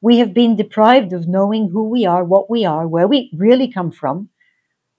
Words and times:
We 0.00 0.18
have 0.18 0.34
been 0.34 0.56
deprived 0.56 1.12
of 1.12 1.28
knowing 1.28 1.70
who 1.70 1.88
we 1.88 2.06
are, 2.06 2.24
what 2.24 2.50
we 2.50 2.64
are, 2.64 2.86
where 2.86 3.08
we 3.08 3.30
really 3.36 3.70
come 3.72 3.90
from, 3.90 4.28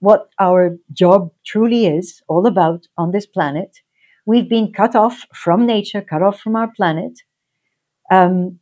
what 0.00 0.28
our 0.38 0.78
job 0.92 1.32
truly 1.46 1.86
is 1.86 2.22
all 2.28 2.46
about 2.46 2.86
on 2.96 3.12
this 3.12 3.26
planet. 3.26 3.78
We've 4.26 4.48
been 4.48 4.72
cut 4.72 4.94
off 4.94 5.24
from 5.34 5.66
nature, 5.66 6.02
cut 6.02 6.22
off 6.22 6.40
from 6.40 6.56
our 6.56 6.70
planet. 6.76 7.20
Um, 8.10 8.58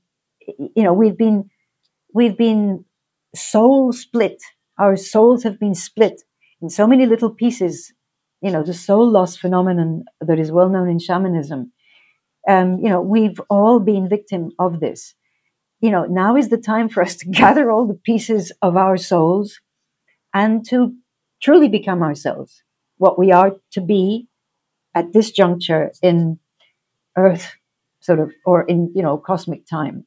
you 0.46 0.82
know, 0.82 0.92
we've 0.92 1.16
been 1.18 1.50
we've 2.14 2.36
been 2.36 2.84
soul 3.34 3.92
split. 3.92 4.42
Our 4.78 4.96
souls 4.96 5.42
have 5.42 5.58
been 5.58 5.74
split 5.74 6.22
in 6.62 6.70
so 6.70 6.86
many 6.86 7.06
little 7.06 7.30
pieces. 7.30 7.92
You 8.42 8.50
know, 8.50 8.62
the 8.62 8.74
soul 8.74 9.10
loss 9.10 9.36
phenomenon 9.36 10.04
that 10.20 10.38
is 10.38 10.52
well 10.52 10.68
known 10.68 10.88
in 10.88 10.98
shamanism. 10.98 11.72
Um, 12.48 12.78
you 12.78 12.88
know, 12.88 13.00
we've 13.00 13.40
all 13.50 13.80
been 13.80 14.08
victim 14.08 14.50
of 14.58 14.80
this. 14.80 15.14
You 15.80 15.90
know, 15.90 16.04
now 16.04 16.36
is 16.36 16.48
the 16.48 16.56
time 16.56 16.88
for 16.88 17.02
us 17.02 17.16
to 17.16 17.28
gather 17.30 17.70
all 17.70 17.86
the 17.86 17.94
pieces 17.94 18.50
of 18.62 18.76
our 18.76 18.96
souls 18.96 19.60
and 20.32 20.64
to 20.68 20.94
truly 21.42 21.68
become 21.68 22.02
ourselves, 22.02 22.62
what 22.96 23.18
we 23.18 23.30
are 23.30 23.52
to 23.72 23.80
be 23.82 24.28
at 24.94 25.12
this 25.12 25.30
juncture 25.30 25.92
in 26.02 26.38
Earth, 27.16 27.56
sort 28.00 28.20
of, 28.20 28.32
or 28.46 28.62
in, 28.62 28.90
you 28.94 29.02
know, 29.02 29.18
cosmic 29.18 29.66
time. 29.66 30.06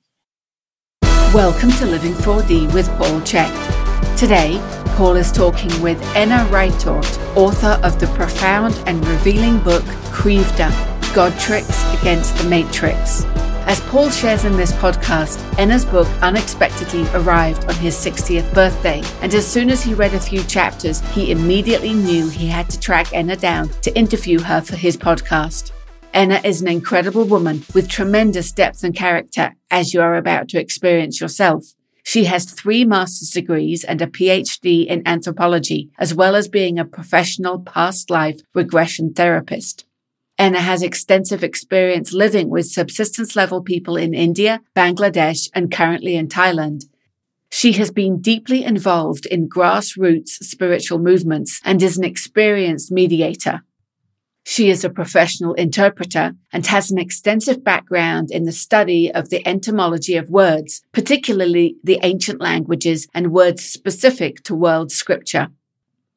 Welcome 1.33 1.71
to 1.73 1.85
Living 1.85 2.13
4D 2.13 2.73
with 2.73 2.88
Paul 2.97 3.21
Chek. 3.21 4.17
Today, 4.17 4.59
Paul 4.95 5.15
is 5.15 5.31
talking 5.31 5.69
with 5.83 6.01
Enna 6.15 6.47
Rytort, 6.49 7.05
author 7.38 7.79
of 7.83 7.99
the 7.99 8.07
profound 8.07 8.73
and 8.88 9.05
revealing 9.07 9.59
book 9.59 9.83
Krivda 10.11 10.71
God 11.13 11.39
Tricks 11.39 11.83
Against 12.01 12.35
the 12.38 12.49
Matrix. 12.49 13.25
As 13.67 13.81
Paul 13.81 14.09
shares 14.09 14.45
in 14.45 14.57
this 14.57 14.71
podcast, 14.73 15.37
Enna's 15.59 15.85
book 15.85 16.07
unexpectedly 16.21 17.07
arrived 17.13 17.65
on 17.65 17.75
his 17.75 17.95
60th 17.95 18.51
birthday, 18.53 19.03
and 19.21 19.33
as 19.33 19.47
soon 19.47 19.69
as 19.69 19.83
he 19.83 19.93
read 19.93 20.13
a 20.13 20.19
few 20.19 20.43
chapters, 20.43 21.01
he 21.11 21.31
immediately 21.31 21.93
knew 21.93 22.29
he 22.29 22.47
had 22.47 22.69
to 22.71 22.79
track 22.79 23.13
Enna 23.13 23.35
down 23.35 23.69
to 23.81 23.95
interview 23.95 24.39
her 24.39 24.61
for 24.61 24.75
his 24.75 24.97
podcast. 24.97 25.71
Enna 26.13 26.41
is 26.43 26.61
an 26.61 26.67
incredible 26.67 27.25
woman 27.25 27.63
with 27.75 27.88
tremendous 27.88 28.51
depth 28.51 28.83
and 28.83 28.95
character, 28.95 29.55
as 29.69 29.94
you 29.94 30.01
are 30.01 30.16
about 30.16 30.49
to 30.49 30.59
experience 30.59 31.21
yourself. 31.21 31.66
She 32.03 32.23
has 32.23 32.45
three 32.45 32.85
master's 32.85 33.29
degrees 33.29 33.83
and 33.83 34.01
a 34.01 34.07
PhD 34.07 34.88
in 34.88 35.07
anthropology, 35.07 35.91
as 35.99 36.16
well 36.16 36.35
as 36.35 36.47
being 36.47 36.79
a 36.79 36.85
professional 36.85 37.59
past 37.59 38.09
life 38.09 38.41
regression 38.55 39.13
therapist. 39.13 39.85
Enna 40.39 40.61
has 40.61 40.81
extensive 40.81 41.43
experience 41.43 42.13
living 42.13 42.49
with 42.49 42.71
subsistence 42.71 43.35
level 43.35 43.61
people 43.61 43.97
in 43.97 44.13
India, 44.13 44.61
Bangladesh, 44.73 45.49
and 45.53 45.69
currently 45.69 46.15
in 46.15 46.29
Thailand. 46.29 46.85
She 47.51 47.73
has 47.73 47.91
been 47.91 48.21
deeply 48.21 48.63
involved 48.63 49.25
in 49.25 49.49
grassroots 49.49 50.29
spiritual 50.29 50.99
movements 50.99 51.59
and 51.65 51.83
is 51.83 51.97
an 51.97 52.05
experienced 52.05 52.89
mediator. 52.89 53.63
She 54.45 54.69
is 54.69 54.85
a 54.85 54.89
professional 54.89 55.55
interpreter 55.55 56.35
and 56.53 56.65
has 56.67 56.89
an 56.89 56.99
extensive 56.99 57.61
background 57.61 58.31
in 58.31 58.45
the 58.45 58.53
study 58.53 59.11
of 59.11 59.29
the 59.29 59.45
etymology 59.45 60.15
of 60.15 60.29
words, 60.29 60.81
particularly 60.93 61.75
the 61.83 61.99
ancient 62.01 62.39
languages 62.39 63.07
and 63.13 63.33
words 63.33 63.65
specific 63.65 64.41
to 64.43 64.55
world 64.55 64.89
scripture. 64.89 65.49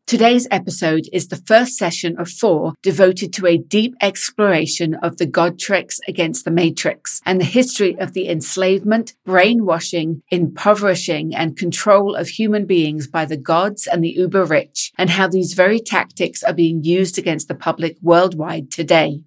Today's 0.07 0.47
episode 0.51 1.09
is 1.13 1.29
the 1.29 1.43
first 1.47 1.79
session 1.79 2.19
of 2.19 2.29
four 2.29 2.75
devoted 2.83 3.33
to 3.33 3.47
a 3.47 3.57
deep 3.57 3.95
exploration 4.03 4.95
of 4.97 5.17
the 5.17 5.27
God 5.27 5.59
tricks 5.59 6.01
against 6.07 6.45
the 6.45 6.51
Matrix 6.51 7.21
and 7.25 7.41
the 7.41 7.47
history 7.47 7.99
of 7.99 8.13
the 8.13 8.29
enslavement, 8.29 9.15
brainwashing, 9.25 10.23
impoverishing, 10.31 11.35
and 11.35 11.57
control 11.57 12.15
of 12.15 12.29
human 12.29 12.67
beings 12.67 13.07
by 13.07 13.25
the 13.25 13.39
gods 13.39 13.87
and 13.87 14.05
the 14.05 14.11
uber 14.11 14.45
rich, 14.45 14.93
and 14.99 15.09
how 15.09 15.29
these 15.29 15.55
very 15.55 15.81
tactics 15.81 16.43
are 16.43 16.53
being 16.53 16.83
used 16.83 17.17
against 17.17 17.49
the 17.49 17.55
public 17.55 17.97
worldwide 18.03 18.71
today. 18.71 19.23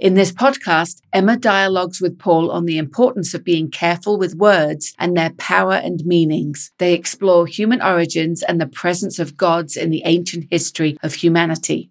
In 0.00 0.14
this 0.14 0.30
podcast, 0.30 1.00
Enna 1.12 1.36
dialogues 1.36 2.00
with 2.00 2.20
Paul 2.20 2.52
on 2.52 2.66
the 2.66 2.78
importance 2.78 3.34
of 3.34 3.42
being 3.42 3.68
careful 3.68 4.16
with 4.16 4.36
words 4.36 4.94
and 4.96 5.16
their 5.16 5.30
power 5.30 5.72
and 5.72 6.04
meanings. 6.06 6.70
They 6.78 6.94
explore 6.94 7.48
human 7.48 7.82
origins 7.82 8.44
and 8.44 8.60
the 8.60 8.68
presence 8.68 9.18
of 9.18 9.36
gods 9.36 9.76
in 9.76 9.90
the 9.90 10.02
ancient 10.04 10.46
history 10.52 10.96
of 11.02 11.14
humanity. 11.14 11.90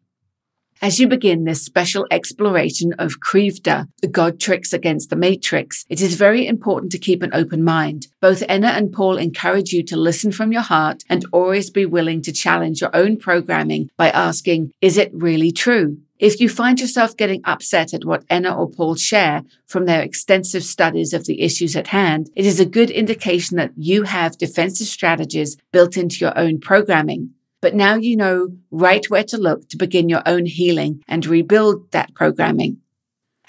As 0.79 0.99
you 0.99 1.07
begin 1.07 1.43
this 1.43 1.65
special 1.65 2.05
exploration 2.11 2.93
of 2.99 3.19
Krivda, 3.19 3.87
the 4.01 4.07
god 4.07 4.39
tricks 4.39 4.73
against 4.73 5.09
the 5.09 5.15
matrix, 5.15 5.83
it 5.89 6.01
is 6.01 6.13
very 6.13 6.45
important 6.45 6.91
to 6.91 6.99
keep 6.99 7.23
an 7.23 7.31
open 7.33 7.63
mind. 7.63 8.07
Both 8.21 8.43
Enna 8.47 8.67
and 8.67 8.93
Paul 8.93 9.17
encourage 9.17 9.71
you 9.71 9.83
to 9.85 9.97
listen 9.97 10.31
from 10.31 10.51
your 10.51 10.61
heart 10.61 11.03
and 11.09 11.25
always 11.31 11.71
be 11.71 11.87
willing 11.87 12.21
to 12.21 12.31
challenge 12.31 12.81
your 12.81 12.95
own 12.95 13.17
programming 13.17 13.89
by 13.97 14.11
asking, 14.11 14.71
is 14.79 14.97
it 14.97 15.09
really 15.13 15.51
true? 15.51 15.97
If 16.19 16.39
you 16.39 16.47
find 16.47 16.79
yourself 16.79 17.17
getting 17.17 17.41
upset 17.43 17.93
at 17.93 18.05
what 18.05 18.23
Enna 18.29 18.55
or 18.55 18.69
Paul 18.69 18.95
share 18.95 19.43
from 19.65 19.85
their 19.85 20.01
extensive 20.03 20.63
studies 20.63 21.11
of 21.11 21.25
the 21.25 21.41
issues 21.41 21.75
at 21.75 21.87
hand, 21.87 22.29
it 22.35 22.45
is 22.45 22.59
a 22.59 22.65
good 22.65 22.91
indication 22.91 23.57
that 23.57 23.71
you 23.75 24.03
have 24.03 24.37
defensive 24.37 24.87
strategies 24.87 25.57
built 25.71 25.97
into 25.97 26.17
your 26.17 26.37
own 26.37 26.59
programming. 26.59 27.33
But 27.67 27.75
now 27.75 27.95
you 27.95 28.15
know 28.15 28.47
right 28.71 29.03
where 29.09 29.25
to 29.25 29.37
look 29.37 29.67
to 29.67 29.77
begin 29.77 30.07
your 30.07 30.23
own 30.25 30.45
healing 30.45 31.03
and 31.05 31.25
rebuild 31.25 31.91
that 31.91 32.15
programming. 32.15 32.77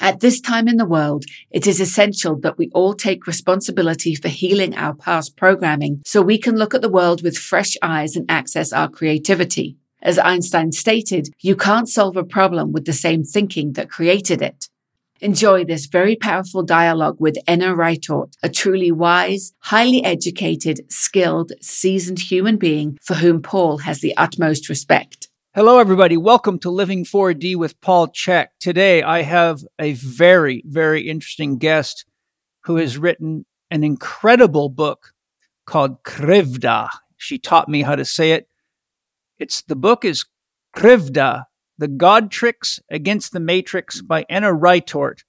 At 0.01 0.19
this 0.19 0.41
time 0.41 0.67
in 0.67 0.77
the 0.77 0.85
world, 0.85 1.25
it 1.53 1.69
is 1.69 1.79
essential 1.79 2.35
that 2.41 2.59
we 2.59 2.69
all 2.75 2.95
take 2.95 3.29
responsibility 3.29 4.17
for 4.17 4.27
healing 4.27 4.75
our 4.75 4.93
past 4.93 5.37
programming 5.37 6.03
so 6.05 6.21
we 6.21 6.37
can 6.37 6.57
look 6.57 6.75
at 6.75 6.83
the 6.83 6.89
world 6.89 7.23
with 7.23 7.39
fresh 7.39 7.77
eyes 7.81 8.17
and 8.17 8.29
access 8.29 8.73
our 8.73 8.89
creativity. 8.89 9.77
As 10.03 10.19
Einstein 10.19 10.73
stated, 10.73 11.29
you 11.41 11.55
can't 11.55 11.89
solve 11.89 12.17
a 12.17 12.25
problem 12.25 12.73
with 12.73 12.87
the 12.87 12.93
same 12.93 13.23
thinking 13.23 13.75
that 13.75 13.89
created 13.89 14.43
it. 14.43 14.69
Enjoy 15.21 15.65
this 15.65 15.87
very 15.87 16.15
powerful 16.15 16.63
dialogue 16.63 17.17
with 17.19 17.37
Enna 17.49 17.75
Rytort, 17.75 18.37
a 18.41 18.49
truly 18.49 18.93
wise, 18.93 19.53
highly 19.59 20.05
educated, 20.05 20.83
skilled, 20.93 21.51
seasoned 21.61 22.21
human 22.21 22.57
being 22.57 22.97
for 23.03 23.15
whom 23.15 23.43
Paul 23.43 23.79
has 23.79 24.01
the 24.01 24.17
utmost 24.17 24.69
respect. 24.69 25.29
Hello, 25.57 25.81
everybody. 25.81 26.17
Welcome 26.17 26.61
to 26.61 26.71
Living 26.71 27.05
4D 27.05 27.57
with 27.57 27.81
Paul 27.81 28.07
Chek. 28.07 28.47
Today, 28.61 29.03
I 29.03 29.23
have 29.23 29.65
a 29.77 29.95
very, 29.95 30.63
very 30.65 31.09
interesting 31.09 31.59
guest 31.59 32.05
who 32.63 32.77
has 32.77 32.97
written 32.97 33.45
an 33.73 33.83
incredible 33.83 34.69
book 34.69 35.15
called 35.67 36.05
Krivda. 36.05 36.91
She 37.17 37.39
taught 37.39 37.69
me 37.69 37.83
how 37.83 37.97
to 37.97 38.05
say 38.05 38.31
it. 38.31 38.47
It's 39.37 39.63
the 39.63 39.75
book 39.75 40.05
is 40.05 40.27
Krivda, 40.77 41.47
The 41.79 41.89
God 41.89 42.31
Tricks 42.31 42.81
Against 42.91 43.33
the 43.33 43.41
Matrix 43.41 44.03
by 44.03 44.27
Enna 44.29 44.53
Rytort. 44.53 45.23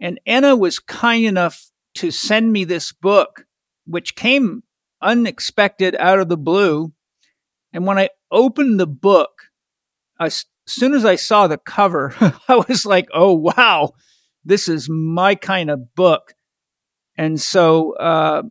And 0.00 0.18
Enna 0.24 0.56
was 0.56 0.78
kind 0.78 1.24
enough 1.24 1.70
to 1.96 2.10
send 2.10 2.52
me 2.52 2.64
this 2.64 2.92
book, 2.92 3.44
which 3.86 4.14
came 4.14 4.62
unexpected 5.02 5.94
out 5.96 6.20
of 6.20 6.28
the 6.28 6.36
blue. 6.36 6.92
And 7.72 7.86
when 7.86 7.98
I 7.98 8.08
opened 8.30 8.80
the 8.80 8.86
book, 8.86 9.30
as 10.18 10.46
soon 10.66 10.94
as 10.94 11.04
I 11.04 11.16
saw 11.16 11.46
the 11.46 11.58
cover, 11.58 12.14
I 12.48 12.64
was 12.68 12.86
like, 12.86 13.08
oh, 13.12 13.34
wow, 13.34 13.92
this 14.44 14.68
is 14.68 14.88
my 14.88 15.34
kind 15.34 15.70
of 15.70 15.94
book. 15.94 16.34
And 17.16 17.40
so 17.40 17.94
uh, 17.96 18.42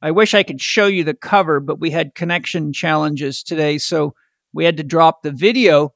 I 0.00 0.12
wish 0.12 0.34
I 0.34 0.44
could 0.44 0.60
show 0.60 0.86
you 0.86 1.04
the 1.04 1.14
cover, 1.14 1.60
but 1.60 1.80
we 1.80 1.90
had 1.90 2.14
connection 2.14 2.72
challenges 2.72 3.42
today, 3.42 3.76
so 3.78 4.14
we 4.52 4.64
had 4.64 4.76
to 4.76 4.84
drop 4.84 5.22
the 5.22 5.32
video. 5.32 5.92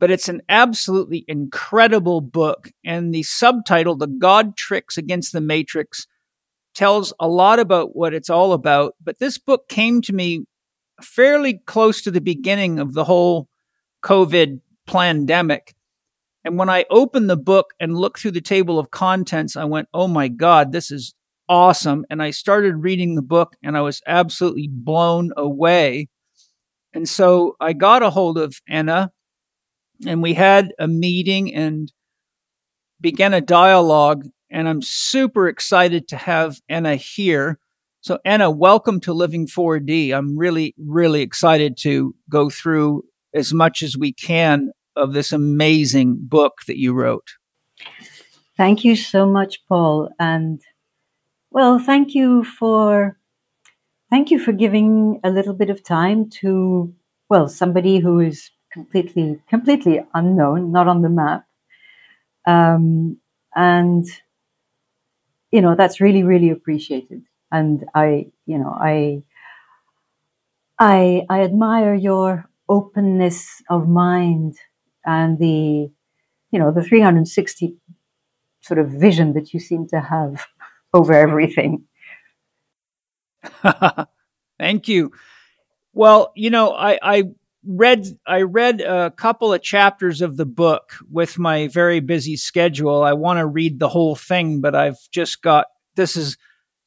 But 0.00 0.10
it's 0.10 0.28
an 0.28 0.40
absolutely 0.48 1.24
incredible 1.28 2.20
book. 2.20 2.72
And 2.84 3.14
the 3.14 3.22
subtitle, 3.22 3.94
The 3.94 4.08
God 4.08 4.56
Tricks 4.56 4.98
Against 4.98 5.32
the 5.32 5.40
Matrix, 5.40 6.06
tells 6.74 7.12
a 7.20 7.28
lot 7.28 7.60
about 7.60 7.94
what 7.94 8.14
it's 8.14 8.30
all 8.30 8.52
about. 8.52 8.94
But 9.02 9.18
this 9.18 9.38
book 9.38 9.68
came 9.68 10.00
to 10.02 10.12
me 10.12 10.46
fairly 11.02 11.60
close 11.66 12.02
to 12.02 12.10
the 12.10 12.20
beginning 12.20 12.78
of 12.78 12.94
the 12.94 13.04
whole 13.04 13.48
COVID 14.02 14.60
pandemic. 14.86 15.74
And 16.44 16.56
when 16.56 16.70
I 16.70 16.86
opened 16.90 17.28
the 17.28 17.36
book 17.36 17.74
and 17.78 17.96
looked 17.96 18.20
through 18.20 18.30
the 18.30 18.40
table 18.40 18.78
of 18.78 18.90
contents, 18.90 19.56
I 19.56 19.64
went, 19.64 19.88
oh 19.92 20.08
my 20.08 20.28
God, 20.28 20.72
this 20.72 20.90
is 20.90 21.14
awesome. 21.48 22.06
And 22.08 22.22
I 22.22 22.30
started 22.30 22.76
reading 22.76 23.14
the 23.14 23.22
book 23.22 23.56
and 23.62 23.76
I 23.76 23.82
was 23.82 24.00
absolutely 24.06 24.68
blown 24.70 25.32
away. 25.36 26.08
And 26.94 27.08
so 27.08 27.56
I 27.60 27.74
got 27.74 28.02
a 28.02 28.10
hold 28.10 28.38
of 28.38 28.54
Enna 28.68 29.12
and 30.06 30.22
we 30.22 30.34
had 30.34 30.72
a 30.78 30.88
meeting 30.88 31.54
and 31.54 31.92
began 33.00 33.34
a 33.34 33.40
dialogue. 33.40 34.26
And 34.50 34.68
I'm 34.68 34.82
super 34.82 35.48
excited 35.48 36.08
to 36.08 36.16
have 36.16 36.60
Anna 36.68 36.96
here. 36.96 37.58
So, 38.00 38.18
Anna, 38.24 38.50
welcome 38.50 39.00
to 39.00 39.12
Living 39.12 39.46
4D. 39.46 40.12
I'm 40.12 40.36
really, 40.36 40.74
really 40.78 41.22
excited 41.22 41.76
to 41.82 42.14
go 42.28 42.50
through 42.50 43.04
as 43.34 43.52
much 43.52 43.82
as 43.82 43.96
we 43.96 44.12
can 44.12 44.70
of 44.96 45.12
this 45.12 45.32
amazing 45.32 46.18
book 46.20 46.60
that 46.66 46.78
you 46.78 46.92
wrote. 46.92 47.28
Thank 48.56 48.84
you 48.84 48.96
so 48.96 49.26
much, 49.26 49.64
Paul. 49.68 50.10
And 50.18 50.60
Well, 51.50 51.78
thank 51.78 52.14
you 52.14 52.44
for 52.44 53.18
thank 54.10 54.30
you 54.30 54.38
for 54.38 54.52
giving 54.52 55.20
a 55.22 55.30
little 55.30 55.54
bit 55.54 55.70
of 55.70 55.82
time 55.82 56.28
to 56.40 56.92
well 57.28 57.48
somebody 57.48 57.98
who 57.98 58.20
is 58.20 58.50
completely 58.72 59.40
completely 59.48 60.00
unknown, 60.14 60.72
not 60.72 60.88
on 60.88 61.02
the 61.02 61.08
map, 61.08 61.46
um, 62.46 63.18
and 63.54 64.06
you 65.50 65.60
know 65.60 65.74
that's 65.74 66.00
really 66.00 66.22
really 66.22 66.50
appreciated. 66.50 67.22
And 67.52 67.84
I, 67.94 68.26
you 68.46 68.58
know, 68.58 68.70
I 68.78 69.22
I 70.78 71.26
I 71.28 71.42
admire 71.42 71.94
your 71.94 72.48
openness 72.68 73.62
of 73.68 73.88
mind 73.88 74.56
and 75.04 75.38
the 75.38 75.90
you 76.52 76.58
know 76.58 76.72
the 76.72 76.82
360 76.82 77.76
sort 78.60 78.78
of 78.80 78.90
vision 78.90 79.34
that 79.34 79.54
you 79.54 79.60
seem 79.60 79.88
to 79.88 80.00
have 80.00 80.46
over 80.94 81.14
everything. 81.14 81.84
Thank 84.58 84.88
you. 84.88 85.12
Well, 85.92 86.32
you 86.36 86.50
know, 86.50 86.72
I, 86.72 86.98
I 87.02 87.24
read 87.64 88.06
I 88.26 88.42
read 88.42 88.80
a 88.80 89.10
couple 89.10 89.52
of 89.52 89.62
chapters 89.62 90.20
of 90.22 90.36
the 90.36 90.46
book 90.46 90.94
with 91.10 91.38
my 91.38 91.68
very 91.68 92.00
busy 92.00 92.36
schedule. 92.36 93.02
I 93.02 93.12
want 93.12 93.38
to 93.38 93.46
read 93.46 93.78
the 93.78 93.88
whole 93.88 94.16
thing, 94.16 94.60
but 94.60 94.74
I've 94.74 94.98
just 95.10 95.42
got 95.42 95.66
this 95.96 96.16
is 96.16 96.36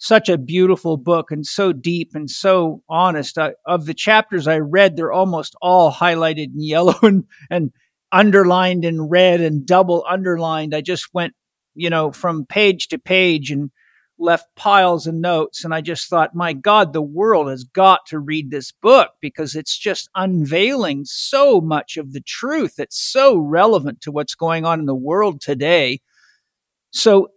such 0.04 0.28
a 0.28 0.38
beautiful 0.38 0.98
book 0.98 1.32
and 1.32 1.46
so 1.46 1.72
deep 1.72 2.12
and 2.14 2.30
so 2.30 2.84
honest. 2.90 3.38
I, 3.38 3.54
of 3.66 3.86
the 3.86 3.94
chapters 3.94 4.48
I 4.48 4.60
read, 4.60 4.98
they're 4.98 5.14
almost 5.14 5.56
all 5.62 5.92
highlighted 5.94 6.48
in 6.54 6.62
yellow 6.62 6.96
and, 7.02 7.24
and 7.50 7.72
underlined 8.12 8.84
in 8.84 9.02
red 9.02 9.40
and 9.40 9.66
double 9.66 10.06
underlined. 10.08 10.76
I 10.76 10.82
just 10.82 11.08
went, 11.14 11.34
you 11.74 11.90
know, 11.90 12.12
from 12.12 12.46
page 12.46 12.90
to 12.90 13.00
page 13.00 13.50
and 13.50 13.72
left 14.24 14.56
piles 14.56 15.06
of 15.06 15.14
notes. 15.14 15.64
And 15.64 15.74
I 15.74 15.82
just 15.82 16.10
thought, 16.10 16.34
my 16.34 16.54
God, 16.54 16.94
the 16.94 17.02
world 17.02 17.50
has 17.50 17.64
got 17.64 18.06
to 18.08 18.20
read 18.20 18.50
this 18.50 18.72
book 18.72 19.12
because 19.22 19.56
it's 19.56 19.78
just 19.78 20.10
unveiling 20.16 21.04
so 21.06 21.62
much 21.62 21.98
of 21.98 22.14
the 22.14 22.22
truth 22.22 22.76
that's 22.78 23.00
so 23.00 23.38
relevant 23.38 24.02
to 24.02 24.12
what's 24.12 24.36
going 24.36 24.66
on 24.66 24.80
in 24.80 24.86
the 24.86 24.96
world 24.96 25.42
today. 25.42 26.00
So 26.92 27.30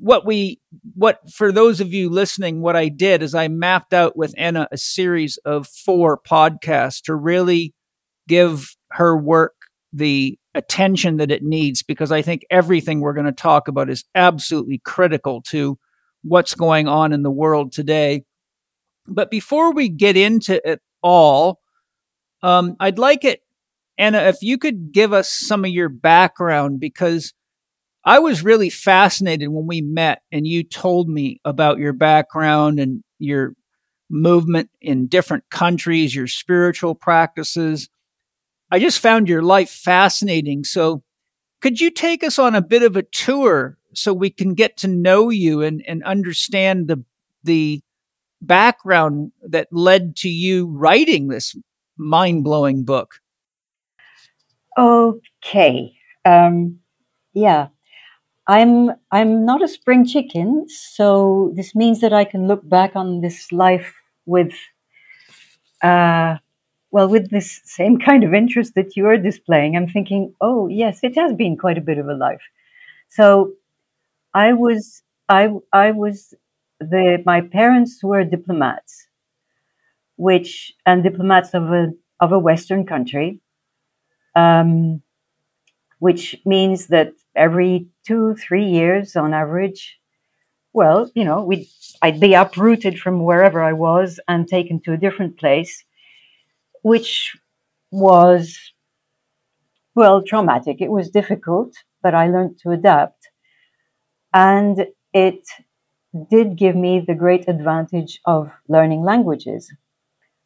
what 0.00 0.26
we 0.26 0.60
what 0.94 1.20
for 1.30 1.52
those 1.52 1.80
of 1.80 1.92
you 1.92 2.10
listening 2.10 2.60
what 2.60 2.74
i 2.74 2.88
did 2.88 3.22
is 3.22 3.32
i 3.32 3.46
mapped 3.46 3.94
out 3.94 4.16
with 4.16 4.34
Anna 4.36 4.66
a 4.72 4.76
series 4.76 5.36
of 5.44 5.68
four 5.68 6.18
podcasts 6.18 7.00
to 7.02 7.14
really 7.14 7.72
give 8.26 8.74
her 8.90 9.16
work 9.16 9.54
the 9.92 10.36
attention 10.54 11.18
that 11.18 11.30
it 11.30 11.44
needs 11.44 11.84
because 11.84 12.10
i 12.10 12.22
think 12.22 12.44
everything 12.50 13.00
we're 13.00 13.12
going 13.12 13.24
to 13.24 13.32
talk 13.32 13.68
about 13.68 13.88
is 13.88 14.04
absolutely 14.16 14.80
critical 14.84 15.40
to 15.42 15.78
what's 16.24 16.54
going 16.54 16.88
on 16.88 17.12
in 17.12 17.22
the 17.22 17.30
world 17.30 17.72
today. 17.72 18.24
But 19.06 19.30
before 19.30 19.72
we 19.72 19.88
get 19.88 20.16
into 20.16 20.66
it 20.68 20.80
all, 21.02 21.60
um, 22.42 22.76
I'd 22.80 22.98
like 22.98 23.24
it, 23.24 23.42
Anna, 23.98 24.18
if 24.22 24.38
you 24.42 24.58
could 24.58 24.92
give 24.92 25.12
us 25.12 25.30
some 25.30 25.64
of 25.64 25.70
your 25.70 25.88
background 25.88 26.80
because 26.80 27.32
I 28.04 28.18
was 28.18 28.42
really 28.44 28.70
fascinated 28.70 29.48
when 29.48 29.66
we 29.66 29.80
met 29.80 30.22
and 30.32 30.46
you 30.46 30.62
told 30.62 31.08
me 31.08 31.40
about 31.44 31.78
your 31.78 31.92
background 31.92 32.80
and 32.80 33.02
your 33.18 33.54
movement 34.10 34.70
in 34.80 35.06
different 35.06 35.44
countries, 35.50 36.14
your 36.14 36.26
spiritual 36.26 36.94
practices. 36.94 37.88
I 38.70 38.78
just 38.78 38.98
found 38.98 39.28
your 39.28 39.42
life 39.42 39.70
fascinating. 39.70 40.64
So, 40.64 41.02
could 41.62 41.80
you 41.80 41.90
take 41.90 42.22
us 42.22 42.38
on 42.38 42.54
a 42.54 42.60
bit 42.60 42.82
of 42.82 42.94
a 42.94 43.02
tour 43.02 43.78
so 43.96 44.12
we 44.12 44.30
can 44.30 44.54
get 44.54 44.76
to 44.78 44.88
know 44.88 45.30
you 45.30 45.62
and, 45.62 45.82
and 45.86 46.02
understand 46.04 46.88
the 46.88 47.04
the 47.42 47.82
background 48.40 49.32
that 49.42 49.68
led 49.70 50.16
to 50.16 50.28
you 50.28 50.66
writing 50.66 51.28
this 51.28 51.56
mind 51.96 52.44
blowing 52.44 52.84
book. 52.84 53.16
Okay. 54.76 55.94
Um, 56.24 56.80
yeah. 57.32 57.68
I'm 58.46 58.90
I'm 59.10 59.46
not 59.46 59.62
a 59.62 59.68
spring 59.68 60.04
chicken, 60.04 60.66
so 60.68 61.52
this 61.56 61.74
means 61.74 62.00
that 62.02 62.12
I 62.12 62.24
can 62.24 62.46
look 62.46 62.68
back 62.68 62.94
on 62.94 63.22
this 63.22 63.50
life 63.50 63.94
with 64.26 64.52
uh, 65.82 66.36
well, 66.90 67.08
with 67.08 67.30
this 67.30 67.60
same 67.64 67.98
kind 67.98 68.22
of 68.22 68.34
interest 68.34 68.74
that 68.74 68.96
you 68.96 69.06
are 69.06 69.16
displaying. 69.16 69.76
I'm 69.76 69.88
thinking, 69.88 70.34
oh 70.40 70.68
yes, 70.68 71.00
it 71.02 71.16
has 71.16 71.32
been 71.32 71.56
quite 71.56 71.78
a 71.78 71.80
bit 71.80 71.98
of 71.98 72.06
a 72.06 72.14
life. 72.14 72.42
So 73.08 73.54
I 74.34 74.52
was 74.52 75.02
I 75.30 75.48
I 75.72 75.92
was 75.92 76.34
the 76.78 77.22
my 77.24 77.40
parents 77.40 78.02
were 78.04 78.22
diplomats, 78.24 79.08
which 80.16 80.72
and 80.86 81.02
diplomats 81.02 81.54
of 81.54 81.64
a 81.72 81.92
of 82.20 82.32
a 82.32 82.38
Western 82.38 82.86
country, 82.86 83.40
um, 84.36 85.02
which 85.98 86.36
means 86.46 86.88
that 86.88 87.12
every 87.36 87.88
two 88.06 88.34
three 88.36 88.66
years 88.66 89.16
on 89.16 89.34
average, 89.34 89.98
well, 90.74 91.10
you 91.14 91.24
know, 91.24 91.44
we 91.44 91.70
I'd 92.02 92.20
be 92.20 92.34
uprooted 92.34 92.98
from 93.00 93.24
wherever 93.24 93.62
I 93.62 93.74
was 93.74 94.20
and 94.28 94.48
taken 94.48 94.80
to 94.82 94.92
a 94.94 94.98
different 94.98 95.38
place, 95.38 95.84
which 96.82 97.36
was 97.90 98.58
well 99.96 100.22
traumatic. 100.22 100.80
It 100.80 100.90
was 100.92 101.10
difficult, 101.10 101.74
but 102.00 102.14
I 102.14 102.28
learned 102.28 102.58
to 102.60 102.70
adapt. 102.70 103.23
And 104.34 104.88
it 105.14 105.46
did 106.30 106.56
give 106.56 106.76
me 106.76 107.00
the 107.00 107.14
great 107.14 107.48
advantage 107.48 108.20
of 108.26 108.50
learning 108.68 109.02
languages. 109.04 109.72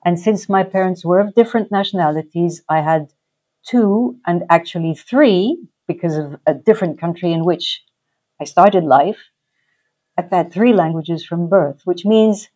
And 0.04 0.20
since 0.20 0.48
my 0.48 0.62
parents 0.62 1.04
were 1.04 1.20
of 1.20 1.34
different 1.34 1.72
nationalities, 1.72 2.62
I 2.68 2.82
had 2.82 3.12
two 3.66 4.18
and 4.26 4.44
actually 4.48 4.94
three, 4.94 5.58
because 5.88 6.16
of 6.16 6.36
a 6.46 6.54
different 6.54 7.00
country 7.00 7.32
in 7.32 7.44
which 7.44 7.82
I 8.40 8.44
started 8.44 8.84
life. 8.84 9.18
I've 10.16 10.30
had 10.30 10.52
three 10.52 10.72
languages 10.72 11.24
from 11.24 11.48
birth, 11.48 11.80
which 11.84 12.04
means 12.04 12.48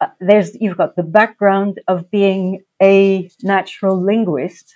uh, 0.00 0.08
there's 0.20 0.56
you've 0.60 0.78
got 0.78 0.96
the 0.96 1.02
background 1.02 1.80
of 1.86 2.10
being 2.10 2.62
a 2.80 3.30
natural 3.42 4.02
linguist, 4.02 4.74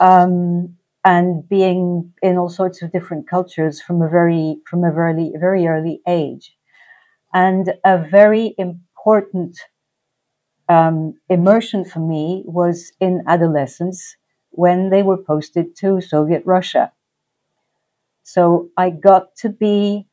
um, 0.00 0.76
and 1.04 1.48
being 1.48 2.12
in 2.22 2.36
all 2.38 2.48
sorts 2.48 2.82
of 2.82 2.92
different 2.92 3.28
cultures 3.28 3.80
from 3.80 4.02
a 4.02 4.08
very 4.08 4.56
from 4.68 4.84
a 4.84 4.92
very 4.92 5.32
very 5.40 5.66
early 5.66 6.00
age 6.06 6.54
and 7.34 7.74
a 7.84 7.98
very 7.98 8.54
important 8.58 9.58
um, 10.68 11.14
immersion 11.28 11.84
for 11.84 12.00
me 12.00 12.42
was 12.46 12.92
in 13.00 13.22
adolescence 13.26 14.16
when 14.50 14.90
they 14.90 15.02
were 15.02 15.16
posted 15.16 15.76
to 15.76 16.00
Soviet 16.00 16.42
Russia. 16.44 16.92
So 18.22 18.68
I 18.76 18.90
got 18.90 19.34
to 19.36 19.48
be 19.48 20.06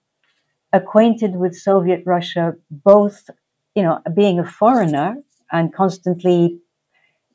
acquainted 0.73 1.35
with 1.35 1.55
Soviet 1.55 2.03
Russia, 2.05 2.55
both, 2.69 3.29
you 3.75 3.83
know, 3.83 4.01
being 4.15 4.39
a 4.39 4.45
foreigner 4.45 5.17
and 5.51 5.73
constantly 5.73 6.59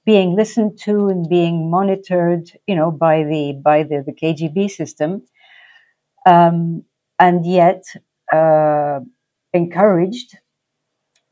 being 0.07 0.37
listened 0.37 0.79
to 0.81 1.09
and 1.09 1.29
being 1.29 1.71
monitored, 1.71 2.51
you 2.67 2.75
know, 2.77 2.91
by 2.91 3.25
the 3.25 3.53
by 3.63 3.83
the, 3.85 4.03
the 4.07 4.13
KGB 4.13 4.69
system, 4.69 5.23
um, 6.27 6.85
and 7.19 7.45
yet 7.47 7.85
uh, 8.33 9.01
encouraged 9.53 10.39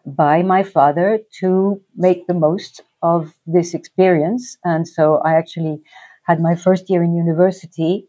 by 0.05 0.43
my 0.43 0.63
father 0.63 1.21
to 1.41 1.81
make 1.97 2.27
the 2.27 2.35
most 2.35 2.83
of 3.03 3.35
this 3.47 3.75
experience. 3.75 4.57
And 4.65 4.87
so 4.87 5.19
I 5.19 5.35
actually 5.35 5.83
had 6.25 6.41
my 6.41 6.55
first 6.55 6.89
year 6.91 7.03
in 7.03 7.15
university 7.15 8.09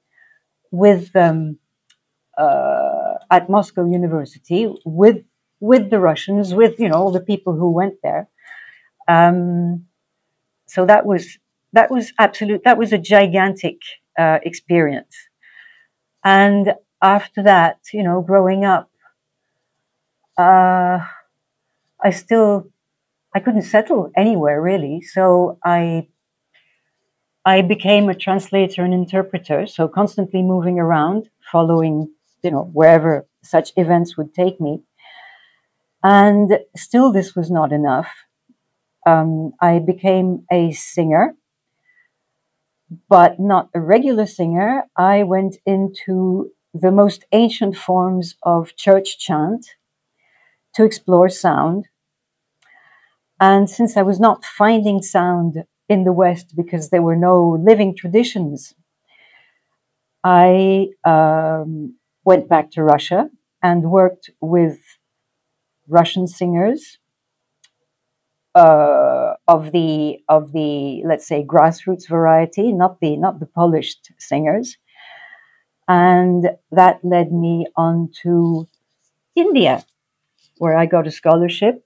with 0.72 1.16
um, 1.16 1.60
uh, 2.38 3.16
at 3.32 3.50
Moscow 3.50 3.86
University 3.86 4.74
with 4.86 5.24
with 5.62 5.90
the 5.92 6.00
Russians, 6.00 6.54
with 6.54 6.80
you 6.80 6.90
know 6.90 6.96
all 6.96 7.12
the 7.12 7.22
people 7.34 7.54
who 7.56 7.72
went 7.72 7.96
there. 8.04 8.30
Um, 9.08 9.86
so 10.68 10.86
that 10.86 11.06
was 11.06 11.38
that 11.74 11.90
was 11.92 12.14
absolute. 12.20 12.64
That 12.64 12.78
was 12.78 12.94
a 12.94 12.98
gigantic 12.98 13.78
uh, 14.18 14.40
experience. 14.44 15.16
And 16.24 16.74
after 17.02 17.44
that, 17.44 17.80
you 17.94 18.04
know, 18.04 18.22
growing 18.22 18.64
up, 18.64 18.90
uh, 20.38 21.00
I 22.04 22.10
still 22.12 22.70
I 23.36 23.40
couldn't 23.40 23.64
settle 23.64 24.12
anywhere 24.16 24.62
really. 24.62 25.02
So 25.02 25.58
I 25.64 26.08
I 27.46 27.62
became 27.62 28.10
a 28.10 28.16
translator 28.16 28.84
and 28.84 28.94
interpreter, 28.94 29.66
so 29.68 29.88
constantly 29.88 30.42
moving 30.42 30.80
around, 30.80 31.30
following, 31.52 32.10
you 32.42 32.52
know, 32.52 32.70
wherever 32.74 33.28
such 33.44 33.74
events 33.76 34.16
would 34.18 34.34
take 34.34 34.62
me. 34.62 34.82
And 36.04 36.60
still, 36.76 37.12
this 37.12 37.36
was 37.36 37.50
not 37.50 37.72
enough 37.74 38.10
um, 39.06 39.54
I 39.62 39.80
became 39.80 40.46
a 40.52 40.72
singer, 40.72 41.36
but 43.10 43.40
not 43.40 43.70
a 43.74 43.80
regular 43.82 44.26
singer. 44.26 44.84
I 44.96 45.24
went 45.24 45.58
into 45.66 46.52
the 46.74 46.92
most 46.92 47.26
ancient 47.32 47.76
forms 47.78 48.36
of 48.44 48.76
church 48.76 49.20
chant 49.20 49.66
to 50.76 50.84
explore 50.84 51.30
sound. 51.30 51.88
And 53.40 53.70
since 53.70 53.98
I 53.98 54.02
was 54.02 54.20
not 54.20 54.46
finding 54.46 55.02
sound 55.02 55.66
in 55.90 56.04
the 56.04 56.14
West 56.14 56.56
because 56.56 56.90
there 56.90 57.02
were 57.02 57.16
no 57.16 57.60
living 57.62 57.96
traditions, 57.96 58.74
I 60.24 60.88
um, 61.04 61.98
went 62.24 62.48
back 62.48 62.72
to 62.72 62.84
Russia 62.84 63.30
and 63.62 63.92
worked 63.92 64.30
with 64.40 64.80
Russian 65.88 66.28
singers 66.28 66.98
uh, 68.56 69.34
of 69.48 69.72
the 69.72 70.20
of 70.30 70.52
the 70.52 71.04
let's 71.06 71.28
say 71.28 71.44
grassroots 71.44 72.08
variety, 72.08 72.72
not 72.72 73.00
the 73.00 73.18
not 73.18 73.40
the 73.40 73.46
polished 73.46 74.12
singers, 74.20 74.78
and 75.88 76.50
that 76.72 77.00
led 77.04 77.32
me 77.32 77.68
on 77.76 78.10
to 78.24 78.68
India, 79.36 79.86
where 80.60 80.78
I 80.78 80.86
got 80.88 81.08
a 81.08 81.12
scholarship 81.12 81.86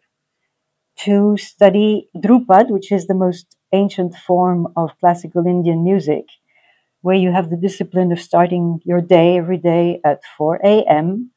to 0.97 1.37
study 1.37 2.09
Dhrupad, 2.15 2.69
which 2.69 2.91
is 2.91 3.07
the 3.07 3.13
most 3.13 3.55
ancient 3.73 4.15
form 4.15 4.67
of 4.75 4.97
classical 4.99 5.45
Indian 5.45 5.83
music, 5.83 6.25
where 7.01 7.15
you 7.15 7.31
have 7.31 7.49
the 7.49 7.57
discipline 7.57 8.11
of 8.11 8.21
starting 8.21 8.81
your 8.85 9.01
day 9.01 9.37
every 9.37 9.57
day 9.57 10.01
at 10.05 10.21
4 10.37 10.85
a.m. 10.87 11.31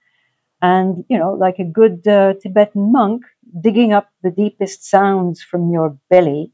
and, 0.62 1.04
you 1.08 1.18
know, 1.18 1.32
like 1.32 1.58
a 1.58 1.64
good 1.64 2.06
uh, 2.06 2.34
Tibetan 2.40 2.92
monk, 2.92 3.22
digging 3.60 3.92
up 3.92 4.10
the 4.22 4.30
deepest 4.30 4.84
sounds 4.84 5.42
from 5.42 5.70
your 5.70 5.98
belly 6.08 6.52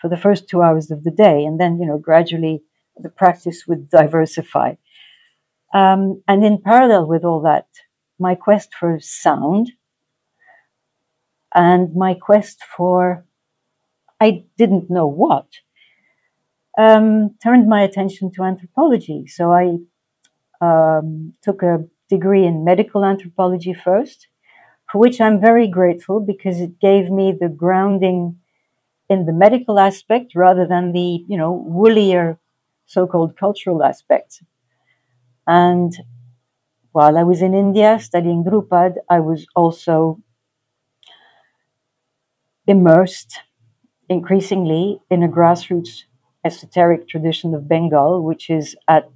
for 0.00 0.08
the 0.08 0.16
first 0.16 0.48
two 0.48 0.62
hours 0.62 0.90
of 0.90 1.04
the 1.04 1.10
day. 1.10 1.44
And 1.44 1.58
then, 1.60 1.78
you 1.80 1.86
know, 1.86 1.98
gradually 1.98 2.62
the 2.96 3.08
practice 3.08 3.64
would 3.66 3.88
diversify. 3.88 4.74
Um, 5.74 6.22
and 6.26 6.44
in 6.44 6.62
parallel 6.62 7.06
with 7.06 7.24
all 7.24 7.42
that, 7.42 7.66
my 8.18 8.34
quest 8.34 8.74
for 8.74 8.98
sound 9.00 9.72
and 11.54 11.94
my 11.94 12.14
quest 12.14 12.62
for, 12.76 13.26
I 14.20 14.44
didn't 14.56 14.90
know 14.90 15.06
what, 15.06 15.46
um, 16.78 17.36
turned 17.42 17.68
my 17.68 17.82
attention 17.82 18.30
to 18.32 18.42
anthropology. 18.42 19.26
So 19.26 19.52
I 19.52 19.76
um, 20.60 21.34
took 21.42 21.62
a 21.62 21.84
degree 22.08 22.46
in 22.46 22.64
medical 22.64 23.04
anthropology 23.04 23.74
first, 23.74 24.28
for 24.90 24.98
which 24.98 25.20
I'm 25.20 25.40
very 25.40 25.68
grateful 25.68 26.20
because 26.20 26.60
it 26.60 26.80
gave 26.80 27.10
me 27.10 27.32
the 27.32 27.48
grounding 27.48 28.38
in 29.08 29.26
the 29.26 29.32
medical 29.32 29.78
aspect 29.78 30.34
rather 30.34 30.66
than 30.66 30.92
the, 30.92 31.24
you 31.28 31.36
know, 31.36 31.52
woollier 31.52 32.38
so-called 32.86 33.36
cultural 33.36 33.82
aspects. 33.84 34.42
And 35.46 35.92
while 36.92 37.18
I 37.18 37.22
was 37.22 37.42
in 37.42 37.54
India 37.54 37.98
studying 38.00 38.44
Dhrupad, 38.44 38.96
I 39.08 39.20
was 39.20 39.46
also 39.54 40.20
immersed 42.66 43.40
increasingly 44.08 45.00
in 45.10 45.22
a 45.22 45.28
grassroots 45.28 46.04
esoteric 46.44 47.08
tradition 47.08 47.54
of 47.54 47.68
Bengal, 47.68 48.22
which 48.22 48.50
is 48.50 48.76
at 48.88 49.10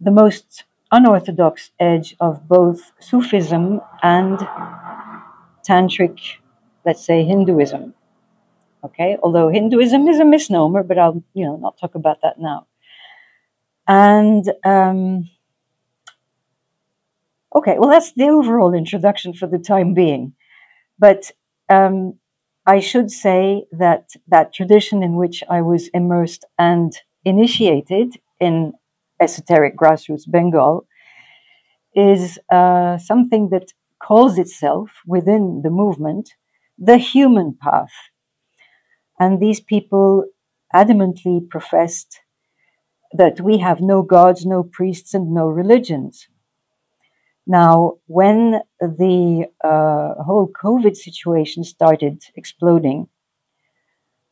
the 0.00 0.10
most 0.10 0.64
unorthodox 0.96 1.70
edge 1.80 2.16
of 2.20 2.46
both 2.48 2.92
Sufism 3.00 3.80
and 4.02 4.38
tantric, 5.68 6.18
let's 6.84 7.04
say, 7.04 7.24
Hinduism. 7.24 7.94
Okay, 8.84 9.16
although 9.22 9.48
Hinduism 9.48 10.06
is 10.08 10.20
a 10.20 10.24
misnomer, 10.24 10.82
but 10.82 10.98
I'll 10.98 11.22
you 11.32 11.44
know 11.46 11.56
not 11.56 11.78
talk 11.78 11.94
about 11.94 12.20
that 12.22 12.38
now. 12.38 12.66
And 13.88 14.44
um, 14.64 15.30
okay, 17.54 17.76
well 17.78 17.90
that's 17.90 18.12
the 18.12 18.28
overall 18.28 18.74
introduction 18.74 19.32
for 19.32 19.46
the 19.46 19.58
time 19.58 19.94
being. 19.94 20.34
But 20.98 21.32
um, 21.68 22.18
I 22.66 22.80
should 22.80 23.10
say 23.10 23.64
that 23.72 24.10
that 24.28 24.52
tradition 24.52 25.02
in 25.02 25.16
which 25.16 25.42
I 25.50 25.62
was 25.62 25.88
immersed 25.88 26.44
and 26.58 26.92
initiated 27.24 28.14
in 28.40 28.74
esoteric 29.20 29.76
grassroots 29.76 30.30
Bengal 30.30 30.86
is 31.94 32.38
uh, 32.50 32.98
something 32.98 33.50
that 33.50 33.72
calls 34.02 34.38
itself 34.38 34.90
within 35.06 35.62
the 35.62 35.70
movement 35.70 36.30
the 36.78 36.98
human 36.98 37.56
path. 37.60 37.92
And 39.18 39.40
these 39.40 39.60
people 39.60 40.24
adamantly 40.74 41.48
professed 41.48 42.20
that 43.12 43.40
we 43.40 43.58
have 43.58 43.80
no 43.80 44.02
gods, 44.02 44.44
no 44.44 44.64
priests, 44.64 45.14
and 45.14 45.32
no 45.32 45.46
religions. 45.46 46.26
Now, 47.46 47.98
when 48.06 48.62
the 48.80 49.46
uh, 49.62 50.22
whole 50.22 50.50
COVID 50.50 50.96
situation 50.96 51.62
started 51.62 52.24
exploding, 52.34 53.08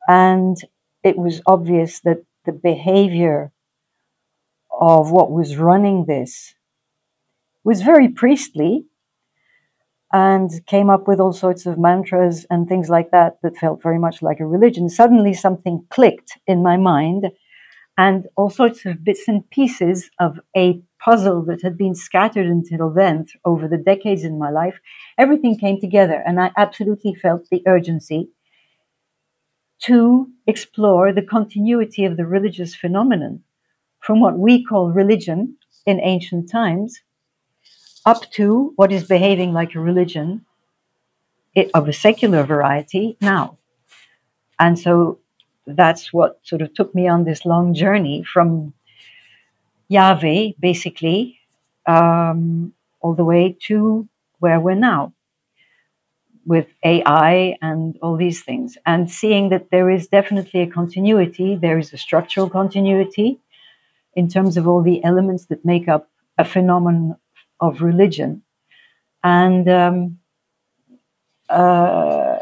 and 0.09 0.57
it 1.05 1.17
was 1.17 1.43
obvious 1.47 2.01
that 2.01 2.25
the 2.45 2.53
behavior 2.53 3.53
of 4.81 5.11
what 5.11 5.31
was 5.31 5.57
running 5.57 6.07
this 6.07 6.55
was 7.65 7.83
very 7.83 8.09
priestly 8.09 8.87
and 10.13 10.51
came 10.67 10.91
up 10.91 11.09
with 11.09 11.19
all 11.21 11.33
sorts 11.33 11.65
of 11.65 11.79
mantras 11.79 12.45
and 12.51 12.69
things 12.69 12.91
like 12.91 13.11
that 13.11 13.39
that 13.43 13.57
felt 13.57 13.83
very 13.83 13.99
much 13.99 14.21
like 14.21 14.41
a 14.41 14.47
religion. 14.47 14.89
Suddenly, 14.89 15.33
something 15.33 15.87
clicked 15.89 16.39
in 16.47 16.63
my 16.63 16.77
mind, 16.77 17.29
and 17.97 18.27
all 18.37 18.51
sorts 18.51 18.85
of 18.85 19.05
bits 19.05 19.27
and 19.27 19.49
pieces 19.51 20.11
of 20.19 20.41
a 20.57 20.83
puzzle 20.99 21.43
that 21.45 21.63
had 21.63 21.77
been 21.77 21.95
scattered 21.95 22.47
until 22.47 22.91
then 22.91 23.27
over 23.45 23.69
the 23.69 23.77
decades 23.77 24.25
in 24.25 24.39
my 24.39 24.51
life, 24.51 24.81
everything 25.19 25.59
came 25.59 25.81
together. 25.81 26.23
And 26.27 26.41
I 26.41 26.53
absolutely 26.57 27.15
felt 27.15 27.49
the 27.51 27.63
urgency 27.67 28.31
to 29.81 30.29
explore 30.47 31.13
the 31.13 31.23
continuity 31.23 32.05
of 32.05 32.17
the 32.17 32.27
religious 32.27 32.75
phenomenon 32.75 33.43
from 34.03 34.21
what 34.21 34.39
we 34.39 34.65
call 34.65 34.91
religion 34.91 35.57
in 35.87 36.01
ancient 36.01 36.51
times 36.51 37.01
up 38.05 38.31
to 38.33 38.73
what 38.77 38.93
is 38.93 39.05
behaving 39.05 39.53
like 39.53 39.75
a 39.75 39.81
religion 39.81 40.45
of 41.75 41.89
a 41.89 41.93
secular 41.93 42.43
variety 42.43 43.17
now. 43.21 43.59
And 44.59 44.79
so 44.79 45.21
that's 45.67 46.13
what 46.13 46.41
sort 46.43 46.63
of 46.63 46.75
took 46.75 46.95
me 46.95 47.09
on 47.09 47.25
this 47.25 47.47
long 47.47 47.75
journey 47.75 48.25
from 48.25 48.75
Yahweh, 49.89 50.53
basically, 50.59 51.39
um, 51.87 52.73
all 53.01 53.15
the 53.15 53.25
way 53.25 53.57
to 53.67 54.09
where 54.41 54.59
we're 54.59 54.75
now 54.75 55.13
with 56.45 56.67
AI 56.83 57.57
and 57.63 57.97
all 58.03 58.17
these 58.17 58.43
things, 58.43 58.77
and 58.85 59.09
seeing 59.09 59.51
that 59.51 59.71
there 59.71 59.89
is 59.89 60.09
definitely 60.09 60.61
a 60.63 60.67
continuity, 60.67 61.55
there 61.55 61.79
is 61.79 61.93
a 61.93 61.99
structural 61.99 62.51
continuity 62.51 63.39
in 64.15 64.29
terms 64.29 64.57
of 64.57 64.69
all 64.69 64.83
the 64.83 65.03
elements 65.05 65.47
that 65.47 65.65
make 65.65 65.89
up 65.89 66.09
a 66.39 66.45
phenomenon 66.45 67.17
of 67.61 67.83
religion. 67.83 68.43
And 69.25 69.69
um, 69.69 70.19
uh, 71.49 72.39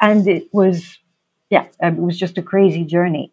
and 0.00 0.28
it 0.28 0.48
was, 0.52 0.98
yeah, 1.50 1.66
it 1.80 1.96
was 1.96 2.18
just 2.18 2.38
a 2.38 2.42
crazy 2.42 2.84
journey 2.84 3.32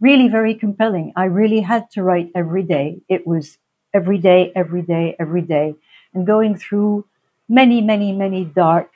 really 0.00 0.28
very 0.28 0.54
compelling. 0.54 1.12
I 1.16 1.24
really 1.24 1.60
had 1.60 1.90
to 1.92 2.02
write 2.02 2.30
every 2.34 2.62
day. 2.62 3.00
It 3.08 3.26
was 3.26 3.58
every 3.92 4.18
day, 4.18 4.52
every 4.54 4.82
day, 4.82 5.16
every 5.18 5.42
day, 5.42 5.74
and 6.14 6.26
going 6.26 6.56
through 6.56 7.04
many, 7.48 7.80
many, 7.80 8.12
many 8.12 8.44
dark, 8.44 8.90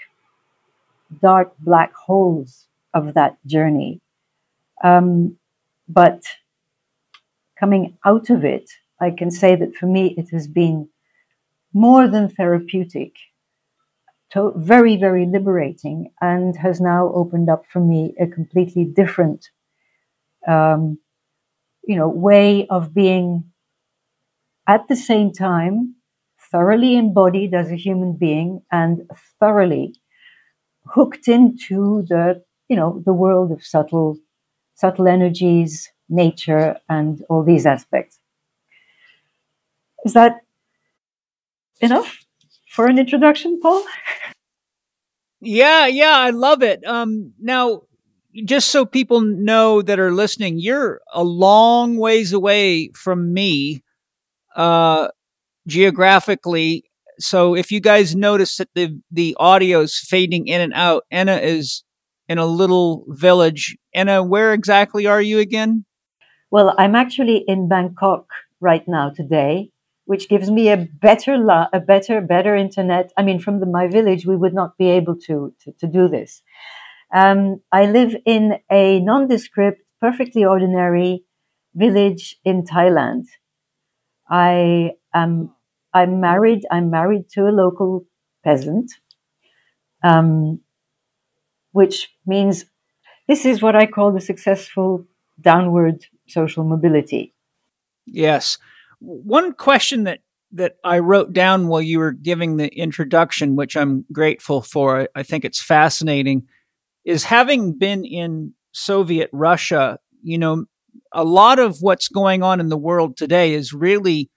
dark 1.20 1.52
black 1.58 1.92
holes 1.94 2.66
of 2.94 3.14
that 3.14 3.36
journey. 3.46 4.00
Um, 4.84 5.36
but 5.88 6.22
coming 7.62 7.96
out 8.04 8.28
of 8.28 8.44
it, 8.44 8.68
I 9.00 9.10
can 9.10 9.30
say 9.30 9.54
that 9.54 9.76
for 9.76 9.86
me, 9.86 10.14
it 10.18 10.30
has 10.32 10.48
been 10.48 10.88
more 11.72 12.08
than 12.08 12.28
therapeutic, 12.28 13.12
to- 14.32 14.54
very, 14.56 14.96
very 14.96 15.26
liberating, 15.26 16.10
and 16.20 16.56
has 16.56 16.80
now 16.80 17.12
opened 17.14 17.48
up 17.48 17.64
for 17.72 17.80
me 17.80 18.14
a 18.18 18.26
completely 18.26 18.84
different 18.84 19.50
um, 20.48 20.98
you 21.84 21.96
know, 21.96 22.08
way 22.08 22.66
of 22.68 22.94
being 22.94 23.44
at 24.66 24.88
the 24.88 24.96
same 24.96 25.32
time 25.32 25.94
thoroughly 26.50 26.96
embodied 26.96 27.54
as 27.54 27.70
a 27.70 27.76
human 27.76 28.12
being 28.14 28.62
and 28.72 29.08
thoroughly 29.40 29.94
hooked 30.86 31.28
into 31.28 32.04
the, 32.08 32.42
you 32.68 32.76
know, 32.76 33.02
the 33.06 33.12
world 33.12 33.52
of 33.52 33.64
subtle, 33.64 34.18
subtle 34.74 35.08
energies, 35.08 35.91
nature, 36.12 36.76
and 36.88 37.24
all 37.28 37.42
these 37.42 37.66
aspects. 37.66 38.18
Is 40.04 40.14
that 40.14 40.42
enough 41.80 42.24
for 42.70 42.86
an 42.86 42.98
introduction, 42.98 43.60
Paul? 43.60 43.84
Yeah, 45.40 45.86
yeah, 45.86 46.16
I 46.16 46.30
love 46.30 46.62
it. 46.62 46.84
Um, 46.86 47.32
now, 47.40 47.82
just 48.44 48.68
so 48.68 48.84
people 48.86 49.20
know 49.20 49.82
that 49.82 49.98
are 49.98 50.12
listening, 50.12 50.58
you're 50.58 51.00
a 51.12 51.24
long 51.24 51.96
ways 51.98 52.32
away 52.32 52.90
from 52.94 53.32
me. 53.34 53.82
Uh, 54.56 55.08
geographically. 55.66 56.84
So 57.18 57.54
if 57.54 57.70
you 57.70 57.80
guys 57.80 58.16
notice 58.16 58.56
that 58.56 58.68
the 58.74 59.00
the 59.10 59.36
audio 59.38 59.80
is 59.80 59.98
fading 59.98 60.48
in 60.48 60.60
and 60.60 60.72
out, 60.74 61.04
Enna 61.10 61.36
is 61.36 61.84
in 62.28 62.38
a 62.38 62.46
little 62.46 63.04
village. 63.08 63.76
Enna, 63.94 64.22
where 64.22 64.52
exactly 64.52 65.06
are 65.06 65.22
you 65.22 65.38
again? 65.38 65.84
Well, 66.52 66.74
I'm 66.76 66.94
actually 66.94 67.44
in 67.48 67.66
Bangkok 67.66 68.26
right 68.60 68.86
now 68.86 69.08
today, 69.08 69.70
which 70.04 70.28
gives 70.28 70.50
me 70.50 70.68
a 70.68 70.76
better 70.76 71.38
la- 71.38 71.68
a 71.72 71.80
better 71.80 72.20
better 72.20 72.54
internet. 72.54 73.10
I 73.16 73.22
mean, 73.22 73.40
from 73.40 73.60
the, 73.60 73.64
my 73.64 73.88
village, 73.88 74.26
we 74.26 74.36
would 74.36 74.52
not 74.52 74.76
be 74.76 74.90
able 74.90 75.16
to 75.28 75.54
to, 75.60 75.72
to 75.80 75.86
do 75.86 76.08
this. 76.08 76.42
Um, 77.14 77.62
I 77.72 77.86
live 77.86 78.14
in 78.26 78.58
a 78.70 79.00
nondescript, 79.00 79.80
perfectly 79.98 80.44
ordinary 80.44 81.24
village 81.74 82.36
in 82.44 82.64
Thailand. 82.64 83.24
I 84.28 84.90
am 85.14 85.54
I'm 85.94 86.20
married. 86.20 86.66
I'm 86.70 86.90
married 86.90 87.30
to 87.30 87.48
a 87.48 87.56
local 87.64 88.04
peasant, 88.44 88.92
um, 90.04 90.60
which 91.70 92.10
means 92.26 92.66
this 93.26 93.46
is 93.46 93.62
what 93.62 93.74
I 93.74 93.86
call 93.86 94.12
the 94.12 94.20
successful 94.20 95.06
downward 95.40 96.04
social 96.32 96.64
mobility. 96.64 97.34
Yes. 98.06 98.58
One 99.00 99.52
question 99.52 100.04
that 100.04 100.20
that 100.52 100.76
I 100.84 100.98
wrote 100.98 101.32
down 101.32 101.68
while 101.68 101.80
you 101.80 101.98
were 101.98 102.12
giving 102.12 102.56
the 102.56 102.68
introduction, 102.68 103.56
which 103.56 103.76
I'm 103.76 104.04
grateful 104.12 104.60
for. 104.60 105.08
I 105.14 105.22
think 105.22 105.44
it's 105.44 105.62
fascinating, 105.62 106.46
is 107.04 107.24
having 107.24 107.78
been 107.78 108.04
in 108.04 108.52
Soviet 108.72 109.30
Russia, 109.32 109.98
you 110.22 110.38
know, 110.38 110.66
a 111.12 111.24
lot 111.24 111.58
of 111.58 111.78
what's 111.80 112.08
going 112.08 112.42
on 112.42 112.60
in 112.60 112.68
the 112.68 112.76
world 112.76 113.16
today 113.16 113.54
is 113.54 113.72
really 113.72 114.30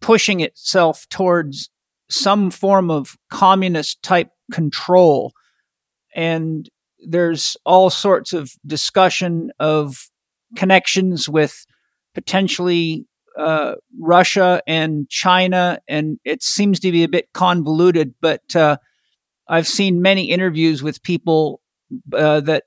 pushing 0.00 0.40
itself 0.40 1.06
towards 1.10 1.70
some 2.08 2.50
form 2.50 2.90
of 2.90 3.16
communist 3.30 4.02
type 4.02 4.30
control. 4.50 5.32
And 6.14 6.68
there's 7.06 7.56
all 7.64 7.90
sorts 7.90 8.32
of 8.32 8.50
discussion 8.66 9.50
of 9.58 10.09
connections 10.56 11.28
with 11.28 11.66
potentially 12.14 13.06
uh, 13.38 13.74
Russia 13.98 14.60
and 14.66 15.08
China, 15.08 15.78
and 15.88 16.18
it 16.24 16.42
seems 16.42 16.80
to 16.80 16.92
be 16.92 17.04
a 17.04 17.08
bit 17.08 17.32
convoluted. 17.32 18.14
But 18.20 18.54
uh, 18.56 18.76
I've 19.48 19.68
seen 19.68 20.02
many 20.02 20.30
interviews 20.30 20.82
with 20.82 21.02
people 21.02 21.60
uh, 22.12 22.40
that 22.40 22.64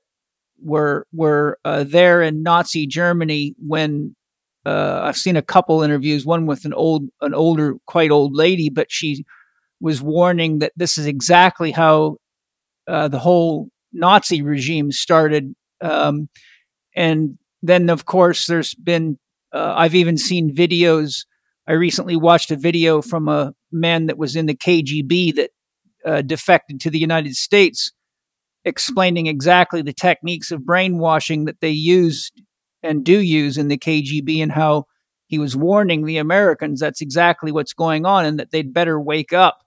were 0.62 1.06
were 1.12 1.58
uh, 1.64 1.84
there 1.84 2.22
in 2.22 2.42
Nazi 2.42 2.86
Germany 2.86 3.54
when 3.58 4.16
uh, 4.66 5.00
I've 5.02 5.16
seen 5.16 5.36
a 5.36 5.42
couple 5.42 5.82
interviews, 5.82 6.24
one 6.24 6.46
with 6.46 6.64
an 6.64 6.72
old, 6.72 7.08
an 7.20 7.34
older, 7.34 7.74
quite 7.86 8.10
old 8.10 8.34
lady, 8.34 8.70
but 8.70 8.90
she 8.90 9.24
was 9.80 10.00
warning 10.00 10.60
that 10.60 10.72
this 10.76 10.96
is 10.96 11.06
exactly 11.06 11.70
how 11.70 12.16
uh, 12.88 13.08
the 13.08 13.18
whole 13.18 13.68
Nazi 13.92 14.40
regime 14.42 14.90
started. 14.90 15.54
Um, 15.82 16.28
and 16.96 17.38
then, 17.64 17.88
of 17.88 18.04
course, 18.04 18.46
there's 18.46 18.74
been, 18.74 19.18
uh, 19.52 19.72
I've 19.74 19.94
even 19.94 20.18
seen 20.18 20.54
videos. 20.54 21.24
I 21.66 21.72
recently 21.72 22.14
watched 22.14 22.50
a 22.50 22.56
video 22.56 23.00
from 23.00 23.26
a 23.26 23.54
man 23.72 24.06
that 24.06 24.18
was 24.18 24.36
in 24.36 24.44
the 24.46 24.54
KGB 24.54 25.34
that 25.36 25.50
uh, 26.04 26.20
defected 26.20 26.78
to 26.80 26.90
the 26.90 26.98
United 26.98 27.36
States, 27.36 27.92
explaining 28.66 29.28
exactly 29.28 29.80
the 29.80 29.94
techniques 29.94 30.50
of 30.50 30.66
brainwashing 30.66 31.46
that 31.46 31.60
they 31.60 31.70
used 31.70 32.42
and 32.82 33.02
do 33.02 33.18
use 33.18 33.56
in 33.56 33.68
the 33.68 33.78
KGB 33.78 34.42
and 34.42 34.52
how 34.52 34.84
he 35.26 35.38
was 35.38 35.56
warning 35.56 36.04
the 36.04 36.18
Americans 36.18 36.80
that's 36.80 37.00
exactly 37.00 37.50
what's 37.50 37.72
going 37.72 38.04
on 38.04 38.26
and 38.26 38.38
that 38.38 38.50
they'd 38.50 38.74
better 38.74 39.00
wake 39.00 39.32
up 39.32 39.62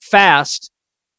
fast. 0.00 0.70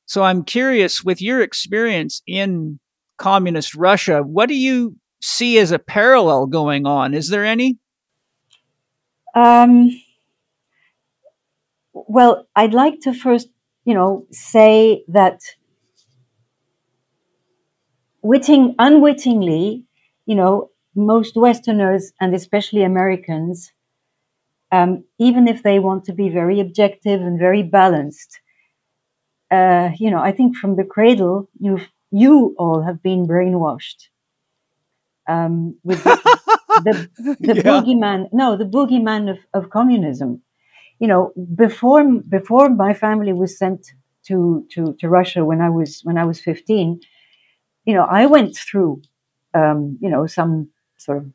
So 0.06 0.24
I'm 0.24 0.46
curious 0.46 1.04
with 1.04 1.22
your 1.22 1.42
experience 1.42 2.22
in 2.26 2.80
communist 3.18 3.76
Russia, 3.76 4.24
what 4.24 4.48
do 4.48 4.56
you 4.56 4.96
see 5.22 5.58
as 5.58 5.72
a 5.72 5.80
parallel 5.80 6.48
going 6.48 6.86
on? 6.86 7.14
Is 7.14 7.30
there 7.30 7.46
any? 7.46 7.78
Um, 9.36 9.92
well, 11.94 12.48
I'd 12.56 12.74
like 12.74 13.00
to 13.02 13.14
first, 13.14 13.48
you 13.86 13.94
know, 13.94 14.26
say 14.32 15.04
that 15.08 15.40
witting, 18.22 18.76
unwittingly, 18.78 19.86
you 20.26 20.36
know, 20.36 20.70
most 20.96 21.38
Westerners 21.38 22.12
and 22.20 22.36
especially 22.36 22.84
Americans, 22.84 23.72
um, 24.72 25.06
even 25.20 25.48
if 25.48 25.64
they 25.64 25.80
want 25.80 26.06
to 26.06 26.14
be 26.14 26.30
very 26.30 26.60
objective 26.60 27.22
and 27.22 27.40
very 27.40 27.64
balanced, 27.64 28.40
uh, 29.50 29.92
you 29.98 30.10
know, 30.10 30.20
I 30.20 30.32
think 30.32 30.56
from 30.58 30.76
the 30.76 30.84
cradle, 30.84 31.50
you've, 31.60 31.88
you 32.12 32.56
all 32.58 32.84
have 32.84 33.02
been 33.02 33.28
brainwashed 33.28 34.11
um, 35.32 35.78
with 35.84 36.04
the, 36.86 37.10
the, 37.18 37.38
the 37.40 37.56
yeah. 37.56 37.62
boogeyman. 37.64 38.30
No, 38.32 38.58
the 38.58 38.66
boogeyman 38.66 39.30
of, 39.32 39.40
of 39.54 39.70
communism. 39.70 40.42
You 41.00 41.08
know, 41.08 41.32
before 41.56 42.04
before 42.38 42.70
my 42.70 42.94
family 42.94 43.34
was 43.34 43.58
sent 43.58 43.82
to, 44.28 44.66
to, 44.74 44.96
to 45.00 45.10
Russia 45.10 45.44
when 45.44 45.62
I 45.62 45.70
was 45.70 46.02
when 46.04 46.18
I 46.18 46.26
was 46.26 46.40
fifteen, 46.40 47.00
you 47.86 47.94
know, 47.96 48.04
I 48.04 48.26
went 48.28 48.56
through 48.56 49.02
um, 49.54 49.98
you 50.02 50.10
know 50.10 50.28
some 50.28 50.70
sort 50.98 51.18
of 51.20 51.26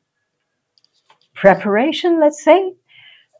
preparation, 1.35 2.21
let's 2.21 2.43
say, 2.45 2.75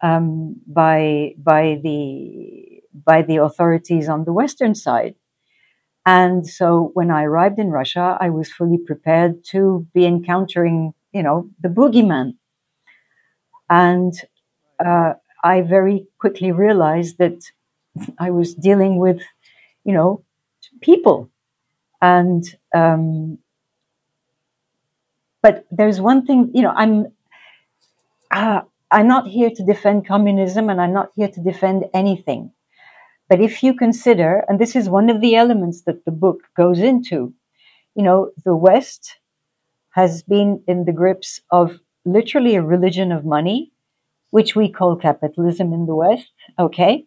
um, 0.03 0.57
by 0.67 1.35
by 1.39 1.79
the 1.83 2.83
by 2.93 3.23
the 3.23 3.37
authorities 3.37 4.09
on 4.09 4.25
the 4.25 4.33
western 4.33 4.75
side. 4.75 5.15
And 6.07 6.47
so 6.47 6.93
when 6.95 7.11
I 7.11 7.25
arrived 7.25 7.59
in 7.59 7.71
Russia, 7.71 8.17
I 8.21 8.31
was 8.31 8.51
fully 8.51 8.79
prepared 8.79 9.45
to 9.47 9.87
be 9.93 10.07
encountering, 10.07 10.95
you 11.13 11.23
know, 11.23 11.51
the 11.61 11.69
boogeyman. 11.69 12.35
And 13.69 14.15
uh, 14.85 15.15
I 15.43 15.63
very 15.63 16.07
quickly 16.19 16.53
realized 16.53 17.19
that 17.19 17.43
I 18.19 18.31
was 18.31 18.55
dealing 18.55 18.99
with, 18.99 19.21
you 19.85 19.95
know, 19.95 20.25
people. 20.81 21.29
And 22.01 22.45
um, 22.73 23.39
but 25.43 25.67
there's 25.71 26.01
one 26.01 26.27
thing, 26.27 26.51
you 26.55 26.63
know, 26.63 26.73
I'm 26.77 27.07
uh, 28.31 28.61
I'm 28.91 29.09
not 29.09 29.27
here 29.27 29.51
to 29.51 29.65
defend 29.65 30.07
communism, 30.07 30.69
and 30.71 30.81
I'm 30.81 30.93
not 30.93 31.11
here 31.17 31.29
to 31.29 31.41
defend 31.41 31.87
anything. 31.95 32.53
But 33.29 33.41
if 33.41 33.63
you 33.63 33.75
consider, 33.75 34.45
and 34.49 34.59
this 34.59 34.77
is 34.77 34.89
one 34.89 35.11
of 35.11 35.21
the 35.21 35.35
elements 35.35 35.83
that 35.83 36.05
the 36.05 36.13
book 36.13 36.43
goes 36.57 36.79
into, 36.79 37.35
you 37.95 38.03
know, 38.03 38.31
the 38.45 38.57
West 38.57 39.17
has 39.91 40.23
been 40.23 40.63
in 40.69 40.85
the 40.85 40.93
grips 40.93 41.41
of 41.51 41.79
literally 42.05 42.55
a 42.55 42.63
religion 42.63 43.11
of 43.11 43.25
money, 43.25 43.73
which 44.31 44.55
we 44.55 44.71
call 44.71 44.97
capitalism 44.97 45.73
in 45.73 45.87
the 45.87 45.95
West. 45.95 46.31
Okay. 46.59 47.07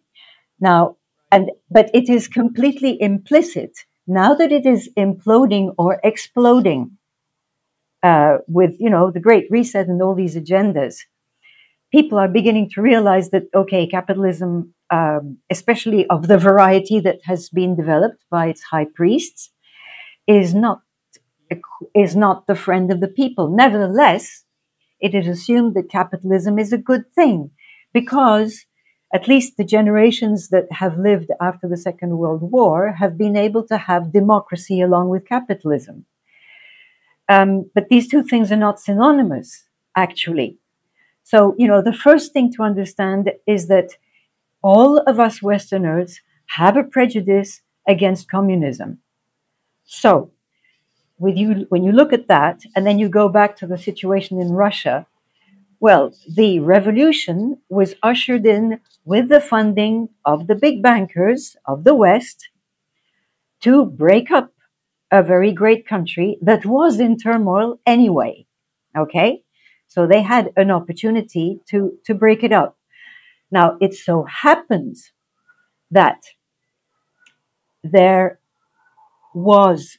Now, 0.60 0.96
and, 1.32 1.50
but 1.70 1.90
it 1.94 2.10
is 2.10 2.28
completely 2.28 3.00
implicit 3.00 3.78
now 4.10 4.34
that 4.34 4.50
it 4.50 4.66
is 4.66 4.90
imploding 4.96 5.72
or 5.78 6.00
exploding 6.02 6.98
uh, 8.02 8.38
with 8.48 8.74
you 8.80 8.90
know 8.90 9.12
the 9.12 9.20
Great 9.20 9.46
Reset 9.50 9.86
and 9.86 10.02
all 10.02 10.16
these 10.16 10.34
agendas, 10.34 10.96
people 11.92 12.18
are 12.18 12.26
beginning 12.26 12.70
to 12.70 12.82
realize 12.82 13.30
that 13.30 13.44
okay, 13.54 13.86
capitalism, 13.86 14.74
um, 14.90 15.38
especially 15.50 16.06
of 16.08 16.28
the 16.28 16.38
variety 16.38 17.00
that 17.00 17.20
has 17.24 17.48
been 17.48 17.76
developed 17.76 18.24
by 18.30 18.48
its 18.48 18.62
high 18.62 18.86
priests, 18.94 19.50
is 20.26 20.54
not 20.54 20.82
is 21.94 22.14
not 22.14 22.46
the 22.46 22.54
friend 22.54 22.92
of 22.92 23.00
the 23.00 23.08
people. 23.08 23.48
Nevertheless, 23.48 24.44
it 25.00 25.14
is 25.14 25.26
assumed 25.26 25.74
that 25.74 25.90
capitalism 25.90 26.58
is 26.58 26.72
a 26.72 26.78
good 26.78 27.12
thing 27.14 27.50
because 27.92 28.66
at 29.12 29.26
least 29.26 29.56
the 29.56 29.64
generations 29.64 30.50
that 30.50 30.70
have 30.70 30.96
lived 30.96 31.30
after 31.40 31.66
the 31.66 31.76
Second 31.76 32.18
World 32.18 32.42
War 32.42 32.92
have 32.92 33.18
been 33.18 33.36
able 33.36 33.66
to 33.66 33.76
have 33.76 34.12
democracy 34.12 34.80
along 34.80 35.08
with 35.08 35.28
capitalism. 35.28 36.06
Um, 37.28 37.70
but 37.74 37.88
these 37.88 38.08
two 38.08 38.22
things 38.22 38.52
are 38.52 38.56
not 38.56 38.80
synonymous, 38.80 39.64
actually. 39.96 40.58
So, 41.24 41.54
you 41.58 41.66
know, 41.66 41.82
the 41.82 41.92
first 41.92 42.32
thing 42.32 42.52
to 42.54 42.62
understand 42.62 43.30
is 43.46 43.68
that 43.68 43.90
all 44.62 44.98
of 44.98 45.18
us 45.18 45.42
Westerners 45.42 46.20
have 46.56 46.76
a 46.76 46.84
prejudice 46.84 47.62
against 47.86 48.30
communism. 48.30 48.98
So, 49.84 50.30
you, 51.22 51.66
when 51.68 51.84
you 51.84 51.92
look 51.92 52.12
at 52.12 52.28
that, 52.28 52.62
and 52.74 52.86
then 52.86 52.98
you 52.98 53.08
go 53.08 53.28
back 53.28 53.56
to 53.56 53.66
the 53.66 53.78
situation 53.78 54.40
in 54.40 54.52
Russia, 54.52 55.06
well, 55.80 56.12
the 56.28 56.60
revolution 56.60 57.58
was 57.68 57.94
ushered 58.02 58.46
in 58.46 58.80
with 59.04 59.28
the 59.28 59.40
funding 59.40 60.10
of 60.24 60.46
the 60.46 60.54
big 60.54 60.82
bankers 60.82 61.56
of 61.64 61.84
the 61.84 61.94
West 61.94 62.50
to 63.62 63.86
break 63.86 64.30
up 64.30 64.52
a 65.10 65.22
very 65.22 65.52
great 65.52 65.86
country 65.86 66.38
that 66.42 66.64
was 66.64 67.00
in 67.00 67.16
turmoil 67.16 67.80
anyway. 67.86 68.46
Okay. 68.96 69.42
So 69.88 70.06
they 70.06 70.22
had 70.22 70.52
an 70.56 70.70
opportunity 70.70 71.60
to, 71.68 71.98
to 72.04 72.14
break 72.14 72.44
it 72.44 72.52
up. 72.52 72.76
Now, 73.50 73.76
it 73.80 73.94
so 73.94 74.24
happens 74.24 75.12
that 75.90 76.22
there 77.82 78.38
was 79.34 79.98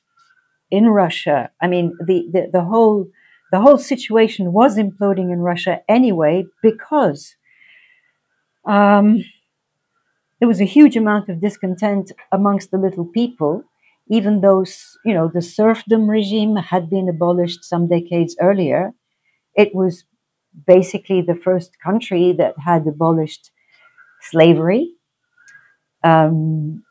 in 0.69 0.87
Russia, 0.87 1.51
I 1.61 1.67
mean, 1.67 1.97
the, 2.05 2.27
the, 2.31 2.49
the 2.51 2.63
whole 2.63 3.07
the 3.51 3.59
whole 3.59 3.77
situation 3.77 4.53
was 4.53 4.77
imploding 4.77 5.31
in 5.33 5.39
Russia 5.39 5.81
anyway 5.89 6.45
because 6.63 7.35
um, 8.65 9.23
there 10.39 10.47
was 10.47 10.61
a 10.61 10.65
huge 10.65 10.97
amount 10.97 11.29
of 11.29 11.41
discontent 11.41 12.11
amongst 12.31 12.71
the 12.71 12.77
little 12.77 13.05
people, 13.05 13.63
even 14.09 14.41
though 14.41 14.65
you 15.05 15.13
know 15.13 15.29
the 15.33 15.41
serfdom 15.41 16.09
regime 16.09 16.55
had 16.55 16.89
been 16.89 17.07
abolished 17.09 17.63
some 17.63 17.87
decades 17.87 18.35
earlier. 18.41 18.93
It 19.55 19.75
was 19.75 20.05
basically 20.67 21.21
the 21.21 21.35
first 21.35 21.79
country 21.79 22.33
that 22.37 22.55
had 22.59 22.87
abolished 22.87 23.51
slavery. 24.21 24.93
Um, 26.03 26.83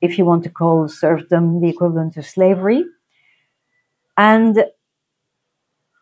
if 0.00 0.16
you 0.16 0.24
want 0.24 0.44
to 0.44 0.50
call 0.50 0.88
serfdom 0.88 1.60
the 1.60 1.68
equivalent 1.68 2.16
of 2.16 2.26
slavery. 2.26 2.84
And 4.16 4.64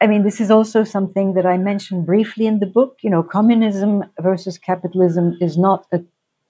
I 0.00 0.06
mean, 0.06 0.22
this 0.22 0.40
is 0.40 0.50
also 0.50 0.84
something 0.84 1.34
that 1.34 1.46
I 1.46 1.58
mentioned 1.58 2.06
briefly 2.06 2.46
in 2.46 2.60
the 2.60 2.66
book. 2.66 2.98
You 3.02 3.10
know, 3.10 3.22
communism 3.22 4.04
versus 4.20 4.56
capitalism 4.58 5.36
is 5.40 5.58
not 5.58 5.86
a, 5.92 6.00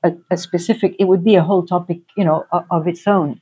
a, 0.03 0.13
a 0.31 0.37
specific, 0.37 0.95
it 0.99 1.05
would 1.05 1.25
be 1.25 1.37
a 1.37 1.43
whole 1.43 1.65
topic, 1.65 2.01
you 2.17 2.25
know, 2.25 2.45
of, 2.53 2.65
of 2.71 2.87
its 2.87 3.07
own. 3.07 3.41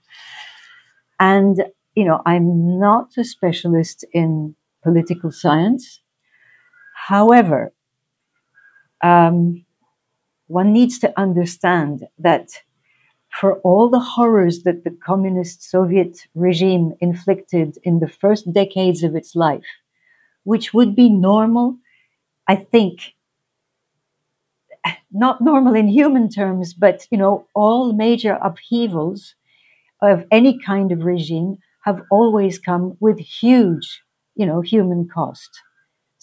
And, 1.19 1.65
you 1.95 2.05
know, 2.05 2.23
I'm 2.25 2.79
not 2.79 3.17
a 3.17 3.25
specialist 3.25 4.05
in 4.13 4.55
political 4.85 5.33
science. 5.33 6.01
However, 7.07 7.73
um, 9.01 9.65
one 10.49 10.73
needs 10.73 10.99
to 11.01 11.13
understand 11.17 12.09
that 12.19 12.49
for 13.31 13.61
all 13.61 13.89
the 13.89 14.01
horrors 14.01 14.65
that 14.65 14.83
the 14.83 14.91
communist 14.91 15.63
Soviet 15.63 16.27
regime 16.35 16.95
inflicted 17.01 17.79
in 17.85 18.01
the 18.01 18.09
first 18.09 18.53
decades 18.53 19.05
of 19.05 19.15
its 19.15 19.37
life, 19.37 19.71
which 20.43 20.75
would 20.75 20.97
be 20.97 21.09
normal, 21.09 21.77
I 22.49 22.57
think, 22.57 23.15
not 25.13 25.41
normal 25.41 25.77
in 25.77 25.87
human 25.87 26.29
terms, 26.29 26.75
but 26.75 27.07
you 27.13 27.19
know, 27.19 27.47
all 27.55 27.93
major 27.93 28.37
upheavals 28.43 29.37
of 30.03 30.25
any 30.33 30.59
kind 30.59 30.91
of 30.91 31.05
regime 31.05 31.59
have 31.85 32.03
always 32.11 32.59
come 32.59 32.97
with 32.99 33.21
huge, 33.21 34.03
you 34.35 34.45
know, 34.45 34.61
human 34.61 35.09
cost. 35.09 35.51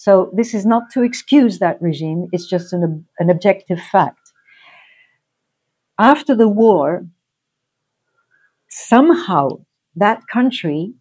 So 0.04 0.30
this 0.38 0.54
is 0.58 0.64
not 0.66 0.84
to 0.92 1.02
excuse 1.02 1.54
that 1.60 1.80
regime; 1.88 2.20
it's 2.32 2.48
just 2.54 2.72
an, 2.74 3.06
an 3.22 3.28
objective 3.30 3.80
fact 3.94 4.24
after 5.98 6.34
the 6.34 6.48
war, 6.48 7.06
somehow 8.68 9.48
that 9.96 10.26
country 10.32 10.94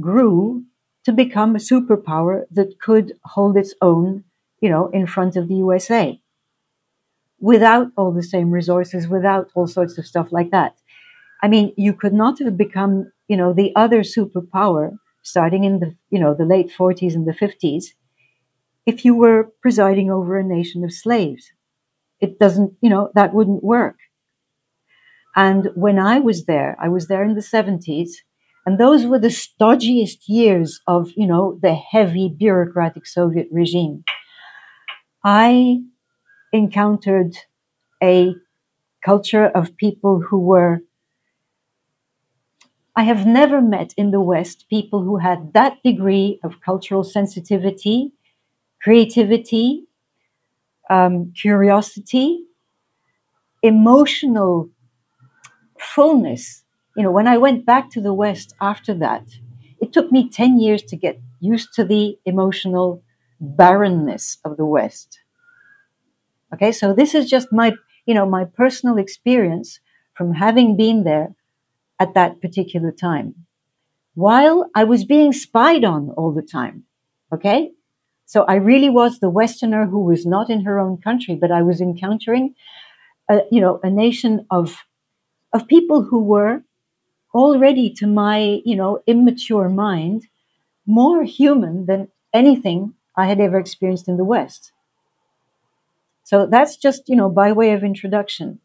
grew 0.00 0.64
to 1.04 1.12
become 1.12 1.54
a 1.54 1.58
superpower 1.58 2.44
that 2.50 2.80
could 2.80 3.12
hold 3.24 3.56
its 3.56 3.74
own, 3.80 4.24
you 4.60 4.68
know, 4.70 4.88
in 4.88 5.06
front 5.06 5.36
of 5.36 5.48
the 5.48 5.56
USA 5.56 6.20
without 7.40 7.88
all 7.96 8.12
the 8.12 8.22
same 8.22 8.50
resources, 8.50 9.08
without 9.08 9.50
all 9.54 9.66
sorts 9.66 9.96
of 9.98 10.06
stuff 10.06 10.28
like 10.32 10.50
that. 10.50 10.76
I 11.42 11.48
mean, 11.48 11.72
you 11.76 11.92
could 11.92 12.12
not 12.14 12.38
have 12.40 12.56
become, 12.56 13.12
you 13.28 13.36
know, 13.36 13.52
the 13.52 13.72
other 13.76 14.00
superpower 14.02 14.98
starting 15.22 15.64
in 15.64 15.80
the, 15.80 15.94
you 16.10 16.18
know, 16.18 16.34
the 16.34 16.44
late 16.44 16.70
40s 16.72 17.14
and 17.14 17.26
the 17.26 17.32
50s 17.32 17.94
if 18.88 19.04
you 19.04 19.14
were 19.14 19.52
presiding 19.60 20.10
over 20.10 20.38
a 20.38 20.42
nation 20.42 20.82
of 20.82 20.94
slaves. 20.94 21.52
It 22.20 22.38
doesn't, 22.38 22.72
you 22.80 22.88
know, 22.88 23.10
that 23.14 23.34
wouldn't 23.34 23.62
work. 23.62 23.98
And 25.36 25.68
when 25.74 25.98
I 25.98 26.20
was 26.20 26.46
there, 26.46 26.74
I 26.80 26.88
was 26.88 27.06
there 27.06 27.22
in 27.22 27.34
the 27.34 27.42
70s, 27.42 28.24
and 28.64 28.80
those 28.80 29.04
were 29.04 29.18
the 29.18 29.28
stodgiest 29.44 30.20
years 30.26 30.80
of, 30.86 31.10
you 31.16 31.26
know, 31.26 31.58
the 31.60 31.74
heavy 31.74 32.28
bureaucratic 32.28 33.06
Soviet 33.06 33.48
regime. 33.52 34.04
I 35.22 35.82
encountered 36.52 37.36
a 38.02 38.34
culture 39.04 39.46
of 39.46 39.76
people 39.76 40.22
who 40.30 40.40
were 40.40 40.80
I 42.96 43.04
have 43.04 43.26
never 43.26 43.60
met 43.60 43.94
in 43.96 44.10
the 44.10 44.20
West 44.20 44.66
people 44.68 45.04
who 45.04 45.18
had 45.18 45.52
that 45.52 45.80
degree 45.84 46.40
of 46.42 46.60
cultural 46.60 47.04
sensitivity, 47.04 48.12
creativity, 48.82 49.84
um, 50.90 51.32
curiosity, 51.34 52.44
emotional 53.62 54.70
fullness. 55.78 56.64
You 56.96 57.02
know, 57.04 57.10
when 57.10 57.28
I 57.28 57.38
went 57.38 57.64
back 57.64 57.90
to 57.92 58.00
the 58.00 58.14
West 58.14 58.54
after 58.60 58.94
that, 58.94 59.24
it 59.80 59.92
took 59.92 60.10
me 60.10 60.28
10 60.28 60.58
years 60.58 60.82
to 60.84 60.96
get 60.96 61.20
used 61.40 61.72
to 61.74 61.84
the 61.84 62.18
emotional 62.24 63.02
barrenness 63.40 64.38
of 64.44 64.56
the 64.56 64.66
West. 64.66 65.20
Okay, 66.52 66.72
so 66.72 66.92
this 66.94 67.14
is 67.14 67.28
just 67.28 67.52
my, 67.52 67.72
you 68.06 68.14
know, 68.14 68.26
my 68.26 68.44
personal 68.44 68.96
experience 68.98 69.80
from 70.14 70.34
having 70.34 70.76
been 70.76 71.04
there 71.04 71.34
at 72.00 72.14
that 72.14 72.40
particular 72.40 72.92
time 72.92 73.34
while 74.14 74.70
I 74.74 74.84
was 74.84 75.04
being 75.04 75.32
spied 75.32 75.84
on 75.84 76.10
all 76.10 76.32
the 76.32 76.42
time. 76.42 76.84
Okay. 77.32 77.72
So 78.28 78.44
I 78.44 78.56
really 78.56 78.90
was 78.90 79.20
the 79.20 79.30
Westerner 79.30 79.86
who 79.86 80.04
was 80.04 80.26
not 80.26 80.50
in 80.50 80.66
her 80.66 80.78
own 80.78 80.98
country, 80.98 81.34
but 81.34 81.50
I 81.50 81.62
was 81.62 81.80
encountering, 81.80 82.54
a, 83.30 83.40
you 83.50 83.60
know, 83.60 83.80
a 83.82 83.90
nation 83.90 84.46
of 84.50 84.84
of 85.52 85.68
people 85.68 86.02
who 86.02 86.20
were 86.24 86.62
already 87.34 87.90
to 87.94 88.06
my, 88.06 88.60
you 88.64 88.76
know, 88.76 89.00
immature 89.06 89.68
mind, 89.68 90.26
more 90.86 91.24
human 91.24 91.86
than 91.86 92.08
anything 92.34 92.94
I 93.16 93.26
had 93.26 93.40
ever 93.40 93.58
experienced 93.58 94.08
in 94.08 94.18
the 94.18 94.24
West. 94.24 94.72
So 96.24 96.46
that's 96.46 96.76
just, 96.76 97.08
you 97.08 97.16
know, 97.16 97.28
by 97.28 97.52
way 97.52 97.72
of 97.72 97.82
introduction. 97.82 98.60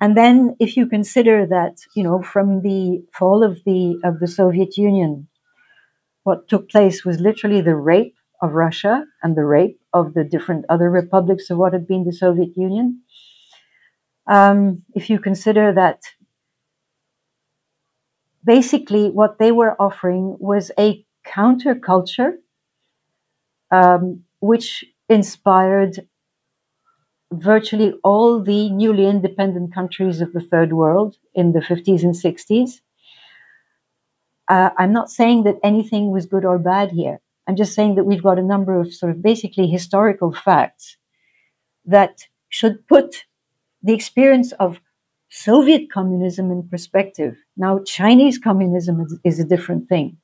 And 0.00 0.16
then 0.16 0.56
if 0.58 0.76
you 0.76 0.86
consider 0.86 1.46
that, 1.46 1.76
you 1.94 2.02
know, 2.02 2.22
from 2.22 2.62
the 2.62 3.04
fall 3.12 3.42
of 3.44 3.62
the 3.64 4.00
of 4.04 4.20
the 4.20 4.28
Soviet 4.28 4.76
Union, 4.78 5.28
what 6.24 6.48
took 6.48 6.68
place 6.70 7.04
was 7.04 7.20
literally 7.20 7.62
the 7.62 7.76
rape 7.76 8.15
of 8.42 8.52
Russia 8.52 9.04
and 9.22 9.36
the 9.36 9.44
rape 9.44 9.80
of 9.92 10.14
the 10.14 10.24
different 10.24 10.64
other 10.68 10.90
republics 10.90 11.50
of 11.50 11.58
what 11.58 11.72
had 11.72 11.86
been 11.86 12.04
the 12.04 12.12
Soviet 12.12 12.56
Union. 12.56 13.02
Um, 14.26 14.82
if 14.94 15.08
you 15.08 15.18
consider 15.18 15.72
that 15.72 16.02
basically 18.44 19.10
what 19.10 19.38
they 19.38 19.52
were 19.52 19.80
offering 19.80 20.36
was 20.38 20.70
a 20.78 21.04
counterculture 21.26 22.32
um, 23.70 24.22
which 24.40 24.84
inspired 25.08 26.06
virtually 27.32 27.94
all 28.04 28.42
the 28.42 28.70
newly 28.70 29.06
independent 29.06 29.74
countries 29.74 30.20
of 30.20 30.32
the 30.32 30.40
third 30.40 30.72
world 30.72 31.16
in 31.34 31.52
the 31.52 31.60
50s 31.60 32.02
and 32.02 32.14
60s. 32.14 32.80
Uh, 34.48 34.70
I'm 34.78 34.92
not 34.92 35.10
saying 35.10 35.42
that 35.42 35.56
anything 35.64 36.12
was 36.12 36.26
good 36.26 36.44
or 36.44 36.58
bad 36.58 36.92
here. 36.92 37.20
I'm 37.46 37.56
just 37.56 37.74
saying 37.74 37.94
that 37.94 38.04
we've 38.04 38.22
got 38.22 38.38
a 38.38 38.42
number 38.42 38.80
of 38.80 38.92
sort 38.92 39.12
of 39.12 39.22
basically 39.22 39.68
historical 39.68 40.32
facts 40.32 40.96
that 41.84 42.22
should 42.48 42.86
put 42.88 43.24
the 43.82 43.94
experience 43.94 44.52
of 44.52 44.80
Soviet 45.28 45.90
communism 45.92 46.50
in 46.50 46.68
perspective. 46.68 47.36
Now, 47.56 47.80
Chinese 47.84 48.38
communism 48.38 49.00
is, 49.00 49.18
is, 49.24 49.40
a 49.40 49.44
different 49.44 49.88
thing. 49.88 50.18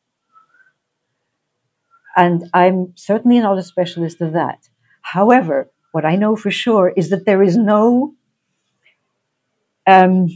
And 2.17 2.49
I'm 2.53 2.93
certainly 2.97 3.39
not 3.39 3.59
a 3.59 3.63
specialist 3.63 4.21
of 4.21 4.33
that. 4.33 4.69
However, 5.03 5.71
what 5.93 6.05
I 6.05 6.17
know 6.17 6.37
for 6.37 6.51
sure 6.51 6.93
is 6.97 7.11
that 7.11 7.25
there 7.27 7.43
is 7.43 7.57
no, 7.57 8.15
um, 9.87 10.29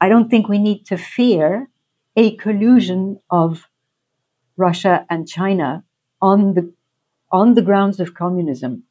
I 0.00 0.08
don't 0.08 0.28
think 0.28 0.48
we 0.48 0.58
need 0.58 0.84
to 0.86 0.96
fear 0.96 1.68
a 2.16 2.36
collusion 2.36 3.20
of 3.30 3.69
Russia 4.60 5.06
and 5.08 5.26
China 5.26 5.84
on 6.20 6.54
the, 6.54 6.72
on 7.32 7.54
the 7.54 7.62
grounds 7.62 7.98
of 7.98 8.14
communism. 8.14 8.84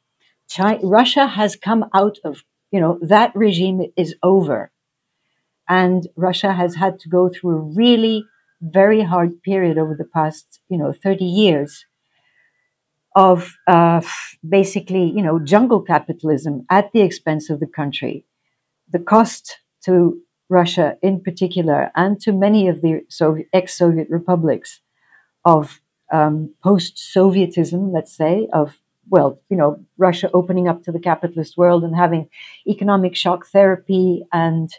Russia 0.84 1.27
has 1.27 1.55
come 1.55 1.86
out 1.93 2.17
of, 2.25 2.43
you 2.71 2.79
know, 2.79 2.97
that 3.01 3.36
regime 3.36 3.82
is 3.95 4.15
over. 4.23 4.71
And 5.67 6.08
Russia 6.15 6.53
has 6.53 6.75
had 6.75 6.99
to 7.01 7.10
go 7.10 7.29
through 7.29 7.55
a 7.55 7.73
really 7.84 8.25
very 8.62 9.01
hard 9.03 9.41
period 9.43 9.77
over 9.77 9.95
the 9.95 10.12
past, 10.17 10.60
you 10.69 10.77
know, 10.77 10.91
30 10.91 11.23
years 11.23 11.86
of 13.15 13.55
uh, 13.67 14.01
basically, 14.47 15.05
you 15.15 15.21
know, 15.21 15.39
jungle 15.39 15.82
capitalism 15.82 16.65
at 16.69 16.91
the 16.93 17.01
expense 17.01 17.49
of 17.49 17.60
the 17.60 17.67
country. 17.67 18.25
The 18.91 18.99
cost 18.99 19.60
to 19.86 20.19
Russia 20.49 20.97
in 21.01 21.21
particular 21.21 21.91
and 21.95 22.19
to 22.21 22.32
many 22.34 22.67
of 22.67 22.82
the 22.82 23.01
ex 23.53 23.77
Soviet 23.77 24.08
republics 24.10 24.82
of 25.53 25.81
um, 26.12 26.35
post 26.63 26.93
Sovietism, 27.13 27.81
let's 27.97 28.15
say, 28.23 28.47
of 28.53 28.67
well, 29.15 29.29
you 29.49 29.57
know, 29.57 29.71
Russia 29.97 30.29
opening 30.33 30.67
up 30.67 30.83
to 30.83 30.91
the 30.91 30.99
capitalist 31.09 31.57
world 31.57 31.83
and 31.83 31.95
having 31.95 32.29
economic 32.67 33.15
shock 33.15 33.47
therapy 33.47 34.23
and 34.31 34.69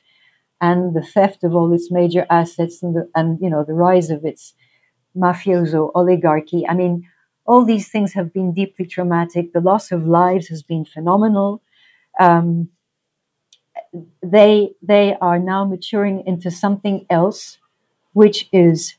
and 0.61 0.95
the 0.95 1.03
theft 1.15 1.43
of 1.43 1.55
all 1.55 1.73
its 1.73 1.91
major 1.91 2.25
assets 2.31 2.83
and 2.83 2.95
the, 2.97 3.09
and 3.15 3.39
you 3.41 3.51
know 3.51 3.65
the 3.65 3.81
rise 3.89 4.11
of 4.11 4.25
its 4.25 4.55
mafioso 5.17 5.91
oligarchy. 5.95 6.67
I 6.69 6.75
mean, 6.75 7.09
all 7.47 7.65
these 7.65 7.89
things 7.89 8.13
have 8.13 8.33
been 8.33 8.55
deeply 8.55 8.87
traumatic. 8.87 9.53
The 9.53 9.67
loss 9.71 9.91
of 9.91 10.07
lives 10.07 10.47
has 10.49 10.63
been 10.63 10.85
phenomenal. 10.85 11.63
Um, 12.19 12.69
they 14.23 14.71
they 14.83 15.17
are 15.21 15.39
now 15.39 15.65
maturing 15.65 16.23
into 16.27 16.51
something 16.51 17.07
else, 17.11 17.59
which 18.13 18.49
is, 18.53 18.95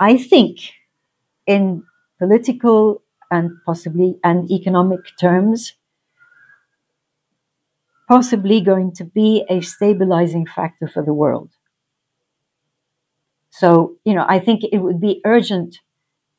I 0.00 0.16
think, 0.16 0.60
in 1.46 1.84
political 2.18 3.02
and 3.30 3.50
possibly 3.66 4.18
and 4.24 4.50
economic 4.50 5.00
terms, 5.20 5.74
possibly 8.08 8.60
going 8.60 8.92
to 8.92 9.04
be 9.04 9.44
a 9.48 9.60
stabilizing 9.60 10.46
factor 10.46 10.88
for 10.88 11.02
the 11.04 11.12
world. 11.14 11.50
So, 13.50 13.96
you 14.04 14.14
know, 14.14 14.24
I 14.28 14.38
think 14.38 14.62
it 14.64 14.78
would 14.78 15.00
be 15.00 15.20
urgent 15.24 15.80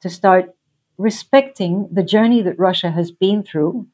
to 0.02 0.10
start 0.10 0.56
respecting 0.98 1.90
the 1.92 2.04
journey 2.04 2.42
that 2.42 2.60
Russia 2.60 2.92
has 2.92 3.12
been 3.12 3.44
through, 3.44 3.88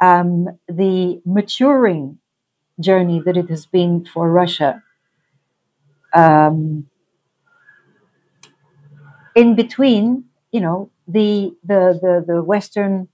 um, 0.00 0.48
the 0.68 1.20
maturing 1.24 2.18
journey 2.80 3.22
that 3.24 3.36
it 3.36 3.48
has 3.50 3.66
been 3.66 4.04
for 4.04 4.30
Russia. 4.30 4.82
Um, 6.12 6.88
in 9.34 9.54
between, 9.54 10.24
you 10.52 10.60
know, 10.60 10.90
the 11.06 11.54
the 11.64 11.98
the, 12.02 12.24
the 12.26 12.42
Western 12.42 13.08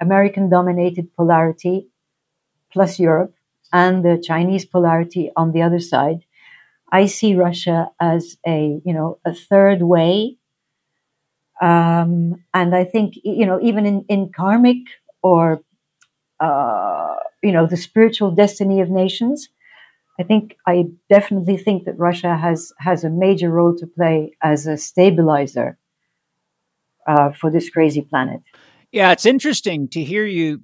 American 0.00 0.48
dominated 0.48 1.14
polarity 1.16 1.88
plus 2.72 2.98
Europe 3.00 3.34
and 3.72 4.04
the 4.04 4.18
Chinese 4.18 4.64
polarity 4.64 5.30
on 5.36 5.52
the 5.52 5.62
other 5.62 5.80
side, 5.80 6.24
I 6.92 7.06
see 7.06 7.36
Russia 7.36 7.90
as 8.00 8.38
a 8.46 8.80
you 8.84 8.94
know 8.94 9.18
a 9.24 9.34
third 9.34 9.82
way, 9.82 10.38
um, 11.60 12.42
and 12.54 12.74
I 12.74 12.84
think 12.84 13.14
you 13.22 13.46
know 13.46 13.60
even 13.62 13.86
in 13.86 14.04
in 14.08 14.32
karmic 14.32 14.78
or 15.22 15.62
uh, 16.40 17.16
you 17.42 17.52
know 17.52 17.66
the 17.66 17.78
spiritual 17.78 18.32
destiny 18.32 18.80
of 18.80 18.90
nations. 18.90 19.48
I 20.22 20.24
think 20.24 20.56
I 20.68 20.84
definitely 21.10 21.56
think 21.56 21.84
that 21.84 21.98
Russia 21.98 22.36
has 22.36 22.72
has 22.78 23.02
a 23.02 23.10
major 23.10 23.50
role 23.50 23.74
to 23.76 23.86
play 23.88 24.36
as 24.40 24.68
a 24.68 24.76
stabilizer 24.76 25.78
uh, 27.08 27.32
for 27.32 27.50
this 27.50 27.68
crazy 27.68 28.02
planet. 28.02 28.40
Yeah, 28.92 29.10
it's 29.10 29.26
interesting 29.26 29.88
to 29.88 30.04
hear 30.04 30.24
you 30.24 30.60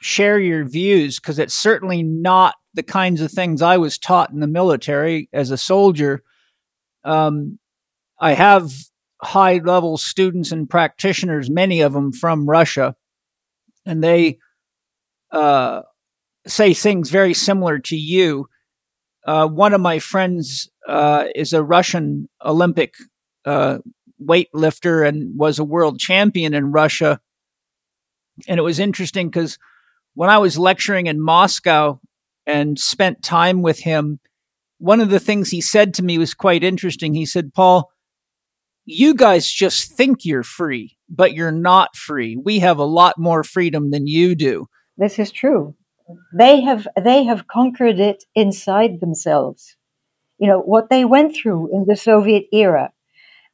share 0.00 0.40
your 0.40 0.64
views 0.64 1.20
because 1.20 1.38
it's 1.38 1.54
certainly 1.54 2.02
not 2.02 2.56
the 2.74 2.82
kinds 2.82 3.20
of 3.20 3.30
things 3.30 3.62
I 3.62 3.76
was 3.76 3.96
taught 3.96 4.30
in 4.30 4.40
the 4.40 4.48
military 4.48 5.28
as 5.32 5.52
a 5.52 5.56
soldier. 5.56 6.24
Um, 7.04 7.60
I 8.18 8.32
have 8.32 8.72
high 9.22 9.58
level 9.58 9.98
students 9.98 10.50
and 10.50 10.68
practitioners, 10.68 11.48
many 11.48 11.80
of 11.80 11.92
them 11.92 12.12
from 12.12 12.50
Russia, 12.50 12.96
and 13.86 14.02
they 14.02 14.38
uh, 15.30 15.82
say 16.44 16.74
things 16.74 17.08
very 17.08 17.34
similar 17.34 17.78
to 17.78 17.96
you. 17.96 18.48
Uh, 19.26 19.48
one 19.48 19.74
of 19.74 19.80
my 19.80 19.98
friends 19.98 20.70
uh, 20.88 21.24
is 21.34 21.52
a 21.52 21.62
Russian 21.62 22.28
Olympic 22.44 22.94
uh, 23.44 23.78
weightlifter 24.24 25.06
and 25.06 25.36
was 25.36 25.58
a 25.58 25.64
world 25.64 25.98
champion 25.98 26.54
in 26.54 26.70
Russia. 26.70 27.20
And 28.46 28.58
it 28.58 28.62
was 28.62 28.78
interesting 28.78 29.28
because 29.28 29.58
when 30.14 30.30
I 30.30 30.38
was 30.38 30.58
lecturing 30.58 31.08
in 31.08 31.20
Moscow 31.20 32.00
and 32.46 32.78
spent 32.78 33.22
time 33.22 33.62
with 33.62 33.80
him, 33.80 34.20
one 34.78 35.00
of 35.00 35.10
the 35.10 35.20
things 35.20 35.50
he 35.50 35.60
said 35.60 35.92
to 35.94 36.04
me 36.04 36.18
was 36.18 36.32
quite 36.32 36.62
interesting. 36.62 37.14
He 37.14 37.26
said, 37.26 37.52
Paul, 37.52 37.90
you 38.84 39.14
guys 39.14 39.50
just 39.50 39.92
think 39.92 40.24
you're 40.24 40.44
free, 40.44 40.96
but 41.08 41.32
you're 41.32 41.50
not 41.50 41.96
free. 41.96 42.36
We 42.36 42.60
have 42.60 42.78
a 42.78 42.84
lot 42.84 43.18
more 43.18 43.42
freedom 43.42 43.90
than 43.90 44.06
you 44.06 44.36
do. 44.36 44.68
This 44.96 45.18
is 45.18 45.32
true. 45.32 45.74
They 46.32 46.60
have 46.62 46.86
they 46.96 47.24
have 47.24 47.48
conquered 47.48 47.98
it 48.00 48.24
inside 48.34 49.00
themselves. 49.00 49.76
You 50.38 50.48
know 50.48 50.60
what 50.60 50.90
they 50.90 51.04
went 51.04 51.36
through 51.36 51.74
in 51.74 51.86
the 51.86 51.96
Soviet 51.96 52.46
era 52.52 52.92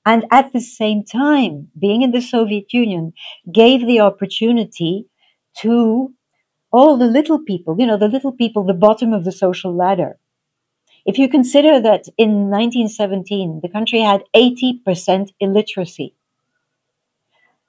and 0.05 0.27
at 0.31 0.53
the 0.53 0.61
same 0.61 1.05
time, 1.05 1.71
being 1.79 2.03
in 2.03 2.11
the 2.13 2.21
Soviet 2.21 2.73
Union 2.73 3.13
gave 3.53 3.87
the 3.87 4.01
opportunity 4.01 5.07
to 5.59 6.13
all 6.73 6.97
the 6.97 7.07
little 7.07 7.41
people, 7.41 7.77
you 7.79 7.87
know, 7.87 7.99
the 7.99 8.09
little 8.09 8.33
people, 8.33 8.65
the 8.65 8.75
bottom 8.75 9.13
of 9.13 9.25
the 9.25 9.33
social 9.33 9.75
ladder. 9.75 10.19
If 11.07 11.19
you 11.19 11.29
consider 11.29 11.81
that 11.81 12.09
in 12.19 12.51
1917, 12.51 13.61
the 13.63 13.69
country 13.69 14.01
had 14.01 14.25
80% 14.35 15.33
illiteracy. 15.41 16.15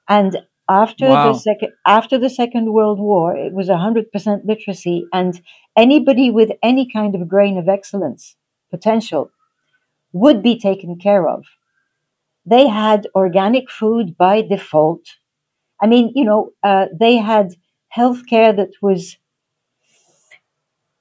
And 0.08 0.46
after 0.68 1.08
wow. 1.08 1.32
the 1.32 1.38
second 1.38 1.72
after 1.86 2.18
the 2.18 2.30
second 2.30 2.72
world 2.72 2.98
war 2.98 3.36
it 3.36 3.52
was 3.52 3.68
100% 3.68 4.44
literacy 4.44 5.06
and 5.12 5.42
anybody 5.76 6.30
with 6.30 6.50
any 6.62 6.88
kind 6.90 7.14
of 7.14 7.28
grain 7.28 7.58
of 7.58 7.68
excellence 7.68 8.36
potential 8.70 9.30
would 10.12 10.42
be 10.42 10.58
taken 10.58 10.96
care 10.98 11.28
of 11.28 11.44
they 12.46 12.68
had 12.68 13.08
organic 13.14 13.70
food 13.70 14.16
by 14.16 14.42
default. 14.42 15.06
I 15.80 15.86
mean, 15.86 16.12
you 16.14 16.24
know, 16.24 16.50
uh, 16.62 16.86
they 16.98 17.16
had 17.16 17.54
healthcare 17.96 18.54
that 18.56 18.70
was 18.82 19.16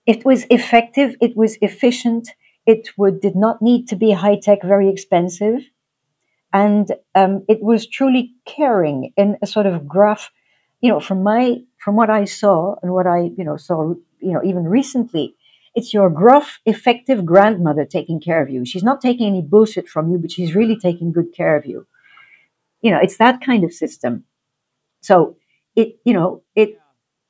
it 0.05 0.25
was 0.25 0.45
effective, 0.49 1.15
it 1.21 1.35
was 1.37 1.57
efficient, 1.61 2.29
it 2.65 2.89
would 2.97 3.21
did 3.21 3.35
not 3.35 3.61
need 3.61 3.87
to 3.87 3.95
be 3.95 4.11
high 4.11 4.37
tech, 4.37 4.59
very 4.61 4.89
expensive, 4.89 5.61
and 6.53 6.91
um, 7.15 7.43
it 7.49 7.61
was 7.61 7.87
truly 7.87 8.33
caring 8.45 9.11
in 9.17 9.37
a 9.41 9.47
sort 9.47 9.65
of 9.65 9.87
gruff, 9.87 10.31
you 10.81 10.89
know, 10.89 10.99
from 10.99 11.23
my 11.23 11.57
from 11.83 11.95
what 11.95 12.09
I 12.09 12.25
saw 12.25 12.75
and 12.81 12.93
what 12.93 13.07
I 13.07 13.31
you 13.35 13.43
know 13.43 13.57
saw 13.57 13.95
you 14.19 14.31
know 14.33 14.41
even 14.43 14.63
recently, 14.65 15.35
it's 15.75 15.93
your 15.93 16.09
gruff, 16.09 16.59
effective 16.65 17.25
grandmother 17.25 17.85
taking 17.85 18.21
care 18.21 18.41
of 18.41 18.49
you. 18.49 18.65
She's 18.65 18.83
not 18.83 19.01
taking 19.01 19.27
any 19.27 19.41
bullshit 19.41 19.89
from 19.89 20.11
you, 20.11 20.19
but 20.19 20.31
she's 20.31 20.55
really 20.55 20.77
taking 20.77 21.11
good 21.11 21.33
care 21.33 21.55
of 21.55 21.65
you. 21.65 21.87
You 22.81 22.91
know, 22.91 22.99
it's 23.01 23.17
that 23.17 23.41
kind 23.41 23.63
of 23.63 23.73
system. 23.73 24.25
So 25.01 25.37
it, 25.75 25.97
you 26.05 26.13
know, 26.13 26.43
it, 26.55 26.79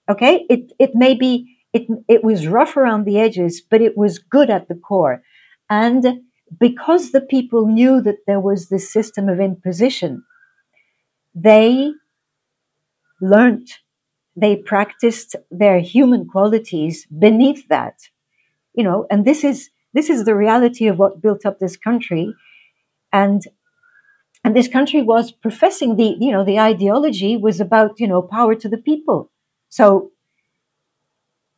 okay, 0.09 0.45
it, 0.49 0.73
it 0.77 0.91
may 0.93 1.13
be, 1.13 1.57
it, 1.71 1.87
it 2.07 2.23
was 2.23 2.47
rough 2.47 2.75
around 2.75 3.05
the 3.05 3.19
edges, 3.19 3.61
but 3.61 3.81
it 3.81 3.97
was 3.97 4.19
good 4.19 4.49
at 4.49 4.67
the 4.67 4.75
core. 4.75 5.23
And 5.69 6.21
because 6.59 7.11
the 7.11 7.21
people 7.21 7.67
knew 7.67 8.01
that 8.01 8.25
there 8.27 8.39
was 8.39 8.69
this 8.69 8.91
system 8.91 9.29
of 9.29 9.39
imposition, 9.39 10.23
they 11.35 11.93
learnt, 13.21 13.79
they 14.35 14.55
practiced 14.55 15.35
their 15.51 15.79
human 15.79 16.27
qualities 16.27 17.05
beneath 17.07 17.67
that 17.69 17.95
you 18.73 18.83
know, 18.83 19.05
and 19.09 19.25
this 19.25 19.43
is 19.43 19.69
this 19.93 20.09
is 20.09 20.25
the 20.25 20.35
reality 20.35 20.87
of 20.87 20.97
what 20.97 21.21
built 21.21 21.45
up 21.45 21.59
this 21.59 21.77
country, 21.77 22.33
and 23.13 23.43
and 24.43 24.55
this 24.55 24.67
country 24.67 25.01
was 25.01 25.31
professing 25.31 25.95
the 25.95 26.17
you 26.19 26.31
know 26.31 26.43
the 26.43 26.59
ideology 26.59 27.37
was 27.37 27.59
about 27.59 27.99
you 27.99 28.07
know 28.07 28.21
power 28.21 28.55
to 28.55 28.69
the 28.69 28.77
people. 28.77 29.31
So 29.69 30.11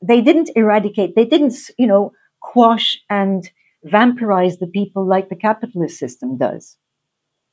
they 0.02 0.22
didn't 0.22 0.52
eradicate, 0.56 1.16
they 1.16 1.26
didn't 1.26 1.56
you 1.78 1.88
know 1.88 2.14
quash 2.42 2.98
and 3.10 3.50
vampirize 3.86 4.60
the 4.60 4.68
people 4.68 5.08
like 5.08 5.30
the 5.30 5.36
capitalist 5.36 5.98
system 5.98 6.38
does. 6.38 6.78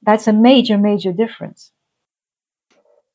That's 0.02 0.26
a 0.26 0.32
major 0.32 0.78
major 0.78 1.12
difference. 1.12 1.72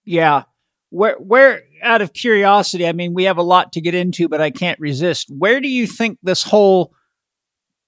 Yeah, 0.06 0.44
where 0.90 1.16
where 1.18 1.64
out 1.84 2.02
of 2.02 2.14
curiosity 2.14 2.88
i 2.88 2.92
mean 2.92 3.14
we 3.14 3.26
have 3.26 3.38
a 3.38 3.44
lot 3.44 3.74
to 3.74 3.82
get 3.82 3.94
into 3.94 4.28
but 4.28 4.42
i 4.42 4.50
can't 4.50 4.80
resist 4.80 5.28
where 5.30 5.60
do 5.60 5.68
you 5.68 5.86
think 5.86 6.18
this 6.24 6.44
whole 6.44 6.94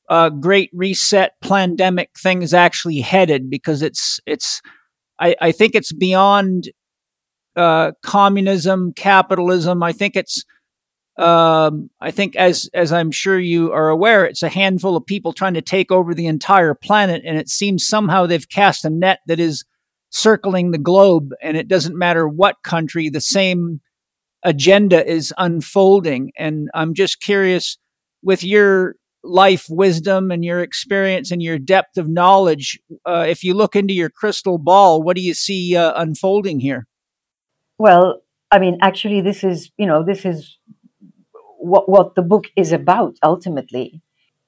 uh, 0.09 0.29
great 0.29 0.71
reset 0.73 1.33
pandemic 1.41 2.09
thing 2.17 2.41
is 2.41 2.53
actually 2.53 2.99
headed 2.99 3.49
because 3.49 3.81
it's 3.81 4.19
it's 4.25 4.61
i, 5.19 5.35
I 5.39 5.51
think 5.51 5.75
it's 5.75 5.93
beyond 5.93 6.69
uh, 7.55 7.91
communism 8.03 8.91
capitalism 8.93 9.83
i 9.83 9.91
think 9.91 10.15
it's 10.15 10.43
um, 11.19 11.89
I 11.99 12.12
think, 12.12 12.36
as 12.36 12.69
as 12.73 12.93
I'm 12.93 13.12
sure 13.12 13.38
you 13.38 13.73
are 13.73 13.89
aware, 13.89 14.25
it's 14.25 14.43
a 14.43 14.49
handful 14.49 14.95
of 14.95 15.05
people 15.05 15.34
trying 15.34 15.55
to 15.55 15.62
take 15.62 15.91
over 15.91 16.13
the 16.13 16.27
entire 16.27 16.73
planet, 16.73 17.23
and 17.25 17.38
it 17.38 17.49
seems 17.49 17.86
somehow 17.86 18.25
they've 18.25 18.47
cast 18.47 18.86
a 18.86 18.89
net 18.89 19.19
that 19.27 19.39
is 19.39 19.65
circling 20.10 20.71
the 20.71 20.77
globe, 20.77 21.32
and 21.41 21.58
it 21.58 21.67
doesn't 21.67 21.97
matter 21.97 22.27
what 22.27 22.63
country, 22.63 23.10
the 23.10 23.21
same 23.21 23.82
agenda 24.43 25.05
is 25.05 25.34
unfolding. 25.38 26.32
And 26.38 26.69
I'm 26.73 26.93
just 26.93 27.19
curious 27.19 27.77
with 28.23 28.43
your 28.43 28.95
life 29.23 29.65
wisdom 29.69 30.32
and 30.32 30.45
your 30.45 30.62
experience 30.62 31.32
and 31.32 31.43
your 31.43 31.60
depth 31.60 31.97
of 31.97 32.08
knowledge, 32.08 32.79
uh, 33.05 33.25
if 33.27 33.43
you 33.43 33.53
look 33.53 33.75
into 33.75 33.93
your 33.93 34.10
crystal 34.10 34.58
ball, 34.58 35.03
what 35.03 35.17
do 35.17 35.21
you 35.21 35.34
see 35.34 35.75
uh, 35.75 35.91
unfolding 35.95 36.62
here? 36.62 36.88
Well, 37.77 38.21
I 38.51 38.60
mean, 38.60 38.77
actually, 38.82 39.21
this 39.21 39.43
is 39.43 39.71
you 39.77 39.86
know 39.86 40.03
this 40.03 40.25
is 40.25 40.58
what 41.60 41.89
what 41.89 42.15
the 42.15 42.22
book 42.22 42.45
is 42.56 42.72
about 42.72 43.15
ultimately. 43.24 44.02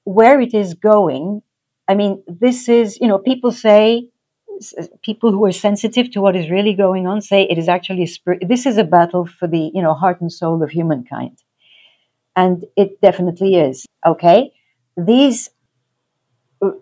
Where 0.04 0.40
it 0.40 0.52
is 0.52 0.74
going, 0.74 1.42
I 1.86 1.94
mean, 1.94 2.22
this 2.26 2.68
is 2.68 2.98
you 3.00 3.08
know 3.08 3.18
people 3.18 3.52
say 3.52 4.08
people 5.02 5.32
who 5.32 5.44
are 5.44 5.52
sensitive 5.52 6.10
to 6.12 6.20
what 6.20 6.36
is 6.36 6.50
really 6.50 6.74
going 6.74 7.06
on 7.06 7.20
say 7.20 7.42
it 7.44 7.58
is 7.58 7.68
actually 7.68 8.04
a 8.04 8.06
spirit. 8.06 8.42
This 8.48 8.66
is 8.66 8.78
a 8.78 8.84
battle 8.84 9.26
for 9.26 9.46
the 9.46 9.70
you 9.74 9.82
know 9.82 9.94
heart 9.94 10.20
and 10.20 10.32
soul 10.32 10.62
of 10.62 10.70
humankind, 10.70 11.38
and 12.36 12.64
it 12.76 13.00
definitely 13.00 13.56
is. 13.56 13.86
Okay, 14.06 14.52
these 14.96 15.50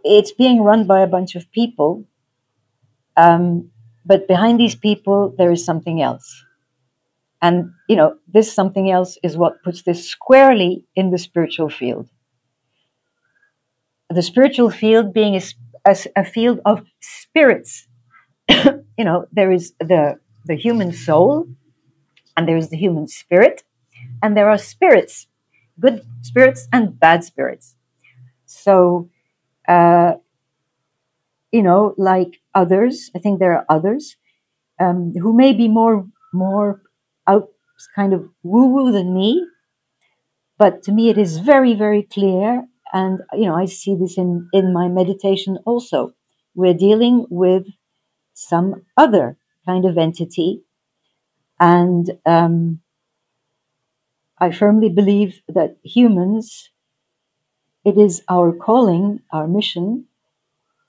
it's 0.04 0.32
being 0.32 0.62
run 0.62 0.86
by 0.86 1.00
a 1.00 1.06
bunch 1.06 1.34
of 1.34 1.50
people, 1.52 2.04
um, 3.16 3.70
but 4.04 4.28
behind 4.28 4.60
these 4.60 4.74
people 4.74 5.34
there 5.38 5.50
is 5.50 5.64
something 5.64 6.02
else, 6.02 6.44
and 7.42 7.72
you 7.88 7.96
know 7.96 8.16
this 8.28 8.52
something 8.52 8.90
else 8.90 9.18
is 9.22 9.36
what 9.36 9.62
puts 9.62 9.82
this 9.82 10.08
squarely 10.08 10.84
in 10.94 11.10
the 11.10 11.18
spiritual 11.18 11.70
field. 11.70 12.08
The 14.08 14.22
spiritual 14.22 14.70
field 14.70 15.12
being 15.12 15.36
a 15.36 15.42
a, 15.86 15.96
a 16.16 16.24
field 16.24 16.60
of 16.64 16.84
spirits. 17.00 17.86
you 18.48 19.04
know, 19.04 19.26
there 19.32 19.52
is 19.52 19.72
the 19.78 20.18
the 20.44 20.54
human 20.54 20.92
soul, 20.92 21.48
and 22.36 22.48
there 22.48 22.56
is 22.56 22.70
the 22.70 22.76
human 22.76 23.08
spirit, 23.08 23.62
and 24.22 24.36
there 24.36 24.48
are 24.48 24.58
spirits, 24.58 25.26
good 25.78 26.02
spirits 26.22 26.68
and 26.72 26.98
bad 26.98 27.24
spirits. 27.24 27.76
So, 28.46 29.08
uh, 29.68 30.14
you 31.52 31.62
know, 31.62 31.94
like 31.96 32.40
others, 32.54 33.10
I 33.14 33.18
think 33.18 33.38
there 33.38 33.54
are 33.54 33.66
others 33.68 34.16
um, 34.80 35.12
who 35.14 35.32
may 35.32 35.52
be 35.52 35.68
more 35.68 36.06
more 36.32 36.82
out 37.26 37.48
kind 37.96 38.12
of 38.12 38.28
woo 38.42 38.66
woo 38.66 38.92
than 38.92 39.14
me, 39.14 39.46
but 40.58 40.82
to 40.84 40.92
me 40.92 41.08
it 41.08 41.18
is 41.18 41.38
very 41.38 41.74
very 41.74 42.02
clear 42.02 42.66
and, 42.92 43.20
you 43.34 43.46
know, 43.46 43.54
I 43.54 43.66
see 43.66 43.94
this 43.94 44.18
in, 44.18 44.48
in 44.52 44.72
my 44.72 44.88
meditation 44.88 45.58
also. 45.64 46.12
We're 46.54 46.74
dealing 46.74 47.26
with 47.30 47.66
some 48.34 48.82
other 48.96 49.38
kind 49.66 49.84
of 49.84 49.98
entity. 49.98 50.62
And 51.60 52.10
um, 52.26 52.80
I 54.38 54.50
firmly 54.50 54.88
believe 54.88 55.40
that 55.46 55.76
humans, 55.84 56.70
it 57.84 57.98
is 57.98 58.22
our 58.28 58.52
calling, 58.52 59.20
our 59.32 59.46
mission 59.46 60.06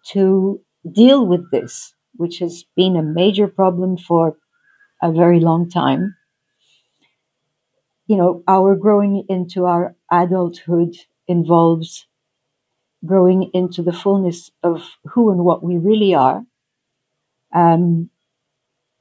to 0.08 0.62
deal 0.92 1.26
with 1.26 1.52
this, 1.52 1.94
which 2.16 2.40
has 2.40 2.66
been 2.76 2.96
a 2.96 3.04
major 3.04 3.48
problem 3.48 3.98
for 3.98 4.38
a 5.02 5.12
very 5.12 5.40
long 5.40 5.70
time. 5.70 6.16
You 8.12 8.18
know, 8.18 8.44
our 8.48 8.76
growing 8.76 9.26
into 9.30 9.66
our 9.66 9.96
adulthood 10.12 10.94
involves 11.28 12.06
growing 13.06 13.52
into 13.54 13.84
the 13.84 13.94
fullness 13.94 14.52
of 14.64 14.98
who 15.12 15.30
and 15.32 15.46
what 15.46 15.64
we 15.64 15.78
really 15.78 16.16
are, 16.16 16.46
um, 17.54 18.10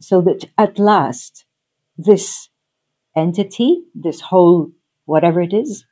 so 0.01 0.21
that 0.23 0.47
at 0.59 0.79
last 0.79 1.47
this 1.99 2.51
entity, 3.17 3.85
this 3.95 4.21
whole 4.21 4.71
whatever 5.07 5.41
it 5.43 5.55
is, 5.55 5.85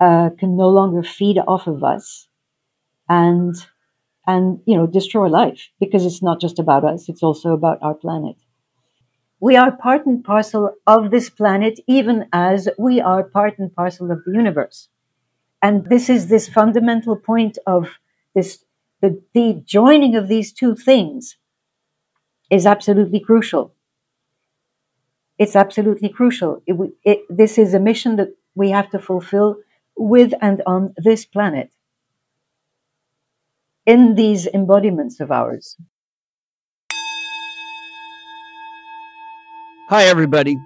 uh, 0.00 0.30
can 0.38 0.56
no 0.56 0.68
longer 0.68 1.02
feed 1.02 1.38
off 1.46 1.66
of 1.66 1.82
us 1.84 2.28
and 3.08 3.54
and 4.26 4.60
you 4.66 4.76
know 4.76 4.86
destroy 4.86 5.28
life 5.28 5.70
because 5.80 6.06
it's 6.06 6.22
not 6.22 6.40
just 6.40 6.58
about 6.60 6.84
us; 6.84 7.08
it's 7.10 7.22
also 7.24 7.52
about 7.52 7.78
our 7.82 7.94
planet. 7.94 8.36
We 9.40 9.56
are 9.56 9.70
part 9.76 10.06
and 10.06 10.24
parcel 10.24 10.74
of 10.86 11.10
this 11.10 11.30
planet, 11.30 11.78
even 11.86 12.28
as 12.32 12.68
we 12.78 13.00
are 13.00 13.22
part 13.22 13.58
and 13.58 13.74
parcel 13.74 14.10
of 14.10 14.24
the 14.24 14.32
universe. 14.32 14.88
And 15.62 15.86
this 15.86 16.08
is 16.10 16.28
this 16.28 16.48
fundamental 16.48 17.16
point 17.16 17.58
of 17.66 17.98
this, 18.34 18.64
the, 19.00 19.22
the 19.34 19.62
joining 19.64 20.16
of 20.16 20.28
these 20.28 20.52
two 20.52 20.74
things 20.74 21.36
is 22.50 22.66
absolutely 22.66 23.20
crucial. 23.20 23.74
It's 25.38 25.56
absolutely 25.56 26.08
crucial. 26.08 26.62
It, 26.66 26.76
it, 27.04 27.20
this 27.30 27.58
is 27.58 27.74
a 27.74 27.80
mission 27.80 28.16
that 28.16 28.34
we 28.54 28.70
have 28.70 28.90
to 28.90 28.98
fulfill 28.98 29.58
with 29.96 30.32
and 30.40 30.62
on 30.66 30.94
this 30.96 31.24
planet 31.24 31.70
in 33.86 34.14
these 34.14 34.46
embodiments 34.46 35.20
of 35.20 35.30
ours. 35.32 35.76
Hi, 39.90 40.04
everybody. 40.04 40.58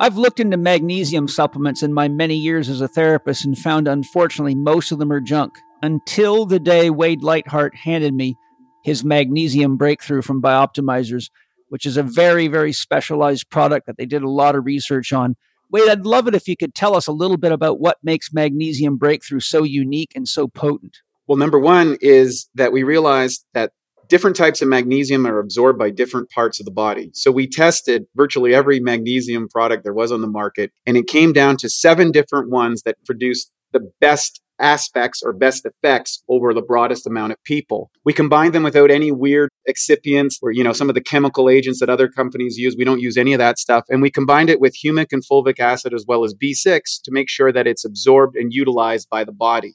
I've 0.00 0.18
looked 0.18 0.38
into 0.38 0.58
magnesium 0.58 1.28
supplements 1.28 1.82
in 1.82 1.94
my 1.94 2.08
many 2.08 2.36
years 2.36 2.68
as 2.68 2.82
a 2.82 2.88
therapist 2.88 3.42
and 3.46 3.56
found, 3.56 3.88
unfortunately, 3.88 4.54
most 4.54 4.92
of 4.92 4.98
them 4.98 5.10
are 5.10 5.20
junk 5.22 5.58
until 5.80 6.44
the 6.44 6.60
day 6.60 6.90
Wade 6.90 7.22
Lightheart 7.22 7.74
handed 7.74 8.12
me 8.12 8.36
his 8.84 9.02
magnesium 9.02 9.78
breakthrough 9.78 10.20
from 10.20 10.42
Bioptimizers, 10.42 11.30
which 11.70 11.86
is 11.86 11.96
a 11.96 12.02
very, 12.02 12.48
very 12.48 12.74
specialized 12.74 13.48
product 13.48 13.86
that 13.86 13.96
they 13.96 14.04
did 14.04 14.22
a 14.22 14.28
lot 14.28 14.54
of 14.54 14.66
research 14.66 15.10
on. 15.10 15.36
Wade, 15.70 15.88
I'd 15.88 16.04
love 16.04 16.28
it 16.28 16.34
if 16.34 16.46
you 16.46 16.54
could 16.54 16.74
tell 16.74 16.94
us 16.94 17.06
a 17.06 17.12
little 17.12 17.38
bit 17.38 17.52
about 17.52 17.80
what 17.80 17.96
makes 18.02 18.30
magnesium 18.30 18.98
breakthrough 18.98 19.40
so 19.40 19.62
unique 19.62 20.12
and 20.14 20.28
so 20.28 20.48
potent. 20.48 20.98
Well, 21.26 21.38
number 21.38 21.58
one 21.58 21.96
is 22.02 22.50
that 22.56 22.72
we 22.72 22.82
realized 22.82 23.46
that 23.54 23.72
different 24.10 24.36
types 24.36 24.60
of 24.60 24.68
magnesium 24.68 25.26
are 25.26 25.38
absorbed 25.38 25.78
by 25.78 25.88
different 25.88 26.28
parts 26.30 26.60
of 26.60 26.66
the 26.66 26.72
body. 26.72 27.10
So 27.14 27.30
we 27.30 27.46
tested 27.46 28.04
virtually 28.14 28.54
every 28.54 28.80
magnesium 28.80 29.48
product 29.48 29.84
there 29.84 29.94
was 29.94 30.12
on 30.12 30.20
the 30.20 30.26
market, 30.26 30.72
and 30.84 30.96
it 30.96 31.06
came 31.06 31.32
down 31.32 31.56
to 31.58 31.70
seven 31.70 32.10
different 32.10 32.50
ones 32.50 32.82
that 32.82 32.96
produced 33.06 33.50
the 33.72 33.90
best 34.00 34.42
aspects 34.58 35.22
or 35.22 35.32
best 35.32 35.64
effects 35.64 36.22
over 36.28 36.52
the 36.52 36.60
broadest 36.60 37.06
amount 37.06 37.32
of 37.32 37.42
people. 37.44 37.90
We 38.04 38.12
combined 38.12 38.54
them 38.54 38.62
without 38.62 38.90
any 38.90 39.10
weird 39.10 39.48
excipients 39.66 40.34
or 40.42 40.50
you 40.50 40.62
know 40.62 40.74
some 40.74 40.90
of 40.90 40.94
the 40.94 41.00
chemical 41.00 41.48
agents 41.48 41.80
that 41.80 41.88
other 41.88 42.08
companies 42.08 42.58
use. 42.58 42.76
We 42.76 42.84
don't 42.84 43.00
use 43.00 43.16
any 43.16 43.32
of 43.32 43.38
that 43.38 43.58
stuff 43.58 43.86
and 43.88 44.02
we 44.02 44.10
combined 44.10 44.50
it 44.50 44.60
with 44.60 44.76
humic 44.84 45.12
and 45.12 45.22
fulvic 45.24 45.58
acid 45.58 45.94
as 45.94 46.04
well 46.06 46.24
as 46.24 46.34
B6 46.34 46.80
to 47.04 47.10
make 47.10 47.30
sure 47.30 47.52
that 47.52 47.66
it's 47.66 47.86
absorbed 47.86 48.36
and 48.36 48.52
utilized 48.52 49.08
by 49.08 49.24
the 49.24 49.32
body. 49.32 49.74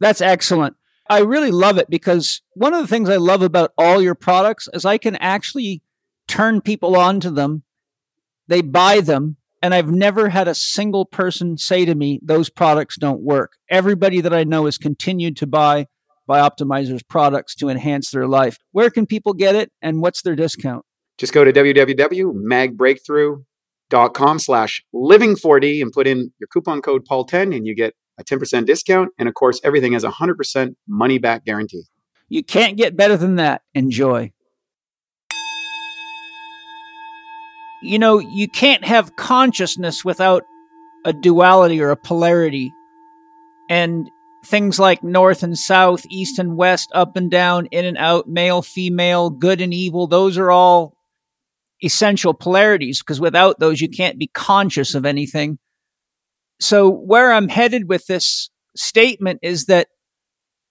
That's 0.00 0.22
excellent. 0.22 0.76
I 1.08 1.20
really 1.20 1.50
love 1.50 1.78
it 1.78 1.88
because 1.88 2.42
one 2.54 2.74
of 2.74 2.80
the 2.80 2.86
things 2.86 3.08
I 3.08 3.16
love 3.16 3.42
about 3.42 3.72
all 3.78 4.02
your 4.02 4.14
products 4.14 4.68
is 4.72 4.84
I 4.84 4.98
can 4.98 5.16
actually 5.16 5.82
turn 6.26 6.60
people 6.60 6.96
on 6.96 7.20
to 7.20 7.30
them. 7.30 7.62
They 8.46 8.60
buy 8.60 9.00
them. 9.00 9.36
And 9.60 9.74
I've 9.74 9.90
never 9.90 10.28
had 10.28 10.46
a 10.46 10.54
single 10.54 11.04
person 11.04 11.58
say 11.58 11.84
to 11.84 11.96
me, 11.96 12.20
those 12.22 12.48
products 12.48 12.96
don't 12.96 13.22
work. 13.22 13.54
Everybody 13.68 14.20
that 14.20 14.32
I 14.32 14.44
know 14.44 14.66
has 14.66 14.78
continued 14.78 15.36
to 15.38 15.48
buy 15.48 15.88
Bioptimizer's 16.28 17.02
products 17.02 17.56
to 17.56 17.68
enhance 17.68 18.10
their 18.10 18.28
life. 18.28 18.58
Where 18.70 18.90
can 18.90 19.06
people 19.06 19.32
get 19.32 19.56
it 19.56 19.72
and 19.82 20.00
what's 20.00 20.22
their 20.22 20.36
discount? 20.36 20.84
Just 21.16 21.32
go 21.32 21.42
to 21.42 21.52
www.magbreakthrough.com 21.52 24.38
slash 24.38 24.84
living4D 24.94 25.82
and 25.82 25.90
put 25.90 26.06
in 26.06 26.32
your 26.38 26.46
coupon 26.52 26.80
code 26.80 27.04
Paul10 27.04 27.56
and 27.56 27.66
you 27.66 27.74
get 27.74 27.96
a 28.18 28.24
10% 28.24 28.66
discount. 28.66 29.10
And 29.18 29.28
of 29.28 29.34
course, 29.34 29.60
everything 29.64 29.92
has 29.92 30.04
a 30.04 30.10
100% 30.10 30.74
money 30.86 31.18
back 31.18 31.44
guarantee. 31.44 31.84
You 32.28 32.44
can't 32.44 32.76
get 32.76 32.96
better 32.96 33.16
than 33.16 33.36
that. 33.36 33.62
Enjoy. 33.74 34.32
You 37.82 37.98
know, 37.98 38.18
you 38.18 38.48
can't 38.48 38.84
have 38.84 39.16
consciousness 39.16 40.04
without 40.04 40.42
a 41.04 41.12
duality 41.12 41.80
or 41.80 41.90
a 41.90 41.96
polarity. 41.96 42.72
And 43.70 44.08
things 44.44 44.78
like 44.78 45.02
north 45.02 45.42
and 45.42 45.56
south, 45.56 46.04
east 46.10 46.38
and 46.38 46.56
west, 46.56 46.90
up 46.92 47.16
and 47.16 47.30
down, 47.30 47.66
in 47.66 47.84
and 47.84 47.98
out, 47.98 48.28
male, 48.28 48.62
female, 48.62 49.30
good 49.30 49.60
and 49.60 49.72
evil, 49.72 50.06
those 50.06 50.38
are 50.38 50.50
all 50.50 50.94
essential 51.82 52.34
polarities 52.34 53.00
because 53.00 53.20
without 53.20 53.60
those, 53.60 53.80
you 53.80 53.88
can't 53.88 54.18
be 54.18 54.28
conscious 54.28 54.94
of 54.94 55.04
anything. 55.04 55.58
So 56.60 56.90
where 56.90 57.32
I'm 57.32 57.48
headed 57.48 57.88
with 57.88 58.06
this 58.06 58.50
statement 58.76 59.40
is 59.42 59.66
that 59.66 59.88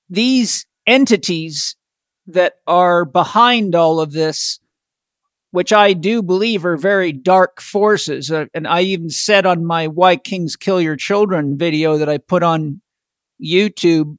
these 0.10 0.66
entities 0.86 1.76
that 2.28 2.56
are 2.66 3.06
behind 3.06 3.74
all 3.74 4.00
of 4.00 4.12
this, 4.12 4.60
which 5.52 5.72
I 5.72 5.94
do 5.94 6.22
believe 6.22 6.66
are 6.66 6.78
very 6.78 7.12
dark 7.12 7.62
forces. 7.62 8.32
Uh, 8.32 8.46
and 8.54 8.68
I 8.68 8.82
even 8.82 9.10
said 9.10 9.46
on 9.46 9.66
my 9.66 9.88
Why 9.88 10.18
Kings 10.18 10.56
Kill 10.56 10.82
Your 10.82 10.98
Children 10.98 11.58
video 11.58 11.98
that 11.98 12.10
I 12.10 12.18
put 12.18 12.44
on 12.44 12.82
YouTube, 13.44 14.18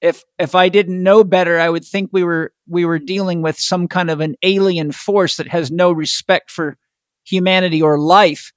if, 0.00 0.22
if 0.38 0.54
I 0.54 0.68
didn't 0.68 1.02
know 1.02 1.22
better, 1.22 1.58
I 1.58 1.68
would 1.68 1.84
think 1.84 2.10
we 2.12 2.24
were, 2.24 2.52
we 2.66 2.84
were 2.84 2.98
dealing 2.98 3.42
with 3.42 3.58
some 3.58 3.88
kind 3.88 4.10
of 4.10 4.20
an 4.20 4.36
alien 4.42 4.92
force 4.92 5.36
that 5.36 5.48
has 5.48 5.70
no 5.70 5.92
respect 5.92 6.50
for 6.50 6.76
humanity 7.24 7.80
or 7.80 7.98
life 7.98 8.52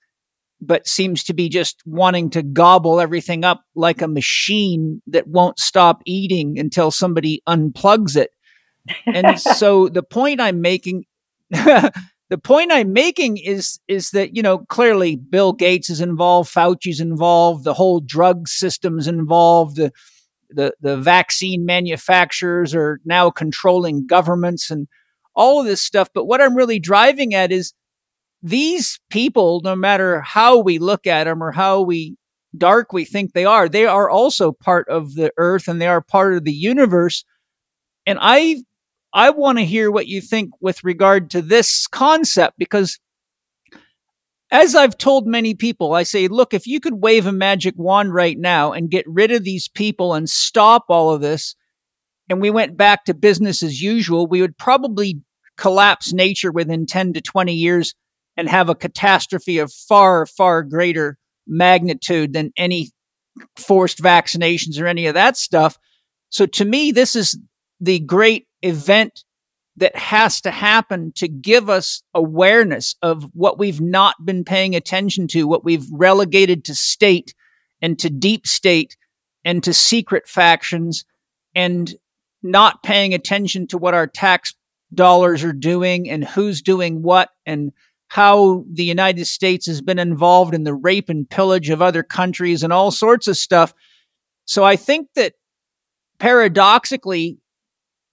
but 0.60 0.88
seems 0.88 1.24
to 1.26 1.34
be 1.34 1.49
just 1.49 1.82
wanting 1.86 2.30
to 2.32 2.41
gobble 2.41 2.99
everything 2.99 3.43
up 3.43 3.64
like 3.76 4.01
a 4.01 4.08
machine 4.08 5.01
that 5.08 5.28
won't 5.28 5.60
stop 5.60 6.01
eating 6.05 6.58
until 6.58 6.89
somebody 6.89 7.41
unplugs 7.47 8.16
it. 8.16 8.32
And 9.05 9.39
so 9.55 9.88
the 9.88 10.03
point 10.03 10.41
I'm 10.41 10.62
making, 10.62 11.05
the 11.49 12.38
point 12.43 12.72
I'm 12.72 12.91
making 12.91 13.38
is 13.38 13.80
is 13.88 14.12
that 14.12 14.36
you 14.36 14.41
know 14.41 14.60
clearly 14.60 15.16
Bill 15.16 15.53
Gates 15.53 15.89
is 15.89 16.01
involved, 16.01 16.51
Fauci's 16.51 16.99
involved, 16.99 17.64
the 17.64 17.76
whole 17.76 17.99
drug 17.99 18.47
system's 18.47 19.08
involved, 19.08 19.78
the 19.78 19.91
the 20.49 20.74
the 20.82 20.97
vaccine 20.97 21.66
manufacturers 21.66 22.74
are 22.74 22.99
now 23.05 23.30
controlling 23.30 24.08
governments 24.08 24.72
and 24.72 24.88
all 25.36 25.60
of 25.60 25.68
this 25.68 25.84
stuff. 25.84 26.10
But 26.14 26.26
what 26.26 26.41
I'm 26.41 26.55
really 26.55 26.80
driving 26.80 27.36
at 27.36 27.51
is 27.51 27.74
these 28.42 29.00
people, 29.10 29.62
no 29.64 29.76
matter 29.76 30.22
how 30.22 30.60
we 30.60 30.80
look 30.80 31.08
at 31.08 31.26
them 31.26 31.42
or 31.42 31.52
how 31.52 31.82
we 31.82 32.16
dark 32.58 32.94
we 32.94 33.06
think 33.06 33.34
they 33.34 33.46
are, 33.46 33.68
they 33.68 33.86
are 33.86 34.10
also 34.10 34.52
part 34.52 34.88
of 34.90 35.16
the 35.16 35.32
earth 35.38 35.68
and 35.68 35.82
they 35.82 35.88
are 35.88 36.02
part 36.02 36.34
of 36.34 36.44
the 36.44 36.54
universe. 36.54 37.24
And 38.06 38.18
I 38.22 38.64
I 39.14 39.30
want 39.32 39.58
to 39.58 39.66
hear 39.66 39.90
what 39.90 40.08
you 40.08 40.22
think 40.22 40.52
with 40.60 40.84
regard 40.84 41.30
to 41.32 41.42
this 41.42 41.88
concept 41.88 42.56
because 42.58 43.00
as 44.52 44.76
I've 44.76 44.98
told 44.98 45.28
many 45.28 45.54
people, 45.54 45.94
I 45.94 46.04
say, 46.04 46.28
look, 46.28 46.54
if 46.54 46.68
you 46.68 46.80
could 46.80 47.02
wave 47.02 47.26
a 47.26 47.32
magic 47.34 47.74
wand 47.78 48.14
right 48.14 48.38
now 48.38 48.72
and 48.72 48.90
get 48.90 49.06
rid 49.08 49.32
of 49.32 49.44
these 49.44 49.68
people 49.68 50.14
and 50.14 50.30
stop 50.30 50.86
all 50.88 51.12
of 51.12 51.20
this, 51.22 51.56
and 52.30 52.40
we 52.42 52.50
went 52.50 52.78
back 52.78 53.06
to 53.06 53.14
business 53.14 53.62
as 53.62 53.82
usual, 53.82 54.28
we 54.28 54.42
would 54.42 54.58
probably 54.58 55.22
collapse 55.58 56.14
nature 56.14 56.52
within 56.52 56.86
10 56.86 57.14
to 57.14 57.22
20 57.22 57.54
years 57.54 57.94
and 58.38 58.48
have 58.48 58.70
a 58.70 58.76
catastrophe 58.76 59.58
of 59.58 59.74
far, 59.74 60.26
far 60.26 60.64
greater 60.64 61.18
magnitude 61.48 62.34
than 62.34 62.54
any 62.56 62.92
forced 63.58 64.00
vaccinations 64.00 64.80
or 64.80 64.88
any 64.88 65.08
of 65.08 65.16
that 65.16 65.36
stuff. 65.36 65.78
So 66.30 66.46
to 66.46 66.66
me, 66.66 66.92
this 66.92 67.16
is 67.16 67.38
the 67.80 68.00
great 68.00 68.48
event 68.62 69.24
that 69.78 69.96
has 69.96 70.42
to 70.42 70.52
happen 70.52 71.12
to 71.16 71.28
give 71.28 71.70
us 71.70 72.02
awareness 72.14 72.96
of 73.02 73.30
what 73.34 73.60
we've 73.60 73.82
not 73.82 74.16
been 74.26 74.44
paying 74.44 74.76
attention 74.76 75.28
to, 75.28 75.48
what 75.48 75.64
we've 75.64 75.86
relegated 75.92 76.66
to 76.66 76.76
state 76.76 77.34
and 77.82 77.98
to 78.00 78.10
deep 78.10 78.48
state 78.48 78.98
and 79.46 79.64
to 79.64 79.74
secret 79.74 80.28
factions 80.28 81.06
and 81.56 81.96
not 82.42 82.82
paying 82.84 83.14
attention 83.14 83.68
to 83.68 83.78
what 83.78 83.94
our 83.94 84.08
tax 84.08 84.56
dollars 84.94 85.44
are 85.44 85.54
doing 85.54 86.10
and 86.10 86.24
who's 86.24 86.62
doing 86.62 87.04
what 87.04 87.30
and 87.46 87.72
how 88.08 88.64
the 88.72 88.84
United 88.84 89.26
States 89.26 89.66
has 89.66 89.82
been 89.82 89.99
involved 89.99 90.53
in 90.53 90.64
the 90.64 90.74
rape 90.74 91.10
and 91.10 91.30
pillage 91.30 91.70
of 91.70 91.82
other 91.82 92.03
countries 92.03 92.64
and 92.64 92.72
all 92.72 92.91
sorts 92.91 93.28
of 93.28 93.38
stuff. 93.38 93.74
So 94.45 94.64
I 94.64 94.76
think 94.76 95.10
that 95.16 95.34
paradoxically, 96.20 97.39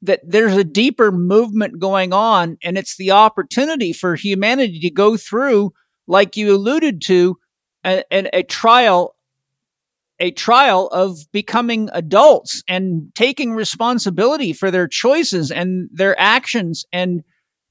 that 0.03 0.21
there's 0.27 0.57
a 0.57 0.65
deeper 0.65 1.11
movement 1.13 1.79
going 1.79 2.13
on, 2.13 2.59
and 2.63 2.77
it's 2.77 2.97
the 2.97 3.13
opportunity 3.13 3.93
for 3.93 4.17
humanity 4.17 4.81
to 4.81 4.91
go 4.91 5.17
through, 5.17 5.73
like 6.07 6.37
you 6.37 6.55
alluded 6.55 7.01
to, 7.03 7.39
a, 7.85 8.03
a, 8.11 8.39
a 8.39 8.43
trial 8.43 9.15
a 10.21 10.31
trial 10.31 10.87
of 10.89 11.19
becoming 11.33 11.91
adults 11.93 12.63
and 12.69 13.13
taking 13.17 13.53
responsibility 13.53 14.53
for 14.53 14.71
their 14.71 14.87
choices 14.87 15.51
and 15.51 15.89
their 15.93 16.19
actions 16.21 16.85
and 16.93 17.25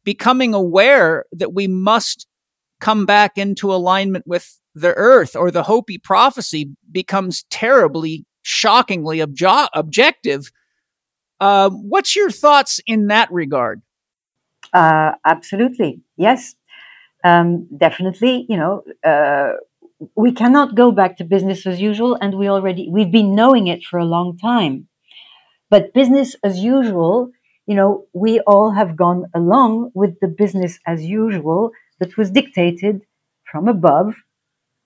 becoming 0.03 0.53
aware 0.53 1.25
that 1.31 1.53
we 1.53 1.67
must 1.67 2.27
come 2.79 3.05
back 3.05 3.37
into 3.37 3.73
alignment 3.73 4.27
with 4.27 4.59
the 4.75 4.93
earth 4.95 5.35
or 5.35 5.51
the 5.51 5.63
Hopi 5.63 5.97
prophecy 5.97 6.71
becomes 6.91 7.43
terribly, 7.49 8.25
shockingly 8.41 9.19
objo- 9.19 9.69
objective. 9.73 10.51
Uh, 11.39 11.69
what's 11.69 12.15
your 12.15 12.29
thoughts 12.29 12.79
in 12.85 13.07
that 13.07 13.31
regard? 13.31 13.81
Uh, 14.73 15.13
absolutely. 15.25 16.01
Yes. 16.17 16.55
Um, 17.23 17.67
definitely. 17.77 18.45
You 18.49 18.57
know, 18.57 18.83
uh, 19.03 19.53
we 20.15 20.31
cannot 20.31 20.75
go 20.75 20.91
back 20.91 21.17
to 21.17 21.23
business 21.23 21.65
as 21.65 21.79
usual. 21.79 22.17
And 22.19 22.37
we 22.37 22.49
already, 22.49 22.89
we've 22.91 23.11
been 23.11 23.35
knowing 23.35 23.67
it 23.67 23.83
for 23.83 23.99
a 23.99 24.05
long 24.05 24.37
time. 24.37 24.87
But 25.69 25.93
business 25.93 26.35
as 26.43 26.59
usual 26.59 27.31
you 27.65 27.75
know, 27.75 28.05
we 28.13 28.39
all 28.41 28.71
have 28.71 28.95
gone 28.95 29.25
along 29.33 29.91
with 29.93 30.19
the 30.19 30.27
business 30.27 30.79
as 30.85 31.03
usual 31.05 31.71
that 31.99 32.17
was 32.17 32.31
dictated 32.31 33.01
from 33.51 33.67
above 33.67 34.15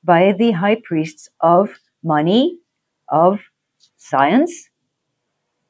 by 0.03 0.33
the 0.33 0.51
high 0.51 0.81
priests 0.83 1.29
of 1.41 1.69
money, 2.03 2.59
of 3.09 3.39
science, 3.97 4.69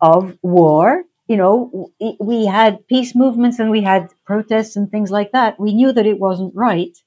of 0.02 0.38
war. 0.42 1.04
You 1.28 1.38
know, 1.38 1.92
we 2.20 2.46
had 2.46 2.88
peace 2.88 3.14
movements 3.16 3.60
and 3.60 3.70
we 3.70 3.82
had 3.82 4.14
protests 4.26 4.76
and 4.76 4.90
things 4.90 5.12
like 5.12 5.32
that. 5.34 5.60
We 5.60 5.74
knew 5.74 5.92
that 5.92 6.06
it 6.06 6.20
wasn't 6.20 6.56
right. 6.56 6.98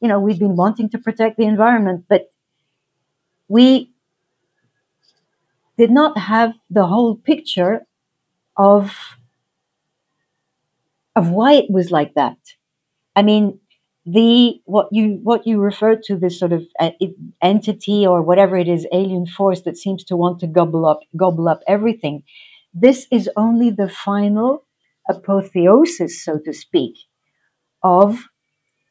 You 0.00 0.08
know, 0.08 0.20
we've 0.20 0.38
been 0.38 0.56
wanting 0.56 0.88
to 0.90 0.98
protect 0.98 1.36
the 1.36 1.44
environment, 1.44 2.06
but 2.08 2.32
we 3.48 3.92
did 5.76 5.90
not 5.90 6.16
have 6.18 6.54
the 6.70 6.86
whole 6.86 7.16
picture 7.16 7.86
of 8.56 8.92
of 11.20 11.30
why 11.30 11.52
it 11.54 11.70
was 11.70 11.90
like 11.90 12.14
that. 12.14 12.38
I 13.16 13.22
mean, 13.22 13.60
the 14.06 14.60
what 14.64 14.88
you 14.92 15.20
what 15.22 15.46
you 15.46 15.60
refer 15.60 15.96
to 16.04 16.16
this 16.16 16.38
sort 16.38 16.52
of 16.52 16.62
uh, 16.80 16.90
entity 17.42 18.06
or 18.06 18.22
whatever 18.22 18.56
it 18.56 18.68
is 18.68 18.86
alien 18.92 19.26
force 19.26 19.62
that 19.62 19.76
seems 19.76 20.04
to 20.04 20.16
want 20.16 20.40
to 20.40 20.46
gobble 20.46 20.86
up 20.86 21.00
gobble 21.16 21.48
up 21.48 21.60
everything 21.68 22.22
this 22.72 23.06
is 23.12 23.28
only 23.36 23.70
the 23.70 23.88
final 23.88 24.64
apotheosis 25.10 26.24
so 26.24 26.38
to 26.38 26.52
speak 26.52 26.94
of 27.82 28.28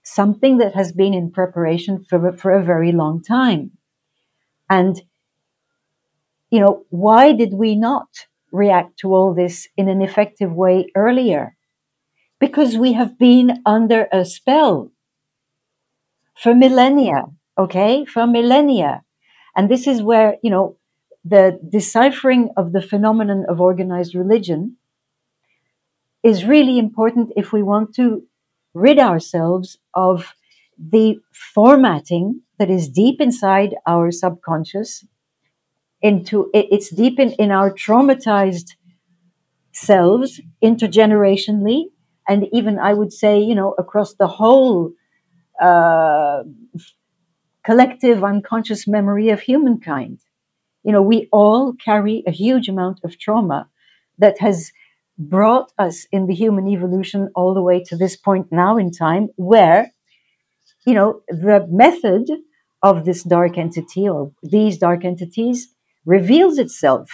something 0.03 0.57
that 0.59 0.75
has 0.75 0.91
been 0.91 1.13
in 1.13 1.31
preparation 1.31 2.05
for 2.09 2.33
for 2.33 2.51
a 2.51 2.63
very 2.63 2.91
long 2.91 3.21
time 3.23 3.71
and 4.69 5.01
you 6.51 6.59
know 6.59 6.85
why 6.89 7.31
did 7.31 7.53
we 7.53 7.75
not 7.75 8.07
react 8.51 8.97
to 8.99 9.13
all 9.13 9.33
this 9.33 9.67
in 9.77 9.87
an 9.87 10.01
effective 10.01 10.51
way 10.51 10.87
earlier 10.95 11.55
because 12.39 12.77
we 12.77 12.93
have 12.93 13.17
been 13.17 13.61
under 13.65 14.07
a 14.11 14.25
spell 14.25 14.91
for 16.35 16.55
millennia, 16.55 17.25
okay? 17.57 18.05
For 18.05 18.25
millennia. 18.25 19.03
And 19.55 19.69
this 19.69 19.87
is 19.87 20.01
where, 20.01 20.37
you 20.41 20.49
know, 20.49 20.77
the 21.25 21.59
deciphering 21.69 22.49
of 22.55 22.71
the 22.71 22.81
phenomenon 22.81 23.45
of 23.49 23.59
organized 23.59 24.15
religion 24.15 24.77
is 26.23 26.45
really 26.45 26.79
important 26.79 27.31
if 27.35 27.51
we 27.51 27.61
want 27.61 27.93
to 27.95 28.23
rid 28.73 28.99
ourselves 28.99 29.77
of 29.93 30.33
the 30.77 31.17
formatting 31.31 32.41
that 32.57 32.69
is 32.69 32.87
deep 32.87 33.19
inside 33.19 33.75
our 33.85 34.11
subconscious 34.11 35.05
into 36.01 36.49
it's 36.53 36.89
deep 36.89 37.19
in, 37.19 37.31
in 37.33 37.51
our 37.51 37.69
traumatized 37.69 38.75
selves 39.73 40.39
intergenerationally 40.63 41.85
and 42.29 42.47
even 42.53 42.79
I 42.79 42.93
would 42.93 43.11
say, 43.11 43.39
you 43.39 43.55
know, 43.55 43.73
across 43.77 44.13
the 44.13 44.27
whole 44.27 44.93
uh, 45.59 46.43
collective 47.65 48.23
unconscious 48.23 48.87
memory 48.87 49.29
of 49.29 49.41
humankind. 49.41 50.19
You 50.83 50.93
know, 50.93 51.01
we 51.01 51.27
all 51.31 51.73
carry 51.73 52.23
a 52.25 52.31
huge 52.31 52.69
amount 52.69 52.99
of 53.03 53.19
trauma 53.19 53.69
that 54.17 54.39
has 54.39 54.71
brought 55.17 55.71
us 55.77 56.07
in 56.11 56.27
the 56.27 56.33
human 56.33 56.67
evolution 56.67 57.29
all 57.35 57.53
the 57.53 57.61
way 57.61 57.83
to 57.83 57.97
this 57.97 58.15
point 58.15 58.47
now 58.51 58.77
in 58.77 58.91
time 58.91 59.27
where, 59.35 59.91
you 60.85 60.93
know, 60.93 61.21
the 61.27 61.67
method 61.69 62.29
of 62.81 63.03
this 63.03 63.23
dark 63.23 63.57
entity 63.57 64.07
or 64.07 64.31
these 64.41 64.77
dark 64.77 65.03
entities 65.03 65.67
reveals 66.05 66.57
itself 66.57 67.09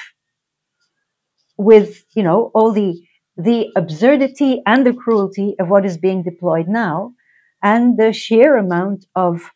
with, 1.57 2.03
you 2.15 2.21
know, 2.21 2.51
all 2.53 2.71
the 2.71 3.01
the 3.37 3.69
absurdity 3.75 4.61
and 4.65 4.85
the 4.85 4.93
cruelty 4.93 5.55
of 5.59 5.69
what 5.69 5.85
is 5.85 5.97
being 5.97 6.23
deployed 6.23 6.67
now, 6.67 7.13
and 7.61 7.97
the 7.97 8.13
sheer 8.13 8.57
amount 8.57 9.05
of, 9.15 9.51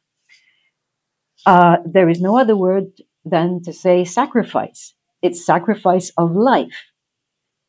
uh, 1.46 1.78
there 1.86 2.10
is 2.10 2.20
no 2.20 2.38
other 2.38 2.56
word 2.56 2.88
than 3.24 3.62
to 3.64 3.72
say 3.72 4.04
sacrifice. 4.04 4.94
It's 5.22 5.46
sacrifice 5.46 6.12
of 6.18 6.32
life, 6.32 6.92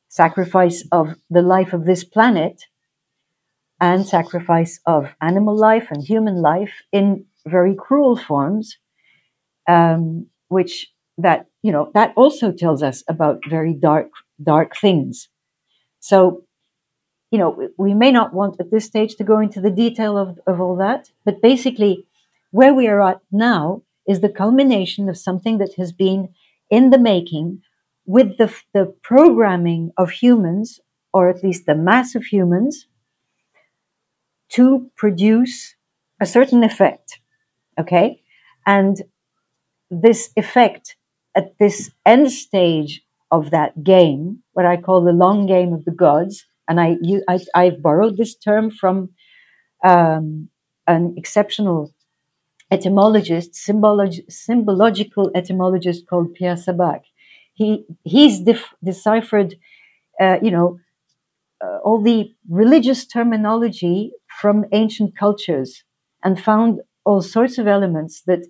sacrifice 0.08 0.84
of 0.90 1.14
the 1.28 1.42
life 1.42 1.72
of 1.72 1.84
this 1.84 2.04
planet, 2.04 2.64
and 3.80 4.06
sacrifice 4.06 4.80
of 4.86 5.14
animal 5.20 5.56
life 5.56 5.88
and 5.90 6.02
human 6.02 6.42
life 6.42 6.82
in 6.92 7.24
very 7.46 7.74
cruel 7.74 8.16
forms, 8.16 8.76
um, 9.68 10.26
which 10.48 10.88
that 11.18 11.46
you 11.62 11.72
know 11.72 11.90
that 11.94 12.12
also 12.16 12.50
tells 12.50 12.82
us 12.82 13.02
about 13.08 13.40
very 13.48 13.74
dark 13.74 14.08
dark 14.42 14.76
things 14.76 15.28
so, 16.00 16.44
you 17.30 17.38
know, 17.38 17.68
we 17.78 17.94
may 17.94 18.10
not 18.10 18.34
want 18.34 18.58
at 18.58 18.70
this 18.70 18.86
stage 18.86 19.14
to 19.16 19.24
go 19.24 19.38
into 19.38 19.60
the 19.60 19.70
detail 19.70 20.18
of, 20.18 20.40
of 20.46 20.60
all 20.60 20.76
that, 20.76 21.10
but 21.24 21.40
basically, 21.40 22.06
where 22.50 22.74
we 22.74 22.88
are 22.88 23.00
at 23.02 23.20
now 23.30 23.82
is 24.08 24.20
the 24.20 24.28
culmination 24.28 25.08
of 25.08 25.16
something 25.16 25.58
that 25.58 25.74
has 25.74 25.92
been 25.92 26.30
in 26.68 26.90
the 26.90 26.98
making 26.98 27.62
with 28.06 28.38
the, 28.38 28.52
the 28.74 28.92
programming 29.02 29.92
of 29.96 30.10
humans, 30.10 30.80
or 31.12 31.28
at 31.28 31.44
least 31.44 31.66
the 31.66 31.74
mass 31.74 32.14
of 32.14 32.24
humans, 32.24 32.86
to 34.48 34.90
produce 34.96 35.76
a 36.20 36.26
certain 36.26 36.64
effect. 36.64 37.20
Okay. 37.78 38.22
And 38.66 39.02
this 39.90 40.30
effect 40.36 40.96
at 41.36 41.58
this 41.58 41.90
end 42.04 42.32
stage 42.32 43.02
of 43.30 43.50
that 43.50 43.82
game, 43.84 44.42
what 44.52 44.66
I 44.66 44.76
call 44.76 45.02
the 45.04 45.12
long 45.12 45.46
game 45.46 45.72
of 45.72 45.84
the 45.84 45.92
gods, 45.92 46.46
and 46.68 46.80
I, 46.80 46.96
I 47.54 47.64
have 47.64 47.82
borrowed 47.82 48.16
this 48.16 48.34
term 48.36 48.70
from 48.70 49.10
um, 49.84 50.48
an 50.86 51.14
exceptional 51.16 51.92
etymologist, 52.70 53.52
symbolog- 53.54 54.30
symbological 54.30 55.30
etymologist 55.34 56.06
called 56.08 56.34
Pierre 56.34 56.56
Sabak. 56.56 57.02
He 57.54 57.84
he's 58.04 58.40
def- 58.40 58.74
deciphered, 58.84 59.56
uh, 60.20 60.38
you 60.42 60.50
know, 60.50 60.78
uh, 61.64 61.78
all 61.84 62.00
the 62.02 62.34
religious 62.48 63.06
terminology 63.06 64.12
from 64.40 64.64
ancient 64.72 65.16
cultures 65.16 65.84
and 66.24 66.40
found 66.40 66.80
all 67.04 67.22
sorts 67.22 67.58
of 67.58 67.66
elements 67.66 68.22
that 68.26 68.46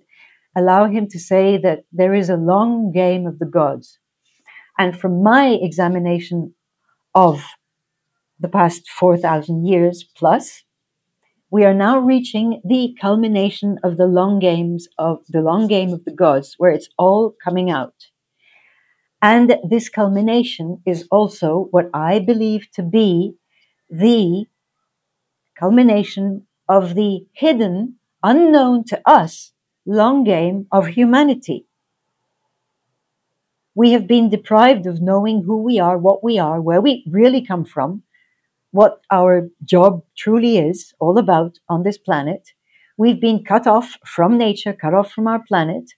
allow 0.57 0.85
him 0.87 1.07
to 1.09 1.19
say 1.19 1.57
that 1.57 1.85
there 1.93 2.13
is 2.15 2.29
a 2.29 2.37
long 2.37 2.91
game 2.93 3.27
of 3.27 3.39
the 3.39 3.45
gods. 3.45 3.99
And 4.81 4.99
from 4.99 5.21
my 5.21 5.59
examination 5.61 6.55
of 7.13 7.43
the 8.39 8.47
past 8.47 8.89
4,000 8.89 9.67
years 9.67 10.03
plus, 10.03 10.63
we 11.51 11.63
are 11.65 11.73
now 11.87 11.99
reaching 11.99 12.63
the 12.65 12.97
culmination 12.99 13.77
of 13.83 13.97
the 13.97 14.07
long 14.07 14.39
games 14.39 14.87
of 14.97 15.19
the 15.29 15.41
long 15.41 15.67
game 15.67 15.93
of 15.93 16.03
the 16.03 16.11
gods, 16.11 16.55
where 16.57 16.71
it's 16.71 16.89
all 16.97 17.35
coming 17.43 17.69
out. 17.69 17.93
And 19.21 19.55
this 19.69 19.87
culmination 19.87 20.81
is 20.83 21.07
also 21.11 21.67
what 21.69 21.91
I 21.93 22.17
believe 22.17 22.71
to 22.73 22.81
be 22.81 23.35
the 23.87 24.47
culmination 25.59 26.47
of 26.67 26.95
the 26.95 27.27
hidden, 27.33 27.97
unknown 28.23 28.85
to 28.85 28.99
us, 29.05 29.53
long 29.85 30.23
game 30.23 30.65
of 30.71 30.87
humanity. 30.87 31.67
We 33.75 33.91
have 33.91 34.07
been 34.07 34.29
deprived 34.29 34.85
of 34.85 35.01
knowing 35.01 35.43
who 35.43 35.61
we 35.63 35.79
are, 35.79 35.97
what 35.97 36.23
we 36.23 36.37
are, 36.39 36.61
where 36.61 36.81
we 36.81 37.05
really 37.09 37.45
come 37.45 37.65
from, 37.65 38.03
what 38.71 39.01
our 39.11 39.49
job 39.65 40.03
truly 40.17 40.57
is 40.57 40.93
all 40.99 41.17
about 41.17 41.59
on 41.69 41.83
this 41.83 41.97
planet. 41.97 42.49
We've 42.97 43.21
been 43.21 43.43
cut 43.43 43.67
off 43.67 43.97
from 44.05 44.37
nature, 44.37 44.73
cut 44.73 44.93
off 44.93 45.11
from 45.11 45.27
our 45.27 45.43
planet. 45.47 45.91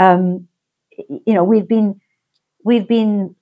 Um, 0.00 0.48
you 1.08 1.34
know, 1.34 1.44
we've 1.44 1.68
been 1.68 2.00
we've 2.64 2.88
been 2.88 3.36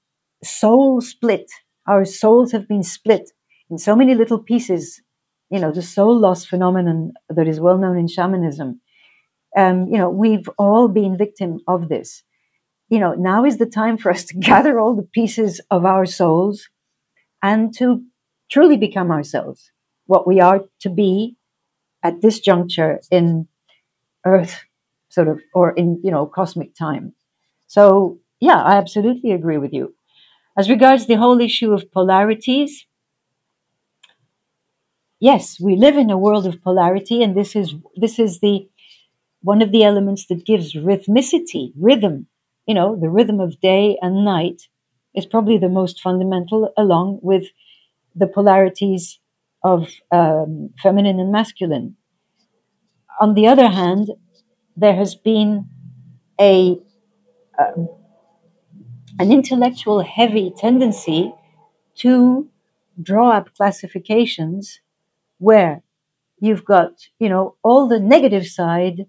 soul 0.44 1.01
split. 1.01 1.51
Our 1.86 2.05
souls 2.05 2.53
have 2.53 2.68
been 2.68 2.82
split 2.82 3.30
in 3.70 3.78
so 3.78 3.97
many 3.97 4.14
little 4.14 4.38
pieces. 4.38 5.03
You 5.51 5.61
know, 5.61 5.72
the 5.72 5.82
soul 5.82 6.18
loss 6.18 6.44
phenomenon 6.44 7.12
that 7.28 7.49
is 7.49 7.61
well 7.61 7.78
known 7.78 7.99
in 7.99 8.09
shamanism. 8.09 8.80
Um, 9.57 9.86
you 9.88 9.99
know, 9.99 10.11
we've 10.11 10.49
all 10.59 10.88
been 10.88 11.16
victim 11.16 11.61
of 11.68 11.88
this. 11.88 12.22
You 12.89 13.01
know, 13.01 13.14
now 13.14 13.45
is 13.45 13.59
the 13.59 13.66
time 13.66 13.99
for 13.99 14.11
us 14.11 14.24
to 14.24 14.39
gather 14.39 14.78
all 14.78 14.95
the 14.95 15.03
pieces 15.03 15.61
of 15.70 15.84
our 15.84 16.07
souls 16.07 16.68
and 17.43 17.74
to 17.78 18.05
truly 18.51 18.76
become 18.76 19.11
ourselves, 19.11 19.72
what 20.07 20.26
we 20.26 20.41
are 20.41 20.61
to 20.80 20.89
be 20.89 21.37
at 22.03 22.20
this 22.22 22.39
juncture 22.39 23.01
in 23.11 23.49
Earth, 24.24 24.64
sort 25.09 25.28
of, 25.28 25.41
or 25.55 25.72
in, 25.72 26.01
you 26.05 26.11
know, 26.11 26.26
cosmic 26.26 26.74
time. 26.74 27.14
So, 27.66 28.20
yeah, 28.41 28.62
I 28.62 28.76
absolutely 28.76 29.32
agree 29.32 29.59
with 29.59 29.72
you. 29.72 29.95
As 30.57 30.70
regards 30.70 31.07
the 31.07 31.16
whole 31.16 31.41
issue 31.41 31.72
of 31.72 31.91
polarities, 31.91 32.87
yes, 35.20 35.59
we 35.61 35.76
live 35.76 35.97
in 35.97 36.11
a 36.11 36.18
world 36.18 36.47
of 36.47 36.62
polarity, 36.62 37.22
and 37.22 37.37
this 37.37 37.57
is 37.57 37.74
this 37.97 38.18
is 38.18 38.41
the 38.41 38.68
one 39.43 39.62
of 39.62 39.72
the 39.72 39.84
elements 39.84 40.26
that 40.26 40.47
gives 40.47 40.74
rhythmicity, 40.74 41.72
rhythm. 41.78 42.28
You 42.67 42.75
know, 42.75 42.97
the 42.97 43.09
rhythm 43.09 43.41
of 43.41 43.61
day 43.61 43.99
and 44.03 44.25
night 44.25 44.62
is 45.14 45.27
probably 45.27 45.59
the 45.59 45.69
most 45.69 46.01
fundamental, 46.01 46.73
along 46.77 47.21
with 47.23 47.47
the 48.14 48.27
polarities 48.27 49.19
of 49.62 49.89
um, 50.12 50.71
feminine 50.83 51.21
and 51.21 51.33
masculine. 51.33 51.97
On 53.21 53.35
the 53.35 53.47
other 53.47 53.69
hand, 53.69 54.11
there 54.77 54.95
has 54.95 55.14
been 55.14 55.69
a 56.41 56.79
uh, 57.59 57.73
an 59.19 59.33
intellectual 59.33 60.01
heavy 60.03 60.53
tendency 60.57 61.33
to 61.97 62.49
draw 63.03 63.31
up 63.31 63.55
classifications 63.57 64.81
where 65.39 65.83
you've 66.41 66.64
got, 66.64 66.93
you 67.19 67.29
know, 67.29 67.57
all 67.62 67.89
the 67.89 68.01
negative 68.01 68.47
side 68.47 69.07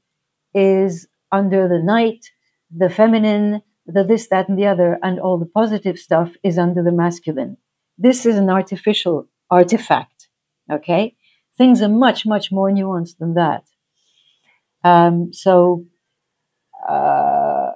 is 0.54 1.08
under 1.32 1.68
the 1.68 1.80
night, 1.80 2.32
the 2.76 2.90
feminine, 2.90 3.62
the 3.86 4.04
this, 4.04 4.28
that, 4.28 4.50
and 4.50 4.58
the 4.58 4.66
other, 4.66 5.00
and 5.02 5.20
all 5.20 5.38
the 5.38 5.46
positive 5.46 5.98
stuff 5.98 6.32
is 6.44 6.58
under 6.58 6.84
the 6.84 6.92
masculine. 6.92 7.58
This 7.98 8.26
is 8.26 8.38
an 8.38 8.50
artificial 8.50 9.28
artifact. 9.50 10.30
Okay. 10.72 11.16
Things 11.58 11.82
are 11.82 11.90
much, 11.90 12.26
much 12.26 12.52
more 12.52 12.70
nuanced 12.70 13.18
than 13.18 13.34
that. 13.34 13.64
Um, 14.84 15.34
so, 15.34 15.86
uh, 16.88 17.72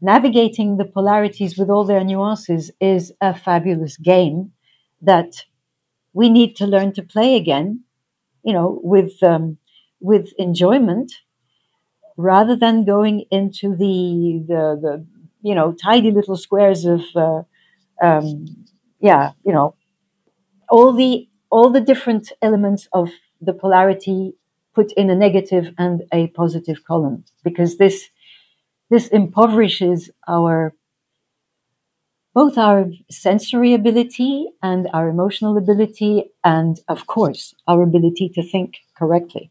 navigating 0.00 0.76
the 0.76 0.84
polarities 0.84 1.56
with 1.56 1.70
all 1.70 1.84
their 1.84 2.04
nuances 2.04 2.70
is 2.80 3.12
a 3.20 3.34
fabulous 3.34 3.96
game 3.96 4.52
that 5.00 5.44
we 6.12 6.28
need 6.28 6.56
to 6.56 6.66
learn 6.66 6.92
to 6.92 7.02
play 7.02 7.36
again, 7.36 7.84
you 8.42 8.52
know, 8.52 8.78
with, 8.82 9.22
um, 9.22 9.56
with 10.00 10.32
enjoyment 10.38 11.10
rather 12.16 12.56
than 12.56 12.84
going 12.84 13.24
into 13.30 13.70
the, 13.76 14.44
the, 14.46 14.78
the 14.80 15.06
you 15.42 15.54
know, 15.54 15.72
tidy 15.72 16.10
little 16.10 16.36
squares 16.36 16.84
of, 16.84 17.02
uh, 17.16 17.42
um, 18.02 18.46
yeah, 19.00 19.32
you 19.44 19.52
know, 19.52 19.74
all 20.68 20.92
the 20.92 21.28
all 21.50 21.70
the 21.70 21.80
different 21.80 22.32
elements 22.42 22.88
of 22.92 23.10
the 23.40 23.52
polarity 23.52 24.34
put 24.74 24.92
in 24.92 25.10
a 25.10 25.14
negative 25.14 25.72
and 25.78 26.02
a 26.12 26.26
positive 26.28 26.84
column 26.84 27.24
because 27.44 27.76
this 27.76 28.08
this 28.90 29.08
impoverishes 29.08 30.10
our 30.28 30.74
both 32.34 32.58
our 32.58 32.90
sensory 33.10 33.74
ability 33.74 34.48
and 34.62 34.88
our 34.92 35.08
emotional 35.08 35.56
ability 35.56 36.30
and 36.42 36.80
of 36.88 37.06
course 37.06 37.54
our 37.68 37.82
ability 37.82 38.28
to 38.28 38.42
think 38.42 38.78
correctly 38.96 39.50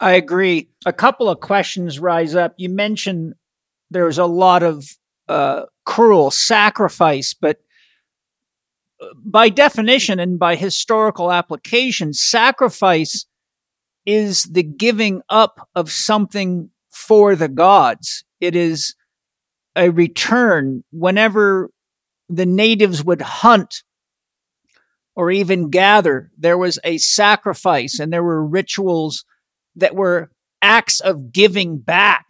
i 0.00 0.12
agree. 0.12 0.68
A 0.84 0.92
couple 0.92 1.28
of 1.28 1.40
questions 1.40 1.98
rise 1.98 2.34
up. 2.34 2.54
You 2.56 2.68
mentioned 2.68 3.34
there's 3.90 4.18
a 4.18 4.26
lot 4.26 4.62
of 4.62 4.84
uh, 5.28 5.64
cruel 5.84 6.30
sacrifice 6.30 7.34
but 7.34 7.58
by 9.14 9.48
definition 9.48 10.18
and 10.18 10.38
by 10.38 10.56
historical 10.56 11.30
application, 11.30 12.12
sacrifice 12.12 13.26
is 14.04 14.44
the 14.44 14.62
giving 14.62 15.22
up 15.28 15.68
of 15.74 15.90
something 15.90 16.70
for 16.90 17.34
the 17.34 17.48
gods. 17.48 18.24
It 18.40 18.56
is 18.56 18.94
a 19.74 19.90
return 19.90 20.84
whenever 20.92 21.70
the 22.28 22.46
natives 22.46 23.04
would 23.04 23.20
hunt 23.20 23.82
or 25.14 25.30
even 25.30 25.70
gather, 25.70 26.30
there 26.38 26.58
was 26.58 26.78
a 26.84 26.98
sacrifice 26.98 27.98
and 27.98 28.12
there 28.12 28.22
were 28.22 28.46
rituals 28.46 29.24
that 29.76 29.94
were 29.94 30.30
acts 30.62 31.00
of 31.00 31.32
giving 31.32 31.78
back. 31.78 32.26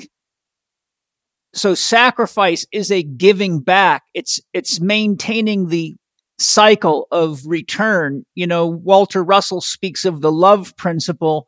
So 1.54 1.74
sacrifice 1.74 2.66
is 2.70 2.90
a 2.90 3.02
giving 3.02 3.60
back. 3.60 4.02
It's, 4.12 4.40
it's 4.52 4.80
maintaining 4.80 5.68
the 5.68 5.96
cycle 6.38 7.06
of 7.10 7.40
return. 7.46 8.26
You 8.34 8.46
know, 8.46 8.66
Walter 8.66 9.24
Russell 9.24 9.60
speaks 9.60 10.04
of 10.04 10.20
the 10.20 10.32
love 10.32 10.76
principle 10.76 11.46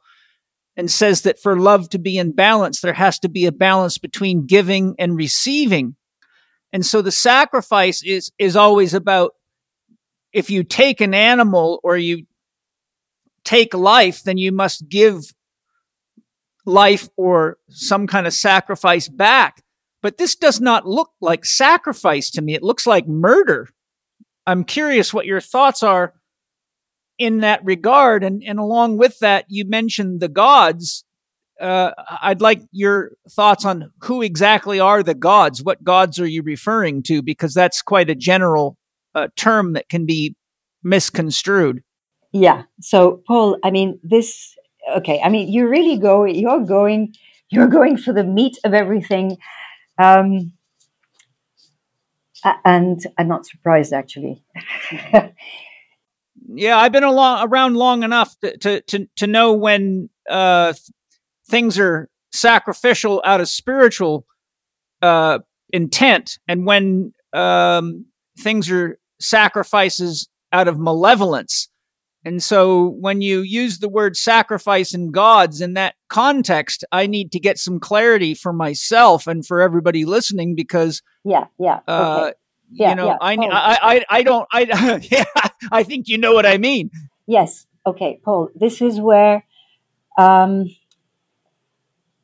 and 0.76 0.90
says 0.90 1.22
that 1.22 1.40
for 1.40 1.58
love 1.58 1.90
to 1.90 1.98
be 1.98 2.16
in 2.16 2.32
balance, 2.32 2.80
there 2.80 2.94
has 2.94 3.18
to 3.18 3.28
be 3.28 3.44
a 3.44 3.52
balance 3.52 3.98
between 3.98 4.46
giving 4.46 4.94
and 4.98 5.16
receiving. 5.16 5.96
And 6.72 6.86
so 6.86 7.02
the 7.02 7.12
sacrifice 7.12 8.02
is, 8.02 8.30
is 8.38 8.56
always 8.56 8.94
about 8.94 9.32
if 10.32 10.50
you 10.50 10.62
take 10.62 11.00
an 11.00 11.14
animal 11.14 11.80
or 11.82 11.96
you 11.96 12.26
take 13.44 13.74
life, 13.74 14.22
then 14.22 14.38
you 14.38 14.52
must 14.52 14.88
give 14.88 15.32
life 16.68 17.08
or 17.16 17.58
some 17.68 18.06
kind 18.06 18.26
of 18.26 18.32
sacrifice 18.34 19.08
back. 19.08 19.62
But 20.02 20.18
this 20.18 20.36
does 20.36 20.60
not 20.60 20.86
look 20.86 21.10
like 21.20 21.44
sacrifice 21.44 22.30
to 22.30 22.42
me. 22.42 22.54
It 22.54 22.62
looks 22.62 22.86
like 22.86 23.08
murder. 23.08 23.68
I'm 24.46 24.62
curious 24.62 25.12
what 25.12 25.26
your 25.26 25.40
thoughts 25.40 25.82
are 25.82 26.14
in 27.18 27.38
that 27.38 27.64
regard. 27.64 28.22
And, 28.22 28.42
and 28.44 28.58
along 28.60 28.98
with 28.98 29.18
that, 29.18 29.46
you 29.48 29.64
mentioned 29.64 30.20
the 30.20 30.28
gods. 30.28 31.04
Uh, 31.60 31.90
I'd 32.22 32.40
like 32.40 32.62
your 32.70 33.12
thoughts 33.28 33.64
on 33.64 33.90
who 34.02 34.22
exactly 34.22 34.78
are 34.78 35.02
the 35.02 35.14
gods. 35.14 35.62
What 35.62 35.82
gods 35.82 36.20
are 36.20 36.26
you 36.26 36.42
referring 36.42 37.02
to? 37.04 37.20
Because 37.20 37.52
that's 37.52 37.82
quite 37.82 38.08
a 38.08 38.14
general 38.14 38.76
uh, 39.16 39.28
term 39.36 39.72
that 39.72 39.88
can 39.88 40.06
be 40.06 40.36
misconstrued. 40.84 41.82
Yeah. 42.32 42.62
So, 42.80 43.22
Paul, 43.26 43.58
I 43.64 43.70
mean, 43.70 43.98
this. 44.04 44.54
Okay. 44.96 45.20
I 45.22 45.28
mean, 45.28 45.48
you 45.52 45.68
really 45.68 45.98
go. 45.98 46.24
You're 46.24 46.64
going. 46.64 47.14
You're 47.50 47.68
going 47.68 47.96
for 47.96 48.12
the 48.12 48.24
meat 48.24 48.58
of 48.64 48.74
everything. 48.74 49.38
Um, 49.98 50.52
and 52.64 53.00
I'm 53.16 53.28
not 53.28 53.46
surprised, 53.46 53.92
actually. 53.92 54.42
yeah, 56.48 56.78
I've 56.78 56.92
been 56.92 57.04
along, 57.04 57.48
around 57.48 57.74
long 57.76 58.02
enough 58.02 58.38
to 58.40 58.82
to 58.82 59.08
to, 59.16 59.26
know 59.26 59.52
when 59.52 60.08
uh, 60.28 60.72
things 61.48 61.78
are 61.78 62.08
sacrificial 62.32 63.22
out 63.24 63.40
of 63.40 63.48
spiritual 63.48 64.26
uh, 65.02 65.40
intent, 65.70 66.38
and 66.46 66.64
when 66.66 67.12
um, 67.32 68.06
things 68.38 68.70
are 68.70 68.98
sacrifices 69.20 70.28
out 70.52 70.68
of 70.68 70.78
malevolence. 70.78 71.68
And 72.24 72.42
so 72.42 72.88
when 73.00 73.22
you 73.22 73.40
use 73.40 73.78
the 73.78 73.88
word 73.88 74.16
sacrifice 74.16 74.92
and 74.92 75.12
gods 75.12 75.60
in 75.60 75.74
that 75.74 75.94
context, 76.08 76.84
I 76.90 77.06
need 77.06 77.30
to 77.32 77.40
get 77.40 77.58
some 77.58 77.78
clarity 77.78 78.34
for 78.34 78.52
myself 78.52 79.26
and 79.26 79.46
for 79.46 79.60
everybody 79.60 80.04
listening 80.04 80.54
because 80.54 81.02
yeah, 81.24 81.46
yeah, 81.58 81.80
uh, 81.86 82.26
okay. 82.28 82.32
yeah, 82.72 82.90
you 82.90 82.96
know, 82.96 83.06
yeah. 83.06 83.16
I. 83.20 83.34
I, 83.34 83.78
I, 83.82 84.04
I 84.10 84.22
don't, 84.22 84.48
I, 84.52 84.60
yeah, 85.10 85.24
I 85.70 85.82
think 85.84 86.08
you 86.08 86.18
know 86.18 86.32
what 86.32 86.46
I 86.46 86.58
mean. 86.58 86.90
Yes. 87.26 87.66
Okay, 87.86 88.20
Paul. 88.24 88.50
This 88.54 88.82
is 88.82 89.00
where, 89.00 89.44
um, 90.18 90.66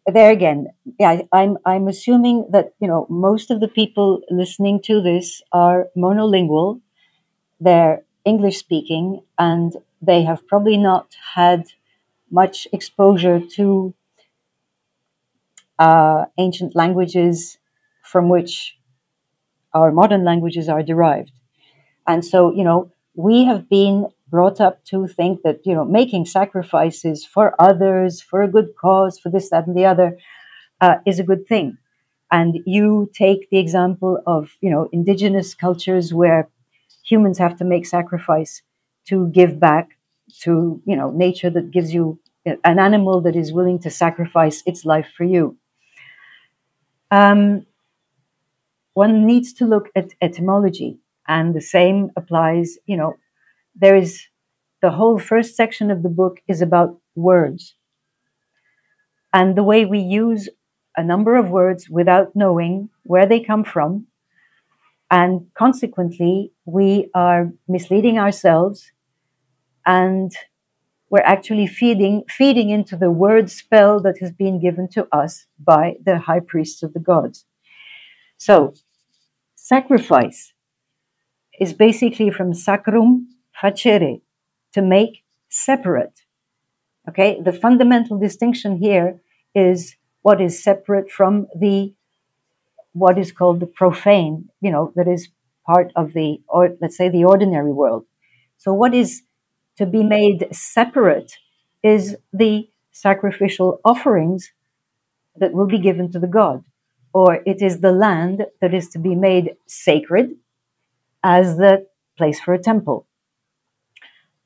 there 0.06 0.30
again, 0.30 0.66
yeah, 0.98 1.22
I'm, 1.32 1.56
I'm 1.64 1.88
assuming 1.88 2.48
that 2.52 2.74
you 2.80 2.88
know 2.88 3.06
most 3.08 3.50
of 3.50 3.60
the 3.60 3.68
people 3.68 4.20
listening 4.30 4.82
to 4.84 5.00
this 5.00 5.40
are 5.52 5.86
monolingual. 5.96 6.80
They're 7.60 8.04
English 8.24 8.58
speaking, 8.58 9.22
and 9.38 9.76
they 10.00 10.22
have 10.22 10.46
probably 10.46 10.76
not 10.76 11.16
had 11.34 11.66
much 12.30 12.66
exposure 12.72 13.40
to 13.56 13.94
uh, 15.78 16.24
ancient 16.38 16.74
languages 16.76 17.58
from 18.02 18.28
which 18.28 18.76
our 19.72 19.90
modern 19.90 20.24
languages 20.24 20.68
are 20.68 20.82
derived. 20.82 21.32
And 22.06 22.24
so, 22.24 22.54
you 22.54 22.64
know, 22.64 22.92
we 23.14 23.44
have 23.44 23.68
been 23.68 24.08
brought 24.28 24.60
up 24.60 24.84
to 24.86 25.06
think 25.06 25.42
that, 25.42 25.60
you 25.64 25.74
know, 25.74 25.84
making 25.84 26.26
sacrifices 26.26 27.24
for 27.24 27.54
others, 27.60 28.20
for 28.20 28.42
a 28.42 28.48
good 28.48 28.70
cause, 28.80 29.18
for 29.18 29.30
this, 29.30 29.50
that, 29.50 29.66
and 29.66 29.76
the 29.76 29.86
other, 29.86 30.18
uh, 30.80 30.96
is 31.06 31.18
a 31.18 31.24
good 31.24 31.46
thing. 31.46 31.78
And 32.30 32.58
you 32.66 33.10
take 33.14 33.50
the 33.50 33.58
example 33.58 34.20
of, 34.26 34.50
you 34.60 34.70
know, 34.70 34.88
indigenous 34.92 35.54
cultures 35.54 36.12
where 36.12 36.48
humans 37.04 37.38
have 37.38 37.56
to 37.58 37.64
make 37.64 37.86
sacrifice 37.86 38.62
to 39.06 39.28
give 39.28 39.60
back 39.60 39.90
to 40.40 40.82
you 40.84 40.96
know 40.96 41.10
nature 41.10 41.50
that 41.50 41.70
gives 41.70 41.92
you 41.94 42.18
an 42.46 42.78
animal 42.78 43.20
that 43.20 43.36
is 43.36 43.52
willing 43.52 43.78
to 43.78 43.90
sacrifice 43.90 44.62
its 44.66 44.84
life 44.84 45.08
for 45.16 45.24
you. 45.24 45.56
Um, 47.10 47.66
one 48.94 49.26
needs 49.26 49.52
to 49.54 49.66
look 49.66 49.90
at 49.94 50.14
etymology 50.20 50.98
and 51.28 51.54
the 51.54 51.60
same 51.60 52.10
applies 52.16 52.78
you 52.86 52.96
know 52.96 53.16
there 53.74 53.96
is 53.96 54.26
the 54.84 54.90
whole 54.90 55.18
first 55.18 55.56
section 55.56 55.90
of 55.90 56.02
the 56.02 56.08
book 56.10 56.40
is 56.46 56.60
about 56.60 56.98
words. 57.14 57.74
And 59.32 59.56
the 59.56 59.64
way 59.64 59.84
we 59.84 59.98
use 59.98 60.48
a 60.96 61.02
number 61.02 61.36
of 61.36 61.48
words 61.48 61.88
without 61.88 62.36
knowing 62.36 62.90
where 63.02 63.26
they 63.26 63.40
come 63.40 63.64
from 63.64 64.06
and 65.14 65.46
consequently, 65.54 66.50
we 66.64 67.08
are 67.14 67.52
misleading 67.68 68.18
ourselves 68.18 68.90
and 69.86 70.32
we're 71.08 71.30
actually 71.34 71.68
feeding, 71.68 72.24
feeding 72.28 72.70
into 72.70 72.96
the 72.96 73.12
word 73.12 73.48
spell 73.48 74.00
that 74.00 74.18
has 74.18 74.32
been 74.32 74.60
given 74.60 74.88
to 74.88 75.06
us 75.12 75.46
by 75.56 75.94
the 76.04 76.18
high 76.18 76.40
priests 76.40 76.82
of 76.82 76.94
the 76.94 76.98
gods. 76.98 77.46
So, 78.38 78.74
sacrifice 79.54 80.52
is 81.60 81.72
basically 81.72 82.30
from 82.32 82.52
sacrum 82.52 83.28
facere, 83.62 84.20
to 84.72 84.82
make 84.82 85.22
separate. 85.48 86.22
Okay, 87.08 87.40
the 87.40 87.52
fundamental 87.52 88.18
distinction 88.18 88.78
here 88.78 89.20
is 89.54 89.94
what 90.22 90.40
is 90.40 90.60
separate 90.60 91.08
from 91.08 91.46
the 91.56 91.94
what 92.94 93.18
is 93.18 93.30
called 93.30 93.60
the 93.60 93.66
profane, 93.66 94.48
you 94.60 94.70
know, 94.70 94.92
that 94.96 95.06
is 95.06 95.28
part 95.66 95.92
of 95.94 96.14
the, 96.14 96.40
or 96.48 96.70
let's 96.80 96.96
say 96.96 97.08
the 97.08 97.24
ordinary 97.24 97.72
world. 97.72 98.06
So 98.56 98.72
what 98.72 98.94
is 98.94 99.22
to 99.76 99.84
be 99.84 100.02
made 100.02 100.48
separate 100.52 101.32
is 101.82 102.16
the 102.32 102.68
sacrificial 102.92 103.80
offerings 103.84 104.52
that 105.36 105.52
will 105.52 105.66
be 105.66 105.78
given 105.78 106.10
to 106.12 106.18
the 106.18 106.28
god, 106.28 106.64
or 107.12 107.42
it 107.44 107.60
is 107.60 107.80
the 107.80 107.92
land 107.92 108.46
that 108.60 108.72
is 108.72 108.88
to 108.90 108.98
be 108.98 109.14
made 109.14 109.56
sacred 109.66 110.36
as 111.22 111.56
the 111.56 111.86
place 112.16 112.40
for 112.40 112.54
a 112.54 112.62
temple. 112.62 113.06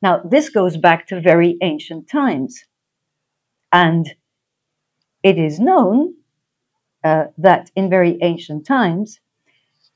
Now, 0.01 0.21
this 0.25 0.49
goes 0.49 0.77
back 0.77 1.07
to 1.09 1.21
very 1.21 1.59
ancient 1.61 2.09
times. 2.09 2.65
And 3.73 4.15
it 5.23 5.39
is 5.39 5.59
known 5.59 6.15
uh, 7.05 7.25
that 7.37 7.71
in 7.77 7.89
very 7.89 8.19
ancient 8.23 8.67
times, 8.67 9.21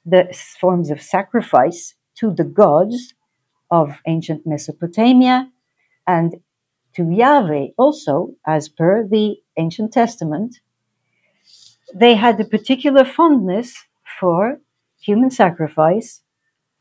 the 0.04 0.32
forms 0.60 0.90
of 0.90 1.00
sacrifice 1.00 1.94
to 2.16 2.32
the 2.32 2.44
gods 2.44 3.14
of 3.70 4.00
ancient 4.06 4.46
Mesopotamia 4.46 5.50
and 6.06 6.36
to 6.94 7.10
Yahweh 7.10 7.68
also, 7.78 8.34
as 8.46 8.68
per 8.68 9.06
the 9.06 9.36
ancient 9.56 9.92
testament, 9.92 10.60
they 11.94 12.14
had 12.14 12.38
a 12.40 12.44
particular 12.44 13.04
fondness 13.04 13.86
for 14.20 14.60
human 15.00 15.30
sacrifice 15.30 16.22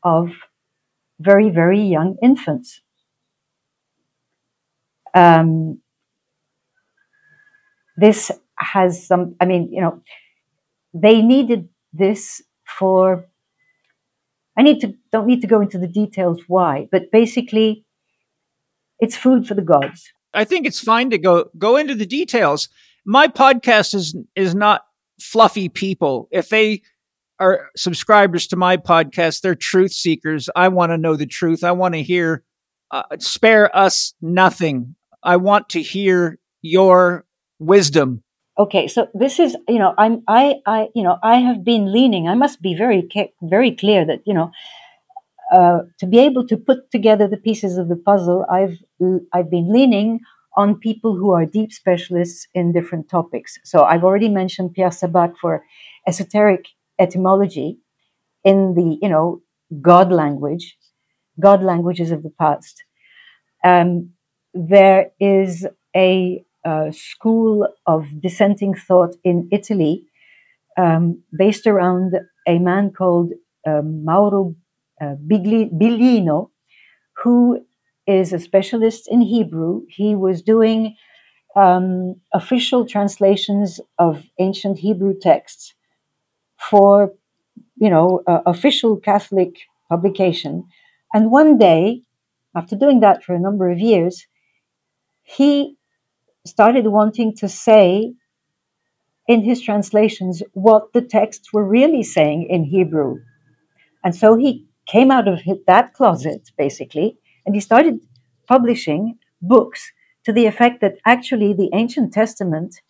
of 0.02 0.28
very, 1.18 1.50
very 1.50 1.80
young 1.80 2.16
infants. 2.22 2.80
Um, 5.14 5.80
this 7.96 8.30
has 8.62 9.06
some, 9.06 9.34
I 9.40 9.44
mean, 9.44 9.72
you 9.72 9.80
know, 9.80 10.02
they 10.94 11.22
needed 11.22 11.68
this 11.92 12.42
for, 12.66 13.26
I 14.56 14.62
need 14.62 14.80
to, 14.80 14.94
don't 15.10 15.26
need 15.26 15.40
to 15.40 15.46
go 15.46 15.60
into 15.60 15.78
the 15.78 15.88
details 15.88 16.40
why, 16.46 16.88
but 16.90 17.10
basically 17.10 17.84
it's 18.98 19.16
food 19.16 19.46
for 19.46 19.54
the 19.54 19.62
gods. 19.62 20.12
I 20.34 20.44
think 20.44 20.66
it's 20.66 20.80
fine 20.80 21.10
to 21.10 21.18
go, 21.18 21.50
go 21.58 21.76
into 21.76 21.94
the 21.94 22.06
details. 22.06 22.68
My 23.04 23.28
podcast 23.28 23.94
is, 23.94 24.16
is 24.36 24.54
not 24.54 24.82
fluffy 25.20 25.68
people. 25.68 26.28
If 26.30 26.48
they 26.48 26.82
are 27.38 27.68
subscribers 27.76 28.46
to 28.48 28.56
my 28.56 28.76
podcast, 28.76 29.40
they're 29.40 29.54
truth 29.54 29.92
seekers. 29.92 30.48
I 30.54 30.68
want 30.68 30.92
to 30.92 30.98
know 30.98 31.16
the 31.16 31.26
truth. 31.26 31.64
I 31.64 31.72
want 31.72 31.94
to 31.94 32.02
hear, 32.02 32.44
uh, 32.90 33.02
spare 33.18 33.74
us 33.76 34.14
nothing. 34.20 34.94
I 35.22 35.36
want 35.36 35.68
to 35.70 35.82
hear 35.82 36.38
your 36.60 37.24
wisdom 37.58 38.22
okay 38.62 38.86
so 38.88 39.08
this 39.14 39.38
is 39.38 39.56
you 39.68 39.78
know 39.78 39.94
i'm 39.98 40.22
i 40.28 40.56
i 40.66 40.88
you 40.94 41.02
know 41.02 41.16
i 41.22 41.36
have 41.36 41.64
been 41.64 41.92
leaning 41.92 42.28
i 42.28 42.34
must 42.34 42.60
be 42.62 42.74
very 42.74 43.08
very 43.42 43.72
clear 43.72 44.04
that 44.04 44.20
you 44.26 44.34
know 44.34 44.50
uh, 45.52 45.80
to 45.98 46.06
be 46.06 46.18
able 46.18 46.46
to 46.46 46.56
put 46.56 46.90
together 46.90 47.28
the 47.28 47.36
pieces 47.36 47.76
of 47.78 47.88
the 47.88 47.96
puzzle 47.96 48.44
i've 48.50 48.78
i've 49.32 49.50
been 49.50 49.72
leaning 49.72 50.20
on 50.56 50.74
people 50.78 51.16
who 51.16 51.30
are 51.32 51.46
deep 51.46 51.72
specialists 51.72 52.46
in 52.54 52.72
different 52.72 53.08
topics. 53.08 53.58
So 53.64 53.84
i've 53.84 54.04
already 54.04 54.28
mentioned 54.28 54.74
pierre 54.74 54.90
sabak 54.90 55.34
for 55.40 55.64
esoteric 56.06 56.66
etymology 56.98 57.78
in 58.44 58.74
the 58.74 58.98
you 59.02 59.08
know 59.08 59.42
god 59.82 60.12
language 60.12 60.76
god 61.40 61.62
languages 61.62 62.10
of 62.12 62.22
the 62.22 62.30
past. 62.30 62.84
Um, 63.64 64.10
there 64.54 65.12
is 65.20 65.66
a 65.96 66.44
school 66.92 67.68
of 67.86 68.06
dissenting 68.20 68.74
thought 68.74 69.14
in 69.24 69.48
Italy, 69.50 70.04
um, 70.76 71.22
based 71.36 71.66
around 71.66 72.14
a 72.46 72.58
man 72.58 72.90
called 72.90 73.32
uh, 73.66 73.82
Mauro 73.82 74.54
uh, 75.00 75.14
Biglino, 75.26 76.50
who 77.22 77.64
is 78.06 78.32
a 78.32 78.38
specialist 78.38 79.08
in 79.08 79.20
Hebrew. 79.20 79.82
He 79.88 80.14
was 80.14 80.42
doing 80.42 80.96
um, 81.54 82.16
official 82.32 82.86
translations 82.86 83.80
of 83.98 84.24
ancient 84.38 84.78
Hebrew 84.78 85.14
texts 85.18 85.74
for, 86.58 87.12
you 87.76 87.90
know, 87.90 88.22
uh, 88.26 88.40
official 88.46 88.96
Catholic 88.96 89.56
publication. 89.88 90.64
And 91.12 91.30
one 91.30 91.58
day, 91.58 92.02
after 92.56 92.76
doing 92.76 93.00
that 93.00 93.22
for 93.22 93.34
a 93.34 93.40
number 93.40 93.70
of 93.70 93.78
years, 93.78 94.26
he 95.22 95.76
started 96.44 96.88
wanting 96.88 97.34
to 97.36 97.48
say 97.48 98.14
in 99.28 99.42
his 99.42 99.60
translations 99.60 100.42
what 100.52 100.92
the 100.92 101.02
texts 101.02 101.52
were 101.52 101.64
really 101.64 102.02
saying 102.02 102.46
in 102.50 102.64
Hebrew. 102.64 103.18
And 104.04 104.14
so 104.14 104.36
he 104.36 104.66
came 104.86 105.10
out 105.10 105.28
of 105.28 105.42
that 105.66 105.94
closet, 105.94 106.50
basically, 106.58 107.18
and 107.46 107.54
he 107.54 107.60
started 107.60 108.00
publishing 108.48 109.18
books 109.40 109.92
to 110.24 110.32
the 110.32 110.46
effect 110.46 110.80
that 110.80 110.96
actually 111.06 111.52
the 111.52 111.70
Ancient 111.72 112.12
Testament 112.12 112.80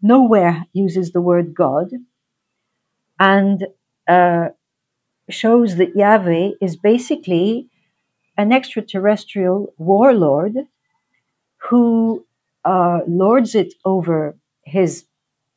nowhere 0.00 0.64
uses 0.72 1.12
the 1.12 1.20
word 1.20 1.54
God 1.54 1.90
and 3.18 3.66
uh, 4.08 4.48
shows 5.28 5.76
that 5.76 5.96
Yahweh 5.96 6.52
is 6.60 6.76
basically 6.76 7.68
an 8.36 8.52
extraterrestrial 8.52 9.72
warlord 9.78 10.54
who 11.70 12.25
uh, 12.66 13.00
lords 13.06 13.54
it 13.54 13.72
over 13.84 14.36
his, 14.64 15.04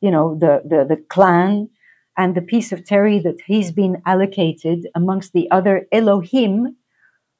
you 0.00 0.10
know, 0.10 0.36
the, 0.38 0.62
the, 0.64 0.86
the 0.88 1.02
clan 1.08 1.68
and 2.16 2.34
the 2.34 2.40
piece 2.40 2.70
of 2.72 2.84
terry 2.84 3.18
that 3.18 3.40
he's 3.46 3.72
been 3.72 4.00
allocated 4.06 4.86
amongst 4.94 5.32
the 5.32 5.50
other 5.50 5.86
Elohim, 5.90 6.76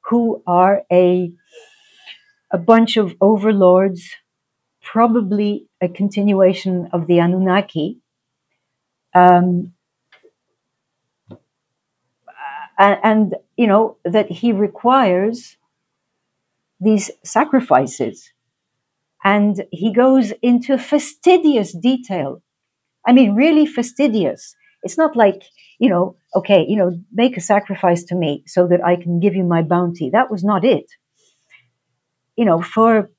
who 0.09 0.43
are 0.45 0.83
a, 0.91 1.31
a 2.51 2.57
bunch 2.57 2.97
of 2.97 3.15
overlords, 3.21 4.09
probably 4.81 5.67
a 5.79 5.87
continuation 5.87 6.89
of 6.91 7.07
the 7.07 7.19
Anunnaki. 7.19 7.99
Um, 9.13 9.73
and, 12.77 12.99
and, 13.03 13.35
you 13.55 13.67
know, 13.67 13.97
that 14.03 14.29
he 14.29 14.51
requires 14.51 15.57
these 16.79 17.11
sacrifices. 17.23 18.33
And 19.23 19.65
he 19.71 19.93
goes 19.93 20.31
into 20.41 20.77
fastidious 20.77 21.73
detail. 21.73 22.41
I 23.05 23.13
mean, 23.13 23.35
really 23.35 23.65
fastidious 23.65 24.55
it's 24.83 24.97
not 24.97 25.15
like, 25.15 25.43
you 25.79 25.89
know, 25.89 26.15
okay, 26.35 26.65
you 26.67 26.75
know, 26.75 26.99
make 27.11 27.37
a 27.37 27.41
sacrifice 27.41 28.03
to 28.05 28.15
me 28.15 28.43
so 28.47 28.67
that 28.67 28.83
I 28.83 28.95
can 28.95 29.19
give 29.19 29.35
you 29.35 29.43
my 29.43 29.61
bounty. 29.61 30.09
That 30.09 30.31
was 30.31 30.43
not 30.43 30.63
it. 30.63 30.91
You 32.35 32.45
know, 32.45 32.61
for 32.61 33.11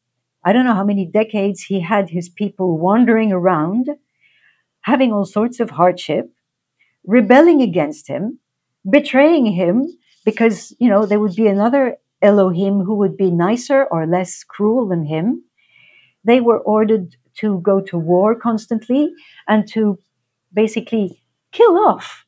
I 0.44 0.53
don't 0.53 0.64
know 0.64 0.74
how 0.74 0.84
many 0.84 1.07
decades 1.07 1.62
he 1.62 1.80
had 1.80 2.11
his 2.11 2.28
people 2.28 2.78
wandering 2.78 3.32
around, 3.32 3.88
having 4.82 5.12
all 5.12 5.24
sorts 5.24 5.61
of 5.61 5.70
hardship, 5.70 6.32
rebelling 7.07 7.62
against 7.62 8.09
him, 8.09 8.40
betraying 8.88 9.46
him 9.46 9.86
because, 10.24 10.74
you 10.80 10.88
know, 10.88 11.07
there 11.07 11.20
would 11.20 11.36
be 11.36 11.46
another 11.46 11.96
Elohim 12.20 12.80
who 12.80 12.94
would 12.94 13.16
be 13.16 13.30
nicer 13.30 13.84
or 13.84 14.07
less 14.07 14.42
cruel 14.42 14.88
than 14.88 15.05
him. 15.05 15.44
They 16.25 16.41
were 16.41 16.59
ordered 16.59 17.16
to 17.37 17.61
go 17.61 17.81
to 17.81 17.99
war 17.99 18.35
constantly 18.35 19.12
and 19.49 19.66
to 19.68 19.99
basically 20.53 21.23
kill 21.51 21.79
off 21.79 22.25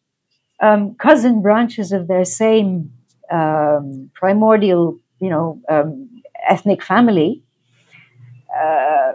um, 0.60 0.94
cousin 0.94 1.42
branches 1.42 1.92
of 1.92 2.08
their 2.08 2.24
same 2.24 2.92
um, 3.30 4.10
primordial, 4.14 4.98
you 5.20 5.30
know, 5.30 5.60
um, 5.68 6.22
ethnic 6.48 6.82
family. 6.82 7.42
Uh, 8.54 9.12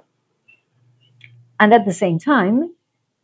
and 1.60 1.74
at 1.74 1.86
the 1.86 1.94
same 1.94 2.20
time, 2.20 2.74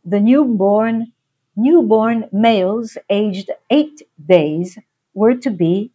the 0.03 0.20
newborn 0.20 1.12
newborn 1.56 2.28
males 2.34 2.97
aged 3.10 3.49
eight 3.70 4.01
days 4.28 4.78
were 5.14 5.36
to 5.36 5.49
be 5.49 5.91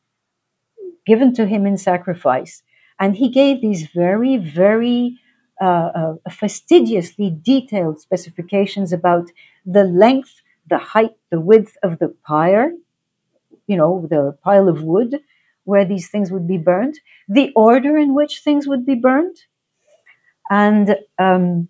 given 1.06 1.34
to 1.34 1.46
him 1.46 1.66
in 1.66 1.76
sacrifice. 1.76 2.62
And 2.98 3.16
he 3.16 3.28
gave 3.28 3.60
these 3.60 3.86
very, 3.88 4.36
very 4.36 5.18
uh, 5.60 5.90
uh, 6.24 6.30
fastidiously 6.30 7.30
detailed 7.42 8.00
specifications 8.00 8.92
about 8.92 9.30
the 9.66 9.84
length 9.84 10.42
the 10.68 10.78
height, 10.78 11.16
the 11.30 11.40
width 11.40 11.76
of 11.82 11.98
the 11.98 12.14
pyre, 12.24 12.72
you 13.66 13.76
know, 13.76 14.06
the 14.10 14.36
pile 14.42 14.68
of 14.68 14.82
wood 14.82 15.20
where 15.64 15.84
these 15.84 16.08
things 16.08 16.30
would 16.30 16.48
be 16.48 16.58
burnt, 16.58 16.98
the 17.28 17.52
order 17.54 17.96
in 17.96 18.14
which 18.14 18.40
things 18.40 18.66
would 18.68 18.86
be 18.86 18.94
burnt, 18.94 19.46
and 20.50 20.96
um, 21.18 21.68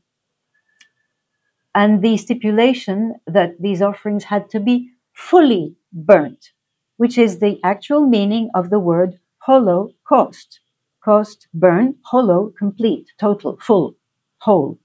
and 1.75 2.03
the 2.03 2.17
stipulation 2.17 3.15
that 3.27 3.61
these 3.61 3.81
offerings 3.83 4.25
had 4.25 4.49
to 4.51 4.61
be 4.61 4.91
fully 5.13 5.77
burnt, 5.93 6.53
which 6.97 7.17
is 7.17 7.39
the 7.39 7.61
actual 7.63 8.07
meaning 8.07 8.51
of 8.55 8.71
the 8.71 8.79
word 8.79 9.19
holocaust. 9.39 10.61
Cost, 11.03 11.49
burn, 11.55 11.97
hollow, 12.03 12.53
complete, 12.59 13.13
total, 13.19 13.59
full, 13.61 13.97
whole. 14.39 14.79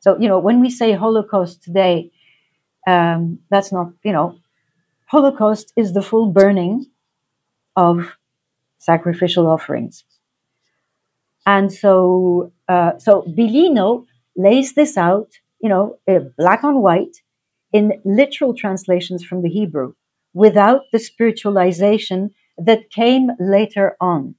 So, 0.00 0.18
you 0.18 0.28
know, 0.28 0.38
when 0.38 0.60
we 0.60 0.70
say 0.70 0.92
Holocaust 0.92 1.62
today, 1.62 2.10
um, 2.86 3.40
that's 3.50 3.72
not, 3.72 3.92
you 4.04 4.12
know, 4.12 4.38
Holocaust 5.06 5.72
is 5.76 5.92
the 5.92 6.02
full 6.02 6.30
burning 6.30 6.86
of 7.76 8.16
sacrificial 8.78 9.46
offerings. 9.46 10.04
And 11.46 11.72
so, 11.72 12.52
uh, 12.68 12.98
so 12.98 13.22
Biglino 13.22 14.06
lays 14.36 14.74
this 14.74 14.96
out, 14.96 15.30
you 15.60 15.68
know, 15.68 15.98
uh, 16.08 16.20
black 16.36 16.62
on 16.64 16.80
white 16.82 17.16
in 17.72 18.00
literal 18.04 18.54
translations 18.54 19.24
from 19.24 19.42
the 19.42 19.48
Hebrew 19.48 19.94
without 20.32 20.82
the 20.92 20.98
spiritualization 20.98 22.30
that 22.58 22.90
came 22.90 23.30
later 23.38 23.96
on. 24.00 24.34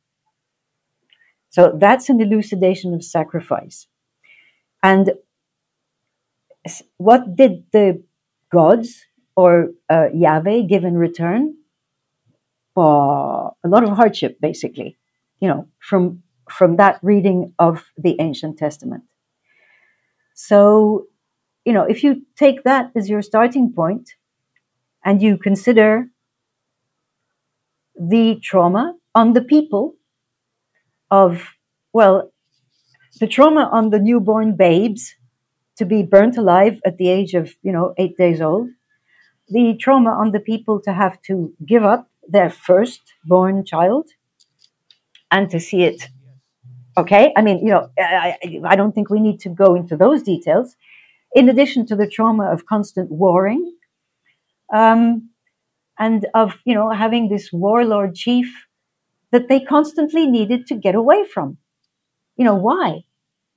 So 1.52 1.78
that's 1.78 2.10
an 2.10 2.22
elucidation 2.22 2.93
of 2.93 3.04
sacrifice. 3.04 3.88
And 4.82 5.12
what 6.97 7.36
did 7.36 7.66
the 7.72 8.04
gods 8.52 9.06
or 9.36 9.72
uh, 9.89 10.08
Yahweh 10.14 10.62
give 10.62 10.84
in 10.84 10.95
return? 10.97 11.56
Uh, 12.76 13.52
a 13.64 13.68
lot 13.68 13.84
of 13.84 13.89
hardship, 13.89 14.39
basically, 14.39 14.97
you 15.41 15.47
know, 15.47 15.68
from 15.80 16.24
from 16.49 16.78
that 16.78 16.99
reading 17.02 17.54
of 17.60 17.86
the 17.97 18.16
ancient 18.20 18.58
testament. 18.58 19.04
So, 20.34 21.08
you 21.66 21.74
know, 21.74 21.84
if 21.84 22.04
you 22.04 22.26
take 22.38 22.64
that 22.64 22.91
as 22.95 23.10
your 23.10 23.22
starting 23.22 23.74
point 23.74 24.12
and 25.04 25.22
you 25.22 25.38
consider 25.38 26.08
the 27.95 28.39
trauma 28.41 28.95
on 29.14 29.34
the 29.34 29.41
people 29.41 29.95
of, 31.12 31.49
well, 31.93 32.32
the 33.20 33.28
trauma 33.28 33.70
on 33.72 33.91
the 33.91 33.99
newborn 33.99 34.55
babes 34.55 35.14
to 35.78 35.86
be 35.86 36.01
burnt 36.01 36.38
alive 36.38 36.82
at 36.86 36.97
the 36.97 37.09
age 37.09 37.34
of, 37.34 37.53
you 37.62 37.72
know, 37.72 37.93
eight 37.97 38.18
days 38.18 38.41
old. 38.41 38.70
The 39.49 39.76
trauma 39.78 40.12
on 40.12 40.32
the 40.32 40.39
people 40.39 40.82
to 40.82 40.93
have 40.93 41.22
to 41.24 41.53
give 41.66 41.84
up 41.84 42.09
their 42.28 42.49
first-born 42.49 43.66
child 43.66 44.09
and 45.30 45.49
to 45.49 45.59
see 45.59 45.84
it. 45.84 46.07
Okay, 46.97 47.34
I 47.36 47.41
mean, 47.41 47.59
you 47.59 47.72
know, 47.72 47.89
I, 47.99 48.38
I 48.66 48.76
don't 48.76 48.93
think 48.93 49.09
we 49.09 49.20
need 49.20 49.39
to 49.41 49.49
go 49.49 49.76
into 49.76 49.95
those 49.97 50.24
details. 50.24 50.76
In 51.34 51.49
addition 51.49 51.86
to 51.88 51.95
the 51.95 52.07
trauma 52.07 52.51
of 52.51 52.66
constant 52.66 53.12
warring, 53.12 53.74
um, 54.74 55.30
and 55.99 56.26
of 56.34 56.55
you 56.66 56.74
know 56.74 56.89
having 56.89 57.30
this 57.30 57.51
warlord 57.51 58.16
chief 58.16 58.47
that 59.32 59.47
they 59.47 59.59
constantly 59.59 60.27
needed 60.27 60.67
to 60.67 60.75
get 60.75 60.95
away 60.95 61.25
from. 61.25 61.57
You 62.38 62.45
know 62.45 62.55
why? 62.55 63.05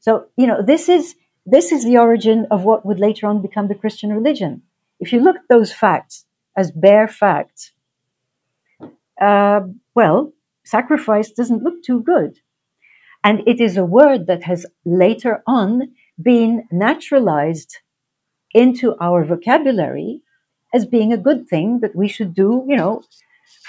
So 0.00 0.26
you 0.36 0.46
know 0.46 0.62
this 0.62 0.88
is 0.88 1.14
this 1.46 1.72
is 1.72 1.84
the 1.84 1.98
origin 1.98 2.46
of 2.50 2.64
what 2.64 2.86
would 2.86 3.00
later 3.00 3.26
on 3.26 3.42
become 3.42 3.68
the 3.68 3.74
Christian 3.74 4.12
religion. 4.12 4.62
If 5.00 5.12
you 5.12 5.20
look 5.20 5.36
at 5.36 5.48
those 5.48 5.72
facts 5.72 6.24
as 6.56 6.70
bare 6.70 7.08
facts, 7.08 7.72
uh, 9.20 9.60
well, 9.94 10.32
sacrifice 10.64 11.30
doesn't 11.30 11.62
look 11.62 11.82
too 11.82 12.00
good. 12.02 12.40
And 13.22 13.42
it 13.46 13.60
is 13.60 13.76
a 13.76 13.84
word 13.84 14.26
that 14.26 14.44
has 14.44 14.66
later 14.84 15.42
on 15.46 15.94
been 16.20 16.64
naturalized 16.70 17.78
into 18.52 18.94
our 19.00 19.24
vocabulary 19.24 20.22
as 20.74 20.86
being 20.86 21.12
a 21.12 21.18
good 21.28 21.48
thing 21.48 21.80
that 21.80 21.96
we 21.96 22.08
should 22.08 22.34
do, 22.34 22.64
you 22.68 22.76
know, 22.76 23.02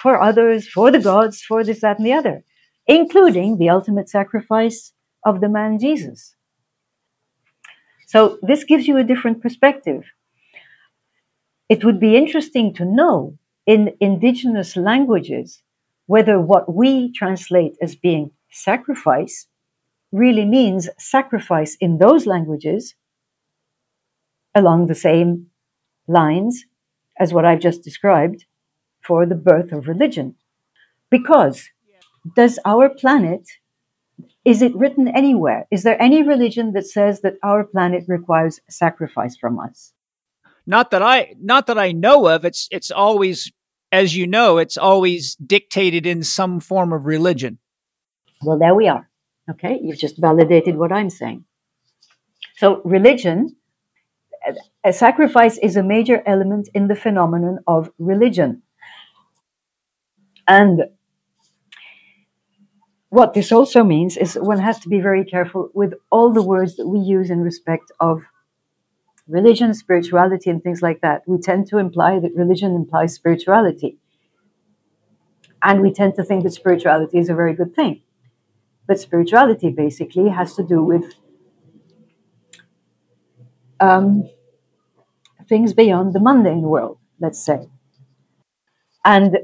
for 0.06 0.22
others, 0.22 0.68
for 0.68 0.92
the 0.92 1.00
gods, 1.00 1.42
for 1.42 1.64
this, 1.64 1.82
that, 1.82 1.98
and 1.98 2.06
the 2.06 2.14
other, 2.14 2.44
including 2.86 3.58
the 3.58 3.72
ultimate 3.72 4.08
sacrifice 4.08 4.94
of 5.26 5.42
the 5.42 5.50
man 5.50 5.80
Jesus. 5.80 6.36
So 8.06 8.38
this 8.44 8.64
gives 8.66 8.88
you 8.88 8.98
a 8.98 9.04
different 9.04 9.42
perspective. 9.42 10.04
It 11.70 11.84
would 11.84 12.00
be 12.00 12.16
interesting 12.16 12.72
to 12.76 12.86
know 12.86 13.40
in 13.66 13.96
indigenous 14.00 14.78
languages 14.78 15.64
whether 16.06 16.40
what 16.40 16.72
we 16.72 17.12
translate 17.12 17.76
as 17.82 17.96
being 17.96 18.30
sacrifice 18.52 19.48
really 20.12 20.46
means 20.46 20.88
sacrifice 21.00 21.76
in 21.82 21.98
those 21.98 22.28
languages 22.28 22.94
along 24.54 24.86
the 24.86 25.02
same 25.08 25.48
lines 26.08 26.66
as 27.20 27.34
what 27.34 27.44
I've 27.44 27.66
just 27.68 27.82
described 27.82 28.46
for 29.06 29.26
the 29.26 29.36
birth 29.36 29.72
of 29.72 29.88
religion. 29.88 30.36
Because 31.10 31.70
does 32.36 32.60
our 32.66 32.90
planet 32.90 33.48
is 34.46 34.62
it 34.62 34.76
written 34.76 35.08
anywhere? 35.08 35.66
Is 35.72 35.84
there 35.84 36.02
any 36.02 36.24
religion 36.24 36.72
that 36.74 36.86
says 36.86 37.22
that 37.22 37.34
our 37.44 37.64
planet 37.64 38.06
requires 38.08 38.62
sacrifice 38.70 39.36
from 39.36 39.60
us? 39.60 39.92
Not 40.66 40.92
that 40.92 41.02
I 41.02 41.36
not 41.40 41.68
that 41.68 41.78
I 41.78 41.92
know 41.92 42.28
of. 42.28 42.46
It's 42.46 42.68
it's 42.72 42.92
always 42.92 43.52
as 43.92 44.16
you 44.16 44.28
know, 44.28 44.58
it's 44.58 44.78
always 44.78 45.36
dictated 45.36 46.06
in 46.06 46.24
some 46.24 46.60
form 46.60 46.92
of 46.92 47.06
religion. 47.06 47.60
Well, 48.44 48.60
there 48.60 48.76
we 48.76 48.88
are. 48.88 49.10
Okay, 49.50 49.80
you've 49.82 50.00
just 50.00 50.18
validated 50.18 50.76
what 50.76 50.92
I'm 50.92 51.10
saying. 51.10 51.46
So, 52.58 52.82
religion, 52.84 53.56
a 54.84 54.92
sacrifice 54.92 55.58
is 55.60 55.76
a 55.76 55.84
major 55.84 56.22
element 56.26 56.68
in 56.74 56.88
the 56.88 56.96
phenomenon 56.96 57.60
of 57.68 57.92
religion. 58.00 58.64
And 60.48 60.84
what 63.10 63.34
this 63.34 63.52
also 63.52 63.84
means 63.84 64.18
is 64.18 64.36
one 64.36 64.60
has 64.60 64.80
to 64.82 64.90
be 64.90 65.00
very 65.00 65.24
careful 65.24 65.70
with 65.74 65.94
all 66.12 66.34
the 66.34 66.44
words 66.44 66.76
that 66.76 66.88
we 66.88 67.00
use 67.00 67.30
in 67.30 67.42
respect 67.42 67.92
of 68.00 68.24
religion, 69.28 69.74
spirituality, 69.74 70.50
and 70.50 70.62
things 70.62 70.82
like 70.82 71.02
that. 71.02 71.24
We 71.26 71.40
tend 71.40 71.68
to 71.70 71.78
imply 71.78 72.20
that 72.20 72.36
religion 72.36 72.76
implies 72.76 73.14
spirituality. 73.14 73.98
And 75.64 75.82
we 75.82 75.92
tend 75.94 76.16
to 76.16 76.24
think 76.24 76.44
that 76.44 76.52
spirituality 76.52 77.18
is 77.18 77.30
a 77.30 77.34
very 77.34 77.54
good 77.54 77.74
thing. 77.76 78.02
But 78.88 79.00
spirituality 79.00 79.70
basically 79.72 80.30
has 80.30 80.54
to 80.56 80.64
do 80.64 80.84
with 80.84 81.16
um, 83.80 84.30
things 85.48 85.74
beyond 85.74 86.14
the 86.14 86.20
mundane 86.20 86.62
world, 86.62 87.00
let's 87.20 87.44
say. 87.44 87.68
And 89.04 89.38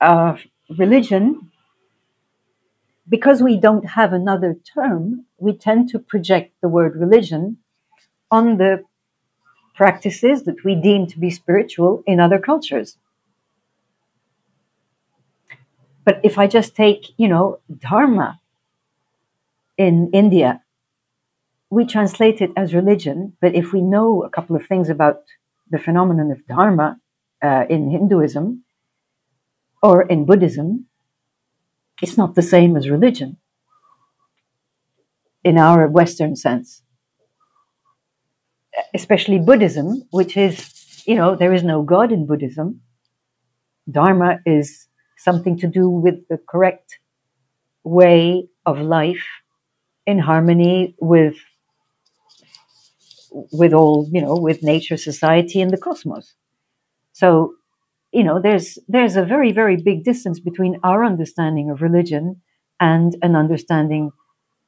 uh, 0.00 0.36
religion, 0.76 1.50
because 3.08 3.42
we 3.42 3.56
don't 3.56 3.90
have 3.90 4.12
another 4.12 4.54
term, 4.74 5.24
we 5.38 5.52
tend 5.52 5.88
to 5.90 5.98
project 5.98 6.54
the 6.60 6.68
word 6.68 6.96
religion 6.96 7.58
on 8.30 8.58
the 8.58 8.84
practices 9.74 10.42
that 10.42 10.64
we 10.64 10.74
deem 10.74 11.06
to 11.06 11.18
be 11.18 11.30
spiritual 11.30 12.02
in 12.06 12.20
other 12.20 12.38
cultures. 12.38 12.98
But 16.04 16.20
if 16.22 16.38
I 16.38 16.46
just 16.46 16.74
take, 16.74 17.12
you 17.16 17.28
know, 17.28 17.60
Dharma 17.78 18.40
in 19.76 20.10
India, 20.12 20.62
we 21.70 21.84
translate 21.84 22.40
it 22.40 22.50
as 22.56 22.74
religion, 22.74 23.36
but 23.40 23.54
if 23.54 23.72
we 23.72 23.82
know 23.82 24.24
a 24.24 24.30
couple 24.30 24.56
of 24.56 24.66
things 24.66 24.88
about 24.88 25.22
the 25.70 25.78
phenomenon 25.78 26.30
of 26.30 26.46
Dharma 26.46 26.98
uh, 27.42 27.64
in 27.68 27.90
Hinduism 27.90 28.64
or 29.82 30.02
in 30.02 30.26
Buddhism, 30.26 30.86
it's 32.02 32.16
not 32.16 32.34
the 32.34 32.42
same 32.42 32.76
as 32.76 32.88
religion 32.88 33.38
in 35.44 35.58
our 35.58 35.88
Western 35.88 36.36
sense. 36.36 36.82
Especially 38.94 39.38
Buddhism, 39.38 40.02
which 40.10 40.36
is, 40.36 41.02
you 41.06 41.14
know, 41.14 41.34
there 41.34 41.52
is 41.52 41.64
no 41.64 41.82
God 41.82 42.12
in 42.12 42.26
Buddhism. 42.26 42.80
Dharma 43.90 44.40
is 44.46 44.86
something 45.16 45.58
to 45.58 45.66
do 45.66 45.88
with 45.88 46.28
the 46.28 46.38
correct 46.48 46.98
way 47.82 48.48
of 48.66 48.78
life 48.78 49.24
in 50.06 50.18
harmony 50.18 50.94
with 51.00 51.36
with 53.52 53.72
all 53.72 54.08
you 54.10 54.22
know 54.22 54.36
with 54.36 54.62
nature 54.62 54.96
society 54.96 55.60
and 55.60 55.70
the 55.70 55.76
cosmos 55.76 56.34
so 57.12 57.54
you 58.12 58.24
know 58.24 58.40
there's 58.40 58.78
there's 58.88 59.16
a 59.16 59.24
very 59.24 59.52
very 59.52 59.76
big 59.76 60.04
distance 60.04 60.40
between 60.40 60.78
our 60.82 61.04
understanding 61.04 61.70
of 61.70 61.82
religion 61.82 62.40
and 62.80 63.16
an 63.22 63.34
understanding 63.36 64.10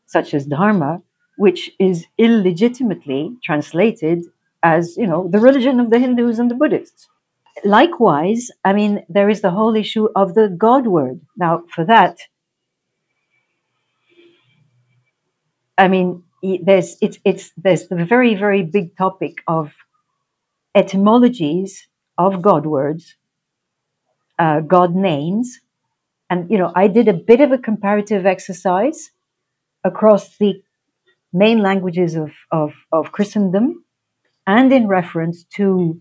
such 0.06 0.34
as 0.34 0.46
dharma 0.46 1.00
which 1.38 1.70
is 1.78 2.06
illegitimately 2.18 3.30
translated 3.42 4.20
as 4.62 4.96
you 4.96 5.06
know 5.06 5.28
the 5.30 5.40
religion 5.40 5.80
of 5.80 5.90
the 5.90 5.98
hindus 5.98 6.38
and 6.38 6.50
the 6.50 6.54
buddhists 6.54 7.08
likewise, 7.64 8.50
I 8.64 8.72
mean, 8.72 9.04
there 9.08 9.28
is 9.28 9.40
the 9.40 9.50
whole 9.50 9.76
issue 9.76 10.08
of 10.14 10.34
the 10.34 10.48
God 10.48 10.86
word. 10.86 11.20
Now, 11.36 11.62
for 11.74 11.84
that, 11.84 12.18
I 15.76 15.88
mean, 15.88 16.22
there's 16.42 16.96
it's 17.00 17.18
it's 17.24 17.52
there's 17.56 17.88
the 17.88 18.04
very 18.04 18.34
very 18.34 18.62
big 18.62 18.96
topic 18.96 19.38
of 19.46 19.74
etymologies 20.74 21.88
of 22.18 22.42
God 22.42 22.66
words, 22.66 23.16
uh, 24.40 24.60
God 24.60 24.94
names, 24.94 25.60
and 26.30 26.50
you 26.50 26.58
know, 26.58 26.72
I 26.74 26.88
did 26.88 27.08
a 27.08 27.12
bit 27.12 27.40
of 27.40 27.52
a 27.52 27.58
comparative 27.58 28.26
exercise 28.26 29.10
across 29.84 30.38
the 30.38 30.62
main 31.32 31.60
languages 31.60 32.16
of 32.16 32.32
of, 32.50 32.72
of 32.92 33.12
Christendom, 33.12 33.84
and 34.46 34.72
in 34.72 34.88
reference 34.88 35.44
to 35.56 36.00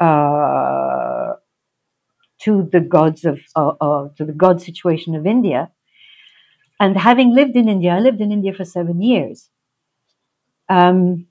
uh, 0.00 1.34
to 2.40 2.68
the 2.72 2.80
gods 2.80 3.24
of 3.24 3.40
uh, 3.56 4.08
to 4.16 4.24
the 4.24 4.32
god 4.32 4.60
situation 4.60 5.14
of 5.14 5.26
India. 5.26 5.70
And 6.78 6.98
having 6.98 7.34
lived 7.34 7.56
in 7.56 7.68
India, 7.68 7.92
I 7.92 8.00
lived 8.00 8.20
in 8.20 8.32
India 8.32 8.52
for 8.52 8.64
seven 8.64 9.00
years. 9.00 9.48
Um, 10.68 11.26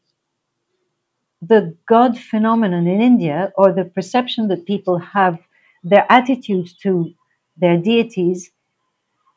the 1.42 1.78
god 1.88 2.18
phenomenon 2.18 2.88
in 2.88 3.02
India, 3.02 3.52
or 3.56 3.72
the 3.72 3.86
perception 3.86 4.48
that 4.48 4.66
people 4.66 4.98
have, 4.98 5.38
their 5.86 6.06
attitude 6.10 6.68
to 6.82 7.14
their 7.56 7.78
deities, 7.78 8.52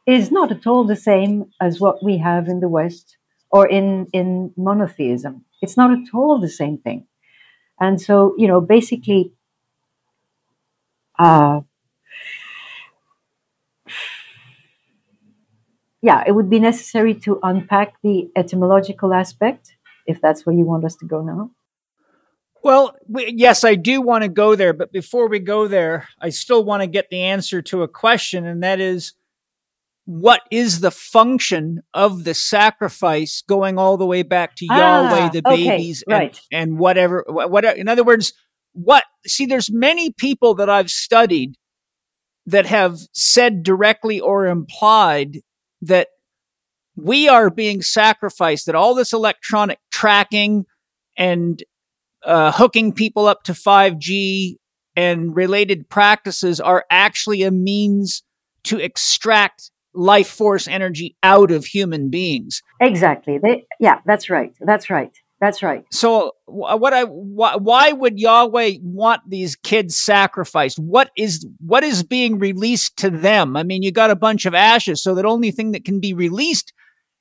is 0.06 0.32
not 0.32 0.50
at 0.50 0.66
all 0.66 0.84
the 0.84 0.96
same 0.96 1.50
as 1.60 1.80
what 1.80 2.02
we 2.02 2.16
have 2.16 2.48
in 2.48 2.60
the 2.60 2.68
West 2.68 3.18
or 3.50 3.68
in, 3.68 4.06
in 4.14 4.52
monotheism. 4.56 5.44
It's 5.60 5.76
not 5.76 5.90
at 5.90 6.14
all 6.14 6.40
the 6.40 6.48
same 6.48 6.78
thing. 6.78 7.06
And 7.78 8.00
so, 8.00 8.34
you 8.38 8.48
know, 8.48 8.60
basically, 8.60 9.32
uh, 11.18 11.60
yeah, 16.00 16.24
it 16.26 16.32
would 16.32 16.48
be 16.48 16.58
necessary 16.58 17.14
to 17.14 17.38
unpack 17.42 17.94
the 18.02 18.30
etymological 18.34 19.12
aspect, 19.12 19.76
if 20.06 20.20
that's 20.20 20.46
where 20.46 20.56
you 20.56 20.64
want 20.64 20.84
us 20.84 20.96
to 20.96 21.06
go 21.06 21.22
now. 21.22 21.50
Well, 22.62 22.96
we, 23.06 23.32
yes, 23.36 23.64
I 23.64 23.74
do 23.74 24.00
want 24.00 24.22
to 24.22 24.28
go 24.28 24.54
there, 24.54 24.72
but 24.72 24.92
before 24.92 25.28
we 25.28 25.38
go 25.38 25.68
there, 25.68 26.08
I 26.20 26.30
still 26.30 26.64
want 26.64 26.82
to 26.82 26.86
get 26.86 27.08
the 27.10 27.22
answer 27.22 27.62
to 27.62 27.82
a 27.82 27.88
question, 27.88 28.46
and 28.46 28.62
that 28.62 28.80
is 28.80 29.14
what 30.04 30.40
is 30.50 30.80
the 30.80 30.90
function 30.90 31.82
of 31.92 32.24
the 32.24 32.32
sacrifice 32.32 33.42
going 33.46 33.78
all 33.78 33.98
the 33.98 34.06
way 34.06 34.22
back 34.22 34.56
to 34.56 34.66
ah, 34.70 34.76
Yahweh, 34.78 35.30
the 35.30 35.42
okay, 35.46 35.68
babies, 35.68 36.02
right. 36.08 36.40
and, 36.50 36.70
and 36.70 36.78
whatever, 36.78 37.24
whatever. 37.28 37.76
In 37.76 37.88
other 37.88 38.04
words, 38.04 38.32
what? 38.72 39.04
See, 39.26 39.44
there's 39.44 39.70
many 39.70 40.10
people 40.10 40.54
that 40.54 40.70
I've 40.70 40.90
studied 40.90 41.56
that 42.46 42.64
have 42.64 42.98
said 43.12 43.62
directly 43.62 44.18
or 44.18 44.46
implied 44.46 45.40
that 45.82 46.08
we 46.96 47.28
are 47.28 47.50
being 47.50 47.82
sacrificed. 47.82 48.64
That 48.64 48.74
all 48.74 48.94
this 48.94 49.12
electronic 49.12 49.78
tracking 49.92 50.64
and 51.18 51.62
uh, 52.24 52.52
hooking 52.52 52.92
people 52.92 53.26
up 53.26 53.42
to 53.44 53.52
5G 53.52 54.56
and 54.96 55.34
related 55.34 55.88
practices 55.88 56.60
are 56.60 56.84
actually 56.90 57.42
a 57.42 57.50
means 57.50 58.22
to 58.64 58.78
extract 58.78 59.70
life 59.94 60.28
force 60.28 60.68
energy 60.68 61.16
out 61.22 61.50
of 61.50 61.66
human 61.66 62.10
beings. 62.10 62.62
Exactly. 62.80 63.38
They, 63.38 63.66
yeah, 63.80 64.00
that's 64.04 64.28
right. 64.30 64.52
That's 64.60 64.90
right. 64.90 65.12
That's 65.40 65.62
right. 65.62 65.84
So, 65.92 66.32
what 66.46 66.92
I 66.92 67.04
why, 67.04 67.54
why 67.56 67.92
would 67.92 68.18
Yahweh 68.18 68.78
want 68.82 69.22
these 69.28 69.54
kids 69.54 69.94
sacrificed? 69.94 70.80
What 70.80 71.12
is 71.16 71.46
what 71.60 71.84
is 71.84 72.02
being 72.02 72.40
released 72.40 72.96
to 72.98 73.10
them? 73.10 73.56
I 73.56 73.62
mean, 73.62 73.82
you 73.82 73.92
got 73.92 74.10
a 74.10 74.16
bunch 74.16 74.46
of 74.46 74.54
ashes, 74.54 75.00
so 75.00 75.14
the 75.14 75.24
only 75.24 75.52
thing 75.52 75.70
that 75.72 75.84
can 75.84 76.00
be 76.00 76.12
released 76.12 76.72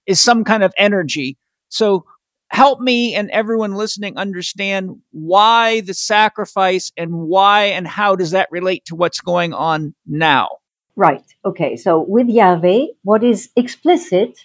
is 0.07 0.19
some 0.19 0.43
kind 0.43 0.63
of 0.63 0.73
energy. 0.79 1.37
So, 1.69 2.05
help 2.49 2.79
me 2.79 3.13
and 3.13 3.29
everyone 3.31 3.75
listening 3.75 4.17
understand 4.17 5.01
why 5.11 5.81
the 5.81 5.93
sacrifice 5.93 6.91
and 6.97 7.13
why 7.13 7.65
and 7.65 7.87
how 7.87 8.15
does 8.15 8.31
that 8.31 8.47
relate 8.51 8.85
to 8.85 8.95
what's 8.95 9.21
going 9.21 9.53
on 9.53 9.93
now? 10.05 10.47
Right. 10.95 11.23
Okay. 11.45 11.75
So 11.75 12.03
with 12.07 12.27
Yahweh, 12.27 12.87
what 13.03 13.23
is 13.23 13.49
explicit, 13.55 14.39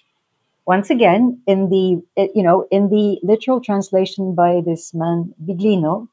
once 0.66 0.90
again, 0.90 1.40
in 1.46 1.70
the 1.70 2.02
eh, 2.16 2.28
you 2.34 2.42
know 2.42 2.66
in 2.70 2.90
the 2.90 3.18
literal 3.22 3.60
translation 3.60 4.34
by 4.34 4.60
this 4.64 4.92
man 4.92 5.34
Biglino, 5.42 6.08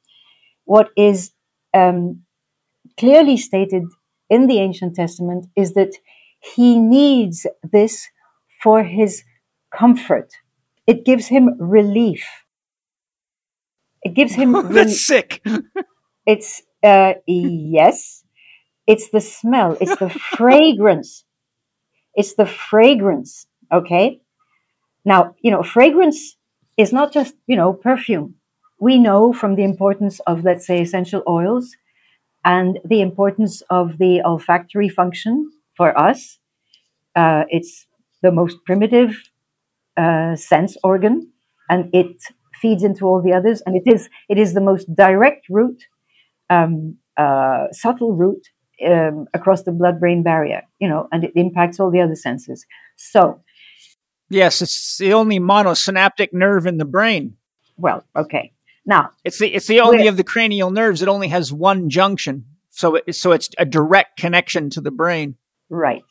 what 0.66 0.92
is 0.96 1.32
um, 1.74 2.22
clearly 2.98 3.38
stated 3.38 3.84
in 4.30 4.48
the 4.48 4.60
Ancient 4.60 4.96
Testament 4.96 5.48
is 5.56 5.74
that 5.74 5.94
he 6.40 6.80
needs 6.80 7.46
this 7.64 8.08
for 8.64 8.84
his 8.84 9.24
comfort. 9.76 10.32
It 10.90 11.06
gives 11.06 11.28
him 11.28 11.46
relief. 11.60 12.26
It 14.02 14.16
gives 14.16 14.34
him. 14.34 14.54
That's 14.74 15.06
sick. 15.06 15.44
it's 16.26 16.64
uh, 16.84 17.14
yes, 17.28 18.24
it's 18.88 19.10
the 19.12 19.22
smell, 19.22 19.78
it's 19.80 19.98
the 19.98 20.10
fragrance. 20.38 21.26
It's 22.16 22.34
the 22.34 22.48
fragrance, 22.48 23.46
okay? 23.72 24.22
Now, 25.06 25.36
you 25.42 25.52
know, 25.52 25.62
fragrance 25.64 26.38
is 26.76 26.92
not 26.92 27.14
just, 27.14 27.36
you 27.46 27.56
know, 27.56 27.72
perfume. 27.72 28.36
We 28.80 28.98
know 28.98 29.32
from 29.32 29.56
the 29.56 29.64
importance 29.64 30.20
of, 30.22 30.44
let's 30.44 30.66
say, 30.66 30.82
essential 30.82 31.22
oils 31.28 31.76
and 32.44 32.80
the 32.84 33.02
importance 33.02 33.62
of 33.70 34.00
the 34.00 34.22
olfactory 34.26 34.90
function 34.90 35.52
for 35.78 35.98
us. 35.98 36.40
Uh, 37.16 37.44
it's 37.50 37.86
the 38.24 38.32
most 38.32 38.58
primitive 38.66 39.16
uh, 40.02 40.36
sense 40.36 40.78
organ, 40.84 41.16
and 41.68 41.90
it 41.94 42.16
feeds 42.62 42.84
into 42.84 43.06
all 43.06 43.22
the 43.22 43.34
others. 43.34 43.62
And 43.66 43.76
it 43.76 43.86
is 43.94 44.10
it 44.30 44.38
is 44.38 44.54
the 44.54 44.62
most 44.62 44.86
direct 44.96 45.44
route, 45.50 45.84
um, 46.50 46.98
uh, 47.18 47.66
subtle 47.72 48.14
route 48.22 48.48
um, 48.86 49.28
across 49.34 49.64
the 49.64 49.72
blood-brain 49.72 50.24
barrier. 50.24 50.62
You 50.80 50.90
know, 50.90 51.08
and 51.12 51.24
it 51.24 51.34
impacts 51.36 51.80
all 51.80 51.92
the 51.92 52.02
other 52.02 52.16
senses. 52.16 52.66
So, 52.96 53.42
yes, 54.30 54.62
it's 54.62 54.98
the 54.98 55.14
only 55.14 55.40
monosynaptic 55.40 56.30
nerve 56.34 56.66
in 56.66 56.78
the 56.78 56.86
brain. 56.86 57.36
Well, 57.78 58.04
okay. 58.16 58.54
Now 58.86 59.12
it's 59.24 59.40
the 59.40 59.54
it's 59.54 59.68
the 59.68 59.82
only 59.82 60.08
of 60.08 60.18
the 60.18 60.24
cranial 60.24 60.72
nerves. 60.72 61.02
It 61.02 61.08
only 61.08 61.28
has 61.28 61.54
one 61.54 61.90
junction, 61.90 62.46
so 62.70 62.96
it, 62.96 63.14
so 63.14 63.32
it's 63.32 63.50
a 63.58 63.66
direct 63.66 64.18
connection 64.18 64.70
to 64.72 64.82
the 64.82 64.92
brain. 64.92 65.36
Right. 65.70 66.04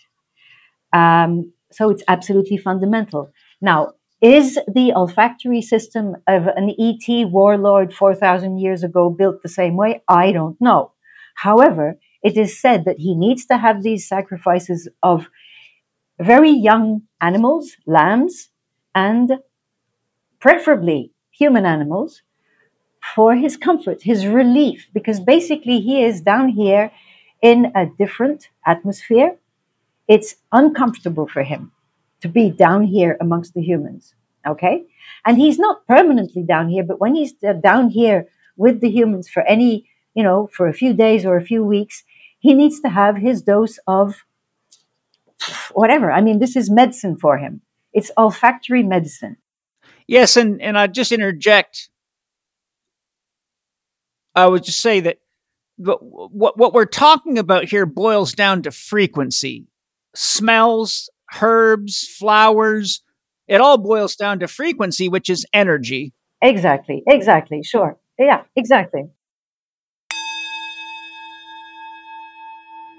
Um, 0.93 1.53
so 1.73 1.91
it's 1.91 2.05
absolutely 2.07 2.57
fundamental. 2.57 3.33
Now, 3.61 3.93
is 4.21 4.59
the 4.67 4.93
olfactory 4.95 5.63
system 5.63 6.17
of 6.27 6.47
an 6.47 6.75
ET 6.79 7.29
warlord 7.31 7.95
4,000 7.95 8.59
years 8.59 8.83
ago 8.83 9.11
built 9.11 9.43
the 9.43 9.49
same 9.49 9.77
way? 9.77 10.03
I 10.09 10.33
don't 10.33 10.61
know. 10.61 10.93
However, 11.37 11.99
it 12.23 12.37
is 12.37 12.61
said 12.61 12.85
that 12.85 12.99
he 12.99 13.15
needs 13.15 13.47
to 13.47 13.59
have 13.59 13.83
these 13.83 14.09
sacrifices 14.09 14.89
of 15.03 15.29
very 16.21 16.51
young 16.51 17.03
animals, 17.21 17.77
lambs, 17.87 18.51
and 18.95 19.35
preferably 20.41 21.13
human 21.31 21.65
animals 21.65 22.23
for 23.15 23.37
his 23.37 23.57
comfort, 23.57 24.03
his 24.03 24.27
relief, 24.27 24.89
because 24.93 25.21
basically 25.21 25.81
he 25.81 26.03
is 26.03 26.21
down 26.21 26.49
here 26.49 26.91
in 27.41 27.73
a 27.77 27.87
different 27.87 28.49
atmosphere. 28.67 29.37
It's 30.09 30.35
uncomfortable 30.51 31.29
for 31.29 31.45
him 31.45 31.71
to 32.21 32.29
be 32.29 32.51
down 32.51 32.85
here 32.85 33.17
amongst 33.21 33.55
the 33.55 33.63
humans. 33.63 34.15
Okay. 34.47 34.85
And 35.25 35.37
he's 35.37 35.59
not 35.59 35.87
permanently 35.87 36.43
down 36.43 36.69
here, 36.69 36.83
but 36.83 37.01
when 37.01 37.15
he's 37.15 37.33
down 37.33 37.91
here 37.91 38.29
with 38.57 38.81
the 38.81 38.91
humans 38.91 39.29
for 39.29 39.43
any, 39.43 39.89
you 40.15 40.23
know, 40.23 40.49
for 40.53 40.69
a 40.69 40.73
few 40.73 40.93
days 40.93 41.25
or 41.25 41.37
a 41.37 41.45
few 41.45 41.65
weeks, 41.65 42.05
he 42.39 42.55
needs 42.55 42.81
to 42.81 42.89
have 42.89 43.17
his 43.17 43.43
dose 43.43 43.79
of 43.87 44.25
whatever. 45.73 46.11
I 46.11 46.21
mean, 46.21 46.39
this 46.39 46.57
is 46.57 46.71
medicine 46.71 47.17
for 47.17 47.39
him. 47.39 47.61
It's 47.93 48.11
olfactory 48.17 48.83
medicine. 48.83 49.37
Yes. 50.07 50.37
And, 50.37 50.63
and 50.63 50.79
I 50.79 50.87
just 50.87 51.13
interject. 51.13 51.91
I 54.35 54.47
would 54.47 54.65
just 54.65 54.81
say 54.81 55.01
that 55.01 55.19
what, 55.77 56.57
what 56.59 56.73
we're 56.73 56.87
talking 56.87 57.39
about 57.39 57.65
here 57.65 57.87
boils 57.87 58.33
down 58.33 58.63
to 58.63 58.71
frequency. 58.71 59.67
Smells, 60.15 61.11
herbs, 61.41 62.07
flowers. 62.19 63.03
It 63.47 63.61
all 63.61 63.79
boils 63.79 64.17
down 64.17 64.41
to 64.41 64.49
frequency, 64.49 65.09
which 65.09 65.31
is 65.31 65.47
energy. 65.53 66.13
Exactly. 66.43 67.03
Exactly. 67.07 67.63
Sure. 67.63 67.99
Yeah, 68.19 68.43
exactly. 68.57 69.05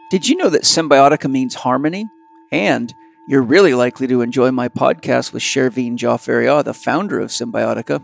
Did 0.09 0.27
you 0.27 0.37
know 0.37 0.49
that 0.49 0.63
Cymbiotika 0.63 1.29
means 1.29 1.53
harmony? 1.53 2.05
And 2.51 2.91
you're 3.27 3.43
really 3.43 3.75
likely 3.75 4.07
to 4.07 4.21
enjoy 4.21 4.49
my 4.49 4.67
podcast 4.67 5.33
with 5.33 5.43
Shervin 5.43 5.97
Jaffaria, 5.97 6.63
the 6.63 6.73
founder 6.73 7.19
of 7.19 7.29
Cymbiotika. 7.29 8.03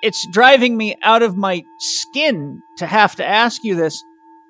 It's 0.03 0.27
driving 0.33 0.77
me 0.77 0.97
out 1.03 1.23
of 1.23 1.37
my 1.37 1.63
skin 1.79 2.61
to 2.79 2.87
have 2.87 3.17
to 3.17 3.27
ask 3.27 3.63
you 3.65 3.75
this. 3.75 4.03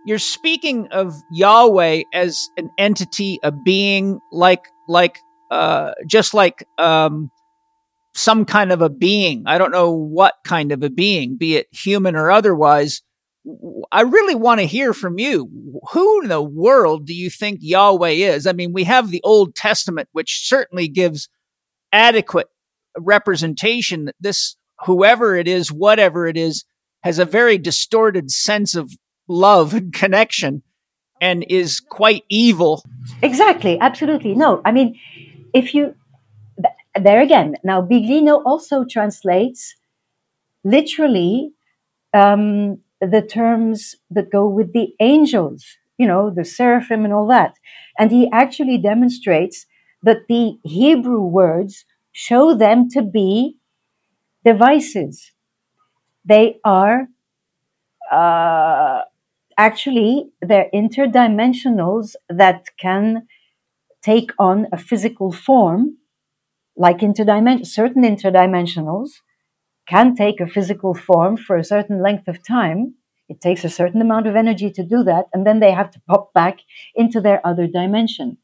You're 0.07 0.19
speaking 0.19 0.89
of 0.93 1.15
Yahweh 1.31 2.03
as 2.15 2.49
an 2.57 2.71
entity, 2.79 3.39
a 3.43 3.53
being, 3.53 4.21
like, 4.33 4.65
like, 4.89 5.19
uh, 5.51 5.93
just 6.07 6.33
like, 6.33 6.67
um, 6.79 7.31
some 8.15 8.45
kind 8.45 8.73
of 8.73 8.83
a 8.83 8.89
being. 8.89 9.45
I 9.47 9.59
don't 9.59 9.71
know 9.71 9.93
what 9.93 10.35
kind 10.45 10.73
of 10.73 10.83
a 10.83 10.91
being, 10.91 11.37
be 11.37 11.57
it 11.57 11.67
human 11.71 12.17
or 12.17 12.31
otherwise. 12.31 13.03
I 13.93 14.03
really 14.03 14.35
want 14.35 14.61
to 14.61 14.67
hear 14.67 14.93
from 14.93 15.19
you. 15.19 15.49
Who 15.93 16.23
in 16.23 16.29
the 16.29 16.43
world 16.43 17.07
do 17.07 17.15
you 17.15 17.31
think 17.31 17.59
Yahweh 17.63 18.11
is? 18.11 18.47
I 18.47 18.53
mean, 18.53 18.73
we 18.73 18.85
have 18.85 19.11
the 19.11 19.23
Old 19.23 19.55
Testament, 19.55 20.09
which 20.13 20.47
certainly 20.47 20.89
gives 20.89 21.29
adequate 21.93 22.49
representation 22.99 24.07
that 24.07 24.17
this 24.21 24.57
whoever 24.87 25.37
it 25.37 25.49
is, 25.49 25.73
whatever 25.73 26.27
it 26.27 26.37
is, 26.37 26.65
has 27.03 27.19
a 27.19 27.25
very 27.25 27.59
distorted 27.59 28.31
sense 28.31 28.75
of 28.75 28.93
love 29.29 29.75
and 29.75 29.93
connection 29.93 30.63
and 31.21 31.45
is 31.49 31.81
quite 31.81 32.25
evil. 32.29 32.83
Exactly, 33.23 33.79
absolutely. 33.81 34.35
No, 34.35 34.63
I 34.65 34.73
mean, 34.73 34.99
if 35.53 35.75
you, 35.75 35.95
there 37.01 37.21
again, 37.21 37.57
now 37.63 37.83
Biglino 37.83 38.43
also 38.45 38.85
translates 38.85 39.77
literally 40.65 41.53
um, 42.13 42.79
the 43.01 43.23
terms 43.23 43.97
that 44.11 44.31
go 44.31 44.49
with 44.49 44.73
the 44.73 44.95
angels, 45.01 45.65
you 45.99 46.07
know, 46.07 46.31
the 46.31 46.45
seraphim 46.45 47.05
and 47.05 47.13
all 47.13 47.27
that. 47.29 47.55
And 47.99 48.11
he 48.11 48.31
actually 48.33 48.79
demonstrates 48.79 49.67
that 50.03 50.27
the 50.29 50.59
Hebrew 50.65 51.21
words 51.23 51.85
show 52.13 52.55
them 52.55 52.89
to 52.91 53.03
be 53.03 53.57
devices. 54.45 55.33
They 56.25 56.59
are 56.65 57.09
uh, 58.11 59.03
actually 59.57 60.31
they're 60.41 60.71
interdimensionals 60.75 62.15
that 62.29 62.65
can 62.79 63.27
take 64.03 64.33
on 64.39 64.67
a 64.73 64.79
physical 64.79 65.33
form, 65.33 65.99
like 66.77 66.99
interdimension. 66.99 67.67
Certain 67.67 68.03
interdimensionals 68.03 69.11
can 69.87 70.15
take 70.15 70.41
a 70.41 70.47
physical 70.47 70.95
form 70.95 71.37
for 71.37 71.57
a 71.57 71.65
certain 71.65 72.03
length 72.03 72.29
of 72.29 72.45
time. 72.47 72.95
It 73.29 73.41
takes 73.41 73.65
a 73.65 73.69
certain 73.69 74.01
amount 74.01 74.27
of 74.27 74.37
energy 74.37 74.71
to 74.73 74.83
do 74.83 75.05
that, 75.05 75.27
and 75.33 75.47
then 75.47 75.61
they 75.61 75.73
have 75.73 75.91
to 75.93 76.01
pop 76.09 76.33
back 76.33 76.59
into 76.95 77.21
their 77.21 77.45
other 77.47 77.67
dimension. 77.67 78.39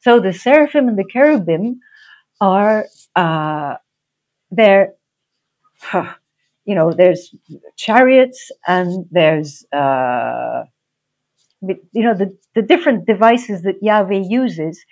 So 0.00 0.20
the 0.20 0.32
seraphim 0.32 0.88
and 0.88 0.98
the 0.98 1.04
cherubim 1.10 1.80
are 2.40 2.86
uh, 3.16 3.76
they're 4.50 4.94
you 6.64 6.74
know, 6.74 6.92
there's 6.92 7.34
chariots 7.76 8.50
and 8.66 9.06
there's, 9.10 9.64
uh, 9.72 10.64
you 11.62 12.04
know, 12.04 12.14
the, 12.14 12.36
the 12.54 12.62
different 12.62 13.06
devices 13.06 13.62
that 13.62 13.82
Yahweh 13.82 14.22
uses. 14.28 14.84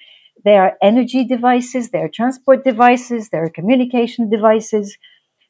There 0.44 0.62
are 0.62 0.74
energy 0.82 1.24
devices, 1.24 1.90
there 1.90 2.04
are 2.04 2.08
transport 2.08 2.64
devices, 2.64 3.30
there 3.30 3.44
are 3.44 3.50
communication 3.50 4.30
devices. 4.30 4.96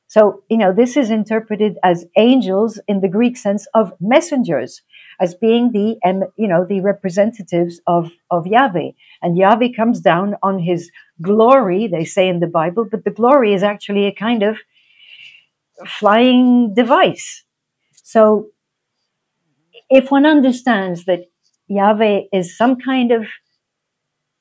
So, 0.09 0.43
you 0.51 0.59
know, 0.59 0.72
this 0.72 0.97
is 0.97 1.11
interpreted 1.11 1.78
as 1.84 2.07
angels 2.16 2.80
in 2.89 3.01
the 3.01 3.09
Greek 3.09 3.37
sense 3.37 3.66
of 3.74 3.93
messengers. 4.01 4.82
as 5.20 5.34
being 5.34 5.72
the 5.72 5.89
you 6.37 6.49
know 6.49 6.64
the 6.66 6.80
representatives 6.82 7.80
of 7.87 8.11
of 8.30 8.47
Yahweh, 8.47 8.91
and 9.22 9.39
Yahweh 9.39 9.72
comes 9.76 10.01
down 10.01 10.37
on 10.43 10.59
His 10.61 10.91
glory. 11.22 11.89
They 11.89 12.05
say 12.05 12.28
in 12.28 12.41
the 12.41 12.53
Bible, 12.61 12.84
but 12.93 13.05
the 13.05 13.16
glory 13.20 13.55
is 13.55 13.62
actually 13.62 14.07
a 14.07 14.12
kind 14.26 14.43
of 14.43 14.59
flying 15.87 16.74
device. 16.74 17.45
So, 18.03 18.49
if 19.91 20.11
one 20.11 20.27
understands 20.27 21.05
that 21.05 21.27
Yahweh 21.68 22.22
is 22.33 22.57
some 22.57 22.77
kind 22.77 23.12
of 23.12 23.27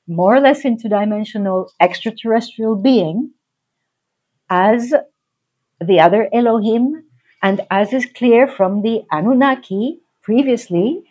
more 0.08 0.36
or 0.36 0.40
less 0.40 0.62
interdimensional 0.62 1.68
extraterrestrial 1.80 2.76
being, 2.76 3.32
as 4.48 4.94
the 5.80 6.00
other 6.00 6.28
Elohim, 6.32 7.04
and 7.42 7.60
as 7.70 7.92
is 7.92 8.06
clear 8.06 8.48
from 8.48 8.82
the 8.82 9.02
Anunnaki 9.12 10.00
previously, 10.22 11.02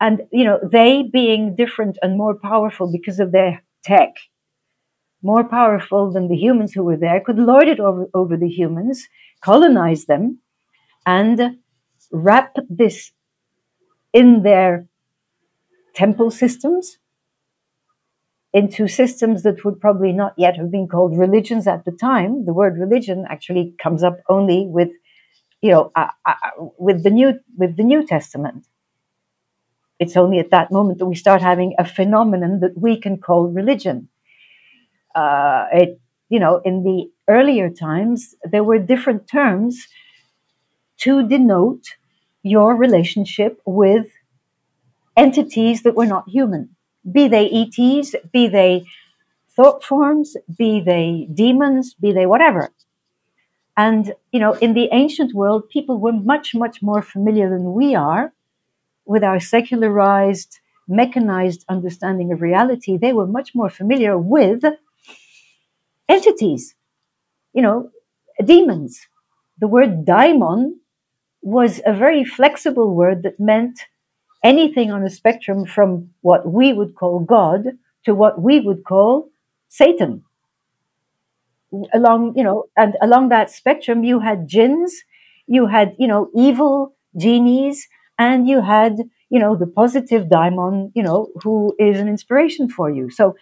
and 0.00 0.22
you 0.32 0.44
know, 0.44 0.58
they 0.62 1.02
being 1.02 1.54
different 1.54 1.98
and 2.02 2.16
more 2.16 2.34
powerful 2.34 2.90
because 2.90 3.20
of 3.20 3.32
their 3.32 3.62
tech, 3.84 4.14
more 5.22 5.44
powerful 5.44 6.10
than 6.12 6.28
the 6.28 6.36
humans 6.36 6.72
who 6.72 6.84
were 6.84 6.96
there, 6.96 7.20
could 7.20 7.38
lord 7.38 7.68
it 7.68 7.80
over, 7.80 8.06
over 8.14 8.36
the 8.36 8.48
humans, 8.48 9.08
colonize 9.42 10.06
them, 10.06 10.38
and 11.06 11.58
wrap 12.12 12.56
this 12.68 13.12
in 14.12 14.42
their 14.42 14.86
temple 15.94 16.30
systems 16.30 16.98
into 18.52 18.88
systems 18.88 19.42
that 19.44 19.64
would 19.64 19.80
probably 19.80 20.12
not 20.12 20.34
yet 20.36 20.56
have 20.56 20.70
been 20.70 20.88
called 20.88 21.16
religions 21.16 21.66
at 21.66 21.84
the 21.84 21.92
time. 21.92 22.44
The 22.46 22.52
word 22.52 22.78
religion 22.78 23.24
actually 23.28 23.74
comes 23.82 24.02
up 24.02 24.18
only 24.28 24.66
with, 24.66 24.90
you 25.62 25.70
know, 25.70 25.92
uh, 25.94 26.08
uh, 26.26 26.34
with 26.78 27.04
the 27.04 27.10
new 27.10 27.38
with 27.56 27.76
the 27.76 27.84
New 27.84 28.04
Testament. 28.06 28.66
It's 30.00 30.16
only 30.16 30.38
at 30.38 30.50
that 30.50 30.72
moment 30.72 30.98
that 30.98 31.06
we 31.06 31.14
start 31.14 31.42
having 31.42 31.74
a 31.78 31.84
phenomenon 31.84 32.60
that 32.60 32.76
we 32.76 33.00
can 33.00 33.18
call 33.18 33.48
religion. 33.48 34.09
Uh, 35.14 35.66
it, 35.72 36.00
you 36.28 36.38
know, 36.38 36.60
in 36.64 36.82
the 36.84 37.10
earlier 37.28 37.70
times, 37.70 38.34
there 38.44 38.64
were 38.64 38.78
different 38.78 39.28
terms 39.28 39.86
to 40.98 41.26
denote 41.26 41.96
your 42.42 42.76
relationship 42.76 43.60
with 43.66 44.06
entities 45.16 45.82
that 45.82 45.94
were 45.94 46.06
not 46.06 46.28
human 46.28 46.70
be 47.10 47.28
they 47.28 47.48
ETs, 47.50 48.14
be 48.32 48.46
they 48.46 48.84
thought 49.56 49.84
forms, 49.84 50.36
be 50.58 50.80
they 50.80 51.28
demons, 51.32 51.94
be 51.94 52.12
they 52.12 52.26
whatever. 52.26 52.70
And, 53.76 54.14
you 54.32 54.40
know, 54.40 54.52
in 54.54 54.74
the 54.74 54.88
ancient 54.92 55.34
world, 55.34 55.68
people 55.70 55.98
were 55.98 56.12
much, 56.12 56.54
much 56.54 56.82
more 56.82 57.02
familiar 57.02 57.48
than 57.48 57.72
we 57.72 57.94
are 57.94 58.32
with 59.06 59.24
our 59.24 59.40
secularized, 59.40 60.60
mechanized 60.86 61.64
understanding 61.68 62.32
of 62.32 62.42
reality. 62.42 62.96
They 62.98 63.12
were 63.12 63.26
much 63.26 63.54
more 63.54 63.70
familiar 63.70 64.18
with 64.18 64.62
entities, 66.10 66.74
you 67.54 67.62
know, 67.62 67.90
demons. 68.44 69.06
The 69.58 69.68
word 69.68 70.04
daimon 70.04 70.76
was 71.42 71.80
a 71.86 71.92
very 71.92 72.24
flexible 72.24 72.94
word 72.94 73.22
that 73.22 73.38
meant 73.40 73.80
anything 74.42 74.90
on 74.90 75.02
a 75.02 75.10
spectrum 75.10 75.66
from 75.66 76.10
what 76.22 76.50
we 76.50 76.72
would 76.72 76.94
call 76.94 77.20
God 77.20 77.64
to 78.04 78.14
what 78.14 78.40
we 78.40 78.60
would 78.60 78.84
call 78.84 79.30
Satan. 79.68 80.24
Along, 81.94 82.34
you 82.36 82.42
know, 82.42 82.64
and 82.76 82.96
along 83.00 83.28
that 83.28 83.50
spectrum, 83.50 84.02
you 84.02 84.18
had 84.20 84.48
jinns, 84.48 84.92
you 85.46 85.66
had, 85.66 85.94
you 85.98 86.08
know, 86.08 86.28
evil 86.34 86.94
genies, 87.16 87.86
and 88.18 88.48
you 88.48 88.60
had, 88.60 88.96
you 89.30 89.38
know, 89.38 89.54
the 89.56 89.66
positive 89.66 90.28
daimon, 90.28 90.90
you 90.94 91.02
know, 91.02 91.28
who 91.42 91.74
is 91.78 92.00
an 92.00 92.08
inspiration 92.08 92.68
for 92.68 92.90
you. 92.90 93.08
So 93.08 93.36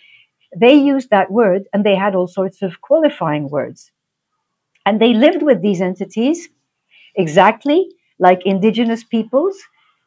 they 0.56 0.74
used 0.74 1.10
that 1.10 1.30
word 1.30 1.64
and 1.72 1.84
they 1.84 1.96
had 1.96 2.14
all 2.14 2.26
sorts 2.26 2.62
of 2.62 2.80
qualifying 2.80 3.48
words. 3.48 3.90
And 4.86 5.00
they 5.00 5.12
lived 5.12 5.42
with 5.42 5.62
these 5.62 5.80
entities 5.80 6.48
exactly 7.14 7.90
like 8.18 8.46
indigenous 8.46 9.04
peoples 9.04 9.56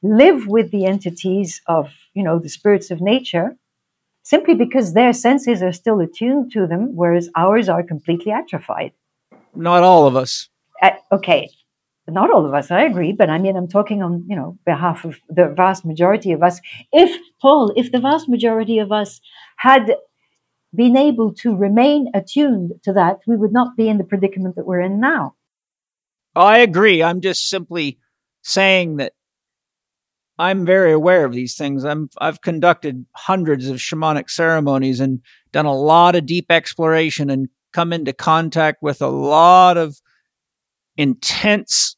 live 0.02 0.48
with 0.48 0.72
the 0.72 0.86
entities 0.86 1.62
of, 1.68 1.92
you 2.14 2.24
know, 2.24 2.40
the 2.40 2.50
spirits 2.50 2.90
of 2.92 3.02
nature 3.02 3.56
simply 4.24 4.54
because 4.54 4.94
their 4.94 5.14
senses 5.14 5.62
are 5.62 5.72
still 5.72 6.00
attuned 6.00 6.52
to 6.52 6.68
them, 6.68 6.96
whereas 6.96 7.30
ours 7.36 7.70
are 7.70 7.84
completely 7.84 8.32
atrophied. 8.32 8.94
Not 9.56 9.84
all 9.84 10.08
of 10.08 10.16
us. 10.16 10.50
Uh, 10.82 10.92
okay, 11.12 11.50
not 12.08 12.32
all 12.32 12.46
of 12.46 12.54
us, 12.54 12.72
I 12.72 12.84
agree, 12.84 13.12
but 13.12 13.30
I 13.30 13.38
mean, 13.38 13.56
I'm 13.56 13.68
talking 13.68 14.02
on, 14.02 14.26
you 14.28 14.36
know, 14.36 14.58
behalf 14.66 15.06
of 15.06 15.20
the 15.30 15.48
vast 15.48 15.86
majority 15.86 16.32
of 16.32 16.44
us. 16.44 16.60
If, 16.92 17.20
Paul, 17.42 17.74
if 17.76 17.92
the 17.92 18.00
vast 18.00 18.28
majority 18.30 18.80
of 18.80 18.92
us 18.92 19.22
had 19.58 19.96
been 20.74 20.96
able 20.98 21.34
to 21.36 21.56
remain 21.56 22.10
attuned 22.14 22.74
to 22.84 22.94
that, 22.94 23.20
we 23.28 23.36
would 23.36 23.52
not 23.52 23.76
be 23.76 23.90
in 23.90 23.98
the 23.98 24.04
predicament 24.04 24.56
that 24.56 24.66
we're 24.66 24.82
in 24.82 25.00
now. 25.00 25.36
I 26.36 26.60
agree. 26.60 27.04
I'm 27.04 27.22
just 27.22 27.50
simply 27.50 28.00
saying 28.42 28.98
that 28.98 29.14
I'm 30.38 30.66
very 30.66 30.92
aware 30.92 31.26
of 31.26 31.34
these 31.34 31.56
things. 31.56 31.84
I'm 31.84 32.10
I've 32.20 32.42
conducted 32.42 33.06
hundreds 33.16 33.68
of 33.68 33.78
shamanic 33.78 34.30
ceremonies 34.30 35.00
and 35.00 35.20
done 35.52 35.66
a 35.66 35.76
lot 35.76 36.16
of 36.16 36.26
deep 36.26 36.50
exploration 36.50 37.30
and 37.30 37.50
come 37.74 37.94
into 37.94 38.14
contact 38.14 38.82
with 38.82 39.02
a 39.02 39.08
lot 39.08 39.78
of 39.78 39.98
intense 40.98 41.96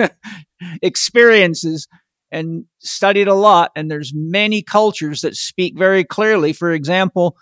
experiences 0.82 1.88
and 2.30 2.64
studied 2.80 3.28
a 3.28 3.34
lot 3.34 3.70
and 3.76 3.90
there's 3.90 4.12
many 4.14 4.62
cultures 4.62 5.20
that 5.20 5.36
speak 5.36 5.76
very 5.76 6.04
clearly 6.04 6.52
for 6.52 6.72
example 6.72 7.36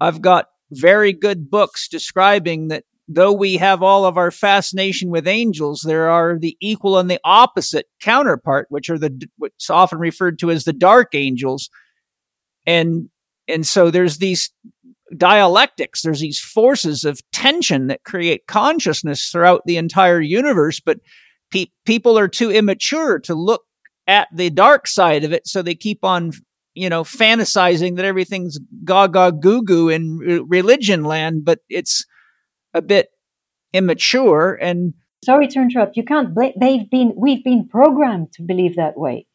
i've 0.00 0.20
got 0.20 0.46
very 0.72 1.12
good 1.12 1.50
books 1.50 1.88
describing 1.88 2.68
that 2.68 2.84
though 3.12 3.32
we 3.32 3.56
have 3.56 3.82
all 3.82 4.04
of 4.04 4.16
our 4.16 4.30
fascination 4.30 5.10
with 5.10 5.26
angels, 5.26 5.82
there 5.84 6.08
are 6.08 6.38
the 6.38 6.56
equal 6.60 6.96
and 6.96 7.10
the 7.10 7.20
opposite 7.24 7.86
counterpart, 8.00 8.66
which 8.70 8.88
are 8.88 8.98
the 8.98 9.28
what's 9.36 9.68
often 9.68 9.98
referred 9.98 10.38
to 10.38 10.50
as 10.50 10.62
the 10.64 10.72
dark 10.72 11.14
angels. 11.14 11.68
And 12.66 13.08
and 13.48 13.66
so 13.66 13.90
there's 13.90 14.18
these 14.18 14.50
dialectics, 15.16 16.02
there's 16.02 16.20
these 16.20 16.38
forces 16.38 17.04
of 17.04 17.20
tension 17.32 17.88
that 17.88 18.04
create 18.04 18.46
consciousness 18.46 19.28
throughout 19.28 19.62
the 19.66 19.76
entire 19.76 20.20
universe, 20.20 20.78
but 20.78 21.00
pe- 21.50 21.66
people 21.84 22.16
are 22.16 22.28
too 22.28 22.52
immature 22.52 23.18
to 23.18 23.34
look 23.34 23.62
at 24.06 24.28
the 24.32 24.50
dark 24.50 24.86
side 24.86 25.24
of 25.24 25.32
it, 25.32 25.48
so 25.48 25.62
they 25.62 25.74
keep 25.74 26.04
on 26.04 26.30
you 26.74 26.88
know 26.88 27.04
fantasizing 27.04 27.96
that 27.96 28.04
everything's 28.04 28.58
gaga 28.84 29.32
goo 29.32 29.62
goo 29.62 29.88
in 29.88 30.18
religion 30.48 31.04
land, 31.04 31.44
but 31.44 31.60
it's 31.68 32.04
a 32.74 32.82
bit 32.82 33.08
immature 33.72 34.58
and 34.60 34.94
sorry 35.24 35.48
to 35.48 35.60
interrupt. 35.60 35.96
You 35.96 36.04
can't 36.04 36.34
blame 36.34 36.52
they've 36.58 36.88
been 36.88 37.12
we've 37.16 37.44
been 37.44 37.68
programmed 37.68 38.32
to 38.34 38.42
believe 38.42 38.76
that 38.76 38.96
way. 38.96 39.26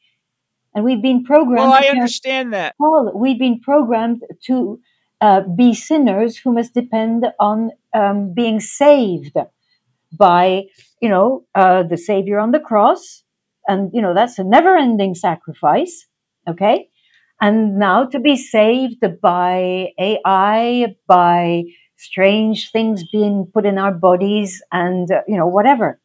And 0.73 0.83
we've 0.83 1.01
been 1.01 1.23
programmed 1.23 1.69
well 1.69 1.73
i 1.73 1.87
understand 1.87 2.53
that. 2.53 2.75
Paul 2.77 3.11
we've 3.15 3.39
been 3.39 3.59
programmed 3.59 4.23
to 4.47 4.79
uh, 5.21 5.41
be 5.41 5.73
sinners 5.73 6.37
who 6.37 6.53
must 6.53 6.73
depend 6.73 7.25
on 7.39 7.71
um, 7.93 8.33
being 8.33 8.59
saved 8.59 9.37
by 10.11 10.63
you 11.01 11.09
know 11.09 11.45
uh, 11.55 11.83
the 11.83 11.97
savior 11.97 12.39
on 12.39 12.51
the 12.51 12.59
cross. 12.59 13.23
And 13.67 13.89
you 13.93 14.01
know 14.01 14.13
that's 14.13 14.37
a 14.37 14.43
never 14.43 14.77
ending 14.77 15.15
sacrifice 15.15 16.07
okay 16.47 16.87
and 17.41 17.77
now 17.77 18.05
to 18.05 18.19
be 18.19 18.35
saved 18.37 19.03
by 19.21 19.89
ai 19.99 20.95
by 21.07 21.63
strange 21.97 22.71
things 22.71 23.03
being 23.11 23.47
put 23.53 23.65
in 23.65 23.77
our 23.77 23.93
bodies 23.93 24.61
and 24.71 25.11
uh, 25.11 25.21
you 25.27 25.37
know 25.37 25.47
whatever. 25.47 25.99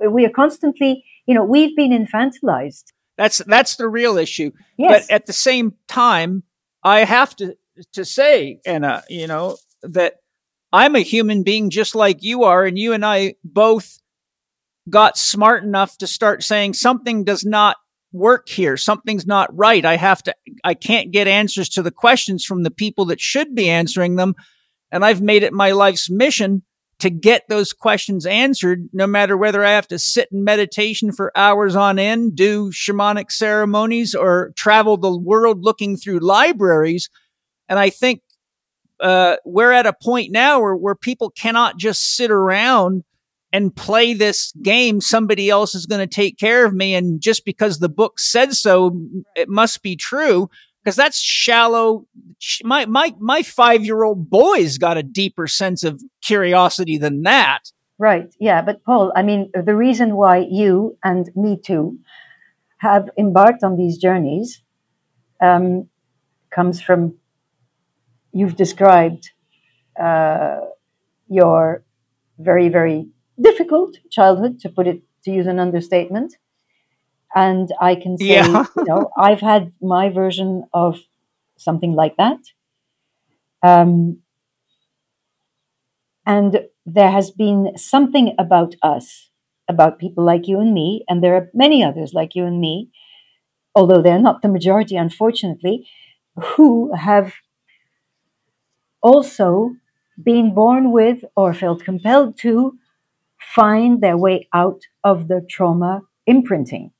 We 0.00 0.24
are 0.26 0.30
constantly 0.30 1.04
you 1.26 1.34
know 1.34 1.44
we've 1.44 1.76
been 1.76 1.92
infantilized. 1.92 2.84
That's 3.16 3.38
that's 3.38 3.76
the 3.76 3.88
real 3.88 4.18
issue. 4.18 4.52
Yes. 4.76 5.06
but 5.06 5.14
at 5.14 5.26
the 5.26 5.32
same 5.32 5.74
time 5.88 6.42
i 6.82 7.00
have 7.00 7.34
to 7.36 7.56
to 7.92 8.04
say 8.04 8.60
Enna 8.64 9.02
you 9.08 9.26
know 9.26 9.56
that 9.82 10.14
i'm 10.72 10.94
a 10.96 11.00
human 11.00 11.42
being 11.42 11.70
just 11.70 11.94
like 11.94 12.22
you 12.22 12.44
are 12.44 12.64
and 12.64 12.78
you 12.78 12.92
and 12.92 13.04
i 13.04 13.34
both 13.44 13.98
got 14.88 15.18
smart 15.18 15.64
enough 15.64 15.98
to 15.98 16.06
start 16.06 16.42
saying 16.42 16.74
something 16.74 17.24
does 17.24 17.44
not 17.44 17.76
work 18.12 18.48
here. 18.48 18.76
Something's 18.76 19.26
not 19.26 19.54
right. 19.56 19.84
I 19.84 19.96
have 19.96 20.22
to 20.24 20.34
i 20.64 20.74
can't 20.74 21.10
get 21.10 21.28
answers 21.28 21.68
to 21.70 21.82
the 21.82 21.90
questions 21.90 22.44
from 22.44 22.62
the 22.62 22.70
people 22.70 23.06
that 23.06 23.20
should 23.20 23.54
be 23.54 23.68
answering 23.68 24.16
them. 24.16 24.34
And 24.90 25.04
I've 25.04 25.20
made 25.20 25.42
it 25.42 25.52
my 25.52 25.72
life's 25.72 26.08
mission 26.10 26.62
to 26.98 27.10
get 27.10 27.42
those 27.48 27.72
questions 27.72 28.24
answered, 28.24 28.88
no 28.92 29.06
matter 29.06 29.36
whether 29.36 29.64
I 29.64 29.72
have 29.72 29.88
to 29.88 29.98
sit 29.98 30.28
in 30.32 30.44
meditation 30.44 31.12
for 31.12 31.36
hours 31.36 31.76
on 31.76 31.98
end, 31.98 32.36
do 32.36 32.70
shamanic 32.70 33.30
ceremonies, 33.30 34.14
or 34.14 34.52
travel 34.56 34.96
the 34.96 35.16
world 35.16 35.58
looking 35.62 35.96
through 35.96 36.20
libraries. 36.20 37.10
And 37.68 37.78
I 37.78 37.90
think 37.90 38.22
uh, 39.00 39.36
we're 39.44 39.72
at 39.72 39.86
a 39.86 39.92
point 39.92 40.32
now 40.32 40.60
where, 40.60 40.74
where 40.74 40.94
people 40.94 41.30
cannot 41.30 41.76
just 41.76 42.16
sit 42.16 42.30
around 42.30 43.04
and 43.56 43.74
play 43.74 44.12
this 44.12 44.52
game. 44.60 45.00
Somebody 45.00 45.48
else 45.48 45.74
is 45.74 45.86
going 45.86 46.06
to 46.06 46.14
take 46.14 46.38
care 46.38 46.66
of 46.66 46.74
me. 46.74 46.94
And 46.94 47.22
just 47.22 47.46
because 47.46 47.78
the 47.78 47.88
book 47.88 48.18
said 48.18 48.52
so, 48.52 49.00
it 49.34 49.48
must 49.48 49.82
be 49.82 49.96
true. 49.96 50.50
Because 50.84 50.94
that's 50.94 51.18
shallow. 51.18 52.06
My, 52.62 52.84
my, 52.84 53.14
my 53.18 53.42
five 53.42 53.82
year 53.82 54.04
old 54.04 54.28
boy's 54.28 54.76
got 54.76 54.98
a 54.98 55.02
deeper 55.02 55.46
sense 55.46 55.84
of 55.84 56.02
curiosity 56.22 56.98
than 56.98 57.22
that. 57.22 57.60
Right. 57.98 58.28
Yeah. 58.38 58.60
But 58.60 58.84
Paul, 58.84 59.10
I 59.16 59.22
mean, 59.22 59.50
the 59.54 59.74
reason 59.74 60.16
why 60.16 60.46
you 60.50 60.98
and 61.02 61.30
me 61.34 61.58
too 61.58 61.98
have 62.76 63.08
embarked 63.18 63.64
on 63.64 63.78
these 63.78 63.96
journeys 63.96 64.60
um, 65.40 65.88
comes 66.50 66.82
from 66.82 67.16
you've 68.32 68.54
described 68.54 69.30
uh, 69.98 70.60
your 71.26 71.84
very, 72.38 72.68
very 72.68 73.08
difficult 73.40 73.98
childhood, 74.10 74.60
to 74.60 74.68
put 74.68 74.86
it 74.86 75.02
to 75.24 75.30
use 75.30 75.46
an 75.46 75.58
understatement. 75.58 76.36
And 77.34 77.72
I 77.80 77.96
can 77.96 78.16
say, 78.16 78.26
yeah. 78.26 78.64
you 78.76 78.84
know, 78.84 79.10
I've 79.18 79.40
had 79.40 79.72
my 79.82 80.08
version 80.08 80.64
of 80.72 81.00
something 81.56 81.92
like 81.92 82.16
that. 82.16 82.38
Um, 83.62 84.18
and 86.24 86.66
there 86.84 87.10
has 87.10 87.30
been 87.30 87.76
something 87.76 88.34
about 88.38 88.74
us, 88.82 89.30
about 89.68 89.98
people 89.98 90.24
like 90.24 90.48
you 90.48 90.60
and 90.60 90.72
me, 90.72 91.04
and 91.08 91.22
there 91.22 91.34
are 91.34 91.50
many 91.52 91.82
others 91.82 92.14
like 92.14 92.34
you 92.34 92.44
and 92.44 92.60
me, 92.60 92.90
although 93.74 94.02
they're 94.02 94.18
not 94.18 94.42
the 94.42 94.48
majority, 94.48 94.96
unfortunately, 94.96 95.88
who 96.56 96.94
have 96.94 97.34
also 99.02 99.72
been 100.22 100.54
born 100.54 100.92
with 100.92 101.24
or 101.36 101.52
felt 101.52 101.84
compelled 101.84 102.38
to 102.38 102.78
find 103.54 104.00
their 104.00 104.16
way 104.16 104.48
out 104.52 104.80
of 105.04 105.28
the 105.28 105.40
trauma 105.48 106.02
imprinting 106.26 106.90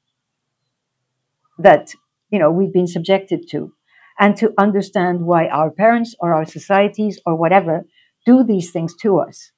that 1.59 1.94
you 2.31 2.39
know 2.39 2.51
we've 2.51 2.73
been 2.73 2.86
subjected 2.86 3.48
to 3.51 3.73
and 4.18 4.36
to 4.36 4.52
understand 4.59 5.20
why 5.20 5.47
our 5.48 5.70
parents 5.70 6.14
or 6.20 6.32
our 6.32 6.44
societies 6.44 7.20
or 7.27 7.35
whatever 7.35 7.85
do 8.24 8.44
these 8.44 8.70
things 8.70 8.94
to 8.94 9.18
us 9.18 9.52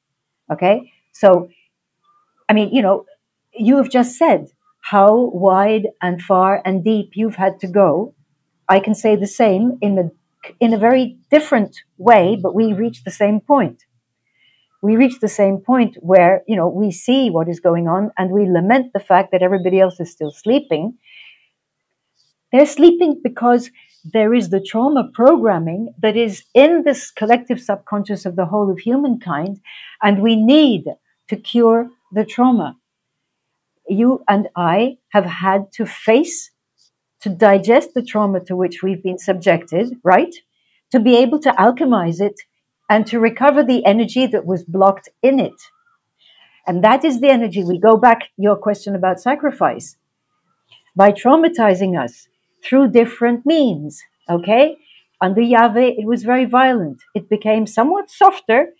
okay? 0.52 0.92
So 1.12 1.48
i 2.48 2.52
mean 2.52 2.72
you 2.74 2.82
know 2.82 3.04
you 3.54 3.76
have 3.76 3.90
just 3.90 4.16
said 4.16 4.48
how 4.80 5.30
wide 5.34 5.88
and 6.00 6.22
far 6.22 6.62
and 6.64 6.84
deep 6.84 7.10
you've 7.14 7.34
had 7.34 7.60
to 7.60 7.66
go. 7.66 8.14
I 8.68 8.80
can 8.80 8.94
say 8.94 9.16
the 9.16 9.26
same 9.26 9.78
in 9.80 9.98
a 9.98 10.10
in 10.60 10.72
a 10.72 10.78
very 10.78 11.18
different 11.30 11.76
way 11.98 12.36
but 12.40 12.54
we 12.54 12.72
reach 12.72 13.02
the 13.04 13.10
same 13.10 13.40
point 13.40 13.84
we 14.82 14.96
reach 14.96 15.18
the 15.20 15.28
same 15.28 15.58
point 15.58 15.96
where 16.00 16.42
you 16.46 16.56
know 16.56 16.68
we 16.68 16.90
see 16.90 17.30
what 17.30 17.48
is 17.48 17.60
going 17.60 17.88
on 17.88 18.10
and 18.16 18.30
we 18.30 18.48
lament 18.48 18.92
the 18.92 19.00
fact 19.00 19.32
that 19.32 19.42
everybody 19.42 19.80
else 19.80 19.98
is 20.00 20.10
still 20.10 20.30
sleeping. 20.30 20.94
They're 22.52 22.66
sleeping 22.66 23.20
because 23.22 23.70
there 24.04 24.32
is 24.32 24.50
the 24.50 24.60
trauma 24.60 25.10
programming 25.12 25.92
that 25.98 26.16
is 26.16 26.44
in 26.54 26.82
this 26.84 27.10
collective 27.10 27.60
subconscious 27.60 28.24
of 28.24 28.36
the 28.36 28.46
whole 28.46 28.70
of 28.70 28.78
humankind 28.78 29.60
and 30.02 30.22
we 30.22 30.36
need 30.36 30.84
to 31.28 31.36
cure 31.36 31.90
the 32.12 32.24
trauma. 32.24 32.76
You 33.88 34.22
and 34.28 34.48
i 34.56 34.98
have 35.10 35.24
had 35.24 35.72
to 35.72 35.86
face 35.86 36.50
to 37.20 37.28
digest 37.28 37.94
the 37.94 38.02
trauma 38.02 38.40
to 38.44 38.54
which 38.54 38.82
we've 38.82 39.02
been 39.02 39.18
subjected 39.18 39.94
right? 40.04 40.34
To 40.92 41.00
be 41.00 41.16
able 41.16 41.40
to 41.40 41.50
alchemize 41.50 42.20
it 42.20 42.40
and 42.88 43.06
to 43.06 43.20
recover 43.20 43.62
the 43.62 43.84
energy 43.84 44.26
that 44.26 44.46
was 44.46 44.64
blocked 44.64 45.08
in 45.22 45.38
it. 45.38 45.60
And 46.66 46.82
that 46.84 47.04
is 47.04 47.20
the 47.20 47.30
energy. 47.30 47.64
We 47.64 47.78
go 47.78 47.96
back 47.96 48.28
your 48.36 48.56
question 48.56 48.94
about 48.94 49.20
sacrifice. 49.20 49.96
By 50.96 51.12
traumatizing 51.12 51.98
us 51.98 52.28
through 52.64 52.90
different 52.90 53.46
means, 53.46 54.02
okay? 54.28 54.76
Under 55.20 55.40
Yahweh, 55.40 55.92
it 55.98 56.06
was 56.06 56.24
very 56.24 56.44
violent. 56.44 57.02
It 57.14 57.28
became 57.28 57.66
somewhat 57.66 58.10
softer 58.10 58.74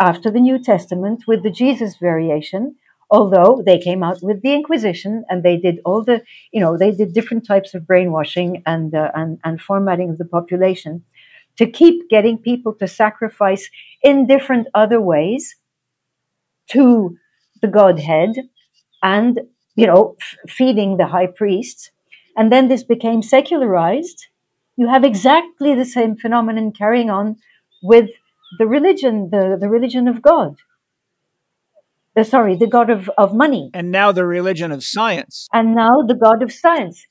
after 0.00 0.30
the 0.30 0.40
New 0.40 0.62
Testament 0.62 1.24
with 1.26 1.42
the 1.42 1.50
Jesus 1.50 1.96
variation, 1.96 2.76
although 3.10 3.62
they 3.64 3.78
came 3.78 4.02
out 4.02 4.18
with 4.22 4.42
the 4.42 4.54
Inquisition 4.54 5.24
and 5.28 5.42
they 5.42 5.56
did 5.56 5.80
all 5.84 6.04
the, 6.04 6.22
you 6.52 6.60
know, 6.60 6.76
they 6.76 6.90
did 6.90 7.12
different 7.12 7.46
types 7.46 7.74
of 7.74 7.86
brainwashing 7.86 8.62
and, 8.66 8.94
uh, 8.94 9.10
and, 9.14 9.38
and 9.44 9.60
formatting 9.60 10.10
of 10.10 10.18
the 10.18 10.24
population 10.24 11.04
to 11.60 11.70
keep 11.70 12.08
getting 12.08 12.38
people 12.38 12.72
to 12.72 12.88
sacrifice 12.88 13.68
in 14.02 14.26
different 14.26 14.66
other 14.74 14.98
ways 14.98 15.56
to 16.70 17.18
the 17.60 17.68
Godhead 17.68 18.30
and, 19.02 19.40
you 19.76 19.86
know, 19.86 20.16
f- 20.18 20.50
feeding 20.50 20.96
the 20.96 21.08
high 21.08 21.26
priests. 21.26 21.90
And 22.34 22.50
then 22.50 22.68
this 22.68 22.82
became 22.82 23.20
secularized. 23.20 24.28
You 24.76 24.88
have 24.88 25.04
exactly 25.04 25.74
the 25.74 25.84
same 25.84 26.16
phenomenon 26.16 26.72
carrying 26.72 27.10
on 27.10 27.36
with 27.82 28.08
the 28.58 28.66
religion, 28.66 29.28
the, 29.30 29.58
the 29.60 29.68
religion 29.68 30.08
of 30.08 30.22
God. 30.22 30.56
Uh, 32.16 32.24
sorry, 32.24 32.56
the 32.56 32.66
God 32.66 32.88
of, 32.88 33.10
of 33.18 33.34
money. 33.34 33.70
And 33.74 33.90
now 33.90 34.12
the 34.12 34.24
religion 34.24 34.72
of 34.72 34.82
science. 34.82 35.46
And 35.52 35.74
now 35.74 36.00
the 36.08 36.14
God 36.14 36.42
of 36.42 36.52
science. 36.52 37.04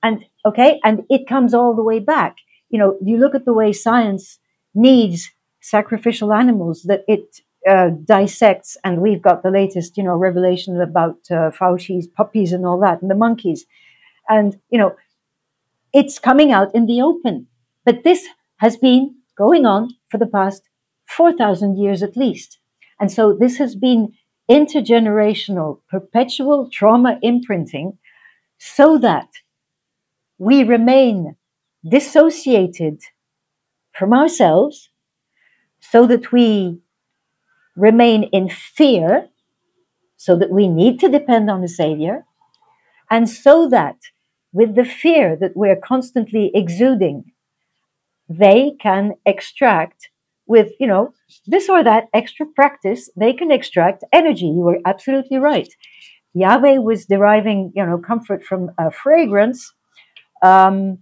And 0.00 0.24
okay, 0.46 0.78
and 0.84 1.02
it 1.10 1.26
comes 1.28 1.54
all 1.54 1.74
the 1.74 1.82
way 1.82 1.98
back 1.98 2.36
you 2.70 2.78
know, 2.78 2.96
you 3.04 3.18
look 3.18 3.34
at 3.34 3.44
the 3.44 3.52
way 3.52 3.72
science 3.72 4.38
needs 4.74 5.30
sacrificial 5.60 6.32
animals 6.32 6.84
that 6.84 7.04
it 7.06 7.40
uh, 7.68 7.90
dissects, 8.04 8.76
and 8.84 9.02
we've 9.02 9.20
got 9.20 9.42
the 9.42 9.50
latest, 9.50 9.96
you 9.96 10.02
know, 10.02 10.16
revelation 10.16 10.80
about 10.80 11.18
uh, 11.30 11.50
Fauci's 11.50 12.06
puppies 12.06 12.52
and 12.52 12.64
all 12.64 12.80
that, 12.80 13.02
and 13.02 13.10
the 13.10 13.14
monkeys, 13.14 13.66
and 14.28 14.58
you 14.70 14.78
know, 14.78 14.96
it's 15.92 16.18
coming 16.18 16.52
out 16.52 16.74
in 16.74 16.86
the 16.86 17.02
open. 17.02 17.46
But 17.84 18.04
this 18.04 18.26
has 18.58 18.76
been 18.76 19.16
going 19.36 19.66
on 19.66 19.90
for 20.08 20.18
the 20.18 20.26
past 20.26 20.62
four 21.06 21.32
thousand 21.32 21.76
years 21.76 22.02
at 22.02 22.16
least, 22.16 22.58
and 22.98 23.10
so 23.12 23.34
this 23.34 23.58
has 23.58 23.74
been 23.74 24.14
intergenerational, 24.50 25.80
perpetual 25.88 26.70
trauma 26.72 27.18
imprinting, 27.22 27.98
so 28.58 28.96
that 28.98 29.28
we 30.38 30.64
remain 30.64 31.36
dissociated 31.88 33.00
from 33.92 34.12
ourselves 34.12 34.90
so 35.80 36.06
that 36.06 36.32
we 36.32 36.80
remain 37.76 38.24
in 38.24 38.48
fear, 38.48 39.28
so 40.16 40.36
that 40.36 40.50
we 40.50 40.68
need 40.68 41.00
to 41.00 41.08
depend 41.08 41.50
on 41.50 41.64
a 41.64 41.68
savior, 41.68 42.24
and 43.10 43.28
so 43.28 43.68
that 43.68 43.96
with 44.52 44.74
the 44.74 44.84
fear 44.84 45.36
that 45.36 45.56
we're 45.56 45.76
constantly 45.76 46.50
exuding, 46.54 47.32
they 48.28 48.72
can 48.80 49.14
extract 49.24 50.10
with, 50.46 50.72
you 50.80 50.86
know, 50.86 51.14
this 51.46 51.68
or 51.68 51.82
that 51.84 52.08
extra 52.12 52.44
practice, 52.44 53.08
they 53.16 53.32
can 53.32 53.50
extract 53.50 54.04
energy. 54.12 54.46
You 54.46 54.62
were 54.62 54.80
absolutely 54.84 55.38
right. 55.38 55.72
Yahweh 56.34 56.78
was 56.78 57.06
deriving, 57.06 57.72
you 57.74 57.86
know, 57.86 57.98
comfort 57.98 58.44
from 58.44 58.70
a 58.78 58.90
fragrance. 58.90 59.72
Um, 60.42 60.98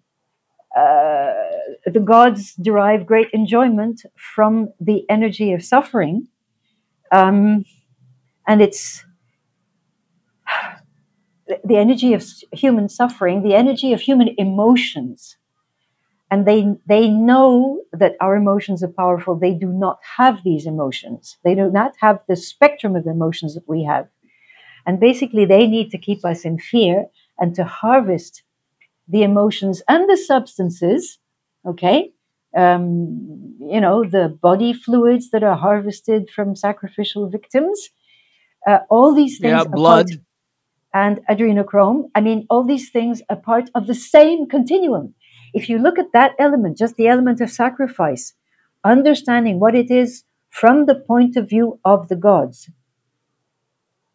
uh, 0.79 1.33
the 1.87 2.01
gods 2.01 2.55
derive 2.55 3.07
great 3.07 3.29
enjoyment 3.33 4.03
from 4.17 4.73
the 4.81 5.05
energy 5.09 5.53
of 5.53 5.65
suffering. 5.65 6.29
Um, 7.11 7.65
and 8.47 8.63
it's 8.63 9.05
the 11.65 11.77
energy 11.77 12.15
of 12.15 12.25
human 12.53 12.89
suffering, 12.89 13.43
the 13.43 13.55
energy 13.55 13.93
of 13.93 14.01
human 14.01 14.35
emotions. 14.39 15.37
And 16.31 16.47
they, 16.47 16.75
they 16.87 17.09
know 17.09 17.83
that 17.93 18.17
our 18.21 18.37
emotions 18.37 18.83
are 18.83 18.89
powerful. 19.03 19.35
They 19.35 19.55
do 19.55 19.69
not 19.69 19.99
have 20.17 20.45
these 20.45 20.67
emotions. 20.67 21.39
They 21.43 21.55
do 21.55 21.71
not 21.71 21.95
have 22.01 22.21
the 22.29 22.37
spectrum 22.37 22.95
of 22.95 23.07
emotions 23.07 23.55
that 23.55 23.67
we 23.67 23.85
have. 23.85 24.09
And 24.87 25.01
basically, 25.01 25.45
they 25.45 25.67
need 25.67 25.91
to 25.91 25.99
keep 25.99 26.25
us 26.25 26.45
in 26.45 26.59
fear 26.59 27.07
and 27.39 27.55
to 27.55 27.65
harvest 27.65 28.43
the 29.09 29.23
emotions 29.23 29.83
and 29.89 30.09
the 30.09 30.17
substances, 30.17 31.19
okay? 31.67 32.13
Um, 32.57 33.57
you 33.61 33.81
know, 33.81 34.05
the 34.05 34.29
body 34.29 34.73
fluids 34.73 35.31
that 35.31 35.43
are 35.43 35.57
harvested 35.57 36.31
from 36.31 36.57
sacrificial 36.57 37.29
victims, 37.29 37.91
uh, 38.67 38.81
all 38.91 39.15
these 39.15 39.39
things. 39.39 39.53
Yeah, 39.53 39.65
blood. 39.65 40.07
and 40.93 41.21
adrenochrome. 41.29 42.11
I 42.15 42.21
mean, 42.21 42.47
all 42.49 42.65
these 42.65 42.91
things 42.91 43.23
are 43.29 43.37
part 43.37 43.71
of 43.75 43.87
the 43.87 43.95
same 43.95 44.47
continuum. 44.49 45.15
If 45.53 45.69
you 45.69 45.79
look 45.79 45.99
at 45.99 46.13
that 46.13 46.33
element, 46.39 46.79
just 46.79 46.97
the 46.97 47.09
element 47.09 47.41
of 47.41 47.51
sacrifice, 47.51 48.35
understanding 48.85 49.61
what 49.61 49.75
it 49.75 49.91
is 49.91 50.25
from 50.51 50.87
the 50.87 50.95
point 50.95 51.37
of 51.37 51.49
view 51.49 51.79
of 51.85 52.09
the 52.09 52.17
gods, 52.17 52.71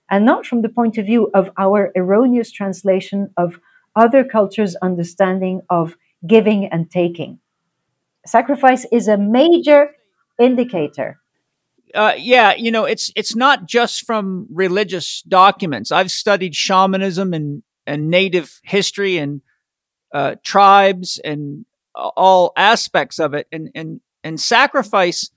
and 0.10 0.26
not 0.26 0.46
from 0.46 0.62
the 0.62 0.70
point 0.70 0.98
of 0.98 1.06
view 1.06 1.30
of 1.34 1.50
our 1.58 1.92
erroneous 1.96 2.52
translation 2.52 3.32
of 3.38 3.60
other 3.96 4.24
cultures' 4.24 4.76
understanding 4.82 5.62
of 5.70 5.96
giving 6.26 6.66
and 6.66 6.90
taking. 6.90 7.40
Sacrifice 8.26 8.86
is 8.92 9.08
a 9.08 9.18
major 9.18 9.92
indicator. 10.40 11.20
Uh, 11.94 12.14
yeah, 12.18 12.56
you 12.56 12.72
know, 12.72 12.86
it's 12.86 13.12
it's 13.16 13.36
not 13.36 13.68
just 13.68 14.06
from 14.06 14.48
religious 14.50 15.22
documents. 15.28 15.92
I've 15.92 16.10
studied 16.10 16.56
shamanism 16.56 17.34
and 17.34 17.62
and 17.86 18.10
native 18.10 18.60
history 18.64 19.18
and 19.18 19.42
uh, 20.14 20.36
tribes 20.44 21.20
and 21.24 21.66
all 21.94 22.52
aspects 22.58 23.20
of 23.20 23.34
it, 23.34 23.48
and 23.52 23.70
and 23.76 24.02
and 24.24 24.40
sacrifice 24.40 25.30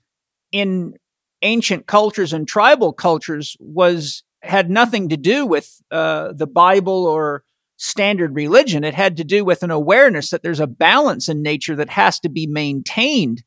in 0.51 0.95
ancient 1.43 1.85
cultures 1.85 2.33
and 2.33 2.47
tribal 2.47 2.93
cultures 2.93 3.55
was 3.59 4.23
had 4.41 4.69
nothing 4.69 5.09
to 5.09 5.17
do 5.17 5.45
with 5.45 5.81
uh, 5.91 6.33
the 6.33 6.47
Bible 6.47 7.05
or 7.05 7.43
standard 7.77 8.35
religion. 8.35 8.83
It 8.83 8.95
had 8.95 9.17
to 9.17 9.23
do 9.23 9.45
with 9.45 9.63
an 9.63 9.71
awareness 9.71 10.31
that 10.31 10.43
there's 10.43 10.59
a 10.59 10.67
balance 10.67 11.29
in 11.29 11.41
nature 11.41 11.75
that 11.75 11.91
has 11.91 12.19
to 12.21 12.29
be 12.29 12.47
maintained. 12.47 13.43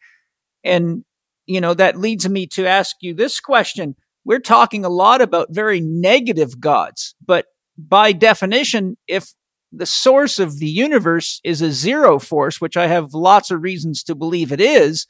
And, 0.65 1.05
you 1.47 1.61
know, 1.61 1.75
that 1.75 1.99
leads 1.99 2.29
me 2.29 2.47
to 2.49 2.67
ask 2.67 2.97
you 3.01 3.13
this 3.13 3.41
question. 3.41 3.97
We're 4.25 4.39
talking 4.39 4.85
a 4.85 4.91
lot 4.91 5.21
about 5.21 5.49
very 5.51 5.81
negative 5.81 6.61
gods, 6.61 7.15
but 7.25 7.47
by 7.77 8.13
definition, 8.13 8.97
if 9.09 9.33
the 9.73 9.87
source 9.87 10.39
of 10.39 10.59
the 10.59 10.69
universe 10.69 11.41
is 11.45 11.63
a 11.63 11.73
zero 11.73 12.19
force, 12.19 12.61
which 12.61 12.77
I 12.77 12.87
have 12.87 13.15
lots 13.15 13.51
of 13.51 13.63
reasons 13.63 14.03
to 14.05 14.15
believe 14.15 14.53
it 14.53 14.61
is, 14.61 15.07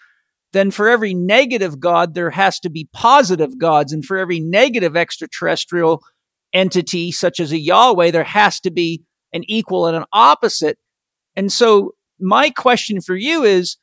then 0.52 0.70
for 0.70 0.88
every 0.88 1.14
negative 1.14 1.80
God, 1.80 2.14
there 2.14 2.30
has 2.30 2.58
to 2.60 2.70
be 2.70 2.88
positive 2.92 3.58
gods. 3.58 3.92
And 3.92 4.04
for 4.04 4.16
every 4.18 4.40
negative 4.40 4.96
extraterrestrial 4.96 6.02
entity, 6.52 7.12
such 7.12 7.40
as 7.40 7.52
a 7.52 7.58
Yahweh, 7.58 8.10
there 8.10 8.24
has 8.24 8.60
to 8.60 8.70
be 8.70 9.02
an 9.32 9.44
equal 9.48 9.86
and 9.86 9.96
an 9.96 10.04
opposite. 10.12 10.78
And 11.36 11.52
so 11.52 11.94
my 12.18 12.50
question 12.50 13.00
for 13.00 13.16
you 13.16 13.44
is, 13.44 13.76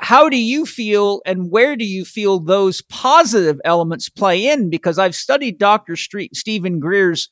how 0.00 0.28
do 0.28 0.36
you 0.36 0.64
feel 0.64 1.20
and 1.26 1.50
where 1.50 1.74
do 1.74 1.84
you 1.84 2.04
feel 2.04 2.38
those 2.38 2.82
positive 2.82 3.60
elements 3.64 4.08
play 4.08 4.46
in? 4.46 4.70
Because 4.70 4.98
I've 4.98 5.16
studied 5.16 5.58
Dr. 5.58 5.96
Street, 5.96 6.36
Stephen 6.36 6.78
Greer's 6.78 7.30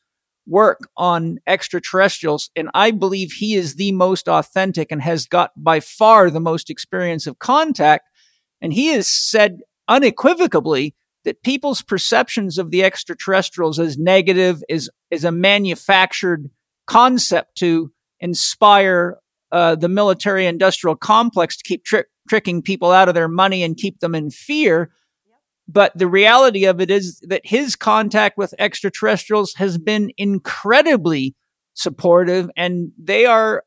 work 0.49 0.89
on 0.97 1.39
extraterrestrials, 1.47 2.51
and 2.57 2.69
I 2.75 2.91
believe 2.91 3.33
he 3.33 3.55
is 3.55 3.75
the 3.75 3.93
most 3.93 4.29
authentic 4.29 4.91
and 4.91 5.03
has 5.03 5.27
got 5.27 5.51
by 5.57 5.81
far 5.81 6.31
the 6.31 6.41
most 6.41 6.71
experience 6.71 7.27
of 7.27 7.39
contact. 7.39 8.09
And 8.61 8.73
he 8.73 8.89
has 8.89 9.09
said 9.09 9.61
unequivocally 9.89 10.95
that 11.25 11.43
people's 11.43 11.83
perceptions 11.83 12.59
of 12.59 12.71
the 12.71 12.85
extraterrestrials 12.85 13.79
as 13.79 13.99
negative 13.99 14.63
is, 14.69 14.89
is 15.11 15.25
a 15.25 15.33
manufactured 15.33 16.49
concept 16.87 17.57
to 17.59 17.93
inspire 18.21 19.19
uh, 19.53 19.75
the 19.75 19.89
military 19.89 20.47
industrial 20.47 20.97
complex 20.97 21.57
to 21.57 21.65
keep 21.65 21.85
tri- 21.85 22.05
tricking 22.29 22.63
people 22.63 22.91
out 22.91 23.09
of 23.09 23.15
their 23.15 23.29
money 23.29 23.63
and 23.63 23.77
keep 23.77 24.01
them 24.01 24.15
in 24.15 24.31
fear. 24.31 24.91
But 25.69 25.97
the 25.97 26.09
reality 26.09 26.65
of 26.65 26.81
it 26.81 26.91
is 26.91 27.21
that 27.23 27.43
his 27.45 27.77
contact 27.77 28.39
with 28.39 28.55
extraterrestrials 28.59 29.55
has 29.55 29.79
been 29.79 30.13
incredibly 30.17 31.35
supportive 31.75 32.51
and 32.57 32.93
they 32.99 33.27
are 33.27 33.65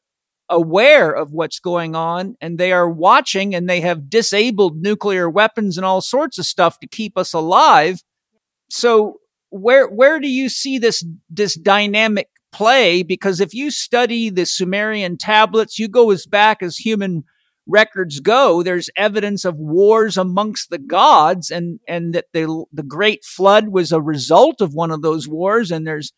aware 0.50 1.12
of 1.12 1.32
what's 1.32 1.60
going 1.60 1.96
on 1.96 2.36
and 2.42 2.58
they 2.58 2.72
are 2.72 2.90
watching 2.90 3.54
and 3.54 3.70
they 3.70 3.82
have 3.82 4.10
disabled 4.10 4.78
nuclear 4.78 5.30
weapons 5.30 5.78
and 5.78 5.86
all 5.86 6.02
sorts 6.02 6.38
of 6.38 6.46
stuff 6.46 6.80
to 6.80 6.88
keep 6.88 7.18
us 7.18 7.34
alive. 7.34 8.02
So 8.70 9.20
where 9.50 9.88
where 9.88 10.20
do 10.20 10.28
you 10.28 10.50
see 10.50 10.78
this 10.78 11.06
this 11.30 11.56
dynamic 11.56 12.30
play 12.52 13.04
because 13.04 13.40
if 13.40 13.54
you 13.54 13.72
study 13.72 14.30
the 14.30 14.46
Sumerian 14.46 15.18
tablets, 15.18 15.80
you 15.80 15.88
go 15.88 16.12
as 16.12 16.26
back 16.26 16.62
as 16.62 16.78
human 16.78 17.24
records 17.68 18.20
go, 18.20 18.64
there's 18.64 18.90
evidence 18.98 19.46
of 19.46 19.56
wars 19.58 20.18
amongst 20.18 20.70
the 20.70 20.80
gods 20.80 21.52
and, 21.52 21.80
and 21.88 22.14
that 22.14 22.26
the, 22.34 22.66
the 22.74 22.84
great 22.84 23.24
flood 23.24 23.70
was 23.70 23.92
a 23.92 24.02
result 24.02 24.60
of 24.62 24.74
one 24.74 24.92
of 24.92 25.02
those 25.02 25.28
wars. 25.28 25.72
And 25.72 25.86
there's 25.86 26.12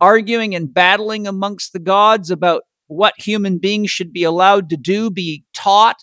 arguing 0.00 0.54
and 0.54 0.72
battling 0.72 1.26
amongst 1.26 1.72
the 1.72 1.78
gods 1.78 2.30
about 2.30 2.62
what 2.86 3.14
human 3.18 3.58
beings 3.58 3.90
should 3.90 4.12
be 4.12 4.24
allowed 4.24 4.70
to 4.70 4.76
do, 4.76 5.10
be 5.10 5.44
taught, 5.54 5.96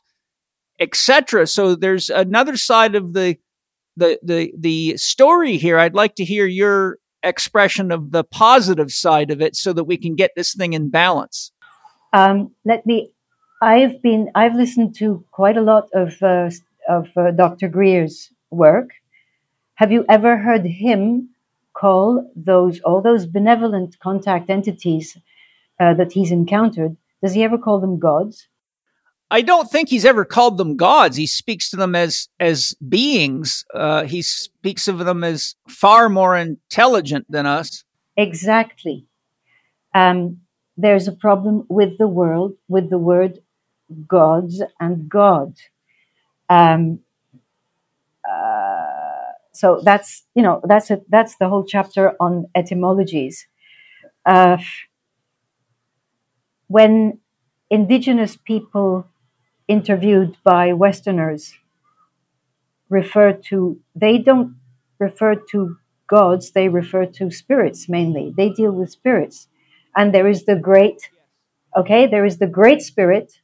etc. 0.80 1.48
So 1.48 1.76
there's 1.76 2.10
another 2.10 2.58
side 2.58 2.96
of 2.96 3.14
the, 3.14 3.38
the, 3.98 4.20
the, 4.24 4.54
the 4.58 4.98
story 4.98 5.58
here. 5.58 5.78
I'd 5.78 5.96
like 5.96 6.16
to 6.16 6.26
hear 6.26 6.46
your 6.46 6.98
expression 7.24 7.92
of 7.92 8.12
the 8.12 8.24
positive 8.24 8.92
side 8.92 9.32
of 9.32 9.42
it 9.42 9.56
so 9.56 9.74
that 9.74 9.86
we 9.86 9.98
can 9.98 10.16
get 10.16 10.32
this 10.36 10.54
thing 10.54 10.74
in 10.74 10.90
balance? 10.90 11.52
Um, 12.14 12.52
let 12.66 12.86
me. 12.86 13.12
I've 13.62 14.02
been. 14.02 14.30
I've 14.36 14.56
listened 14.56 14.96
to 14.96 15.24
quite 15.32 15.58
a 15.58 15.62
lot 15.62 15.90
of 15.94 16.22
uh, 16.22 16.50
of 16.88 17.10
uh, 17.16 17.32
Dr. 17.32 17.70
Greer's 17.70 18.32
work. 18.50 18.90
Have 19.76 19.92
you 19.92 20.06
ever 20.10 20.38
heard 20.38 20.66
him 20.66 21.30
call 21.74 22.30
those 22.36 22.80
all 22.82 23.02
those 23.02 23.26
benevolent 23.26 23.98
contact 24.00 24.50
entities 24.50 25.18
uh, 25.80 25.94
that 25.94 26.12
he's 26.12 26.32
encountered? 26.32 26.98
Does 27.24 27.34
he 27.34 27.44
ever 27.44 27.58
call 27.58 27.80
them 27.80 28.00
gods? 28.00 28.48
I 29.32 29.42
don't 29.42 29.72
think 29.72 29.88
he's 29.88 30.04
ever 30.04 30.26
called 30.26 30.58
them 30.58 30.76
gods. 30.76 31.16
He 31.16 31.26
speaks 31.26 31.70
to 31.70 31.78
them 31.78 31.96
as 31.96 32.28
as 32.38 32.76
beings. 32.88 33.66
Uh, 33.74 34.04
he 34.04 34.22
speaks 34.22 34.90
of 34.90 35.00
them 35.00 35.24
as 35.24 35.56
far 35.70 36.10
more 36.10 36.36
intelligent 36.36 37.26
than 37.30 37.46
us. 37.46 37.86
Exactly. 38.18 39.08
Um, 39.96 40.42
there's 40.76 41.08
a 41.08 41.14
problem 41.14 41.66
with 41.70 41.98
the 41.98 42.10
world 42.10 42.56
with 42.68 42.90
the 42.90 42.98
word 42.98 43.40
gods 44.06 44.62
and 44.82 45.08
God. 45.08 45.56
Um, 46.50 47.00
uh, 48.30 49.32
so 49.54 49.80
that's 49.82 50.24
you 50.36 50.44
know 50.44 50.60
that's 50.66 50.92
a, 50.92 51.00
that's 51.08 51.38
the 51.38 51.48
whole 51.48 51.64
chapter 51.64 52.16
on 52.20 52.48
etymologies. 52.54 53.48
Uh, 54.26 54.58
when 56.68 57.20
indigenous 57.70 58.36
people 58.36 59.08
interviewed 59.72 60.36
by 60.44 60.74
Westerners 60.74 61.54
refer 62.90 63.32
to, 63.50 63.80
they 63.96 64.18
don't 64.18 64.56
refer 65.00 65.34
to 65.52 65.78
gods, 66.08 66.52
they 66.52 66.68
refer 66.68 67.06
to 67.06 67.32
spirits 67.32 67.88
mainly. 67.88 68.34
They 68.36 68.50
deal 68.50 68.74
with 68.74 68.92
spirits. 68.92 69.48
And 69.96 70.14
there 70.14 70.28
is 70.28 70.44
the 70.44 70.58
great, 70.58 71.10
okay, 71.76 72.06
there 72.06 72.26
is 72.26 72.38
the 72.38 72.54
great 72.60 72.82
spirit, 72.82 73.40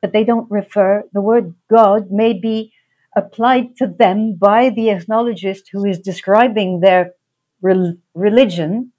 but 0.00 0.12
they 0.12 0.24
don't 0.24 0.50
refer, 0.50 1.04
the 1.12 1.20
word 1.20 1.54
God 1.70 2.10
may 2.10 2.32
be 2.32 2.72
applied 3.14 3.76
to 3.76 3.86
them 3.86 4.34
by 4.34 4.70
the 4.70 4.88
ethnologist 4.90 5.64
who 5.72 5.84
is 5.84 5.98
describing 5.98 6.80
their 6.80 7.12
re- 7.60 7.98
religion, 8.14 8.92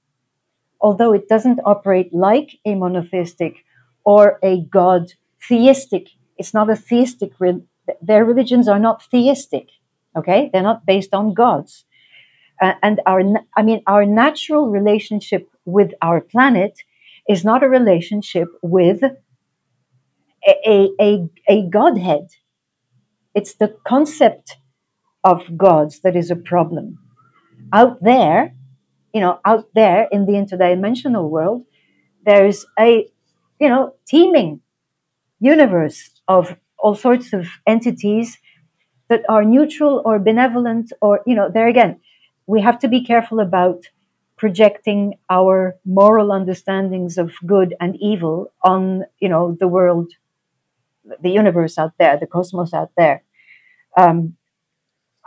although 0.80 1.14
it 1.14 1.28
doesn't 1.28 1.60
operate 1.66 2.14
like 2.14 2.60
a 2.64 2.76
monotheistic 2.76 3.66
or 4.04 4.40
a 4.44 4.62
God 4.62 5.14
theistic 5.48 6.10
it's 6.38 6.54
not 6.54 6.70
a 6.70 6.76
theistic, 6.76 7.32
re- 7.40 7.64
their 8.02 8.26
religions 8.26 8.68
are 8.68 8.80
not 8.80 9.04
theistic. 9.04 9.70
Okay. 10.16 10.50
They're 10.52 10.64
not 10.64 10.86
based 10.86 11.14
on 11.14 11.34
gods. 11.34 11.86
Uh, 12.62 12.74
and 12.82 13.02
our, 13.06 13.22
I 13.56 13.62
mean, 13.62 13.82
our 13.86 14.06
natural 14.06 14.70
relationship 14.70 15.50
with 15.66 15.92
our 16.02 16.22
planet 16.22 16.80
is 17.30 17.44
not 17.44 17.64
a 17.64 17.70
relationship 17.70 18.48
with 18.62 19.04
a, 19.04 20.90
a, 21.00 21.30
a 21.48 21.70
Godhead. 21.70 22.30
It's 23.36 23.54
the 23.54 23.76
concept 23.86 24.58
of 25.24 25.58
gods 25.58 26.00
that 26.00 26.16
is 26.16 26.32
a 26.32 26.36
problem. 26.36 26.98
Out 27.74 28.02
there, 28.02 28.56
you 29.14 29.22
know, 29.22 29.40
out 29.46 29.68
there 29.76 30.08
in 30.12 30.26
the 30.26 30.34
interdimensional 30.34 31.30
world, 31.30 31.66
there's 32.26 32.66
a, 32.80 33.08
you 33.60 33.70
know, 33.70 33.94
teeming 34.08 34.62
universe 35.40 36.10
of 36.28 36.56
all 36.80 36.96
sorts 36.96 37.34
of 37.34 37.48
entities 37.66 38.38
that 39.10 39.24
are 39.30 39.44
neutral 39.44 40.02
or 40.06 40.20
benevolent 40.20 40.92
or 41.02 41.22
you 41.26 41.36
know 41.36 41.50
there 41.50 41.68
again 41.68 42.00
we 42.46 42.62
have 42.62 42.80
to 42.80 42.88
be 42.88 43.04
careful 43.04 43.40
about 43.40 43.84
projecting 44.38 45.16
our 45.30 45.76
moral 45.86 46.32
understandings 46.32 47.18
of 47.18 47.34
good 47.46 47.76
and 47.80 47.98
evil 48.00 48.52
on 48.64 49.04
you 49.20 49.30
know 49.30 49.58
the 49.60 49.68
world 49.68 50.12
the 51.22 51.30
universe 51.30 51.78
out 51.78 51.94
there 51.98 52.18
the 52.18 52.28
cosmos 52.28 52.74
out 52.74 52.92
there. 52.98 53.24
Um, 53.96 54.36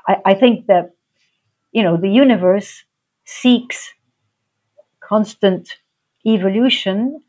I, 0.07 0.16
I 0.27 0.35
think 0.35 0.66
that 0.66 0.91
you 1.73 1.82
know 1.82 1.97
the 1.97 2.09
universe 2.09 2.85
seeks 3.24 3.93
constant 5.01 5.77
evolution 6.27 7.20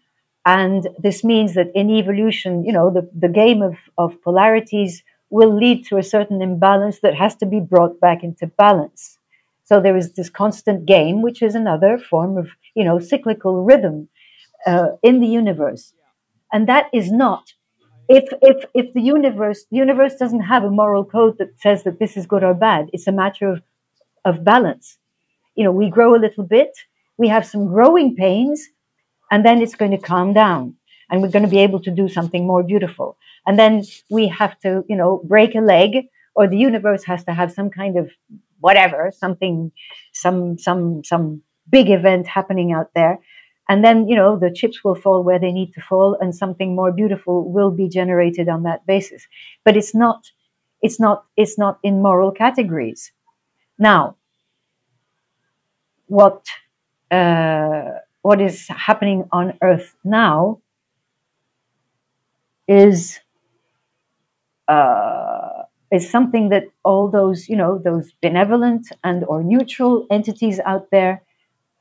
and 0.45 0.87
this 0.97 1.23
means 1.23 1.53
that 1.53 1.71
in 1.75 1.89
evolution, 1.89 2.63
you 2.63 2.73
know, 2.73 2.89
the, 2.89 3.09
the 3.17 3.29
game 3.29 3.61
of, 3.61 3.75
of 3.97 4.21
polarities 4.21 5.03
will 5.29 5.55
lead 5.55 5.85
to 5.87 5.97
a 5.97 6.03
certain 6.03 6.41
imbalance 6.41 6.99
that 7.01 7.15
has 7.15 7.35
to 7.37 7.45
be 7.45 7.59
brought 7.59 7.99
back 7.99 8.23
into 8.23 8.47
balance. 8.47 9.17
So 9.63 9.79
there 9.79 9.95
is 9.95 10.13
this 10.13 10.29
constant 10.29 10.85
game, 10.85 11.21
which 11.21 11.41
is 11.41 11.55
another 11.55 11.97
form 11.97 12.37
of, 12.37 12.49
you 12.75 12.83
know, 12.83 12.99
cyclical 12.99 13.63
rhythm 13.63 14.09
uh, 14.65 14.89
in 15.01 15.19
the 15.19 15.27
universe. 15.27 15.93
And 16.51 16.67
that 16.67 16.89
is 16.91 17.11
not 17.11 17.53
if 18.11 18.25
if 18.41 18.65
if 18.73 18.93
the 18.93 19.01
universe 19.01 19.65
the 19.71 19.77
universe 19.77 20.15
doesn't 20.15 20.41
have 20.53 20.63
a 20.63 20.69
moral 20.81 21.05
code 21.05 21.37
that 21.37 21.59
says 21.59 21.83
that 21.83 21.99
this 21.99 22.17
is 22.17 22.25
good 22.25 22.43
or 22.43 22.53
bad, 22.53 22.89
it's 22.93 23.07
a 23.07 23.11
matter 23.11 23.47
of 23.53 23.61
of 24.25 24.43
balance. 24.43 24.97
You 25.55 25.63
know, 25.63 25.71
we 25.71 25.89
grow 25.89 26.15
a 26.15 26.23
little 26.25 26.43
bit, 26.43 26.71
we 27.17 27.27
have 27.29 27.45
some 27.45 27.67
growing 27.67 28.15
pains, 28.15 28.67
and 29.31 29.45
then 29.45 29.61
it's 29.61 29.75
going 29.75 29.91
to 29.91 29.97
calm 29.97 30.33
down, 30.33 30.75
and 31.09 31.21
we're 31.21 31.31
going 31.31 31.45
to 31.45 31.49
be 31.49 31.59
able 31.59 31.79
to 31.81 31.91
do 31.91 32.07
something 32.07 32.45
more 32.45 32.63
beautiful. 32.63 33.17
And 33.47 33.57
then 33.57 33.83
we 34.09 34.27
have 34.27 34.59
to, 34.59 34.83
you 34.87 34.95
know, 34.95 35.23
break 35.27 35.55
a 35.55 35.61
leg, 35.61 36.07
or 36.35 36.47
the 36.47 36.57
universe 36.57 37.03
has 37.05 37.23
to 37.23 37.33
have 37.33 37.51
some 37.51 37.69
kind 37.69 37.97
of 37.97 38.11
whatever, 38.59 39.11
something, 39.17 39.71
some 40.13 40.57
some 40.57 41.03
some 41.03 41.41
big 41.69 41.89
event 41.89 42.27
happening 42.27 42.71
out 42.71 42.91
there. 42.93 43.19
And 43.69 43.83
then 43.85 44.07
you 44.07 44.15
know 44.15 44.37
the 44.37 44.51
chips 44.51 44.83
will 44.83 44.95
fall 44.95 45.23
where 45.23 45.39
they 45.39 45.51
need 45.51 45.73
to 45.73 45.81
fall 45.81 46.17
and 46.19 46.35
something 46.35 46.75
more 46.75 46.91
beautiful 46.91 47.51
will 47.51 47.71
be 47.71 47.87
generated 47.87 48.49
on 48.49 48.63
that 48.63 48.85
basis. 48.85 49.25
But 49.63 49.77
it's 49.77 49.95
not 49.95 50.29
it's 50.81 50.99
not 50.99 51.25
it's 51.37 51.57
not 51.57 51.79
in 51.81 52.01
moral 52.01 52.31
categories. 52.31 53.11
Now 53.79 54.17
what 56.07 56.45
uh, 57.09 57.91
what 58.21 58.41
is 58.41 58.67
happening 58.67 59.27
on 59.31 59.57
earth 59.61 59.95
now 60.03 60.59
is 62.67 63.19
uh, 64.67 65.63
is 65.91 66.09
something 66.09 66.49
that 66.49 66.65
all 66.83 67.09
those 67.09 67.49
you 67.49 67.55
know 67.55 67.77
those 67.77 68.11
benevolent 68.21 68.87
and 69.03 69.23
or 69.25 69.43
neutral 69.43 70.05
entities 70.09 70.59
out 70.65 70.89
there 70.91 71.21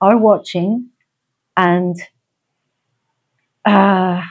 are 0.01 0.17
watching. 0.17 0.89
And 1.57 1.97
uh, 3.65 4.23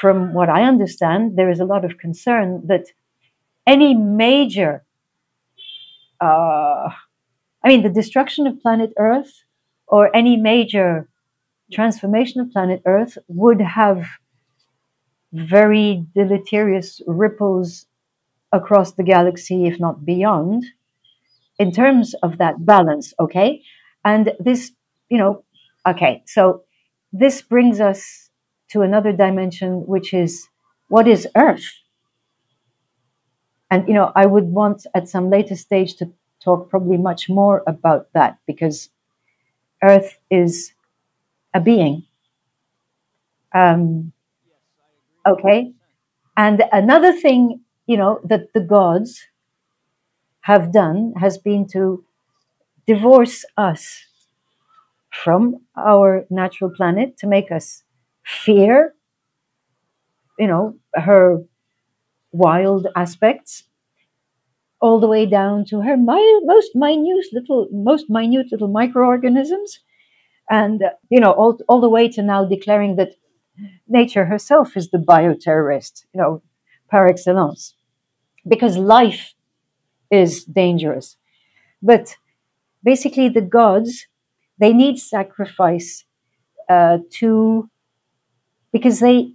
from 0.00 0.32
what 0.34 0.48
I 0.48 0.62
understand, 0.62 1.36
there 1.36 1.50
is 1.50 1.60
a 1.60 1.64
lot 1.64 1.84
of 1.84 1.98
concern 1.98 2.66
that 2.66 2.86
any 3.66 3.94
major, 3.94 4.84
uh, 6.20 6.90
I 7.64 7.68
mean, 7.68 7.82
the 7.82 7.90
destruction 7.90 8.46
of 8.46 8.60
planet 8.60 8.92
Earth 8.98 9.44
or 9.88 10.14
any 10.14 10.36
major 10.36 11.08
transformation 11.72 12.40
of 12.40 12.52
planet 12.52 12.82
Earth 12.86 13.18
would 13.28 13.60
have 13.60 14.06
very 15.32 16.06
deleterious 16.14 17.00
ripples 17.06 17.86
across 18.52 18.92
the 18.92 19.02
galaxy, 19.02 19.66
if 19.66 19.80
not 19.80 20.04
beyond, 20.04 20.64
in 21.58 21.72
terms 21.72 22.14
of 22.22 22.38
that 22.38 22.64
balance, 22.66 23.14
okay? 23.20 23.62
And 24.04 24.32
this, 24.40 24.72
you 25.10 25.18
know, 25.18 25.44
Okay, 25.86 26.22
so 26.26 26.64
this 27.12 27.40
brings 27.40 27.80
us 27.80 28.30
to 28.70 28.82
another 28.82 29.12
dimension, 29.12 29.86
which 29.86 30.12
is 30.12 30.48
what 30.88 31.08
is 31.08 31.26
Earth? 31.34 31.64
And, 33.70 33.88
you 33.88 33.94
know, 33.94 34.12
I 34.14 34.26
would 34.26 34.44
want 34.44 34.86
at 34.94 35.08
some 35.08 35.30
later 35.30 35.56
stage 35.56 35.96
to 35.96 36.12
talk 36.44 36.68
probably 36.68 36.98
much 36.98 37.30
more 37.30 37.62
about 37.66 38.08
that 38.12 38.38
because 38.46 38.90
Earth 39.82 40.18
is 40.30 40.72
a 41.54 41.60
being. 41.60 42.06
Um, 43.54 44.12
okay. 45.26 45.72
And 46.36 46.64
another 46.72 47.12
thing, 47.12 47.62
you 47.86 47.96
know, 47.98 48.20
that 48.24 48.52
the 48.54 48.60
gods 48.60 49.26
have 50.42 50.72
done 50.72 51.12
has 51.18 51.38
been 51.38 51.64
to 51.68 52.04
divorce 52.86 53.44
us 53.56 54.06
from 55.10 55.56
our 55.76 56.24
natural 56.30 56.70
planet 56.70 57.16
to 57.18 57.26
make 57.26 57.50
us 57.52 57.82
fear, 58.24 58.94
you 60.38 60.46
know, 60.46 60.76
her 60.94 61.38
wild 62.32 62.88
aspects, 62.96 63.64
all 64.80 65.00
the 65.00 65.08
way 65.08 65.26
down 65.26 65.64
to 65.66 65.80
her 65.82 65.96
mi- 65.96 66.40
most 66.44 66.72
minute 66.74 67.26
little, 67.32 67.68
most 67.72 68.10
minute 68.10 68.48
little 68.52 68.68
microorganisms, 68.68 69.80
and 70.50 70.82
uh, 70.82 70.90
you 71.10 71.20
know, 71.20 71.32
all 71.32 71.58
all 71.68 71.80
the 71.80 71.88
way 71.88 72.08
to 72.10 72.22
now 72.22 72.44
declaring 72.44 72.96
that 72.96 73.14
nature 73.88 74.26
herself 74.26 74.76
is 74.76 74.90
the 74.90 74.98
bioterrorist, 74.98 76.04
you 76.14 76.20
know, 76.20 76.42
par 76.90 77.06
excellence, 77.08 77.74
because 78.48 78.76
life 78.78 79.34
is 80.10 80.44
dangerous, 80.44 81.16
but 81.82 82.16
basically 82.84 83.28
the 83.28 83.42
gods 83.42 84.06
they 84.58 84.72
need 84.72 84.98
sacrifice 84.98 86.04
uh, 86.70 86.98
to 87.12 87.70
because 88.72 89.00
they 89.00 89.32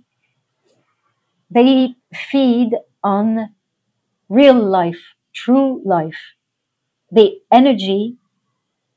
they 1.49 1.95
feed 2.14 2.72
on 3.03 3.53
real 4.30 4.56
life, 4.56 5.15
true 5.34 5.81
life, 5.85 6.22
the 7.11 7.39
energy, 7.51 8.18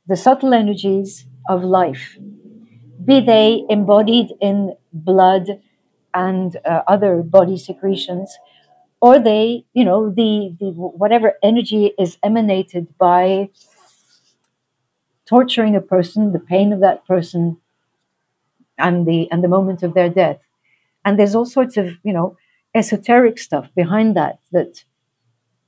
the 0.06 0.16
subtle 0.16 0.54
energies 0.54 1.26
of 1.48 1.64
life, 1.64 2.18
be 3.04 3.20
they 3.20 3.64
embodied 3.68 4.32
in 4.40 4.74
blood 4.92 5.60
and 6.14 6.56
uh, 6.64 6.82
other 6.88 7.22
body 7.22 7.56
secretions, 7.58 8.36
or 9.00 9.18
they, 9.18 9.64
you 9.74 9.84
know, 9.84 10.10
the, 10.10 10.56
the 10.60 10.70
whatever 10.72 11.34
energy 11.42 11.92
is 11.98 12.18
emanated 12.22 12.96
by 12.98 13.50
torturing 15.26 15.76
a 15.76 15.80
person, 15.82 16.32
the 16.32 16.38
pain 16.40 16.72
of 16.72 16.80
that 16.80 17.04
person, 17.06 17.58
and 18.78 19.06
the 19.06 19.30
and 19.30 19.42
the 19.42 19.48
moment 19.48 19.82
of 19.82 19.94
their 19.94 20.08
death. 20.08 20.38
And 21.04 21.18
there's 21.18 21.34
all 21.34 21.46
sorts 21.46 21.76
of 21.76 21.88
you 22.02 22.12
know 22.12 22.36
esoteric 22.74 23.38
stuff 23.38 23.68
behind 23.74 24.16
that. 24.16 24.40
That 24.52 24.84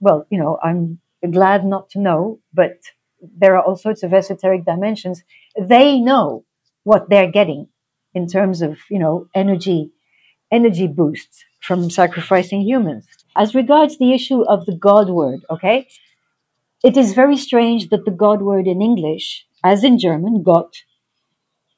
well, 0.00 0.26
you 0.30 0.38
know, 0.38 0.58
I'm 0.62 1.00
glad 1.30 1.64
not 1.64 1.90
to 1.90 2.00
know, 2.00 2.40
but 2.52 2.78
there 3.20 3.56
are 3.56 3.62
all 3.62 3.76
sorts 3.76 4.02
of 4.02 4.14
esoteric 4.14 4.64
dimensions. 4.64 5.22
They 5.58 5.98
know 5.98 6.44
what 6.84 7.10
they're 7.10 7.30
getting 7.30 7.68
in 8.14 8.26
terms 8.26 8.62
of 8.62 8.78
you 8.90 8.98
know 8.98 9.26
energy 9.34 9.90
energy 10.50 10.86
boosts 10.86 11.44
from 11.60 11.90
sacrificing 11.90 12.62
humans. 12.62 13.06
As 13.36 13.54
regards 13.54 13.98
the 13.98 14.12
issue 14.12 14.42
of 14.42 14.66
the 14.66 14.74
God 14.74 15.10
word, 15.10 15.40
okay, 15.50 15.88
it 16.82 16.96
is 16.96 17.12
very 17.12 17.36
strange 17.36 17.88
that 17.88 18.04
the 18.04 18.10
God 18.10 18.42
word 18.42 18.66
in 18.66 18.80
English 18.80 19.46
as 19.64 19.84
in 19.84 19.98
German, 19.98 20.42
Gott, 20.42 20.76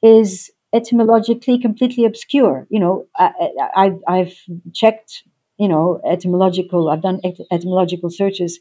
is 0.03 0.51
etymologically 0.73 1.59
completely 1.59 2.05
obscure. 2.05 2.67
You 2.69 2.79
know, 2.79 3.05
I, 3.17 3.91
have 4.07 4.33
checked, 4.73 5.23
you 5.61 5.69
know, 5.69 6.01
etymological, 6.05 6.89
I've 6.89 7.03
done 7.03 7.21
et- 7.23 7.47
etymological 7.51 8.11
searches. 8.11 8.59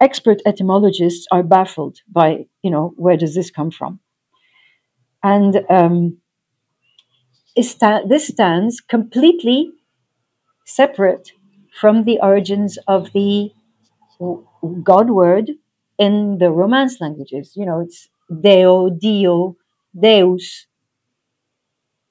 Expert 0.00 0.40
etymologists 0.46 1.26
are 1.32 1.44
baffled 1.44 1.98
by, 2.10 2.46
you 2.62 2.70
know, 2.70 2.94
where 2.96 3.18
does 3.18 3.34
this 3.36 3.50
come 3.50 3.70
from? 3.70 4.00
And 5.22 5.64
um, 5.70 6.18
this 8.08 8.28
stands 8.28 8.80
completely 8.80 9.72
separate 10.66 11.32
from 11.80 12.04
the 12.04 12.20
origins 12.22 12.78
of 12.88 13.12
the 13.12 13.52
God 14.82 15.10
word 15.10 15.52
in 15.98 16.38
the 16.38 16.50
Romance 16.50 17.00
languages. 17.00 17.52
You 17.56 17.66
know, 17.66 17.80
it's 17.80 18.08
Deo, 18.42 18.90
Dio, 18.90 19.56
Deus 19.98 20.66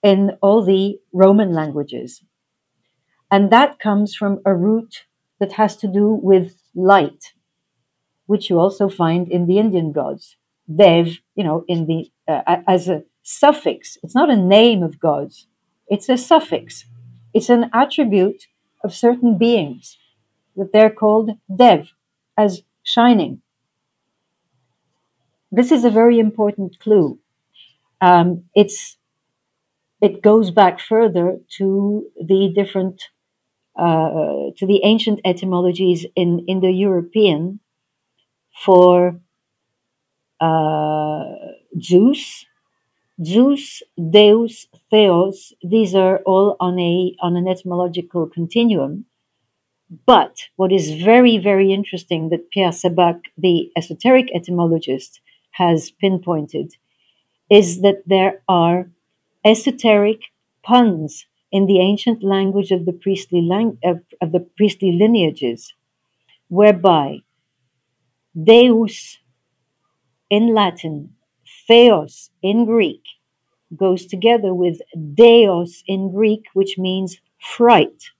in 0.03 0.31
all 0.41 0.61
the 0.63 0.99
Roman 1.13 1.53
languages. 1.53 2.21
And 3.31 3.51
that 3.51 3.79
comes 3.79 4.15
from 4.15 4.39
a 4.45 4.55
root 4.55 5.05
that 5.39 5.53
has 5.53 5.75
to 5.77 5.87
do 5.87 6.11
with 6.11 6.61
light, 6.75 7.33
which 8.25 8.49
you 8.49 8.59
also 8.59 8.89
find 8.89 9.31
in 9.31 9.45
the 9.45 9.59
Indian 9.59 9.91
gods. 9.91 10.35
Dev, 10.73 11.17
you 11.35 11.43
know, 11.43 11.63
in 11.67 11.87
the 11.87 12.11
uh, 12.27 12.57
as 12.67 12.87
a 12.87 13.03
suffix. 13.23 13.97
It's 14.03 14.15
not 14.15 14.29
a 14.29 14.35
name 14.35 14.83
of 14.83 14.99
gods. 14.99 15.47
It's 15.87 16.09
a 16.09 16.17
suffix. 16.17 16.85
It's 17.33 17.49
an 17.49 17.69
attribute 17.73 18.47
of 18.83 18.93
certain 18.93 19.37
beings 19.37 19.97
that 20.55 20.71
they're 20.71 20.91
called 20.91 21.31
Dev, 21.55 21.91
as 22.37 22.61
shining 22.83 23.41
this 25.51 25.71
is 25.71 25.83
a 25.83 25.89
very 25.89 26.19
important 26.19 26.79
clue. 26.79 27.19
Um, 28.01 28.45
it's 28.55 28.97
it 30.01 30.21
goes 30.21 30.51
back 30.51 30.79
further 30.79 31.39
to 31.57 32.07
the 32.15 32.51
different 32.55 33.03
uh, 33.79 34.51
to 34.57 34.65
the 34.67 34.81
ancient 34.83 35.19
etymologies 35.23 36.05
in 36.15 36.45
Indo-European 36.47 37.59
for 38.65 39.19
uh, 40.41 41.23
Zeus, 41.81 42.45
Zeus, 43.23 43.81
Deus, 43.97 44.67
Theos. 44.89 45.53
These 45.63 45.95
are 45.95 46.17
all 46.25 46.55
on 46.59 46.79
a 46.79 47.15
on 47.21 47.35
an 47.35 47.47
etymological 47.47 48.27
continuum. 48.27 49.05
But 50.05 50.49
what 50.55 50.71
is 50.71 51.01
very 51.01 51.37
very 51.37 51.73
interesting 51.73 52.29
that 52.29 52.51
Pierre 52.51 52.71
Sabak, 52.71 53.25
the 53.37 53.71
esoteric 53.75 54.27
etymologist, 54.33 55.21
has 55.51 55.91
pinpointed 55.91 56.75
is 57.49 57.81
that 57.81 58.03
there 58.05 58.41
are 58.47 58.89
esoteric 59.43 60.21
puns 60.63 61.25
in 61.51 61.65
the 61.65 61.79
ancient 61.79 62.23
language 62.23 62.71
of 62.71 62.85
the 62.85 62.93
priestly 62.93 63.41
lang- 63.41 63.79
of, 63.83 64.01
of 64.21 64.31
the 64.31 64.39
priestly 64.39 64.91
lineages, 64.91 65.73
whereby 66.47 67.19
Deus 68.41 69.17
in 70.29 70.53
Latin, 70.53 71.15
Theos 71.67 72.29
in 72.41 72.65
Greek, 72.65 73.01
goes 73.75 74.05
together 74.05 74.53
with 74.53 74.81
Deos 75.13 75.83
in 75.87 76.11
Greek, 76.11 76.45
which 76.53 76.77
means 76.77 77.19
fright. 77.39 78.11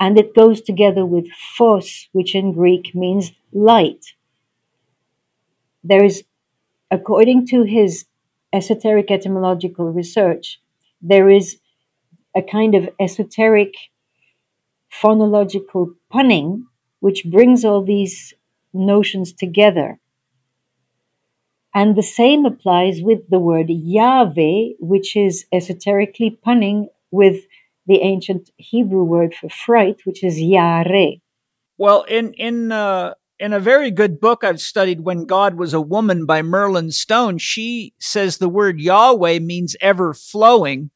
And 0.00 0.18
it 0.18 0.34
goes 0.34 0.60
together 0.60 1.04
with 1.04 1.28
phos, 1.56 2.08
which 2.12 2.34
in 2.34 2.52
Greek 2.52 2.94
means 2.94 3.32
light. 3.52 4.14
There 5.82 6.04
is, 6.04 6.24
according 6.90 7.46
to 7.48 7.64
his 7.64 8.06
esoteric 8.52 9.10
etymological 9.10 9.90
research, 9.92 10.60
there 11.00 11.28
is 11.28 11.58
a 12.36 12.42
kind 12.42 12.74
of 12.74 12.88
esoteric 13.00 13.74
phonological 14.90 15.94
punning 16.10 16.66
which 17.00 17.24
brings 17.24 17.64
all 17.64 17.84
these 17.84 18.34
notions 18.72 19.32
together. 19.32 19.98
And 21.74 21.96
the 21.96 22.02
same 22.02 22.44
applies 22.44 23.02
with 23.02 23.28
the 23.28 23.38
word 23.38 23.66
Yahweh, 23.68 24.74
which 24.80 25.16
is 25.16 25.44
esoterically 25.52 26.30
punning 26.30 26.88
with 27.10 27.44
the 27.86 28.00
ancient 28.02 28.50
Hebrew 28.56 29.04
word 29.04 29.34
for 29.34 29.48
fright, 29.48 30.00
which 30.04 30.24
is 30.24 30.40
Yare. 30.40 31.16
Well, 31.76 32.02
in 32.02 32.32
in 32.34 32.72
uh, 32.72 33.14
in 33.38 33.52
a 33.52 33.60
very 33.60 33.90
good 33.90 34.20
book 34.20 34.42
I've 34.42 34.60
studied, 34.60 35.02
"When 35.02 35.24
God 35.24 35.54
Was 35.54 35.72
a 35.72 35.80
Woman" 35.80 36.26
by 36.26 36.42
Merlin 36.42 36.90
Stone, 36.90 37.38
she 37.38 37.94
says 37.98 38.38
the 38.38 38.48
word 38.48 38.80
Yahweh 38.80 39.38
means 39.38 39.76
ever 39.80 40.12
flowing, 40.12 40.90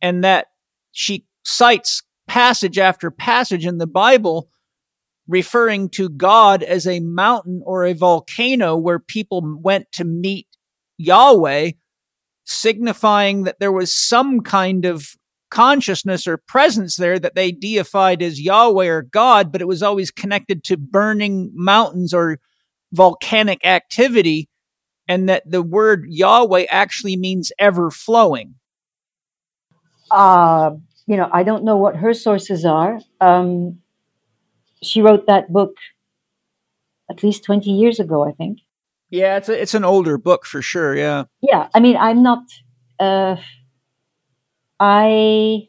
and 0.00 0.22
that 0.22 0.48
she 0.92 1.26
cites 1.44 2.02
passage 2.26 2.78
after 2.78 3.10
passage 3.10 3.66
in 3.66 3.78
the 3.78 3.86
Bible 3.86 4.50
referring 5.28 5.88
to 5.88 6.08
God 6.08 6.62
as 6.62 6.86
a 6.86 7.00
mountain 7.00 7.60
or 7.64 7.84
a 7.84 7.94
volcano 7.94 8.76
where 8.76 9.00
people 9.00 9.42
went 9.60 9.90
to 9.92 10.04
meet 10.04 10.46
Yahweh, 10.98 11.72
signifying 12.44 13.42
that 13.42 13.58
there 13.58 13.72
was 13.72 13.92
some 13.92 14.40
kind 14.40 14.84
of 14.84 15.15
consciousness 15.50 16.26
or 16.26 16.36
presence 16.36 16.96
there 16.96 17.18
that 17.18 17.34
they 17.34 17.52
deified 17.52 18.22
as 18.22 18.40
Yahweh 18.40 18.86
or 18.86 19.02
God, 19.02 19.52
but 19.52 19.60
it 19.60 19.68
was 19.68 19.82
always 19.82 20.10
connected 20.10 20.64
to 20.64 20.76
burning 20.76 21.50
mountains 21.54 22.12
or 22.12 22.38
volcanic 22.92 23.64
activity, 23.64 24.48
and 25.08 25.28
that 25.28 25.48
the 25.50 25.62
word 25.62 26.06
Yahweh 26.08 26.66
actually 26.70 27.16
means 27.16 27.52
ever 27.58 27.90
flowing. 27.90 28.54
Uh, 30.10 30.72
you 31.06 31.16
know, 31.16 31.28
I 31.32 31.42
don't 31.42 31.64
know 31.64 31.76
what 31.76 31.96
her 31.96 32.14
sources 32.14 32.64
are. 32.64 33.00
Um, 33.20 33.78
she 34.82 35.02
wrote 35.02 35.26
that 35.26 35.52
book 35.52 35.76
at 37.10 37.22
least 37.22 37.44
20 37.44 37.70
years 37.70 38.00
ago, 38.00 38.26
I 38.26 38.32
think. 38.32 38.58
Yeah, 39.10 39.36
it's 39.36 39.48
a, 39.48 39.60
it's 39.60 39.74
an 39.74 39.84
older 39.84 40.18
book 40.18 40.44
for 40.44 40.60
sure. 40.60 40.96
Yeah. 40.96 41.24
Yeah, 41.40 41.68
I 41.74 41.80
mean, 41.80 41.96
I'm 41.96 42.22
not. 42.22 42.42
Uh, 42.98 43.36
I 44.80 45.68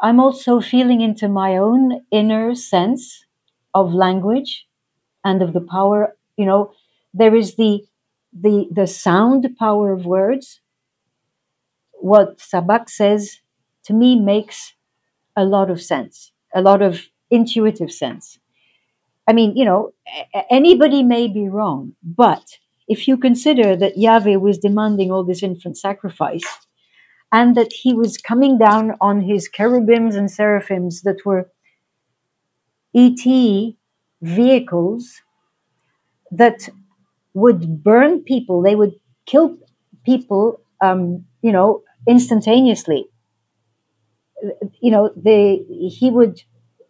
I'm 0.00 0.20
also 0.20 0.60
feeling 0.60 1.00
into 1.00 1.28
my 1.28 1.56
own 1.56 2.02
inner 2.10 2.54
sense 2.54 3.26
of 3.74 3.94
language 3.94 4.66
and 5.24 5.42
of 5.42 5.52
the 5.54 5.60
power. 5.60 6.16
You 6.36 6.46
know, 6.46 6.72
there 7.14 7.36
is 7.36 7.56
the 7.56 7.84
the 8.32 8.68
the 8.72 8.86
sound 8.86 9.56
power 9.58 9.92
of 9.92 10.06
words. 10.06 10.60
What 12.00 12.38
Sabak 12.38 12.88
says 12.88 13.40
to 13.84 13.92
me 13.92 14.14
makes 14.18 14.74
a 15.36 15.44
lot 15.44 15.70
of 15.70 15.82
sense, 15.82 16.32
a 16.54 16.62
lot 16.62 16.82
of 16.82 17.06
intuitive 17.30 17.92
sense. 17.92 18.38
I 19.28 19.32
mean, 19.34 19.56
you 19.56 19.64
know, 19.64 19.92
anybody 20.50 21.02
may 21.02 21.28
be 21.28 21.48
wrong, 21.48 21.94
but 22.02 22.58
if 22.88 23.08
you 23.08 23.16
consider 23.16 23.76
that 23.76 23.98
Yahweh 23.98 24.36
was 24.36 24.58
demanding 24.58 25.12
all 25.12 25.24
this 25.24 25.42
infant 25.42 25.78
sacrifice 25.78 26.65
and 27.32 27.56
that 27.56 27.72
he 27.72 27.94
was 27.94 28.18
coming 28.18 28.58
down 28.58 28.94
on 29.00 29.22
his 29.22 29.48
cherubims 29.52 30.14
and 30.16 30.30
seraphims 30.30 31.02
that 31.02 31.24
were 31.26 31.50
ET 32.94 33.78
vehicles 34.20 35.22
that 36.30 36.68
would 37.34 37.82
burn 37.82 38.22
people, 38.22 38.62
they 38.62 38.74
would 38.76 38.94
kill 39.26 39.58
people, 40.04 40.60
um, 40.82 41.24
you 41.42 41.52
know, 41.52 41.82
instantaneously. 42.08 43.08
You 44.80 44.90
know, 44.90 45.10
they, 45.16 45.64
he 45.98 46.10
would 46.10 46.42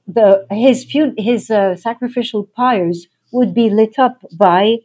the 0.07 0.47
his 0.51 0.87
his 1.19 1.51
uh, 1.51 1.77
sacrificial 1.77 2.45
pyres 2.45 3.09
would 3.33 3.55
be 3.55 3.71
lit 3.71 3.99
up 3.99 4.23
by 4.39 4.79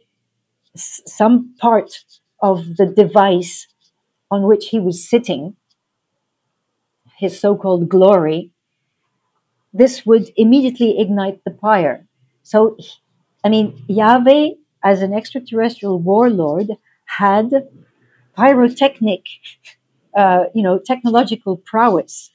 s- 0.76 1.02
some 1.06 1.54
part 1.60 2.04
of 2.42 2.76
the 2.78 2.86
device 2.86 3.68
on 4.32 4.40
which 4.48 4.64
he 4.70 4.80
was 4.80 5.08
sitting, 5.08 5.56
his 7.18 7.38
so-called 7.38 7.88
glory. 7.88 8.50
This 9.72 10.04
would 10.06 10.32
immediately 10.36 10.98
ignite 10.98 11.44
the 11.44 11.52
pyre. 11.52 12.06
So, 12.42 12.76
I 13.44 13.48
mean, 13.48 13.84
Yahweh, 13.88 14.50
as 14.82 15.02
an 15.02 15.12
extraterrestrial 15.14 15.98
warlord, 16.00 16.68
had 17.04 17.68
pyrotechnic, 18.36 19.24
uh, 20.16 20.44
you 20.54 20.62
know, 20.62 20.78
technological 20.78 21.56
prowess 21.56 22.32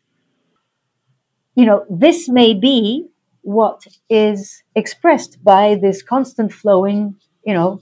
you 1.58 1.66
know, 1.66 1.86
this 1.90 2.30
may 2.30 2.54
be 2.54 3.08
what 3.42 3.88
is 4.12 4.62
expressed 4.76 5.44
by 5.44 5.74
this 5.74 6.04
constant 6.04 6.54
flowing, 6.54 7.16
you 7.44 7.54
know, 7.54 7.82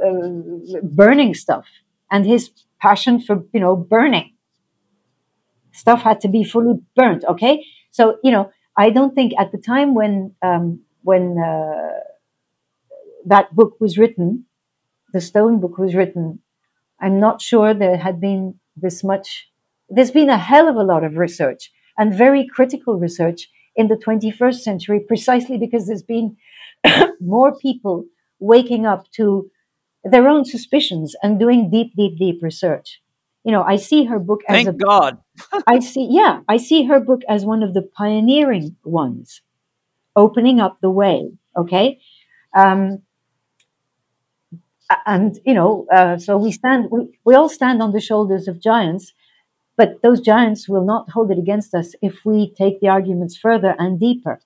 uh, 0.00 0.78
burning 0.82 1.34
stuff 1.34 1.66
and 2.12 2.24
his 2.24 2.50
passion 2.80 3.20
for, 3.20 3.44
you 3.52 3.60
know, 3.60 3.76
burning. 3.76 4.32
Stuff 5.72 6.02
had 6.02 6.20
to 6.20 6.28
be 6.28 6.44
fully 6.44 6.80
burnt. 6.94 7.24
Okay. 7.24 7.64
So, 7.90 8.18
you 8.22 8.30
know, 8.30 8.50
I 8.76 8.90
don't 8.90 9.14
think 9.14 9.32
at 9.38 9.52
the 9.52 9.58
time 9.58 9.94
when, 9.94 10.34
um, 10.42 10.80
when, 11.02 11.36
uh, 11.38 12.00
that 13.26 13.54
book 13.54 13.76
was 13.80 13.98
written, 13.98 14.46
the 15.12 15.20
stone 15.20 15.60
book 15.60 15.78
was 15.78 15.94
written, 15.94 16.40
I'm 17.00 17.20
not 17.20 17.40
sure 17.40 17.74
there 17.74 17.96
had 17.96 18.20
been 18.20 18.54
this 18.76 19.02
much, 19.02 19.48
there's 19.88 20.10
been 20.10 20.30
a 20.30 20.38
hell 20.38 20.68
of 20.68 20.76
a 20.76 20.82
lot 20.82 21.04
of 21.04 21.16
research 21.16 21.70
and 21.96 22.12
very 22.12 22.46
critical 22.46 22.98
research 22.98 23.48
in 23.76 23.88
the 23.88 23.96
21st 23.96 24.60
century, 24.60 25.00
precisely 25.00 25.58
because 25.58 25.86
there's 25.86 26.02
been 26.02 26.36
more 27.20 27.56
people 27.56 28.04
waking 28.38 28.86
up 28.86 29.10
to 29.12 29.50
their 30.04 30.28
own 30.28 30.44
suspicions 30.44 31.16
and 31.22 31.40
doing 31.40 31.70
deep, 31.70 31.92
deep, 31.96 32.18
deep 32.18 32.42
research. 32.42 33.00
You 33.44 33.52
know, 33.52 33.62
I 33.62 33.76
see 33.76 34.04
her 34.04 34.18
book 34.18 34.40
as 34.48 34.64
Thank 34.64 34.68
a, 34.68 34.72
God. 34.72 35.18
I 35.66 35.78
see, 35.80 36.08
yeah, 36.10 36.40
I 36.48 36.56
see 36.56 36.84
her 36.84 37.00
book 37.00 37.22
as 37.28 37.44
one 37.44 37.62
of 37.62 37.74
the 37.74 37.82
pioneering 37.82 38.76
ones, 38.84 39.42
opening 40.16 40.60
up 40.60 40.78
the 40.80 40.90
way. 40.90 41.30
Okay, 41.56 42.00
um, 42.56 43.02
and 45.06 45.38
you 45.44 45.54
know, 45.54 45.86
uh, 45.92 46.18
so 46.18 46.36
we 46.36 46.52
stand, 46.52 46.88
we, 46.90 47.18
we 47.24 47.34
all 47.34 47.48
stand 47.48 47.82
on 47.82 47.92
the 47.92 48.00
shoulders 48.00 48.48
of 48.48 48.62
giants, 48.62 49.12
but 49.76 50.00
those 50.02 50.20
giants 50.20 50.68
will 50.68 50.84
not 50.84 51.10
hold 51.10 51.30
it 51.30 51.38
against 51.38 51.74
us 51.74 51.94
if 52.00 52.24
we 52.24 52.52
take 52.54 52.80
the 52.80 52.88
arguments 52.88 53.36
further 53.36 53.74
and 53.78 54.00
deeper. 54.00 54.40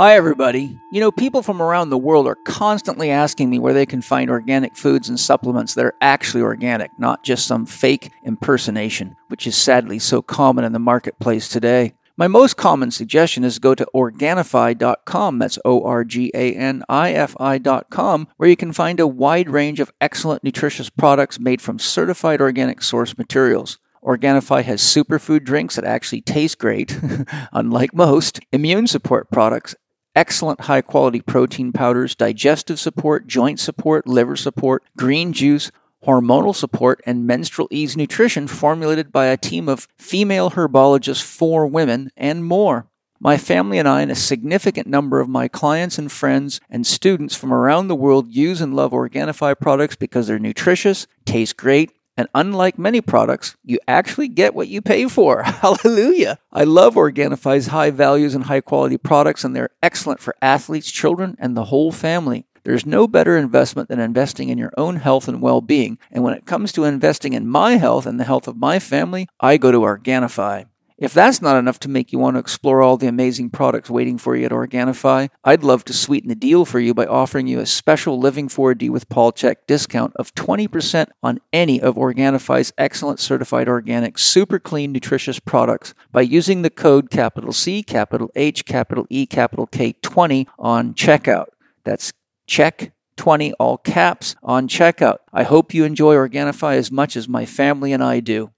Hi, 0.00 0.14
everybody. 0.14 0.78
You 0.90 1.00
know, 1.00 1.12
people 1.12 1.42
from 1.42 1.60
around 1.60 1.90
the 1.90 1.98
world 1.98 2.26
are 2.26 2.34
constantly 2.46 3.10
asking 3.10 3.50
me 3.50 3.58
where 3.58 3.74
they 3.74 3.84
can 3.84 4.00
find 4.00 4.30
organic 4.30 4.74
foods 4.74 5.10
and 5.10 5.20
supplements 5.20 5.74
that 5.74 5.84
are 5.84 5.94
actually 6.00 6.42
organic, 6.42 6.90
not 6.98 7.22
just 7.22 7.46
some 7.46 7.66
fake 7.66 8.10
impersonation, 8.24 9.14
which 9.28 9.46
is 9.46 9.58
sadly 9.58 9.98
so 9.98 10.22
common 10.22 10.64
in 10.64 10.72
the 10.72 10.78
marketplace 10.78 11.50
today. 11.50 11.92
My 12.16 12.28
most 12.28 12.56
common 12.56 12.90
suggestion 12.90 13.44
is 13.44 13.58
go 13.58 13.74
to 13.74 13.86
Organifi.com. 13.94 15.38
That's 15.38 15.58
O 15.66 15.84
R 15.84 16.04
G 16.04 16.30
A 16.32 16.54
N 16.54 16.82
I 16.88 17.12
F 17.12 17.36
I.com, 17.38 18.28
where 18.38 18.48
you 18.48 18.56
can 18.56 18.72
find 18.72 19.00
a 19.00 19.06
wide 19.06 19.50
range 19.50 19.80
of 19.80 19.92
excellent 20.00 20.42
nutritious 20.42 20.88
products 20.88 21.38
made 21.38 21.60
from 21.60 21.78
certified 21.78 22.40
organic 22.40 22.80
source 22.80 23.18
materials. 23.18 23.76
Organifi 24.02 24.62
has 24.62 24.80
superfood 24.80 25.44
drinks 25.44 25.76
that 25.76 25.84
actually 25.84 26.22
taste 26.22 26.58
great, 26.58 26.98
unlike 27.52 27.92
most, 27.92 28.40
immune 28.50 28.86
support 28.86 29.30
products, 29.30 29.74
excellent 30.14 30.62
high 30.62 30.82
quality 30.82 31.20
protein 31.20 31.72
powders, 31.72 32.14
digestive 32.14 32.78
support, 32.78 33.26
joint 33.26 33.60
support, 33.60 34.06
liver 34.06 34.36
support, 34.36 34.82
green 34.96 35.32
juice, 35.32 35.70
hormonal 36.06 36.54
support, 36.54 37.00
and 37.06 37.26
menstrual 37.26 37.68
ease 37.70 37.96
nutrition 37.96 38.46
formulated 38.46 39.12
by 39.12 39.26
a 39.26 39.36
team 39.36 39.68
of 39.68 39.86
female 39.98 40.50
herbologists 40.52 41.22
for 41.22 41.66
women, 41.66 42.10
and 42.16 42.44
more. 42.44 42.86
My 43.22 43.36
family 43.36 43.78
and 43.78 43.86
I, 43.86 44.00
and 44.00 44.10
a 44.10 44.14
significant 44.14 44.86
number 44.86 45.20
of 45.20 45.28
my 45.28 45.46
clients 45.46 45.98
and 45.98 46.10
friends 46.10 46.58
and 46.70 46.86
students 46.86 47.34
from 47.34 47.52
around 47.52 47.88
the 47.88 47.94
world 47.94 48.34
use 48.34 48.62
and 48.62 48.74
love 48.74 48.92
Organifi 48.92 49.60
products 49.60 49.94
because 49.94 50.26
they're 50.26 50.38
nutritious, 50.38 51.06
taste 51.26 51.58
great, 51.58 51.92
And 52.20 52.28
unlike 52.34 52.78
many 52.78 53.00
products, 53.00 53.56
you 53.64 53.78
actually 53.88 54.28
get 54.28 54.54
what 54.54 54.68
you 54.68 54.82
pay 54.82 55.08
for. 55.08 55.42
Hallelujah. 55.42 56.38
I 56.52 56.64
love 56.64 56.94
Organifi's 56.94 57.68
high 57.68 57.90
values 57.90 58.34
and 58.34 58.44
high 58.44 58.60
quality 58.60 58.98
products, 58.98 59.42
and 59.42 59.56
they're 59.56 59.70
excellent 59.82 60.20
for 60.20 60.36
athletes, 60.42 60.90
children, 60.90 61.34
and 61.38 61.56
the 61.56 61.64
whole 61.64 61.90
family. 61.92 62.44
There's 62.62 62.84
no 62.84 63.08
better 63.08 63.38
investment 63.38 63.88
than 63.88 64.00
investing 64.00 64.50
in 64.50 64.58
your 64.58 64.72
own 64.76 64.96
health 64.96 65.28
and 65.28 65.40
well 65.40 65.62
being. 65.62 65.98
And 66.10 66.22
when 66.22 66.34
it 66.34 66.44
comes 66.44 66.72
to 66.72 66.84
investing 66.84 67.32
in 67.32 67.48
my 67.48 67.78
health 67.78 68.04
and 68.04 68.20
the 68.20 68.24
health 68.24 68.46
of 68.46 68.58
my 68.58 68.78
family, 68.78 69.26
I 69.40 69.56
go 69.56 69.72
to 69.72 69.78
Organifi. 69.78 70.66
If 71.00 71.14
that's 71.14 71.40
not 71.40 71.56
enough 71.56 71.80
to 71.80 71.88
make 71.88 72.12
you 72.12 72.18
want 72.18 72.34
to 72.34 72.40
explore 72.40 72.82
all 72.82 72.98
the 72.98 73.06
amazing 73.06 73.48
products 73.48 73.88
waiting 73.88 74.18
for 74.18 74.36
you 74.36 74.44
at 74.44 74.52
Organifi, 74.52 75.30
I'd 75.42 75.64
love 75.64 75.82
to 75.86 75.94
sweeten 75.94 76.28
the 76.28 76.34
deal 76.34 76.66
for 76.66 76.78
you 76.78 76.92
by 76.92 77.06
offering 77.06 77.46
you 77.46 77.58
a 77.58 77.64
special 77.64 78.20
Living 78.20 78.48
4D 78.48 78.90
with 78.90 79.08
Paul 79.08 79.32
Chek 79.32 79.56
discount 79.66 80.12
of 80.16 80.34
20% 80.34 81.06
on 81.22 81.40
any 81.54 81.80
of 81.80 81.94
Organifi's 81.94 82.74
excellent 82.76 83.18
certified 83.18 83.66
organic, 83.66 84.18
super 84.18 84.58
clean, 84.58 84.92
nutritious 84.92 85.40
products 85.40 85.94
by 86.12 86.20
using 86.20 86.60
the 86.60 86.68
code 86.68 87.10
capital 87.10 87.54
C, 87.54 87.82
capital 87.82 88.30
H, 88.36 88.66
capital 88.66 89.06
E, 89.08 89.24
capital 89.24 89.66
K 89.66 89.94
20 90.02 90.48
on 90.58 90.92
checkout. 90.92 91.46
That's 91.82 92.12
check 92.46 92.92
20 93.16 93.54
all 93.54 93.78
caps 93.78 94.36
on 94.42 94.68
checkout. 94.68 95.20
I 95.32 95.44
hope 95.44 95.72
you 95.72 95.84
enjoy 95.84 96.14
Organifi 96.14 96.74
as 96.74 96.92
much 96.92 97.16
as 97.16 97.26
my 97.26 97.46
family 97.46 97.94
and 97.94 98.04
I 98.04 98.20
do. 98.20 98.50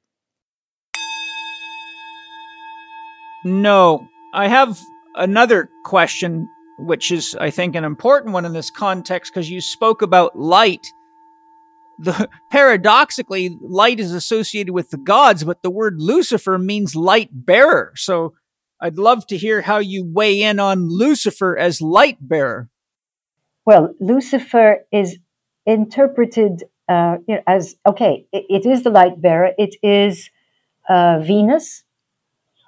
No. 3.45 4.09
I 4.35 4.49
have 4.49 4.81
another 5.15 5.69
question, 5.85 6.49
which 6.79 7.11
is, 7.11 7.37
I 7.39 7.51
think, 7.51 7.75
an 7.75 7.85
important 7.85 8.33
one 8.33 8.45
in 8.45 8.53
this 8.53 8.71
context 8.71 9.33
because 9.33 9.51
you 9.51 9.61
spoke 9.61 10.03
about 10.03 10.39
light. 10.39 10.87
The, 11.99 12.29
paradoxically, 12.51 13.57
light 13.61 14.01
is 14.01 14.13
associated 14.13 14.73
with 14.73 14.91
the 14.91 14.97
gods, 14.97 15.45
but 15.45 15.63
the 15.63 15.71
word 15.71 15.97
Lucifer 15.99 16.59
means 16.59 16.97
light 16.97 17.29
bearer. 17.33 17.93
So 17.97 18.35
I'd 18.81 18.99
love 18.99 19.27
to 19.29 19.37
hear 19.37 19.61
how 19.63 19.79
you 19.79 20.05
weigh 20.05 20.43
in 20.43 20.59
on 20.59 20.89
Lucifer 20.89 21.57
as 21.57 21.81
light 21.81 22.19
bearer. 22.21 22.69
Well, 23.65 23.95
Lucifer 24.01 24.85
is 24.91 25.19
interpreted 25.67 26.65
uh, 26.89 27.19
as 27.47 27.77
okay, 27.87 28.27
it, 28.33 28.65
it 28.65 28.67
is 28.69 28.83
the 28.83 28.91
light 28.91 29.23
bearer, 29.23 29.53
it 29.57 29.77
is 29.83 30.31
uh, 30.89 31.21
Venus 31.21 31.85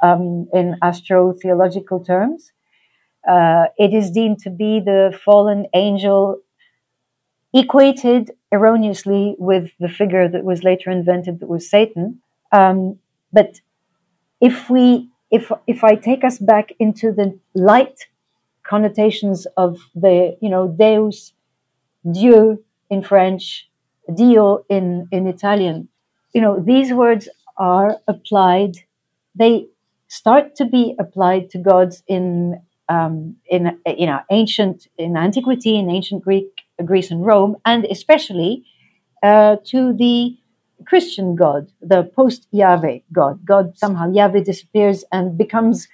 um, 0.04 0.48
in 0.52 0.76
astrotheological 0.82 2.06
terms. 2.06 2.52
Uh, 3.28 3.64
it 3.78 3.94
is 3.94 4.10
deemed 4.10 4.38
to 4.40 4.50
be 4.50 4.80
the 4.80 5.18
fallen 5.24 5.66
angel 5.74 6.40
equated 7.54 8.32
erroneously 8.52 9.36
with 9.38 9.70
the 9.80 9.88
figure 9.88 10.28
that 10.28 10.44
was 10.44 10.64
later 10.64 10.90
invented 10.90 11.40
that 11.40 11.48
was 11.48 11.70
Satan. 11.70 12.20
Um, 12.52 12.98
but 13.32 13.60
if 14.40 14.68
we 14.68 15.08
if 15.30 15.50
if 15.66 15.82
I 15.84 15.94
take 15.94 16.22
us 16.24 16.38
back 16.38 16.72
into 16.78 17.12
the 17.12 17.38
light 17.54 17.98
connotations 18.62 19.46
of 19.56 19.78
the 19.94 20.36
you 20.42 20.50
know 20.50 20.68
Deus, 20.68 21.32
Dieu 22.10 22.62
in 22.90 23.02
French, 23.02 23.70
Dio 24.14 24.64
in 24.68 25.08
in 25.10 25.26
Italian, 25.26 25.88
you 26.34 26.42
know 26.42 26.60
these 26.60 26.92
words 26.92 27.28
are 27.56 27.96
applied. 28.06 28.74
They 29.34 29.68
start 30.14 30.54
to 30.54 30.64
be 30.64 30.94
applied 30.98 31.50
to 31.50 31.58
gods 31.58 32.02
in 32.06 32.60
um, 32.88 33.36
in 33.50 33.78
you 33.86 34.06
know 34.06 34.20
ancient 34.30 34.86
in 34.96 35.16
antiquity 35.16 35.76
in 35.76 35.90
ancient 35.90 36.22
Greek 36.22 36.50
Greece 36.84 37.10
and 37.10 37.26
Rome, 37.26 37.56
and 37.64 37.84
especially 37.86 38.64
uh, 39.22 39.56
to 39.72 39.92
the 39.92 40.36
Christian 40.86 41.34
God, 41.34 41.72
the 41.80 42.04
post 42.04 42.46
Yahweh 42.52 42.98
God. 43.12 43.44
God 43.44 43.76
somehow 43.76 44.12
Yahweh 44.12 44.44
disappears 44.44 45.04
and 45.10 45.36
becomes 45.36 45.88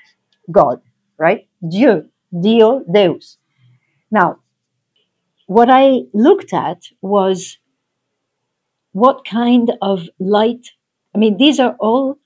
God, 0.51 0.81
right? 1.19 1.49
Dieu, 1.67 2.09
Dio, 2.43 2.83
Deus. 2.93 3.39
Now, 4.11 4.41
what 5.47 5.71
I 5.71 6.03
looked 6.13 6.53
at 6.53 6.83
was 7.01 7.59
what 8.93 9.25
kind 9.25 9.73
of 9.81 10.09
light. 10.19 10.67
I 11.15 11.19
mean, 11.19 11.37
these 11.37 11.59
are 11.61 11.77
all 11.79 12.19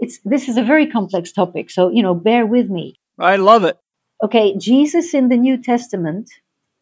it's 0.00 0.18
this 0.24 0.48
is 0.48 0.56
a 0.56 0.62
very 0.62 0.86
complex 0.86 1.32
topic, 1.32 1.70
so 1.70 1.90
you 1.90 2.02
know, 2.02 2.14
bear 2.14 2.46
with 2.46 2.68
me. 2.70 2.98
I 3.18 3.36
love 3.36 3.64
it. 3.64 3.78
Okay, 4.22 4.56
Jesus 4.56 5.14
in 5.14 5.28
the 5.28 5.36
New 5.36 5.56
Testament 5.56 6.30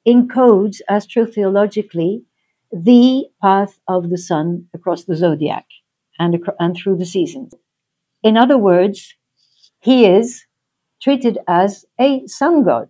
encodes 0.06 0.80
astrotheologically 0.88 2.22
the 2.72 3.26
path 3.42 3.78
of 3.88 4.10
the 4.10 4.18
sun 4.18 4.68
across 4.74 5.04
the 5.04 5.16
zodiac 5.16 5.66
and, 6.18 6.38
and 6.58 6.76
through 6.76 6.96
the 6.96 7.06
seasons. 7.06 7.54
In 8.22 8.36
other 8.36 8.58
words, 8.58 9.14
he 9.80 10.06
is 10.06 10.44
treated 11.00 11.38
as 11.46 11.84
a 12.00 12.26
sun 12.26 12.64
god. 12.64 12.88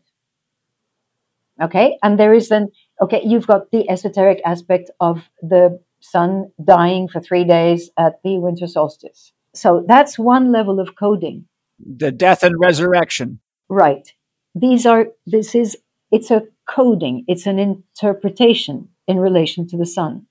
Okay, 1.61 1.99
and 2.03 2.19
there 2.21 2.35
is 2.35 2.49
then, 2.49 2.71
okay, 3.01 3.23
you've 3.25 3.47
got 3.47 3.71
the 3.71 3.89
esoteric 3.89 4.41
aspect 4.45 4.91
of 5.01 5.29
the 5.41 5.81
sun 6.01 6.53
dying 6.63 7.09
for 7.09 7.21
three 7.21 7.45
days 7.45 7.91
at 7.99 8.23
the 8.23 8.39
winter 8.39 8.67
solstice. 8.67 9.33
So 9.57 9.85
that's 9.87 10.19
one 10.19 10.53
level 10.53 10.79
of 10.81 10.97
coding. 10.97 11.47
The 11.79 12.13
death 12.13 12.43
and 12.43 12.59
resurrection. 12.61 13.41
Right. 13.69 14.13
These 14.55 14.87
are, 14.87 15.09
this 15.27 15.55
is, 15.55 15.77
it's 16.13 16.31
a 16.31 16.43
coding, 16.69 17.25
it's 17.27 17.47
an 17.47 17.59
interpretation 17.59 18.89
in 19.07 19.19
relation 19.19 19.67
to 19.69 19.77
the 19.77 19.87
sun. 19.87 20.27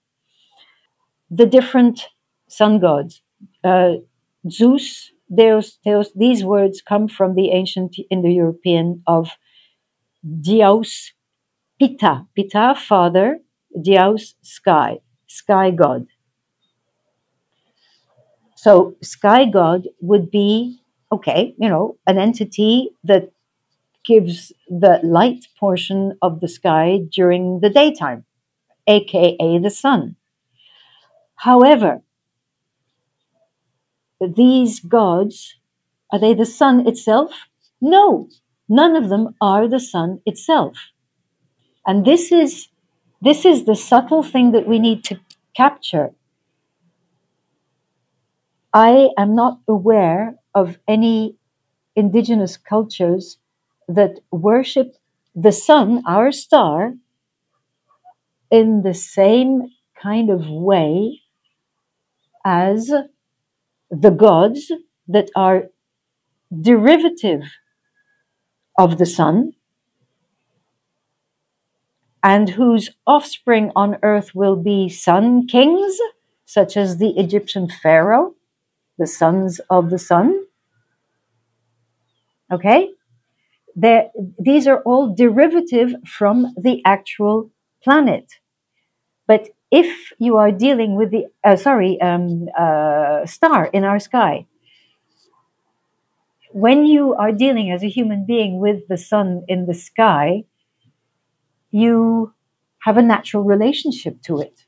The 1.30 1.46
different 1.46 2.08
sun 2.48 2.80
gods, 2.80 3.22
uh, 3.64 3.96
Zeus, 4.50 5.12
Deus, 5.34 5.80
Deus, 5.84 6.12
these 6.16 6.44
words 6.44 6.82
come 6.82 7.08
from 7.08 7.36
the 7.36 7.50
ancient 7.50 7.96
Indo-European 8.10 9.02
of 9.08 9.32
Dios, 10.42 11.14
Pita, 11.80 12.28
Pita, 12.36 12.76
father, 12.78 13.40
Dios, 13.82 14.36
sky, 14.42 15.00
sky 15.28 15.72
god. 15.72 16.08
So 18.66 18.96
sky 19.04 19.46
god 19.46 19.90
would 20.02 20.32
be 20.32 20.80
okay, 21.12 21.54
you 21.60 21.70
know, 21.70 21.98
an 22.08 22.18
entity 22.18 22.90
that 23.04 23.32
gives 24.04 24.52
the 24.68 25.00
light 25.04 25.46
portion 25.60 26.18
of 26.20 26.40
the 26.40 26.48
sky 26.48 27.02
during 27.12 27.60
the 27.60 27.70
daytime, 27.70 28.26
aka 28.88 29.60
the 29.60 29.70
sun. 29.70 30.16
However, 31.36 32.02
these 34.20 34.80
gods 34.80 35.58
are 36.12 36.18
they 36.18 36.34
the 36.34 36.52
sun 36.60 36.88
itself? 36.88 37.32
No, 37.80 38.30
none 38.68 38.96
of 38.96 39.10
them 39.10 39.36
are 39.40 39.68
the 39.68 39.80
sun 39.80 40.22
itself. 40.26 40.76
And 41.86 42.04
this 42.04 42.32
is 42.32 42.70
this 43.22 43.46
is 43.46 43.66
the 43.66 43.76
subtle 43.76 44.24
thing 44.24 44.54
that 44.54 44.68
we 44.68 44.80
need 44.80 45.04
to 45.04 45.20
capture 45.56 46.16
I 48.76 49.12
am 49.18 49.36
not 49.36 49.60
aware 49.70 50.36
of 50.54 50.80
any 50.86 51.38
indigenous 51.96 52.58
cultures 52.58 53.38
that 53.88 54.20
worship 54.32 54.98
the 55.34 55.54
sun, 55.54 56.04
our 56.06 56.34
star, 56.34 56.96
in 58.52 58.82
the 58.82 58.94
same 58.94 59.72
kind 59.96 60.30
of 60.30 60.50
way 60.50 61.22
as 62.44 62.92
the 63.90 64.10
gods 64.10 64.70
that 65.08 65.32
are 65.38 65.70
derivative 66.52 67.44
of 68.78 68.98
the 68.98 69.06
sun 69.06 69.54
and 72.22 72.50
whose 72.50 72.90
offspring 73.08 73.72
on 73.74 73.98
earth 74.04 74.36
will 74.36 74.58
be 74.58 74.90
sun 74.90 75.48
kings, 75.48 75.98
such 76.46 76.76
as 76.76 76.98
the 76.98 77.18
Egyptian 77.18 77.70
Pharaoh 77.70 78.36
the 78.98 79.08
sons 79.08 79.60
of 79.70 79.90
the 79.90 80.00
sun. 80.00 80.46
Okay? 82.52 82.90
They're, 83.76 84.10
these 84.40 84.68
are 84.68 84.82
all 84.82 85.14
derivative 85.14 85.96
from 86.06 86.54
the 86.58 86.82
actual 86.86 87.52
planet. 87.84 88.32
But 89.28 89.50
if 89.72 90.14
you 90.20 90.38
are 90.38 90.52
dealing 90.52 90.96
with 90.96 91.12
the, 91.12 91.26
uh, 91.44 91.56
sorry, 91.56 92.00
um, 92.00 92.48
uh, 92.58 93.26
star 93.26 93.66
in 93.66 93.84
our 93.84 94.00
sky, 94.00 94.46
when 96.52 96.86
you 96.86 97.14
are 97.16 97.34
dealing 97.34 97.72
as 97.72 97.84
a 97.84 97.90
human 97.90 98.26
being 98.26 98.60
with 98.60 98.88
the 98.88 98.98
sun 98.98 99.44
in 99.50 99.66
the 99.66 99.74
sky, 99.74 100.46
you 101.72 102.34
have 102.80 102.96
a 102.96 103.02
natural 103.02 103.44
relationship 103.44 104.22
to 104.22 104.40
it 104.40 104.65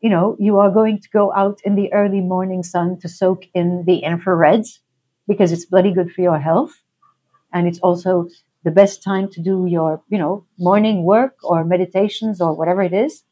you 0.00 0.10
know, 0.10 0.36
you 0.38 0.58
are 0.58 0.70
going 0.70 1.00
to 1.00 1.08
go 1.10 1.32
out 1.34 1.60
in 1.64 1.74
the 1.74 1.92
early 1.92 2.20
morning 2.20 2.62
sun 2.62 2.98
to 3.00 3.08
soak 3.08 3.44
in 3.54 3.84
the 3.86 4.02
infrareds 4.04 4.78
because 5.26 5.52
it's 5.52 5.66
bloody 5.66 5.92
good 5.92 6.12
for 6.12 6.22
your 6.22 6.38
health. 6.38 6.72
And 7.52 7.66
it's 7.66 7.80
also 7.80 8.28
the 8.64 8.70
best 8.70 9.02
time 9.02 9.30
to 9.30 9.42
do 9.42 9.66
your, 9.66 10.02
you 10.08 10.18
know, 10.18 10.46
morning 10.58 11.04
work 11.04 11.36
or 11.42 11.64
meditations 11.64 12.40
or 12.40 12.54
whatever 12.54 12.82
it 12.82 12.92
is. 12.92 13.24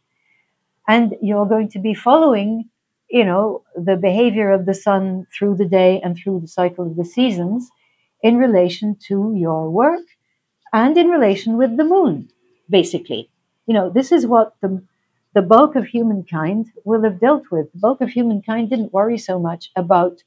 And 0.88 1.16
you're 1.20 1.46
going 1.46 1.68
to 1.70 1.78
be 1.78 1.94
following 1.94 2.70
you 3.08 3.24
know, 3.24 3.62
the 3.76 3.96
behavior 3.96 4.50
of 4.50 4.66
the 4.66 4.74
sun 4.74 5.26
through 5.36 5.56
the 5.56 5.64
day 5.64 6.00
and 6.02 6.16
through 6.16 6.40
the 6.40 6.48
cycle 6.48 6.86
of 6.86 6.96
the 6.96 7.04
seasons 7.04 7.68
in 8.22 8.36
relation 8.36 8.96
to 9.08 9.32
your 9.36 9.70
work 9.70 10.02
and 10.72 10.96
in 10.96 11.08
relation 11.08 11.56
with 11.56 11.76
the 11.76 11.84
moon, 11.84 12.28
basically. 12.68 13.30
You 13.66 13.74
know, 13.74 13.90
this 13.90 14.10
is 14.12 14.26
what 14.26 14.54
the, 14.60 14.82
the 15.36 15.42
bulk 15.42 15.76
of 15.76 15.84
humankind 15.84 16.72
will 16.86 17.02
have 17.02 17.20
dealt 17.20 17.50
with. 17.50 17.70
The 17.74 17.78
bulk 17.78 18.00
of 18.00 18.08
humankind 18.08 18.70
didn't 18.70 18.94
worry 18.94 19.18
so 19.18 19.38
much 19.38 19.70
about, 19.76 20.22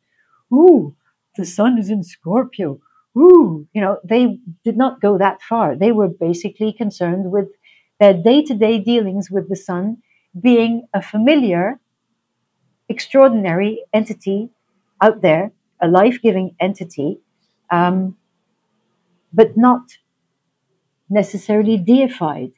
ooh, 0.53 0.95
the 1.36 1.48
sun 1.48 1.80
is 1.80 1.90
in 1.90 2.03
Scorpio. 2.03 2.80
Ooh, 3.18 3.68
you 3.73 3.81
know, 3.81 3.98
they 4.03 4.38
did 4.64 4.77
not 4.77 5.02
go 5.02 5.18
that 5.18 5.41
far. 5.41 5.76
They 5.76 5.91
were 5.91 6.10
basically 6.10 6.72
concerned 6.72 7.31
with 7.31 7.48
their 7.99 8.14
day 8.14 8.44
to 8.44 8.53
day 8.53 8.77
dealings 8.77 9.31
with 9.31 9.49
the 9.49 9.56
sun 9.56 9.98
being 10.40 10.88
a 10.94 11.02
familiar, 11.02 11.80
extraordinary 12.88 13.84
entity 13.91 14.52
out 15.02 15.23
there, 15.23 15.52
a 15.81 15.88
life 15.88 16.19
giving 16.22 16.56
entity, 16.60 17.19
um, 17.72 18.15
but 19.34 19.57
not 19.57 19.98
necessarily 21.10 21.77
deified. 21.77 22.52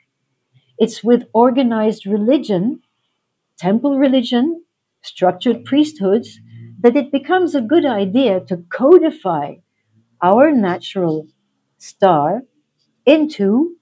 It's 0.82 1.04
with 1.04 1.26
organized 1.32 2.08
religion, 2.08 2.82
temple 3.56 4.00
religion, 4.00 4.64
structured 5.04 5.64
priesthoods, 5.64 6.40
that 6.80 6.96
it 6.96 7.12
becomes 7.12 7.54
a 7.54 7.62
good 7.62 7.86
idea 7.86 8.40
to 8.48 8.66
codify 8.74 9.58
our 10.24 10.52
natural 10.52 11.28
star 11.78 12.42
into 13.06 13.76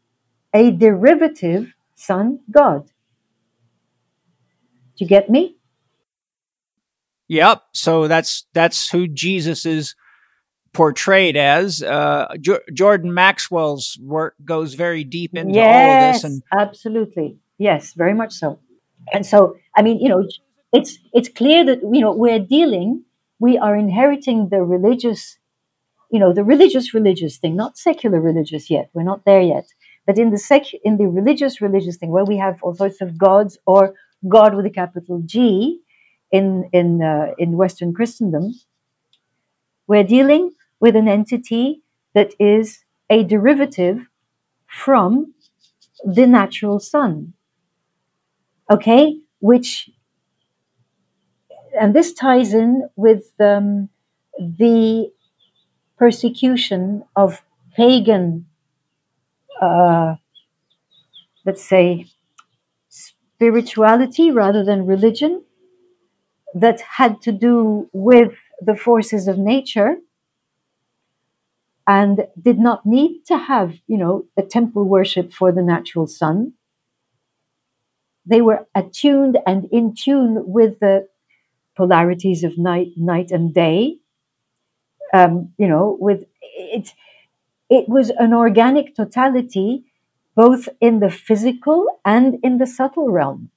a 0.54 0.72
derivative 0.72 1.74
sun 1.96 2.40
god. 2.52 2.88
Do 4.98 5.06
you 5.06 5.08
get 5.08 5.30
me? 5.30 5.56
Yep. 7.30 7.64
So 7.72 8.10
that's 8.10 8.46
that's 8.54 8.90
who 8.90 9.08
Jesus 9.08 9.66
is 9.66 9.96
portrayed 10.74 11.38
as. 11.38 11.82
Uh, 11.82 12.28
jo- 12.40 12.60
Jordan 12.74 13.14
Maxwell's 13.14 13.98
work 14.02 14.36
goes 14.44 14.74
very 14.74 15.04
deep 15.04 15.36
into 15.36 15.54
yes, 15.54 15.66
all 15.68 15.92
of 15.94 16.14
this, 16.14 16.24
and 16.24 16.44
absolutely, 16.58 17.38
yes, 17.58 17.94
very 17.94 18.14
much 18.14 18.34
so. 18.34 18.60
And 19.14 19.26
so, 19.26 19.56
I 19.76 19.82
mean, 19.82 20.00
you 20.00 20.10
know, 20.10 20.28
it's 20.72 20.98
it's 21.14 21.30
clear 21.30 21.66
that 21.66 21.80
you 21.82 22.02
know 22.02 22.12
we're 22.12 22.40
dealing, 22.40 23.04
we 23.40 23.58
are 23.58 23.76
inheriting 23.76 24.50
the 24.50 24.62
religious, 24.62 25.38
you 26.12 26.20
know, 26.20 26.34
the 26.34 26.44
religious 26.44 26.94
religious 26.94 27.38
thing, 27.38 27.56
not 27.56 27.78
secular 27.78 28.20
religious 28.20 28.70
yet. 28.70 28.90
We're 28.94 29.04
not 29.04 29.26
there 29.26 29.42
yet. 29.42 29.68
But 30.06 30.18
in 30.18 30.32
the 30.32 30.38
sec 30.38 30.64
in 30.84 30.98
the 30.98 31.08
religious 31.08 31.62
religious 31.62 31.98
thing, 31.98 32.12
where 32.12 32.26
we 32.26 32.38
have 32.38 32.58
all 32.64 32.76
sorts 32.76 33.02
of 33.02 33.18
gods 33.18 33.58
or 33.66 33.94
God 34.28 34.56
with 34.56 34.66
a 34.66 34.70
capital 34.70 35.22
G 35.26 35.80
in 36.32 36.70
in 36.74 37.02
uh, 37.02 37.34
in 37.38 37.58
Western 37.58 37.94
Christendom, 37.94 38.54
we're 39.88 40.04
dealing 40.04 40.52
with 40.80 40.96
an 40.96 41.08
entity 41.08 41.82
that 42.14 42.34
is 42.40 42.86
a 43.10 43.24
derivative 43.24 44.08
from 44.68 45.34
the 46.06 46.28
natural 46.28 46.80
sun. 46.80 47.34
Okay, 48.70 49.20
which 49.40 49.90
and 51.80 51.94
this 51.94 52.14
ties 52.14 52.54
in 52.54 52.90
with 52.96 53.32
um, 53.40 53.90
the 54.38 55.12
persecution 55.98 57.04
of 57.16 57.42
pagan, 57.76 58.46
uh, 59.62 60.16
let's 61.46 61.64
say, 61.64 62.06
spirituality 62.90 64.32
rather 64.32 64.64
than 64.64 64.86
religion 64.86 65.44
that 66.54 66.82
had 66.82 67.22
to 67.22 67.32
do 67.32 67.90
with 67.94 68.34
the 68.62 68.76
forces 68.76 69.28
of 69.28 69.38
nature 69.38 69.98
and 71.90 72.28
did 72.40 72.60
not 72.60 72.86
need 72.86 73.26
to 73.26 73.36
have, 73.36 73.74
you 73.88 73.98
know, 73.98 74.26
a 74.38 74.44
temple 74.44 74.84
worship 74.84 75.34
for 75.34 75.52
the 75.52 75.64
natural 75.64 76.06
sun. 76.06 76.54
They 78.28 78.42
were 78.42 78.68
attuned 78.76 79.40
and 79.48 79.68
in 79.72 79.96
tune 79.96 80.44
with 80.46 80.80
the 80.80 81.08
polarities 81.76 82.44
of 82.44 82.60
night, 82.60 82.90
night 82.96 83.32
and 83.32 83.52
day. 83.52 83.98
Um, 85.12 85.54
you 85.58 85.68
know, 85.68 85.98
with 86.00 86.26
it, 86.42 86.94
it 87.72 87.90
was 87.90 88.12
an 88.12 88.36
organic 88.36 88.96
totality, 88.96 89.86
both 90.36 90.70
in 90.80 91.00
the 91.00 91.10
physical 91.10 91.88
and 92.06 92.38
in 92.44 92.60
the 92.60 92.68
subtle 92.68 93.10
realm. 93.10 93.50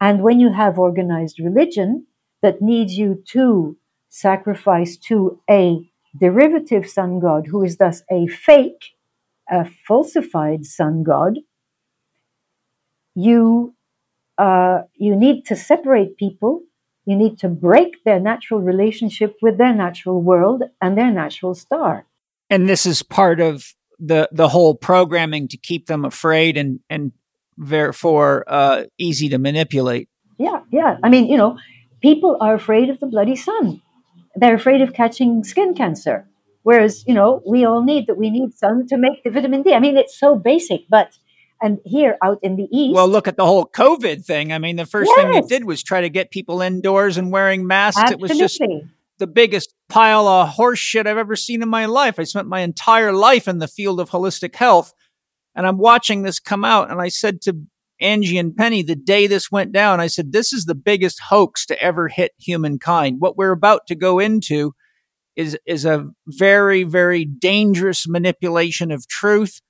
And 0.00 0.22
when 0.22 0.38
you 0.38 0.52
have 0.52 0.78
organized 0.78 1.40
religion 1.40 2.06
that 2.40 2.62
needs 2.62 2.96
you 2.96 3.24
to 3.30 3.76
sacrifice 4.08 4.96
to 5.08 5.40
a 5.50 5.88
derivative 6.16 6.88
sun 6.88 7.20
god, 7.20 7.46
who 7.46 7.62
is 7.64 7.76
thus 7.76 8.02
a 8.10 8.26
fake, 8.26 8.94
a 9.50 9.68
falsified 9.86 10.64
sun 10.64 11.02
god, 11.02 11.38
you 13.14 13.74
uh, 14.38 14.82
you 14.94 15.14
need 15.14 15.44
to 15.46 15.56
separate 15.56 16.16
people. 16.16 16.62
You 17.04 17.16
need 17.16 17.38
to 17.40 17.48
break 17.48 18.04
their 18.04 18.20
natural 18.20 18.60
relationship 18.60 19.36
with 19.42 19.58
their 19.58 19.74
natural 19.74 20.22
world 20.22 20.62
and 20.80 20.96
their 20.96 21.10
natural 21.10 21.54
star. 21.54 22.06
And 22.48 22.68
this 22.68 22.86
is 22.86 23.02
part 23.02 23.40
of 23.40 23.74
the 23.98 24.28
the 24.32 24.48
whole 24.48 24.74
programming 24.74 25.48
to 25.48 25.56
keep 25.56 25.86
them 25.86 26.04
afraid 26.04 26.56
and 26.56 26.80
and 26.88 27.12
therefore 27.56 28.44
uh, 28.46 28.84
easy 28.98 29.28
to 29.28 29.38
manipulate. 29.38 30.08
Yeah, 30.38 30.60
yeah. 30.70 30.98
I 31.02 31.08
mean, 31.08 31.26
you 31.28 31.36
know, 31.36 31.58
people 32.00 32.36
are 32.40 32.54
afraid 32.54 32.88
of 32.90 32.98
the 33.00 33.06
bloody 33.06 33.36
sun. 33.36 33.80
They're 34.34 34.54
afraid 34.54 34.80
of 34.80 34.92
catching 34.92 35.44
skin 35.44 35.74
cancer. 35.74 36.28
Whereas, 36.62 37.04
you 37.06 37.14
know, 37.14 37.42
we 37.46 37.64
all 37.64 37.82
need 37.82 38.06
that 38.06 38.16
we 38.16 38.30
need 38.30 38.54
sun 38.54 38.86
to 38.88 38.96
make 38.96 39.24
the 39.24 39.30
vitamin 39.30 39.62
D. 39.62 39.74
I 39.74 39.80
mean, 39.80 39.96
it's 39.96 40.18
so 40.18 40.36
basic, 40.36 40.82
but 40.88 41.18
and 41.60 41.78
here 41.84 42.16
out 42.22 42.38
in 42.42 42.56
the 42.56 42.68
east. 42.72 42.94
Well, 42.94 43.08
look 43.08 43.28
at 43.28 43.36
the 43.36 43.46
whole 43.46 43.64
COVID 43.64 44.24
thing. 44.24 44.52
I 44.52 44.58
mean, 44.58 44.76
the 44.76 44.86
first 44.86 45.12
yes. 45.14 45.24
thing 45.24 45.34
it 45.34 45.48
did 45.48 45.64
was 45.64 45.82
try 45.82 46.00
to 46.00 46.10
get 46.10 46.30
people 46.30 46.60
indoors 46.60 47.16
and 47.16 47.30
wearing 47.30 47.66
masks. 47.66 48.00
Absolutely. 48.00 48.26
It 48.26 48.42
was 48.42 48.58
just 48.58 48.62
the 49.18 49.26
biggest 49.28 49.72
pile 49.88 50.26
of 50.26 50.48
horse 50.48 50.80
shit 50.80 51.06
I've 51.06 51.18
ever 51.18 51.36
seen 51.36 51.62
in 51.62 51.68
my 51.68 51.86
life. 51.86 52.18
I 52.18 52.24
spent 52.24 52.48
my 52.48 52.60
entire 52.60 53.12
life 53.12 53.46
in 53.46 53.58
the 53.58 53.68
field 53.68 54.00
of 54.00 54.10
holistic 54.10 54.56
health 54.56 54.92
and 55.54 55.66
I'm 55.66 55.78
watching 55.78 56.22
this 56.22 56.40
come 56.40 56.64
out. 56.64 56.90
And 56.90 57.00
I 57.00 57.08
said 57.08 57.40
to 57.42 57.56
Angie 58.02 58.38
and 58.38 58.56
Penny 58.56 58.82
the 58.82 58.96
day 58.96 59.26
this 59.26 59.50
went 59.50 59.72
down, 59.72 60.00
I 60.00 60.08
said, 60.08 60.32
this 60.32 60.52
is 60.52 60.64
the 60.64 60.74
biggest 60.74 61.20
hoax 61.28 61.64
to 61.66 61.80
ever 61.80 62.08
hit 62.08 62.32
humankind. 62.38 63.20
What 63.20 63.36
we're 63.36 63.52
about 63.52 63.86
to 63.86 63.94
go 63.94 64.18
into 64.18 64.74
is, 65.36 65.58
is 65.66 65.84
a 65.84 66.08
very, 66.26 66.82
very 66.82 67.24
dangerous 67.24 68.06
manipulation 68.06 68.90
of 68.90 69.06
truth 69.08 69.60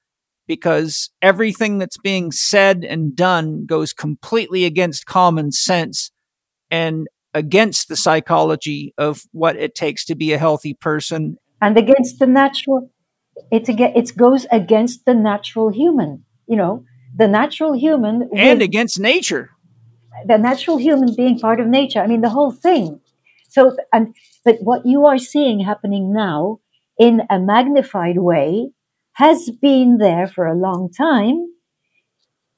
because 0.46 1.10
everything 1.20 1.78
that's 1.78 1.98
being 1.98 2.32
said 2.32 2.84
and 2.84 3.14
done 3.14 3.64
goes 3.66 3.92
completely 3.92 4.64
against 4.64 5.06
common 5.06 5.52
sense 5.52 6.10
and 6.70 7.06
against 7.34 7.88
the 7.88 7.96
psychology 7.96 8.92
of 8.98 9.22
what 9.32 9.56
it 9.56 9.74
takes 9.74 10.04
to 10.06 10.14
be 10.14 10.32
a 10.32 10.38
healthy 10.38 10.74
person 10.74 11.36
and 11.60 11.78
against 11.78 12.18
the 12.18 12.26
natural 12.26 12.90
it 13.50 13.68
it 13.68 14.16
goes 14.16 14.46
against 14.50 15.04
the 15.06 15.14
natural 15.14 15.70
human 15.70 16.24
you 16.46 16.56
know 16.56 16.84
the 17.16 17.28
natural 17.28 17.72
human 17.72 18.28
and 18.34 18.58
with, 18.58 18.62
against 18.62 18.98
nature. 18.98 19.50
The 20.26 20.38
natural 20.38 20.76
human 20.76 21.14
being 21.14 21.38
part 21.38 21.60
of 21.60 21.66
nature 21.66 22.00
i 22.00 22.06
mean 22.06 22.20
the 22.20 22.30
whole 22.30 22.52
thing. 22.52 23.00
So 23.48 23.76
and 23.92 24.14
but 24.44 24.56
what 24.60 24.86
you 24.86 25.06
are 25.06 25.18
seeing 25.18 25.60
happening 25.60 26.12
now 26.12 26.60
in 26.98 27.22
a 27.30 27.38
magnified 27.38 28.18
way 28.18 28.70
has 29.14 29.50
been 29.50 29.98
there 29.98 30.26
for 30.26 30.46
a 30.46 30.54
long 30.54 30.90
time. 30.90 31.46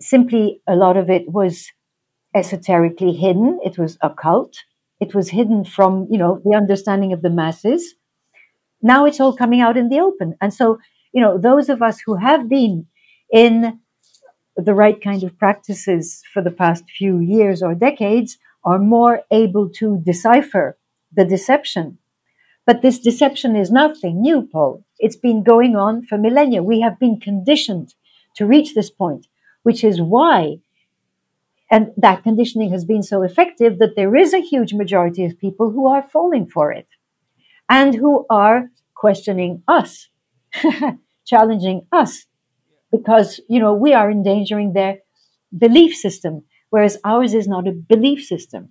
Simply 0.01 0.61
a 0.67 0.77
lot 0.77 0.97
of 0.97 1.11
it 1.11 1.29
was 1.29 1.71
esoterically 2.35 3.13
hidden. 3.13 3.59
It 3.65 3.79
was 3.79 3.97
occult. 4.03 4.57
It 5.01 5.15
was 5.15 5.31
hidden 5.31 5.65
from 5.65 6.07
you 6.11 6.19
know 6.19 6.41
the 6.45 6.57
understanding 6.57 7.13
of 7.13 7.23
the 7.23 7.31
masses. 7.31 7.95
Now 8.83 9.07
it's 9.07 9.21
all 9.21 9.35
coming 9.35 9.61
out 9.61 9.77
in 9.77 9.89
the 9.89 10.01
open. 10.01 10.35
And 10.41 10.53
so 10.53 10.79
you 11.13 11.21
know 11.21 11.39
those 11.39 11.69
of 11.69 11.83
us 11.83 12.01
who 12.05 12.17
have 12.17 12.49
been 12.49 12.87
in 13.33 13.81
the 14.57 14.75
right 14.75 15.01
kind 15.03 15.23
of 15.23 15.39
practices 15.39 16.23
for 16.33 16.43
the 16.43 16.51
past 16.51 16.85
few 16.91 17.19
years 17.19 17.63
or 17.63 17.75
decades 17.75 18.39
are 18.65 18.79
more 18.79 19.23
able 19.31 19.69
to 19.69 20.01
decipher 20.05 20.79
the 21.13 21.25
deception. 21.25 21.99
But 22.67 22.81
this 22.81 22.99
deception 22.99 23.57
is 23.57 23.71
nothing 23.71 24.21
new, 24.23 24.43
Paul. 24.51 24.85
It's 24.99 25.17
been 25.17 25.43
going 25.43 25.77
on 25.77 26.05
for 26.07 26.17
millennia. 26.17 26.63
We 26.63 26.81
have 26.81 26.99
been 26.99 27.21
conditioned 27.21 27.95
to 28.37 28.47
reach 28.47 28.75
this 28.75 28.91
point, 28.91 29.27
which 29.63 29.85
is 29.85 30.01
why, 30.01 30.59
and 31.71 31.93
that 31.97 32.23
conditioning 32.23 32.71
has 32.71 32.85
been 32.85 33.03
so 33.03 33.23
effective 33.23 33.79
that 33.79 33.97
there 33.97 34.17
is 34.17 34.33
a 34.33 34.41
huge 34.41 34.73
majority 34.73 35.25
of 35.25 35.39
people 35.39 35.71
who 35.71 35.87
are 35.87 36.09
falling 36.11 36.47
for 36.47 36.73
it 36.73 36.87
and 37.69 37.95
who 37.95 38.25
are 38.31 38.71
questioning 38.95 39.63
us, 39.69 40.09
challenging 41.27 41.87
us 41.93 42.27
because 42.95 43.41
you 43.49 43.61
know 43.61 43.75
we 43.75 43.93
are 43.93 44.11
endangering 44.11 44.73
their 44.73 44.99
belief 45.65 45.95
system 45.95 46.43
whereas 46.71 46.99
ours 47.05 47.33
is 47.35 47.47
not 47.49 47.69
a 47.69 47.73
belief 47.73 48.21
system 48.25 48.71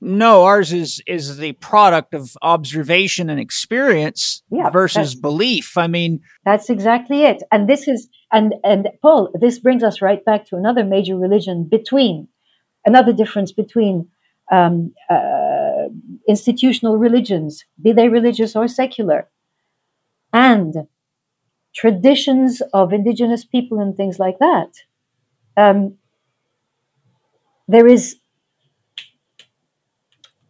No, 0.00 0.44
ours 0.44 0.72
is 0.72 1.02
is 1.06 1.38
the 1.38 1.52
product 1.54 2.14
of 2.14 2.36
observation 2.42 3.30
and 3.30 3.40
experience 3.40 4.42
Yeah, 4.50 4.70
versus 4.70 5.14
belief. 5.28 5.76
I 5.84 5.86
mean, 5.86 6.20
That's 6.44 6.68
exactly 6.76 7.24
it. 7.24 7.42
And 7.50 7.66
this 7.66 7.88
is, 7.88 8.08
and, 8.30 8.54
and 8.62 8.88
Paul, 9.02 9.30
this 9.40 9.58
brings 9.58 9.82
us 9.82 10.02
right 10.02 10.22
back 10.24 10.46
to 10.46 10.56
another 10.56 10.84
major 10.84 11.16
religion 11.16 11.64
between, 11.76 12.28
another 12.84 13.12
difference 13.12 13.52
between 13.52 13.94
um, 14.52 14.92
uh, 15.08 15.88
institutional 16.28 16.98
religions, 16.98 17.64
be 17.82 17.92
they 17.92 18.08
religious 18.08 18.54
or 18.54 18.68
secular, 18.68 19.28
and 20.32 20.86
traditions 21.76 22.62
of 22.72 22.92
indigenous 22.92 23.44
people 23.44 23.78
and 23.80 23.96
things 23.96 24.18
like 24.18 24.38
that. 24.38 24.70
Um, 25.56 25.98
there 27.68 27.86
is 27.86 28.16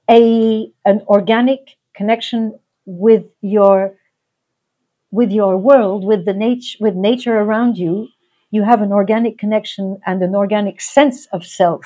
a 0.09 0.71
an 0.85 1.03
organic 1.09 1.77
connection 1.95 2.59
with 2.85 3.25
your 3.41 3.97
with 5.11 5.31
your 5.31 5.57
world, 5.57 6.05
with 6.05 6.25
the 6.27 6.35
nature, 6.35 6.77
with 6.81 6.95
nature 6.95 7.37
around 7.39 7.79
you, 7.79 8.09
you 8.51 8.63
have 8.63 8.83
an 8.83 8.93
organic 8.93 9.39
connection 9.39 9.99
and 10.07 10.23
an 10.23 10.35
organic 10.35 10.81
sense 10.81 11.27
of 11.33 11.45
self, 11.45 11.85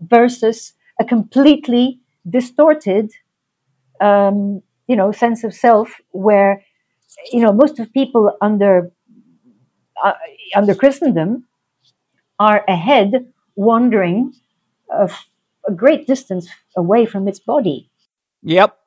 versus 0.00 0.72
a 0.98 1.04
completely 1.04 2.00
distorted, 2.28 3.10
um, 4.00 4.62
you 4.88 4.96
know, 4.96 5.12
sense 5.12 5.44
of 5.44 5.52
self, 5.54 6.00
where 6.10 6.64
you 7.32 7.40
know 7.40 7.52
most 7.52 7.78
of 7.78 7.92
people 7.92 8.36
under 8.40 8.90
uh, 10.02 10.12
under 10.54 10.74
Christendom 10.74 11.46
are 12.38 12.64
ahead, 12.68 13.32
wandering 13.54 14.34
a, 14.90 15.10
a 15.66 15.72
great 15.72 16.06
distance 16.06 16.48
away 16.76 17.06
from 17.06 17.26
its 17.28 17.38
body. 17.38 17.90
yep. 18.42 18.78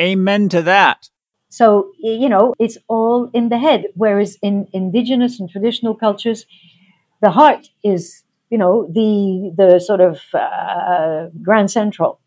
Amen 0.00 0.50
to 0.50 0.60
that. 0.60 1.08
So, 1.48 1.92
you 1.98 2.28
know, 2.28 2.52
it's 2.58 2.76
all 2.86 3.30
in 3.32 3.48
the 3.48 3.58
head. 3.58 3.86
Whereas 3.94 4.36
in 4.42 4.68
indigenous 4.74 5.40
and 5.40 5.48
traditional 5.48 5.94
cultures, 5.94 6.44
the 7.22 7.30
heart 7.30 7.68
is, 7.82 8.24
you 8.50 8.58
know, 8.58 8.86
the, 8.92 9.54
the 9.56 9.78
sort 9.78 10.02
of 10.02 10.20
uh, 10.34 11.28
grand 11.42 11.70
central 11.70 12.20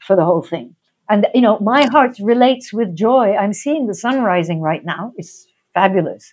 for 0.00 0.16
the 0.16 0.24
whole 0.24 0.42
thing. 0.42 0.74
And, 1.12 1.26
you 1.34 1.42
know, 1.42 1.58
my 1.60 1.82
heart 1.94 2.14
relates 2.32 2.72
with 2.72 2.96
joy. 2.96 3.36
I'm 3.36 3.52
seeing 3.52 3.86
the 3.86 4.00
sun 4.04 4.22
rising 4.22 4.60
right 4.62 4.84
now. 4.94 5.12
It's 5.18 5.46
fabulous. 5.74 6.24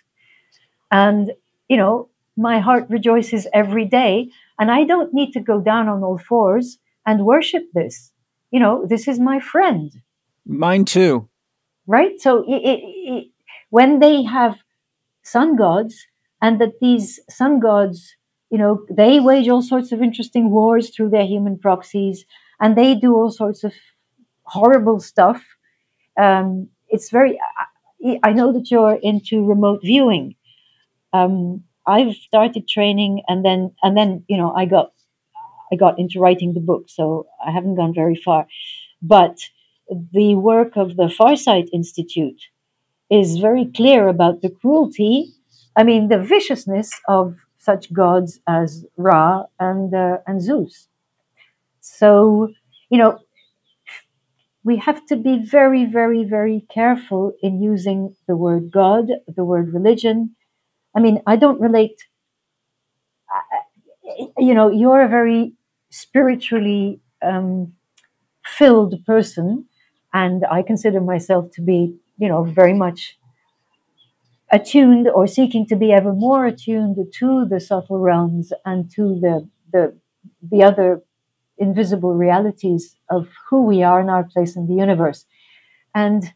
And, 0.90 1.32
you 1.68 1.76
know, 1.76 2.08
my 2.34 2.60
heart 2.60 2.84
rejoices 2.88 3.46
every 3.52 3.84
day. 3.84 4.30
And 4.58 4.70
I 4.70 4.84
don't 4.84 5.12
need 5.12 5.32
to 5.32 5.40
go 5.40 5.60
down 5.60 5.88
on 5.88 6.02
all 6.02 6.16
fours 6.16 6.78
and 7.04 7.26
worship 7.26 7.64
this. 7.74 8.10
You 8.50 8.60
know, 8.60 8.86
this 8.92 9.06
is 9.06 9.20
my 9.20 9.38
friend 9.38 9.92
Mine 10.46 10.86
too. 10.86 11.28
right? 11.86 12.18
So 12.18 12.30
i 12.54 12.56
i 12.72 12.76
i 13.14 13.24
when 13.78 13.90
they 14.04 14.16
have 14.36 14.54
sun 15.22 15.56
gods, 15.56 15.94
and 16.40 16.60
that 16.60 16.80
these 16.80 17.20
sun 17.28 17.60
gods, 17.60 18.16
you 18.50 18.58
know, 18.62 18.72
they 18.90 19.20
wage 19.20 19.48
all 19.48 19.62
sorts 19.62 19.92
of 19.92 20.02
interesting 20.08 20.50
wars 20.50 20.88
through 20.90 21.10
their 21.10 21.26
human 21.34 21.56
proxies, 21.58 22.24
and 22.60 22.76
they 22.76 22.94
do 22.94 23.14
all 23.14 23.30
sorts 23.30 23.62
of 23.62 23.74
horrible 24.50 25.00
stuff. 25.00 25.42
Um, 26.20 26.68
it's 26.88 27.10
very. 27.10 27.38
I, 28.04 28.18
I 28.22 28.32
know 28.32 28.52
that 28.52 28.70
you're 28.70 28.98
into 29.02 29.44
remote 29.44 29.80
viewing. 29.82 30.34
Um, 31.12 31.64
I've 31.86 32.14
started 32.14 32.68
training, 32.68 33.22
and 33.28 33.44
then 33.44 33.72
and 33.82 33.96
then 33.96 34.24
you 34.28 34.36
know 34.36 34.52
I 34.52 34.64
got 34.64 34.92
I 35.72 35.76
got 35.76 35.98
into 35.98 36.20
writing 36.20 36.54
the 36.54 36.60
book, 36.60 36.84
so 36.88 37.26
I 37.46 37.50
haven't 37.50 37.76
gone 37.76 37.94
very 37.94 38.16
far, 38.16 38.46
but 39.02 39.38
the 40.12 40.34
work 40.36 40.76
of 40.76 40.96
the 40.96 41.08
Farsight 41.18 41.68
Institute 41.72 42.40
is 43.10 43.38
very 43.38 43.66
clear 43.66 44.08
about 44.08 44.40
the 44.40 44.50
cruelty, 44.50 45.32
I 45.76 45.82
mean, 45.82 46.08
the 46.08 46.18
viciousness 46.18 46.90
of 47.08 47.36
such 47.58 47.92
gods 47.92 48.40
as 48.46 48.86
Ra 48.96 49.44
and, 49.58 49.92
uh, 49.94 50.18
and 50.26 50.40
Zeus. 50.40 50.88
So, 51.80 52.48
you 52.88 52.98
know, 52.98 53.18
we 54.64 54.76
have 54.76 55.06
to 55.06 55.16
be 55.16 55.38
very, 55.38 55.84
very, 55.86 56.24
very 56.24 56.66
careful 56.72 57.32
in 57.42 57.62
using 57.62 58.14
the 58.28 58.36
word 58.36 58.70
God, 58.70 59.06
the 59.26 59.44
word 59.44 59.72
religion. 59.72 60.36
I 60.94 61.00
mean, 61.00 61.22
I 61.26 61.36
don't 61.36 61.60
relate, 61.60 62.04
you 64.38 64.54
know, 64.54 64.70
you're 64.70 65.02
a 65.02 65.08
very 65.08 65.54
spiritually 65.90 67.00
um, 67.22 67.74
filled 68.44 69.04
person 69.06 69.66
and 70.12 70.44
I 70.50 70.62
consider 70.62 71.00
myself 71.00 71.50
to 71.52 71.62
be, 71.62 71.96
you 72.18 72.28
know, 72.28 72.44
very 72.44 72.74
much 72.74 73.18
attuned 74.50 75.08
or 75.08 75.26
seeking 75.26 75.66
to 75.66 75.76
be 75.76 75.92
ever 75.92 76.12
more 76.12 76.46
attuned 76.46 76.96
to 77.14 77.46
the 77.48 77.60
subtle 77.60 77.98
realms 77.98 78.52
and 78.64 78.90
to 78.92 79.18
the 79.20 79.48
the 79.72 79.96
the 80.42 80.62
other 80.62 81.02
invisible 81.60 82.14
realities 82.14 82.96
of 83.08 83.28
who 83.48 83.62
we 83.62 83.82
are 83.82 84.00
and 84.00 84.10
our 84.10 84.24
place 84.24 84.56
in 84.56 84.66
the 84.66 84.74
universe. 84.74 85.26
And 85.94 86.32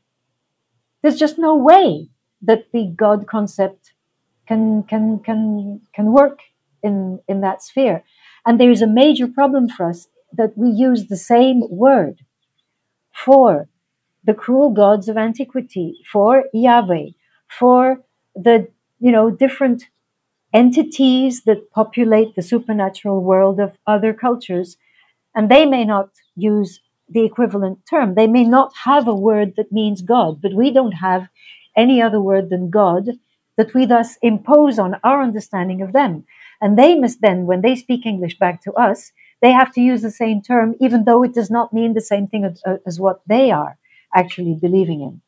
there's 1.02 1.18
just 1.18 1.38
no 1.38 1.56
way 1.56 2.10
that 2.42 2.70
the 2.72 2.92
God 2.96 3.26
concept 3.26 3.92
can 4.46 4.82
can 4.84 5.18
can 5.20 5.80
can 5.94 6.12
work 6.12 6.40
in 6.82 7.20
in 7.26 7.40
that 7.40 7.62
sphere. 7.62 8.04
And 8.46 8.60
there 8.60 8.70
is 8.70 8.82
a 8.82 8.86
major 8.86 9.26
problem 9.26 9.68
for 9.68 9.88
us 9.88 10.08
that 10.32 10.56
we 10.56 10.68
use 10.68 11.06
the 11.06 11.16
same 11.16 11.62
word 11.70 12.20
for 13.12 13.68
the 14.24 14.34
cruel 14.34 14.70
gods 14.70 15.08
of 15.08 15.16
antiquity, 15.16 15.98
for 16.10 16.44
Yahweh, 16.52 17.10
for 17.48 18.02
the 18.34 18.68
you 18.98 19.12
know 19.12 19.30
different 19.30 19.84
entities 20.52 21.42
that 21.44 21.70
populate 21.70 22.34
the 22.34 22.42
supernatural 22.42 23.22
world 23.22 23.58
of 23.58 23.76
other 23.86 24.12
cultures, 24.12 24.76
and 25.34 25.50
they 25.50 25.66
may 25.66 25.84
not 25.84 26.10
use 26.36 26.80
the 27.08 27.24
equivalent 27.24 27.78
term. 27.88 28.14
They 28.14 28.26
may 28.26 28.44
not 28.44 28.72
have 28.84 29.06
a 29.06 29.14
word 29.14 29.54
that 29.56 29.72
means 29.72 30.02
God, 30.02 30.40
but 30.40 30.54
we 30.54 30.70
don't 30.70 30.92
have 30.92 31.28
any 31.76 32.00
other 32.00 32.20
word 32.20 32.50
than 32.50 32.70
God 32.70 33.10
that 33.56 33.74
we 33.74 33.86
thus 33.86 34.16
impose 34.22 34.78
on 34.78 34.96
our 35.04 35.22
understanding 35.22 35.82
of 35.82 35.92
them. 35.92 36.24
And 36.60 36.78
they 36.78 36.98
must 36.98 37.20
then, 37.20 37.46
when 37.46 37.60
they 37.60 37.76
speak 37.76 38.06
English 38.06 38.38
back 38.38 38.62
to 38.62 38.72
us, 38.72 39.12
they 39.42 39.52
have 39.52 39.72
to 39.74 39.80
use 39.80 40.02
the 40.02 40.10
same 40.10 40.40
term, 40.42 40.74
even 40.80 41.04
though 41.04 41.22
it 41.22 41.34
does 41.34 41.50
not 41.50 41.72
mean 41.72 41.94
the 41.94 42.00
same 42.00 42.26
thing 42.26 42.44
as, 42.44 42.62
as 42.86 42.98
what 42.98 43.20
they 43.26 43.50
are 43.50 43.78
actually 44.14 44.54
believing 44.54 45.02
in. 45.02 45.20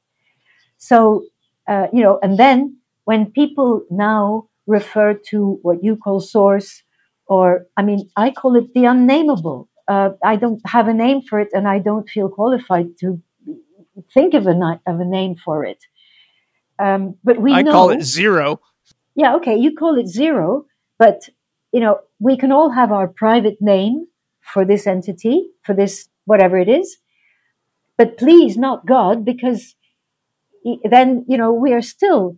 So, 0.78 1.24
uh, 1.68 1.88
you 1.92 2.02
know, 2.02 2.18
and 2.22 2.38
then 2.38 2.78
when 3.04 3.30
people 3.32 3.84
now 3.90 4.48
refer 4.66 5.14
to 5.30 5.58
what 5.62 5.84
you 5.84 5.96
call 5.96 6.20
source, 6.20 6.82
or 7.26 7.66
I 7.76 7.82
mean, 7.82 8.08
I 8.16 8.30
call 8.30 8.56
it 8.56 8.72
the 8.74 8.84
unnameable. 8.84 9.68
Uh, 9.88 10.10
I 10.24 10.36
don't 10.36 10.60
have 10.66 10.88
a 10.88 10.94
name 10.94 11.22
for 11.22 11.40
it, 11.40 11.48
and 11.52 11.66
I 11.68 11.78
don't 11.78 12.08
feel 12.08 12.28
qualified 12.28 12.98
to 13.00 13.20
think 14.12 14.34
of 14.34 14.46
a 14.46 14.54
ni- 14.54 14.80
of 14.86 15.00
a 15.00 15.04
name 15.04 15.36
for 15.44 15.64
it. 15.64 15.78
Um, 16.78 17.16
but 17.24 17.40
we 17.40 17.52
I 17.52 17.62
know, 17.62 17.72
call 17.72 17.90
it 17.90 18.02
zero. 18.02 18.60
yeah, 19.14 19.36
okay, 19.36 19.56
you 19.56 19.74
call 19.74 19.96
it 19.98 20.08
zero, 20.08 20.66
but 20.98 21.28
you 21.72 21.80
know, 21.80 22.00
we 22.18 22.36
can 22.36 22.52
all 22.52 22.70
have 22.70 22.92
our 22.92 23.08
private 23.08 23.58
name 23.60 24.06
for 24.40 24.64
this 24.64 24.86
entity, 24.86 25.50
for 25.62 25.74
this 25.74 26.08
whatever 26.24 26.58
it 26.58 26.68
is, 26.68 26.98
but 27.96 28.18
please 28.18 28.56
not 28.56 28.86
God, 28.86 29.24
because 29.24 29.74
he- 30.62 30.80
then 30.84 31.24
you 31.28 31.38
know 31.38 31.52
we 31.52 31.72
are 31.72 31.82
still 31.82 32.36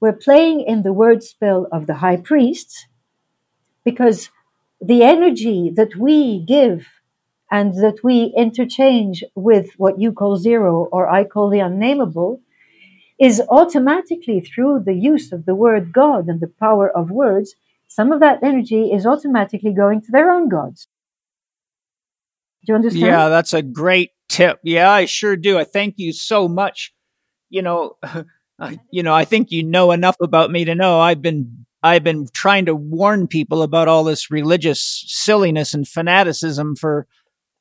we're 0.00 0.12
playing 0.12 0.60
in 0.62 0.82
the 0.82 0.92
word 0.92 1.22
spell 1.22 1.66
of 1.72 1.86
the 1.86 1.94
high 1.94 2.16
priests, 2.16 2.86
because 3.84 4.30
the 4.80 5.02
energy 5.02 5.70
that 5.74 5.96
we 5.96 6.44
give 6.46 6.86
and 7.50 7.74
that 7.74 7.98
we 8.04 8.32
interchange 8.36 9.24
with 9.34 9.70
what 9.76 10.00
you 10.00 10.12
call 10.12 10.36
zero 10.36 10.88
or 10.92 11.08
I 11.08 11.24
call 11.24 11.50
the 11.50 11.60
unnameable 11.60 12.40
is 13.18 13.42
automatically 13.48 14.40
through 14.40 14.82
the 14.84 14.94
use 14.94 15.32
of 15.32 15.44
the 15.46 15.54
word 15.54 15.92
God 15.92 16.28
and 16.28 16.40
the 16.40 16.52
power 16.60 16.90
of 16.90 17.10
words, 17.10 17.54
some 17.86 18.12
of 18.12 18.20
that 18.20 18.42
energy 18.42 18.90
is 18.92 19.04
automatically 19.06 19.74
going 19.74 20.00
to 20.02 20.12
their 20.12 20.30
own 20.30 20.48
gods. 20.48 20.88
Do 22.64 22.72
you 22.72 22.76
understand? 22.76 23.04
Yeah, 23.06 23.28
that's 23.28 23.52
a 23.52 23.62
great 23.62 24.10
tip. 24.28 24.60
Yeah, 24.62 24.90
I 24.90 25.04
sure 25.06 25.36
do. 25.36 25.58
I 25.58 25.64
thank 25.64 25.94
you 25.98 26.12
so 26.12 26.48
much. 26.48 26.92
You 27.50 27.62
know, 27.62 27.96
I- 28.58 28.80
you 28.90 29.02
know, 29.02 29.14
I 29.14 29.24
think 29.24 29.50
you 29.50 29.64
know 29.64 29.90
enough 29.92 30.16
about 30.20 30.50
me 30.50 30.64
to 30.66 30.74
know 30.74 31.00
I've 31.00 31.22
been 31.22 31.66
I've 31.82 32.04
been 32.04 32.26
trying 32.32 32.66
to 32.66 32.74
warn 32.74 33.26
people 33.26 33.62
about 33.62 33.88
all 33.88 34.04
this 34.04 34.30
religious 34.30 35.04
silliness 35.06 35.72
and 35.72 35.88
fanaticism 35.88 36.76
for 36.76 37.06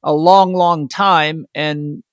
a 0.03 0.13
long, 0.13 0.53
long 0.53 0.87
time. 0.87 1.45
And 1.55 2.03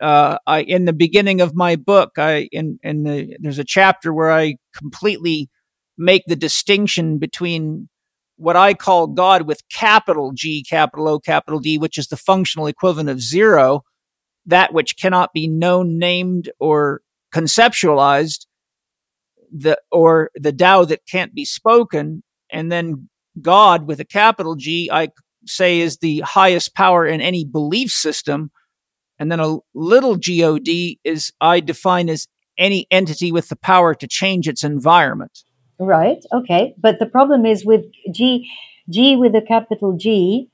uh, 0.00 0.38
I, 0.46 0.62
in 0.62 0.84
the 0.84 0.92
beginning 0.92 1.40
of 1.40 1.54
my 1.54 1.76
book, 1.76 2.12
I 2.16 2.48
in 2.52 2.78
in 2.82 3.02
the 3.04 3.36
there's 3.40 3.58
a 3.58 3.64
chapter 3.64 4.12
where 4.12 4.32
I 4.32 4.56
completely 4.74 5.50
make 5.98 6.22
the 6.26 6.36
distinction 6.36 7.18
between 7.18 7.88
what 8.36 8.56
I 8.56 8.72
call 8.72 9.06
God 9.08 9.42
with 9.42 9.68
capital 9.68 10.32
G, 10.32 10.64
capital 10.64 11.08
O, 11.08 11.18
capital 11.18 11.60
D, 11.60 11.76
which 11.76 11.98
is 11.98 12.08
the 12.08 12.16
functional 12.16 12.66
equivalent 12.66 13.10
of 13.10 13.20
zero, 13.20 13.82
that 14.46 14.72
which 14.72 14.96
cannot 14.96 15.34
be 15.34 15.46
known, 15.46 15.98
named, 15.98 16.50
or 16.58 17.02
conceptualized, 17.34 18.46
the 19.50 19.78
or 19.90 20.30
the 20.34 20.52
Tao 20.52 20.84
that 20.84 21.06
can't 21.06 21.34
be 21.34 21.44
spoken, 21.44 22.22
and 22.50 22.70
then 22.70 23.08
God 23.40 23.86
with 23.86 24.00
a 24.00 24.04
capital 24.04 24.54
G, 24.54 24.90
I 24.92 25.08
say 25.46 25.80
is 25.80 25.98
the 25.98 26.20
highest 26.20 26.74
power 26.74 27.06
in 27.06 27.20
any 27.20 27.44
belief 27.44 27.90
system. 27.90 28.50
And 29.18 29.30
then 29.30 29.40
a 29.40 29.58
little 29.74 30.16
God 30.16 30.98
is 31.04 31.32
I 31.40 31.60
define 31.60 32.08
as 32.08 32.26
any 32.58 32.86
entity 32.90 33.32
with 33.32 33.48
the 33.48 33.56
power 33.56 33.94
to 33.94 34.06
change 34.06 34.48
its 34.48 34.64
environment. 34.64 35.44
Right. 35.78 36.22
Okay. 36.32 36.74
But 36.78 36.98
the 36.98 37.06
problem 37.06 37.46
is 37.46 37.64
with 37.64 37.86
G, 38.12 38.48
G 38.88 39.16
with 39.16 39.34
a 39.34 39.40
capital 39.40 39.96
G, 39.96 40.50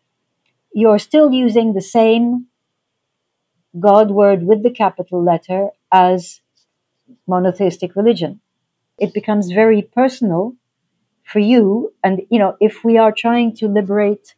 you're 0.72 0.98
still 0.98 1.32
using 1.32 1.72
the 1.72 1.80
same 1.80 2.46
God 3.78 4.10
word 4.10 4.44
with 4.44 4.62
the 4.62 4.70
capital 4.70 5.22
letter 5.22 5.68
as 5.92 6.40
monotheistic 7.26 7.94
religion. 7.96 8.40
It 8.98 9.14
becomes 9.14 9.50
very 9.52 9.82
personal 9.82 10.54
for 11.24 11.40
you. 11.40 11.94
And, 12.04 12.22
you 12.30 12.38
know, 12.38 12.56
if 12.60 12.84
we 12.84 12.98
are 12.98 13.12
trying 13.12 13.54
to 13.56 13.68
liberate 13.68 14.34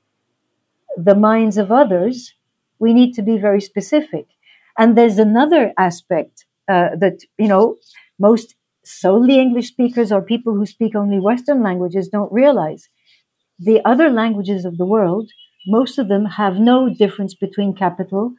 the 0.97 1.15
minds 1.15 1.57
of 1.57 1.71
others, 1.71 2.35
we 2.79 2.93
need 2.93 3.15
to 3.15 3.23
be 3.23 3.39
very 3.39 3.61
specific. 3.61 4.27
And 4.77 4.97
there's 4.97 5.19
another 5.19 5.73
aspect 5.79 6.47
uh, 6.69 6.91
that, 6.97 7.21
you 7.39 7.49
know, 7.49 7.77
most 8.19 8.55
solely 8.85 9.39
English 9.39 9.69
speakers 9.69 10.13
or 10.13 10.23
people 10.23 10.55
who 10.55 10.67
speak 10.67 10.95
only 10.95 11.19
Western 11.19 11.63
languages 11.63 12.09
don't 12.09 12.33
realize. 12.33 12.89
The 13.59 13.85
other 13.85 14.11
languages 14.11 14.65
of 14.65 14.79
the 14.79 14.87
world, 14.87 15.31
most 15.67 15.99
of 15.99 16.09
them 16.09 16.25
have 16.27 16.59
no 16.61 16.89
difference 16.95 17.35
between 17.35 17.75
capital, 17.75 18.35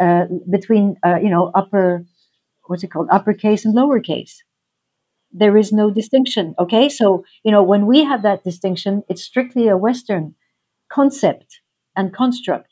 uh, 0.00 0.26
between, 0.50 0.96
uh, 1.06 1.18
you 1.22 1.30
know, 1.30 1.52
upper, 1.54 2.04
what's 2.66 2.84
it 2.84 2.90
called, 2.92 3.08
uppercase 3.10 3.64
and 3.64 3.74
lowercase 3.76 4.36
there 5.32 5.56
is 5.56 5.72
no 5.72 5.90
distinction. 5.90 6.54
Okay, 6.58 6.88
so 6.88 7.24
you 7.44 7.52
know 7.52 7.62
when 7.62 7.86
we 7.86 8.04
have 8.04 8.22
that 8.22 8.44
distinction, 8.44 9.02
it's 9.08 9.22
strictly 9.22 9.68
a 9.68 9.76
Western 9.76 10.34
concept 10.90 11.60
and 11.94 12.12
construct. 12.14 12.70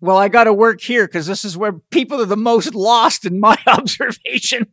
Well, 0.00 0.18
I 0.18 0.28
got 0.28 0.44
to 0.44 0.52
work 0.52 0.80
here 0.82 1.06
because 1.06 1.26
this 1.26 1.44
is 1.44 1.56
where 1.56 1.72
people 1.72 2.20
are 2.20 2.26
the 2.26 2.36
most 2.36 2.74
lost 2.74 3.24
in 3.24 3.40
my 3.40 3.56
observation. 3.66 4.66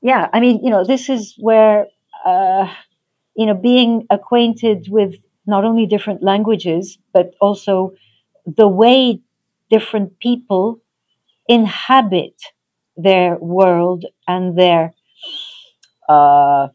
yeah, 0.00 0.28
I 0.32 0.40
mean, 0.40 0.60
you 0.64 0.70
know, 0.70 0.84
this 0.84 1.08
is 1.08 1.34
where 1.38 1.86
uh, 2.24 2.68
you 3.36 3.46
know 3.46 3.54
being 3.54 4.06
acquainted 4.10 4.86
with 4.88 5.14
not 5.46 5.64
only 5.64 5.86
different 5.86 6.22
languages 6.22 6.98
but 7.12 7.34
also 7.40 7.92
the 8.46 8.68
way 8.68 9.20
different 9.70 10.18
people 10.20 10.80
inhabit 11.48 12.40
their 12.96 13.36
world 13.38 14.04
and 14.26 14.56
their 14.58 14.93
uh, 16.08 16.68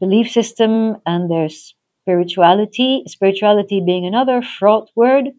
belief 0.00 0.30
system 0.30 0.96
and 1.06 1.30
their 1.30 1.48
spirituality, 1.50 3.04
spirituality 3.06 3.82
being 3.84 4.06
another 4.06 4.42
fraught 4.42 4.90
word. 4.96 5.30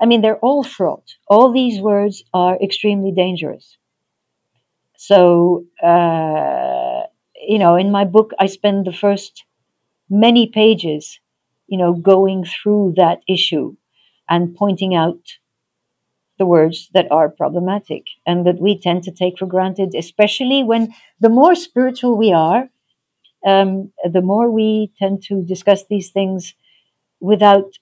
I 0.00 0.06
mean, 0.06 0.22
they're 0.22 0.38
all 0.40 0.64
fraught. 0.64 1.14
All 1.28 1.52
these 1.52 1.80
words 1.80 2.24
are 2.34 2.56
extremely 2.62 3.12
dangerous. 3.12 3.78
So, 4.96 5.64
uh, 5.82 7.02
you 7.46 7.58
know, 7.58 7.76
in 7.76 7.90
my 7.90 8.04
book, 8.04 8.32
I 8.38 8.46
spend 8.46 8.86
the 8.86 8.92
first 8.92 9.44
many 10.10 10.48
pages, 10.48 11.20
you 11.68 11.78
know, 11.78 11.94
going 11.94 12.44
through 12.44 12.94
that 12.96 13.20
issue 13.28 13.76
and 14.28 14.54
pointing 14.56 14.94
out 14.94 15.20
the 16.38 16.46
words 16.46 16.88
that 16.94 17.10
are 17.10 17.28
problematic 17.28 18.06
and 18.26 18.46
that 18.46 18.60
we 18.60 18.78
tend 18.78 19.02
to 19.04 19.12
take 19.12 19.38
for 19.38 19.46
granted, 19.46 19.94
especially 19.94 20.62
when 20.64 20.94
the 21.20 21.28
more 21.28 21.54
spiritual 21.54 22.16
we 22.16 22.32
are, 22.32 22.68
um, 23.46 23.92
the 24.10 24.22
more 24.22 24.50
we 24.50 24.92
tend 24.98 25.22
to 25.24 25.42
discuss 25.42 25.84
these 25.86 26.10
things 26.10 26.54
without 27.20 27.78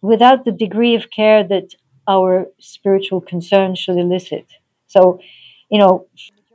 without 0.00 0.44
the 0.44 0.52
degree 0.52 0.96
of 0.96 1.10
care 1.10 1.46
that 1.46 1.74
our 2.08 2.46
spiritual 2.58 3.20
concern 3.20 3.76
should 3.76 3.96
elicit. 3.96 4.46
So, 4.88 5.20
you 5.70 5.78
know, 5.78 6.06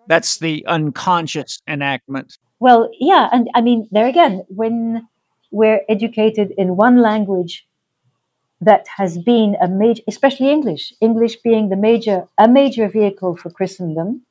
that's 0.08 0.38
the 0.40 0.66
unconscious 0.68 1.62
enactment. 1.68 2.38
Well, 2.60 2.90
yeah, 3.00 3.30
and 3.32 3.50
I 3.54 3.62
mean, 3.62 3.88
there 3.92 4.08
again, 4.08 4.44
when 4.50 5.08
we're 5.52 5.82
educated 5.88 6.54
in 6.58 6.76
one 6.76 7.02
language 7.02 7.66
that 8.62 8.88
has 8.98 9.18
been 9.18 9.56
a 9.62 9.68
major, 9.68 10.02
especially 10.08 10.50
English, 10.50 10.94
English 11.00 11.38
being 11.38 11.70
the 11.70 11.76
major, 11.76 12.28
a 12.38 12.48
major 12.48 12.88
vehicle 12.88 13.36
for 13.38 13.50
Christendom, 13.50 14.26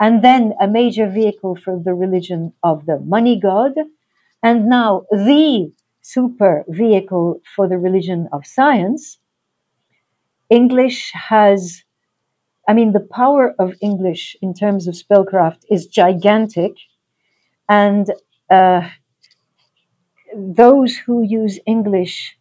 and 0.00 0.24
then 0.24 0.54
a 0.60 0.66
major 0.66 1.08
vehicle 1.08 1.56
for 1.56 1.78
the 1.78 1.94
religion 1.94 2.52
of 2.62 2.86
the 2.86 2.98
money 2.98 3.38
god, 3.38 3.72
and 4.42 4.68
now 4.68 5.04
the 5.10 5.72
super 6.02 6.64
vehicle 6.68 7.40
for 7.54 7.68
the 7.68 7.78
religion 7.78 8.28
of 8.32 8.46
science. 8.46 9.18
English 10.48 11.12
has, 11.12 11.84
I 12.68 12.72
mean, 12.72 12.92
the 12.92 13.06
power 13.18 13.54
of 13.58 13.74
English 13.80 14.36
in 14.42 14.54
terms 14.54 14.88
of 14.88 14.94
spellcraft 14.94 15.64
is 15.70 15.86
gigantic, 15.86 16.72
and 17.68 18.10
uh, 18.50 18.88
those 20.34 20.96
who 20.96 21.22
use 21.22 21.60
English 21.66 22.36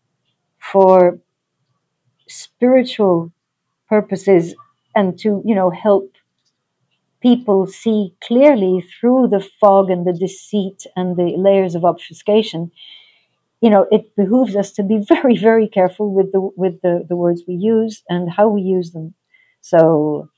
for 0.59 1.19
spiritual 2.27 3.31
purposes 3.87 4.55
and 4.95 5.17
to 5.19 5.41
you 5.45 5.55
know 5.55 5.69
help 5.69 6.11
people 7.21 7.67
see 7.67 8.13
clearly 8.21 8.81
through 8.81 9.27
the 9.27 9.45
fog 9.59 9.89
and 9.89 10.05
the 10.05 10.13
deceit 10.13 10.85
and 10.95 11.17
the 11.17 11.35
layers 11.37 11.75
of 11.75 11.83
obfuscation 11.83 12.71
you 13.61 13.69
know 13.69 13.87
it 13.91 14.15
behooves 14.15 14.55
us 14.55 14.71
to 14.71 14.83
be 14.83 14.97
very 15.07 15.37
very 15.37 15.67
careful 15.67 16.13
with 16.13 16.31
the 16.31 16.41
with 16.55 16.81
the, 16.81 17.05
the 17.07 17.15
words 17.15 17.43
we 17.47 17.55
use 17.55 18.03
and 18.09 18.29
how 18.31 18.47
we 18.47 18.61
use 18.61 18.91
them. 18.91 19.13
So 19.61 20.29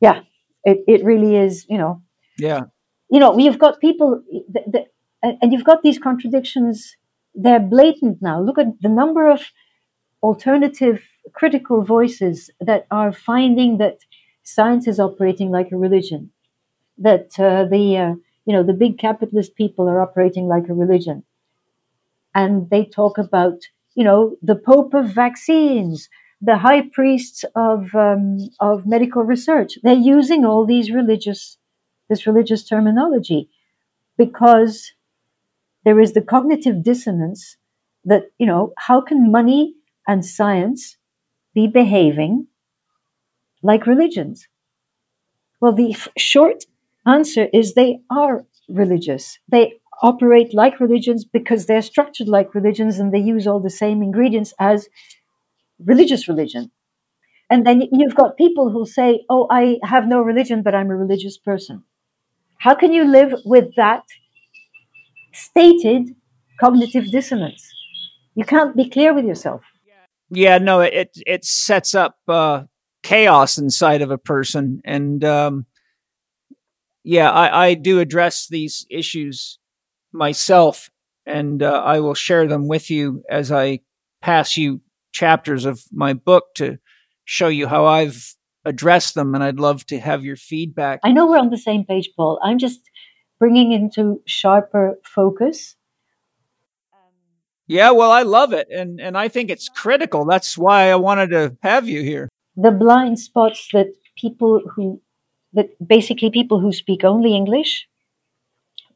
yeah 0.00 0.20
it, 0.64 0.84
it 0.86 1.04
really 1.04 1.36
is 1.36 1.66
you 1.68 1.78
know. 1.78 2.02
Yeah. 2.38 2.64
You 3.10 3.18
know 3.18 3.36
you've 3.38 3.58
got 3.58 3.80
people 3.80 4.22
that, 4.50 4.64
that, 4.72 4.86
and 5.22 5.52
you've 5.52 5.64
got 5.64 5.82
these 5.82 5.98
contradictions 5.98 6.96
they're 7.34 7.60
blatant 7.60 8.20
now. 8.22 8.40
Look 8.40 8.58
at 8.58 8.80
the 8.80 8.88
number 8.88 9.30
of 9.30 9.42
alternative 10.22 11.02
critical 11.32 11.82
voices 11.84 12.50
that 12.60 12.86
are 12.90 13.12
finding 13.12 13.78
that 13.78 13.98
science 14.42 14.86
is 14.86 15.00
operating 15.00 15.50
like 15.50 15.70
a 15.72 15.76
religion, 15.76 16.30
that 16.98 17.38
uh, 17.38 17.64
the 17.64 17.96
uh, 17.96 18.14
you 18.46 18.52
know 18.52 18.62
the 18.62 18.72
big 18.72 18.98
capitalist 18.98 19.54
people 19.54 19.88
are 19.88 20.00
operating 20.00 20.46
like 20.46 20.68
a 20.68 20.74
religion, 20.74 21.24
and 22.34 22.70
they 22.70 22.84
talk 22.84 23.18
about 23.18 23.58
you 23.94 24.04
know 24.04 24.36
the 24.42 24.56
Pope 24.56 24.94
of 24.94 25.14
vaccines, 25.14 26.08
the 26.40 26.58
high 26.58 26.82
priests 26.82 27.44
of 27.54 27.94
um, 27.94 28.38
of 28.60 28.86
medical 28.86 29.22
research. 29.22 29.78
They're 29.82 29.94
using 29.94 30.44
all 30.44 30.66
these 30.66 30.90
religious 30.90 31.58
this 32.08 32.26
religious 32.26 32.64
terminology 32.64 33.48
because 34.18 34.92
there 35.84 36.00
is 36.00 36.12
the 36.12 36.22
cognitive 36.22 36.82
dissonance 36.82 37.56
that, 38.04 38.24
you 38.38 38.46
know, 38.46 38.72
how 38.78 39.00
can 39.00 39.30
money 39.30 39.74
and 40.06 40.24
science 40.24 40.96
be 41.54 41.66
behaving 41.66 42.46
like 43.62 43.86
religions? 43.86 44.46
Well, 45.60 45.72
the 45.72 45.92
f- 45.92 46.08
short 46.16 46.64
answer 47.06 47.48
is 47.52 47.74
they 47.74 48.00
are 48.10 48.44
religious. 48.68 49.38
They 49.48 49.80
operate 50.02 50.54
like 50.54 50.80
religions 50.80 51.24
because 51.24 51.66
they're 51.66 51.82
structured 51.82 52.28
like 52.28 52.54
religions 52.54 52.98
and 52.98 53.12
they 53.12 53.18
use 53.18 53.46
all 53.46 53.60
the 53.60 53.70
same 53.70 54.02
ingredients 54.02 54.54
as 54.58 54.88
religious 55.84 56.28
religion. 56.28 56.70
And 57.50 57.66
then 57.66 57.82
you've 57.92 58.14
got 58.14 58.36
people 58.38 58.70
who 58.70 58.86
say, 58.86 59.24
Oh, 59.30 59.46
I 59.50 59.78
have 59.84 60.08
no 60.08 60.20
religion, 60.22 60.62
but 60.62 60.74
I'm 60.74 60.90
a 60.90 60.96
religious 60.96 61.38
person. 61.38 61.84
How 62.58 62.74
can 62.74 62.92
you 62.92 63.04
live 63.04 63.34
with 63.44 63.74
that 63.76 64.04
stated 65.32 66.14
cognitive 66.58 67.10
dissonance. 67.10 67.66
You 68.34 68.44
can't 68.44 68.76
be 68.76 68.88
clear 68.88 69.14
with 69.14 69.24
yourself. 69.24 69.62
Yeah, 70.30 70.58
no, 70.58 70.80
it 70.80 71.10
it 71.26 71.44
sets 71.44 71.94
up 71.94 72.18
uh, 72.28 72.64
chaos 73.02 73.58
inside 73.58 74.00
of 74.00 74.12
a 74.12 74.18
person, 74.18 74.80
and 74.84 75.24
um, 75.24 75.66
yeah, 77.02 77.30
I, 77.30 77.66
I 77.66 77.74
do 77.74 77.98
address 77.98 78.46
these 78.46 78.86
issues 78.88 79.58
myself, 80.12 80.90
and 81.26 81.62
uh, 81.62 81.82
I 81.84 81.98
will 81.98 82.14
share 82.14 82.46
them 82.46 82.68
with 82.68 82.90
you 82.90 83.24
as 83.28 83.50
I 83.50 83.80
pass 84.22 84.56
you 84.56 84.82
chapters 85.12 85.64
of 85.64 85.82
my 85.90 86.12
book 86.12 86.54
to 86.56 86.78
show 87.24 87.48
you 87.48 87.66
how 87.66 87.86
I've 87.86 88.36
addressed 88.64 89.14
them, 89.14 89.34
and 89.34 89.42
I'd 89.42 89.58
love 89.58 89.84
to 89.86 89.98
have 89.98 90.24
your 90.24 90.36
feedback. 90.36 91.00
I 91.02 91.12
know 91.12 91.26
we're 91.26 91.38
on 91.38 91.50
the 91.50 91.58
same 91.58 91.84
page, 91.84 92.10
Paul. 92.16 92.38
I'm 92.42 92.58
just 92.58 92.89
bringing 93.40 93.72
into 93.72 94.22
sharper 94.26 94.98
focus 95.02 95.76
Yeah, 97.66 97.92
well, 97.92 98.10
I 98.10 98.22
love 98.22 98.52
it, 98.52 98.66
and 98.78 99.00
and 99.00 99.16
I 99.16 99.28
think 99.28 99.48
it's 99.48 99.68
critical. 99.68 100.24
That's 100.24 100.58
why 100.58 100.90
I 100.90 100.96
wanted 100.96 101.30
to 101.30 101.56
have 101.62 101.88
you 101.88 102.02
here. 102.02 102.28
The 102.56 102.72
blind 102.72 103.20
spots 103.20 103.68
that 103.72 103.94
people 104.22 104.60
who 104.74 105.00
that 105.52 105.68
basically 105.94 106.30
people 106.30 106.58
who 106.58 106.72
speak 106.72 107.04
only 107.04 107.32
English 107.34 107.86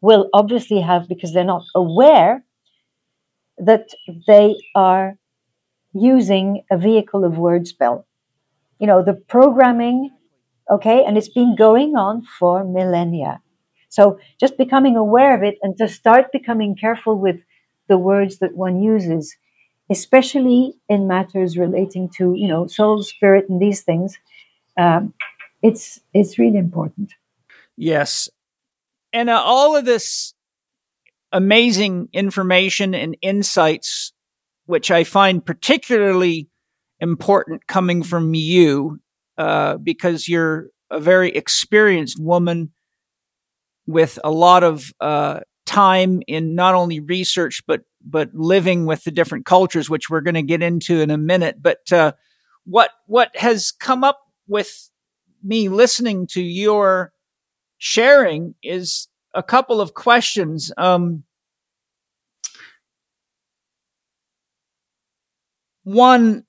will 0.00 0.28
obviously 0.32 0.80
have 0.80 1.08
because 1.08 1.32
they're 1.32 1.52
not 1.56 1.64
aware 1.74 2.44
that 3.58 3.86
they 4.26 4.56
are 4.74 5.18
using 5.92 6.64
a 6.68 6.76
vehicle 6.76 7.24
of 7.24 7.38
word 7.38 7.68
spell. 7.68 8.06
You 8.80 8.88
know, 8.88 9.04
the 9.04 9.14
programming, 9.14 10.10
okay, 10.68 11.04
and 11.04 11.16
it's 11.16 11.28
been 11.28 11.54
going 11.54 11.94
on 11.94 12.22
for 12.38 12.64
millennia. 12.64 13.40
So 13.94 14.18
just 14.40 14.58
becoming 14.58 14.96
aware 14.96 15.36
of 15.36 15.44
it 15.44 15.56
and 15.62 15.78
to 15.78 15.86
start 15.86 16.32
becoming 16.32 16.74
careful 16.74 17.16
with 17.16 17.36
the 17.88 17.96
words 17.96 18.38
that 18.38 18.56
one 18.56 18.82
uses, 18.82 19.36
especially 19.88 20.74
in 20.88 21.06
matters 21.06 21.56
relating 21.56 22.08
to 22.16 22.34
you 22.34 22.48
know 22.48 22.66
soul, 22.66 23.04
spirit, 23.04 23.48
and 23.48 23.62
these 23.62 23.82
things. 23.82 24.18
Um, 24.76 25.14
it's 25.62 26.00
it's 26.12 26.40
really 26.40 26.58
important. 26.58 27.12
Yes, 27.76 28.28
and 29.12 29.30
uh, 29.30 29.40
all 29.40 29.76
of 29.76 29.84
this 29.84 30.34
amazing 31.30 32.08
information 32.12 32.96
and 32.96 33.16
insights, 33.22 34.12
which 34.66 34.90
I 34.90 35.04
find 35.04 35.46
particularly 35.46 36.48
important 36.98 37.68
coming 37.68 38.02
from 38.02 38.34
you, 38.34 38.98
uh, 39.38 39.76
because 39.76 40.26
you're 40.26 40.70
a 40.90 40.98
very 40.98 41.30
experienced 41.30 42.20
woman 42.20 42.72
with 43.86 44.18
a 44.24 44.30
lot 44.30 44.62
of 44.62 44.92
uh, 45.00 45.40
time 45.66 46.22
in 46.26 46.54
not 46.54 46.74
only 46.74 47.00
research 47.00 47.62
but 47.66 47.82
but 48.06 48.30
living 48.34 48.84
with 48.84 49.02
the 49.04 49.10
different 49.10 49.46
cultures, 49.46 49.88
which 49.88 50.10
we're 50.10 50.20
going 50.20 50.34
to 50.34 50.42
get 50.42 50.62
into 50.62 51.00
in 51.00 51.10
a 51.10 51.16
minute. 51.18 51.62
But 51.62 51.90
uh, 51.90 52.12
what 52.64 52.90
what 53.06 53.34
has 53.36 53.72
come 53.72 54.04
up 54.04 54.20
with 54.46 54.90
me 55.42 55.68
listening 55.68 56.26
to 56.28 56.42
your 56.42 57.12
sharing 57.78 58.54
is 58.62 59.08
a 59.34 59.42
couple 59.42 59.80
of 59.80 59.94
questions. 59.94 60.72
Um, 60.76 61.24
one, 65.82 66.44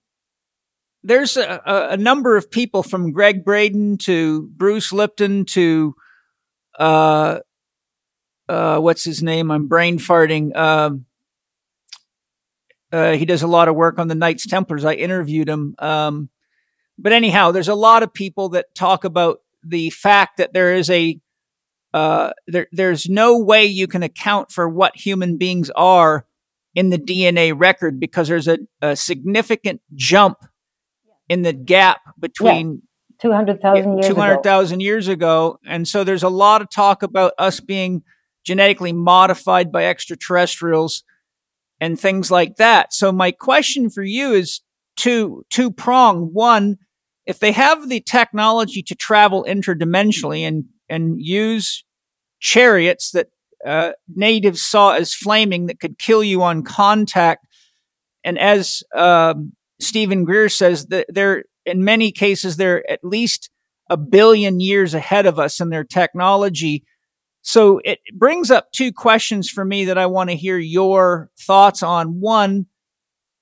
there's 1.03 1.35
a, 1.35 1.61
a, 1.65 1.97
number 1.97 2.37
of 2.37 2.49
people 2.49 2.83
from 2.83 3.11
Gregg 3.11 3.43
Braden 3.43 3.97
to 3.99 4.43
Bruce 4.55 4.93
Lipton 4.93 5.45
to 5.45 5.93
uh, 6.79 7.39
uh, 8.47 8.79
what's 8.79 9.03
his 9.03 9.23
name? 9.23 9.51
I'm 9.51 9.67
brain 9.67 9.97
farting. 9.97 10.55
Um, 10.55 11.05
uh, 12.91 13.13
he 13.13 13.25
does 13.25 13.41
a 13.41 13.47
lot 13.47 13.67
of 13.67 13.75
work 13.75 13.99
on 13.99 14.07
the 14.07 14.15
Knights 14.15 14.45
Templars. 14.45 14.85
I 14.85 14.93
interviewed 14.93 15.49
him. 15.49 15.75
Um, 15.79 16.29
but 16.97 17.11
anyhow, 17.11 17.51
there's 17.51 17.67
a 17.67 17.75
lot 17.75 18.03
of 18.03 18.13
people 18.13 18.49
that 18.49 18.73
talk 18.73 19.03
about 19.03 19.39
the 19.63 19.89
fact 19.89 20.37
that 20.37 20.53
there 20.53 20.73
is 20.73 20.89
a 20.89 21.19
uh, 21.93 22.31
there, 22.47 22.67
there's 22.73 23.07
no 23.07 23.37
way 23.37 23.65
you 23.65 23.87
can 23.87 24.03
account 24.03 24.51
for 24.51 24.67
what 24.67 24.97
human 24.97 25.37
beings 25.37 25.71
are 25.77 26.25
in 26.73 26.89
the 26.89 26.97
DNA 26.97 27.53
record 27.55 28.01
because 28.01 28.27
there's 28.27 28.49
a, 28.49 28.59
a 28.81 28.97
significant 28.97 29.81
jump 29.93 30.39
in 31.29 31.43
the 31.43 31.53
gap 31.53 32.01
between 32.19 32.81
200,000 33.21 33.97
years 33.97 34.07
200,000 34.07 34.79
years 34.79 35.07
ago. 35.07 35.59
And 35.65 35.87
so 35.87 36.03
there's 36.03 36.23
a 36.23 36.29
lot 36.29 36.61
of 36.61 36.69
talk 36.69 37.03
about 37.03 37.33
us 37.37 37.59
being 37.59 38.03
genetically 38.45 38.93
modified 38.93 39.71
by 39.71 39.85
extraterrestrials 39.85 41.03
and 41.79 41.99
things 41.99 42.31
like 42.31 42.55
that. 42.57 42.93
So 42.93 43.11
my 43.11 43.31
question 43.31 43.89
for 43.89 44.03
you 44.03 44.33
is 44.33 44.61
two, 44.95 45.45
two 45.49 45.71
prong. 45.71 46.29
One, 46.33 46.77
if 47.25 47.39
they 47.39 47.51
have 47.51 47.89
the 47.89 48.01
technology 48.01 48.83
to 48.83 48.95
travel 48.95 49.45
interdimensionally 49.47 50.41
and, 50.41 50.65
and 50.87 51.19
use 51.19 51.83
chariots 52.39 53.11
that 53.11 53.27
uh, 53.65 53.93
natives 54.13 54.61
saw 54.61 54.93
as 54.93 55.13
flaming 55.13 55.65
that 55.65 55.79
could 55.79 55.97
kill 55.97 56.23
you 56.23 56.43
on 56.43 56.63
contact, 56.63 57.47
and 58.23 58.37
as 58.37 58.83
um, 58.95 59.53
Steven 59.79 60.23
Greer 60.23 60.49
says, 60.49 60.87
that 60.87 61.07
they're 61.09 61.45
in 61.65 61.83
many 61.83 62.11
cases 62.11 62.57
they're 62.57 62.89
at 62.89 63.03
least 63.03 63.49
a 63.89 63.97
billion 63.97 64.59
years 64.59 64.93
ahead 64.93 65.25
of 65.25 65.39
us 65.39 65.59
in 65.59 65.69
their 65.69 65.83
technology. 65.83 66.83
So 67.41 67.79
it 67.85 67.99
brings 68.13 68.49
up 68.49 68.71
two 68.71 68.91
questions 68.91 69.49
for 69.49 69.63
me 69.63 69.85
that 69.85 69.97
I 69.97 70.07
want 70.07 70.31
to 70.31 70.35
hear 70.35 70.57
your 70.57 71.29
thoughts 71.39 71.83
on. 71.83 72.19
One, 72.19 72.65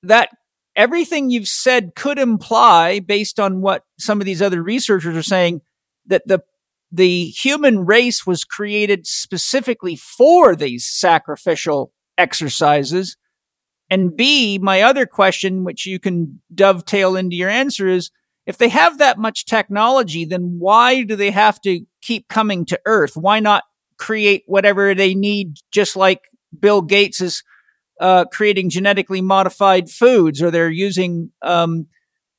that 0.01 0.29
everything 0.75 1.29
you've 1.29 1.47
said 1.47 1.95
could 1.95 2.19
imply, 2.19 2.99
based 2.99 3.39
on 3.39 3.61
what 3.61 3.83
some 3.97 4.19
of 4.19 4.25
these 4.25 4.41
other 4.41 4.61
researchers 4.61 5.15
are 5.15 5.23
saying, 5.23 5.61
that 6.07 6.27
the 6.27 6.43
the 6.91 7.25
human 7.25 7.85
race 7.85 8.27
was 8.27 8.43
created 8.43 9.07
specifically 9.07 9.95
for 9.95 10.55
these 10.55 10.85
sacrificial 10.85 11.91
exercises. 12.19 13.17
And 13.93 14.17
B, 14.17 14.57
my 14.57 14.81
other 14.81 15.05
question, 15.05 15.63
which 15.63 15.85
you 15.85 15.99
can 15.99 16.41
dovetail 16.51 17.15
into 17.15 17.35
your 17.35 17.51
answer 17.51 17.87
is, 17.87 18.09
if 18.47 18.57
they 18.57 18.69
have 18.69 18.97
that 18.97 19.19
much 19.19 19.45
technology, 19.45 20.25
then 20.25 20.55
why 20.57 21.03
do 21.03 21.15
they 21.15 21.29
have 21.29 21.61
to 21.61 21.81
keep 22.01 22.27
coming 22.27 22.65
to 22.65 22.79
Earth? 22.87 23.15
Why 23.15 23.39
not 23.39 23.65
create 23.97 24.45
whatever 24.47 24.95
they 24.95 25.13
need, 25.13 25.57
just 25.69 25.95
like 25.95 26.21
Bill 26.59 26.81
Gates 26.81 27.21
is 27.21 27.43
uh, 28.01 28.25
creating 28.25 28.71
genetically 28.71 29.21
modified 29.21 29.91
foods, 29.91 30.41
or 30.41 30.49
they're 30.49 30.71
using 30.71 31.29
um, 31.43 31.85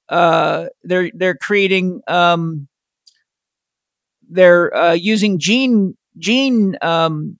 uh, 0.08 0.66
they're 0.82 1.12
they're 1.14 1.36
creating 1.36 2.00
um, 2.08 2.66
they're 4.28 4.76
uh, 4.76 4.94
using 4.94 5.38
gene 5.38 5.96
gene 6.18 6.76
um, 6.82 7.38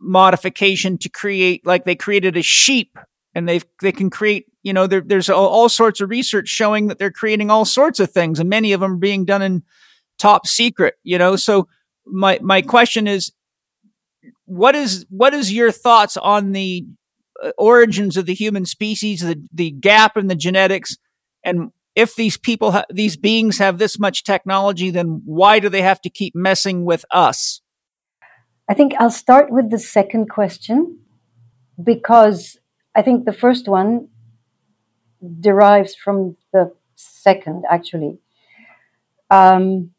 modification 0.00 0.98
to 0.98 1.08
create 1.08 1.64
like 1.64 1.84
they 1.84 1.94
created 1.94 2.36
a 2.36 2.42
sheep 2.42 2.98
and 3.38 3.48
they 3.48 3.60
they 3.80 3.92
can 3.92 4.10
create 4.10 4.46
you 4.62 4.72
know 4.72 4.86
there, 4.86 5.00
there's 5.00 5.30
all, 5.30 5.48
all, 5.48 5.68
sorts 5.68 6.00
of 6.00 6.10
research 6.10 6.48
showing 6.48 6.88
that 6.88 6.98
they're 6.98 7.10
creating 7.10 7.50
all 7.50 7.64
sorts 7.64 8.00
of 8.00 8.10
things 8.10 8.38
and 8.38 8.50
many 8.50 8.72
of 8.72 8.80
them 8.80 8.92
are 8.92 8.96
being 8.96 9.24
done 9.24 9.40
in 9.40 9.62
top 10.18 10.46
secret 10.46 10.96
you 11.02 11.16
know? 11.16 11.36
So 11.36 11.68
my 12.04 12.38
my 12.42 12.60
question 12.60 13.06
is 13.06 13.32
what 14.44 14.74
is 14.74 15.06
what 15.08 15.32
is 15.32 15.52
your 15.52 15.70
thoughts 15.70 16.16
on 16.16 16.52
the 16.52 16.86
uh, 17.42 17.52
origins 17.56 18.16
of 18.16 18.26
the 18.26 18.34
human 18.34 18.66
species 18.66 19.20
the 19.20 19.42
the 19.52 19.70
gap 19.70 20.16
in 20.16 20.26
the 20.26 20.34
genetics? 20.34 20.96
And 21.44 21.70
if 21.94 22.16
these 22.16 22.36
people 22.36 22.72
ha- 22.72 22.84
these 22.90 23.16
beings 23.16 23.58
have 23.58 23.78
this 23.78 23.98
much 23.98 24.24
technology 24.24 24.90
then 24.90 25.22
why 25.24 25.60
do 25.60 25.68
they 25.68 25.82
have 25.82 26.00
to 26.02 26.10
keep 26.10 26.34
messing 26.34 26.84
with 26.84 27.04
us? 27.10 27.62
I 28.68 28.74
think 28.74 28.92
i'll 28.98 29.10
start 29.10 29.50
with 29.50 29.70
the 29.70 29.78
second 29.78 30.28
question 30.28 30.98
because 31.82 32.58
i 32.98 33.02
think 33.02 33.24
the 33.24 33.38
first 33.44 33.68
one 33.68 34.08
derives 35.48 35.94
from 35.94 36.36
the 36.52 36.64
second 36.96 37.64
actually 37.76 38.18
um, 39.30 39.90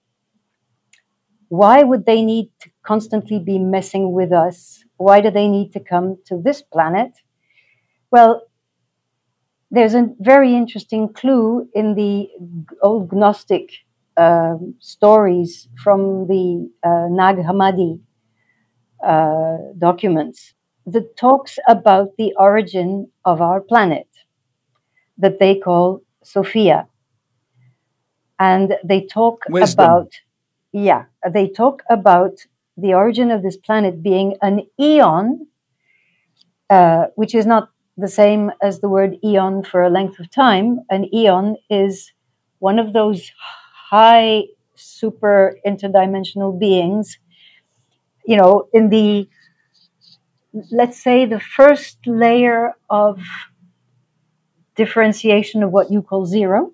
why 1.49 1.84
would 1.84 2.05
they 2.05 2.21
need 2.23 2.51
to 2.61 2.69
constantly 2.84 3.39
be 3.39 3.59
messing 3.59 4.13
with 4.13 4.31
us? 4.31 4.84
Why 4.97 5.19
do 5.19 5.31
they 5.31 5.47
need 5.47 5.71
to 5.73 5.80
come 5.80 6.17
to 6.26 6.41
this 6.41 6.61
planet? 6.61 7.11
Well, 8.11 8.43
there's 9.71 9.95
a 9.95 10.09
very 10.19 10.55
interesting 10.55 11.11
clue 11.13 11.67
in 11.73 11.95
the 11.95 12.30
old 12.81 13.11
Gnostic 13.11 13.69
uh, 14.17 14.55
stories 14.80 15.67
from 15.84 16.27
the 16.27 16.69
uh, 16.84 17.07
Nag 17.09 17.38
Hammadi 17.38 17.99
uh, 19.05 19.57
documents 19.77 20.53
that 20.91 21.15
talks 21.17 21.59
about 21.67 22.17
the 22.17 22.33
origin 22.37 23.09
of 23.25 23.41
our 23.41 23.61
planet 23.61 24.07
that 25.17 25.39
they 25.39 25.55
call 25.55 26.01
Sophia. 26.23 26.87
And 28.39 28.75
they 28.83 29.05
talk 29.05 29.43
Wisdom. 29.49 29.85
about 29.85 30.11
yeah, 30.71 31.05
they 31.27 31.47
talk 31.49 31.83
about 31.89 32.45
the 32.77 32.93
origin 32.93 33.31
of 33.31 33.43
this 33.43 33.57
planet 33.57 34.01
being 34.03 34.35
an 34.41 34.61
eon, 34.79 35.47
uh, 36.69 37.05
which 37.15 37.33
is 37.33 37.45
not 37.45 37.69
the 37.97 38.07
same 38.07 38.51
as 38.61 38.79
the 38.79 38.89
word 38.89 39.17
eon 39.23 39.63
for 39.63 39.83
a 39.83 39.89
length 39.89 40.19
of 40.19 40.31
time. 40.31 40.79
An 40.89 41.13
eon 41.13 41.57
is 41.69 42.13
one 42.59 42.79
of 42.79 42.93
those 42.93 43.31
high, 43.89 44.43
super 44.75 45.57
interdimensional 45.65 46.57
beings. 46.57 47.17
You 48.25 48.37
know, 48.37 48.67
in 48.73 48.89
the, 48.89 49.27
let's 50.71 51.01
say, 51.01 51.26
the 51.26 51.39
first 51.39 51.97
layer 52.05 52.73
of 52.89 53.19
differentiation 54.76 55.63
of 55.63 55.71
what 55.71 55.91
you 55.91 56.01
call 56.01 56.26
zero 56.26 56.71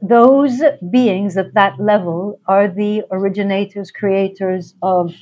those 0.00 0.60
beings 0.90 1.36
at 1.36 1.54
that 1.54 1.78
level 1.80 2.40
are 2.46 2.68
the 2.68 3.02
originators, 3.10 3.90
creators 3.90 4.74
of, 4.82 5.14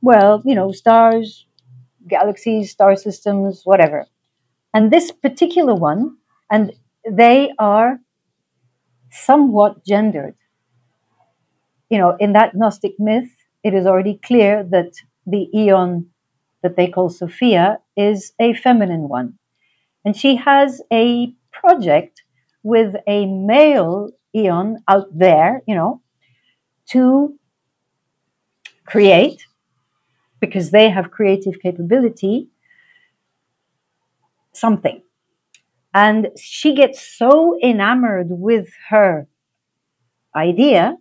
well, 0.00 0.42
you 0.44 0.54
know, 0.54 0.70
stars, 0.72 1.46
galaxies, 2.08 2.70
star 2.70 2.94
systems, 2.96 3.62
whatever. 3.64 4.06
And 4.72 4.90
this 4.92 5.10
particular 5.10 5.74
one, 5.74 6.16
and 6.50 6.72
they 7.08 7.52
are 7.58 7.98
somewhat 9.10 9.84
gendered. 9.84 10.36
You 11.88 11.98
know, 11.98 12.16
in 12.20 12.32
that 12.34 12.54
Gnostic 12.54 12.94
myth, 13.00 13.30
it 13.64 13.74
is 13.74 13.86
already 13.86 14.20
clear 14.22 14.62
that 14.70 14.92
the 15.26 15.48
eon 15.52 16.09
that 16.62 16.76
they 16.76 16.88
call 16.88 17.08
Sophia 17.08 17.78
is 17.96 18.32
a 18.38 18.54
feminine 18.54 19.08
one. 19.08 19.38
And 20.04 20.16
she 20.16 20.36
has 20.36 20.82
a 20.92 21.34
project 21.52 22.22
with 22.62 22.94
a 23.06 23.26
male 23.26 24.10
eon 24.34 24.78
out 24.88 25.06
there, 25.16 25.62
you 25.66 25.74
know, 25.74 26.02
to 26.90 27.38
create, 28.86 29.46
because 30.40 30.70
they 30.70 30.90
have 30.90 31.10
creative 31.10 31.60
capability, 31.60 32.48
something. 34.52 35.02
And 35.92 36.28
she 36.38 36.74
gets 36.74 37.00
so 37.00 37.58
enamored 37.62 38.28
with 38.30 38.68
her 38.88 39.26
idea 40.34 40.96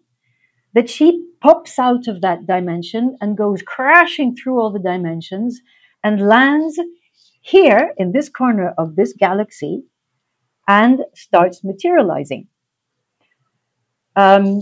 that 0.80 0.89
she 0.89 1.27
pops 1.41 1.77
out 1.77 2.07
of 2.07 2.22
that 2.22 2.47
dimension 2.47 3.18
and 3.19 3.35
goes 3.35 3.61
crashing 3.61 4.34
through 4.34 4.57
all 4.57 4.72
the 4.72 4.80
dimensions 4.80 5.60
and 6.01 6.26
lands 6.26 6.80
here 7.41 7.93
in 7.97 8.14
this 8.14 8.30
corner 8.30 8.73
of 8.77 8.95
this 8.95 9.11
galaxy 9.11 9.84
and 10.69 11.01
starts 11.14 11.65
materializing. 11.65 12.47
Um, 14.15 14.61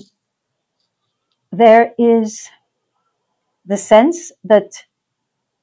there 1.51 1.93
is 1.99 2.49
the 3.63 3.77
sense 3.77 4.31
that 4.43 4.85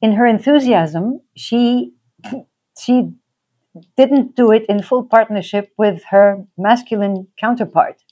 in 0.00 0.12
her 0.12 0.26
enthusiasm, 0.26 1.20
she 1.34 1.94
she 2.78 3.10
didn't 3.96 4.36
do 4.36 4.52
it 4.52 4.66
in 4.68 4.84
full 4.84 5.02
partnership 5.02 5.72
with 5.76 6.04
her 6.10 6.44
masculine 6.56 7.26
counterpart. 7.40 8.03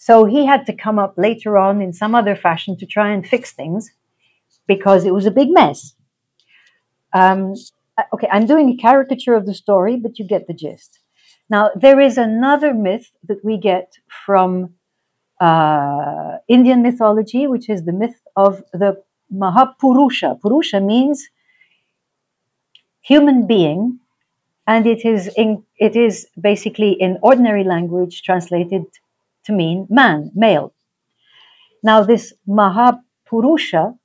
So 0.00 0.24
he 0.24 0.46
had 0.46 0.64
to 0.64 0.72
come 0.72 0.98
up 0.98 1.12
later 1.18 1.58
on 1.58 1.82
in 1.82 1.92
some 1.92 2.14
other 2.14 2.34
fashion 2.34 2.74
to 2.78 2.86
try 2.86 3.10
and 3.10 3.24
fix 3.24 3.52
things 3.52 3.92
because 4.66 5.04
it 5.04 5.12
was 5.12 5.26
a 5.26 5.30
big 5.30 5.50
mess. 5.50 5.94
Um, 7.12 7.52
okay, 8.14 8.26
I'm 8.32 8.46
doing 8.46 8.70
a 8.70 8.78
caricature 8.78 9.34
of 9.34 9.44
the 9.44 9.52
story, 9.52 9.96
but 9.96 10.18
you 10.18 10.26
get 10.26 10.46
the 10.46 10.54
gist. 10.54 11.00
Now, 11.50 11.68
there 11.76 12.00
is 12.00 12.16
another 12.16 12.72
myth 12.72 13.12
that 13.28 13.44
we 13.44 13.58
get 13.58 13.92
from 14.24 14.72
uh, 15.38 16.38
Indian 16.48 16.80
mythology, 16.80 17.46
which 17.46 17.68
is 17.68 17.84
the 17.84 17.92
myth 17.92 18.22
of 18.36 18.62
the 18.72 19.02
Mahapurusha. 19.30 20.40
Purusha 20.40 20.80
means 20.80 21.28
human 23.02 23.46
being, 23.46 23.98
and 24.66 24.86
it 24.86 25.04
is 25.04 25.28
in, 25.36 25.62
it 25.76 25.94
is 25.94 26.26
basically 26.40 26.92
in 26.92 27.18
ordinary 27.20 27.64
language 27.64 28.22
translated 28.22 28.86
to 29.50 29.56
mean 29.56 29.86
man, 29.90 30.30
male. 30.34 30.72
Now, 31.82 32.02
this 32.02 32.32
Mahapurusha 32.48 33.98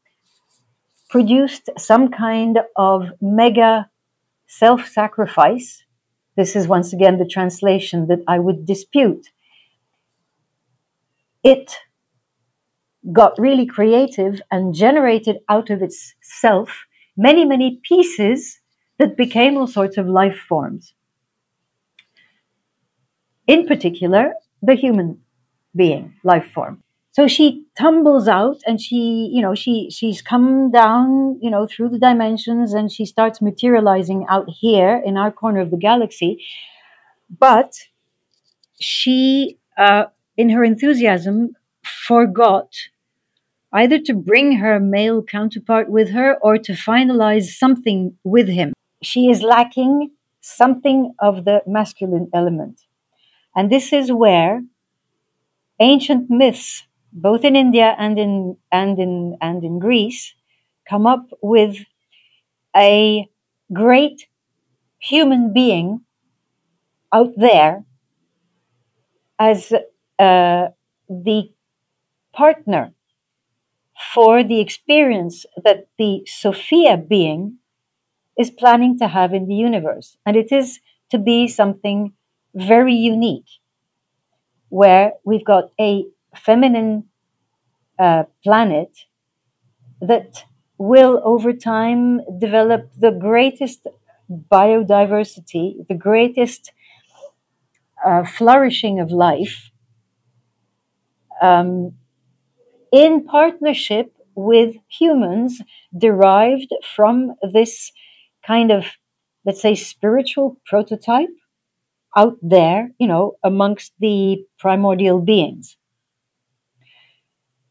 produced 1.09 1.69
some 1.77 2.09
kind 2.09 2.59
of 2.75 3.09
mega 3.21 3.89
self 4.47 4.87
sacrifice. 4.87 5.83
This 6.35 6.55
is 6.55 6.67
once 6.67 6.93
again 6.93 7.17
the 7.17 7.27
translation 7.27 8.07
that 8.07 8.23
I 8.27 8.39
would 8.39 8.65
dispute. 8.65 9.29
It 11.43 11.77
got 13.13 13.37
really 13.37 13.67
creative 13.67 14.41
and 14.51 14.73
generated 14.73 15.37
out 15.47 15.69
of 15.69 15.81
itself 15.81 16.85
many, 17.15 17.45
many 17.45 17.79
pieces 17.83 18.59
that 18.97 19.15
became 19.15 19.57
all 19.57 19.67
sorts 19.67 19.97
of 19.97 20.07
life 20.07 20.39
forms. 20.49 20.93
In 23.47 23.67
particular, 23.67 24.33
the 24.61 24.73
human 24.73 25.21
being, 25.75 26.13
life 26.23 26.51
form. 26.53 26.83
So 27.11 27.27
she 27.27 27.65
tumbles 27.77 28.27
out 28.27 28.57
and 28.67 28.79
she, 28.81 29.29
you 29.31 29.41
know, 29.41 29.55
she 29.55 29.89
she's 29.89 30.21
come 30.21 30.69
down, 30.69 31.39
you 31.41 31.49
know, 31.49 31.65
through 31.65 31.89
the 31.89 31.99
dimensions 31.99 32.73
and 32.73 32.91
she 32.91 33.05
starts 33.05 33.41
materializing 33.41 34.25
out 34.29 34.49
here 34.49 35.01
in 35.05 35.15
our 35.15 35.31
corner 35.31 35.61
of 35.61 35.71
the 35.71 35.77
galaxy. 35.77 36.43
But 37.29 37.73
she, 38.81 39.57
uh, 39.77 40.05
in 40.35 40.49
her 40.49 40.63
enthusiasm, 40.65 41.55
forgot 41.83 42.73
either 43.71 43.99
to 43.99 44.13
bring 44.13 44.57
her 44.57 44.79
male 44.79 45.23
counterpart 45.23 45.89
with 45.89 46.09
her 46.09 46.35
or 46.41 46.57
to 46.57 46.73
finalize 46.73 47.55
something 47.57 48.17
with 48.23 48.49
him. 48.49 48.73
She 49.01 49.29
is 49.29 49.41
lacking 49.41 50.11
something 50.41 51.13
of 51.19 51.45
the 51.45 51.61
masculine 51.65 52.29
element. 52.33 52.81
And 53.55 53.71
this 53.71 53.93
is 53.93 54.11
where 54.11 54.63
ancient 55.79 56.29
myths 56.29 56.83
both 57.13 57.45
in 57.45 57.55
India 57.55 57.95
and 57.97 58.19
in 58.19 58.57
and 58.71 58.99
in 58.99 59.37
and 59.41 59.63
in 59.63 59.79
Greece, 59.79 60.33
come 60.89 61.07
up 61.07 61.27
with 61.41 61.77
a 62.75 63.29
great 63.73 64.27
human 64.99 65.53
being 65.53 66.01
out 67.11 67.33
there 67.37 67.83
as 69.39 69.73
uh, 70.19 70.67
the 71.09 71.51
partner 72.33 72.93
for 74.13 74.43
the 74.43 74.59
experience 74.59 75.45
that 75.63 75.87
the 75.97 76.23
Sophia 76.25 76.97
being 76.97 77.57
is 78.39 78.51
planning 78.51 78.97
to 78.99 79.07
have 79.09 79.33
in 79.33 79.47
the 79.47 79.55
universe. 79.55 80.17
And 80.25 80.37
it 80.37 80.51
is 80.51 80.79
to 81.11 81.17
be 81.19 81.47
something 81.47 82.13
very 82.55 82.95
unique, 82.95 83.47
where 84.69 85.13
we've 85.25 85.45
got 85.45 85.71
a 85.79 86.05
feminine 86.35 87.05
uh, 87.99 88.23
planet 88.43 89.05
that 90.01 90.43
will 90.77 91.21
over 91.23 91.53
time 91.53 92.21
develop 92.39 92.89
the 92.99 93.11
greatest 93.11 93.87
biodiversity, 94.51 95.85
the 95.87 95.95
greatest 95.95 96.71
uh, 98.05 98.23
flourishing 98.23 98.99
of 98.99 99.11
life 99.11 99.71
um, 101.41 101.93
in 102.91 103.25
partnership 103.25 104.13
with 104.35 104.75
humans 104.89 105.61
derived 105.97 106.73
from 106.95 107.35
this 107.53 107.91
kind 108.45 108.71
of, 108.71 108.85
let's 109.45 109.61
say, 109.61 109.75
spiritual 109.75 110.57
prototype 110.65 111.29
out 112.15 112.37
there, 112.41 112.91
you 112.99 113.07
know, 113.07 113.37
amongst 113.43 113.93
the 113.99 114.45
primordial 114.59 115.19
beings. 115.21 115.77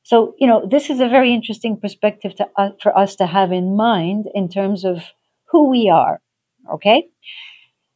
So, 0.03 0.35
you 0.39 0.47
know, 0.47 0.66
this 0.71 0.91
is 0.91 1.01
a 1.01 1.09
very 1.09 1.33
interesting 1.33 1.79
perspective 1.81 2.35
to, 2.37 2.49
uh, 2.57 2.71
for 2.83 2.97
us 2.97 3.16
to 3.16 3.27
have 3.27 3.53
in 3.53 3.75
mind 3.75 4.27
in 4.35 4.49
terms 4.49 4.85
of 4.85 5.03
who 5.47 5.71
we 5.71 5.89
are. 5.89 6.21
Okay? 6.71 7.09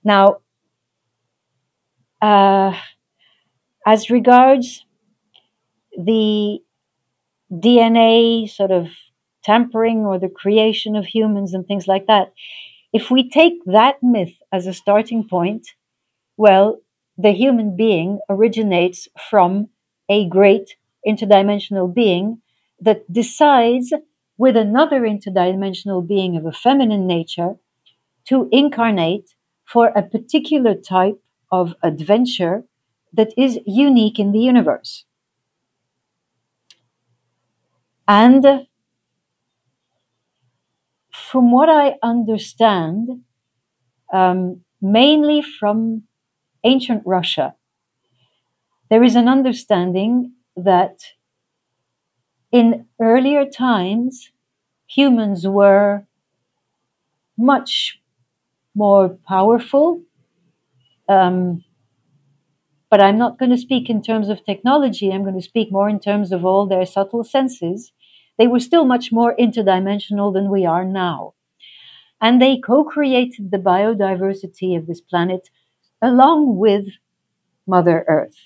Now, 0.04 0.38
uh, 2.22 2.74
as 3.86 4.10
regards 4.10 4.84
the 5.96 6.60
DNA 7.52 8.48
sort 8.48 8.70
of 8.70 8.88
tampering 9.44 9.98
or 9.98 10.18
the 10.18 10.28
creation 10.28 10.96
of 10.96 11.06
humans 11.06 11.54
and 11.54 11.66
things 11.66 11.86
like 11.86 12.06
that, 12.06 12.32
if 12.92 13.10
we 13.10 13.28
take 13.28 13.54
that 13.66 13.96
myth 14.02 14.34
as 14.52 14.66
a 14.66 14.72
starting 14.72 15.26
point, 15.28 15.68
well, 16.38 16.80
the 17.18 17.32
human 17.32 17.76
being 17.76 18.20
originates 18.30 19.08
from 19.30 19.68
a 20.08 20.28
great 20.28 20.76
interdimensional 21.06 21.92
being 21.92 22.40
that 22.80 23.12
decides 23.12 23.92
with 24.38 24.56
another 24.56 25.02
interdimensional 25.02 26.06
being 26.06 26.36
of 26.36 26.46
a 26.46 26.52
feminine 26.52 27.06
nature 27.06 27.56
to 28.26 28.48
incarnate 28.52 29.34
for 29.64 29.88
a 29.88 30.02
particular 30.02 30.74
type 30.74 31.20
of 31.52 31.74
adventure 31.82 32.64
that 33.12 33.32
is 33.36 33.60
unique 33.66 34.18
in 34.18 34.32
the 34.32 34.40
universe. 34.40 35.04
And 38.08 38.66
from 41.12 41.52
what 41.52 41.68
I 41.68 41.96
understand, 42.02 43.24
um, 44.12 44.62
mainly 44.80 45.42
from 45.42 46.07
ancient 46.68 47.02
Russia, 47.06 47.54
there 48.90 49.02
is 49.02 49.16
an 49.16 49.28
understanding 49.28 50.32
that 50.56 50.98
in 52.52 52.86
earlier 53.00 53.46
times, 53.46 54.30
humans 54.86 55.46
were 55.48 56.06
much 57.38 58.00
more 58.74 59.18
powerful. 59.28 60.02
Um, 61.08 61.64
but 62.90 63.00
I'm 63.00 63.18
not 63.18 63.38
going 63.38 63.50
to 63.50 63.58
speak 63.58 63.88
in 63.90 64.02
terms 64.02 64.28
of 64.28 64.44
technology. 64.44 65.10
I'm 65.10 65.22
going 65.22 65.40
to 65.40 65.42
speak 65.42 65.72
more 65.72 65.88
in 65.88 66.00
terms 66.00 66.32
of 66.32 66.44
all 66.44 66.66
their 66.66 66.86
subtle 66.86 67.24
senses. 67.24 67.92
They 68.38 68.46
were 68.46 68.60
still 68.60 68.84
much 68.84 69.10
more 69.12 69.34
interdimensional 69.36 70.32
than 70.32 70.50
we 70.50 70.66
are 70.66 70.84
now. 70.84 71.34
and 72.20 72.40
they 72.42 72.58
co-created 72.58 73.50
the 73.50 73.58
biodiversity 73.58 74.76
of 74.78 74.86
this 74.86 75.00
planet 75.00 75.50
along 76.02 76.58
with 76.58 76.86
Mother 77.66 78.04
Earth. 78.08 78.36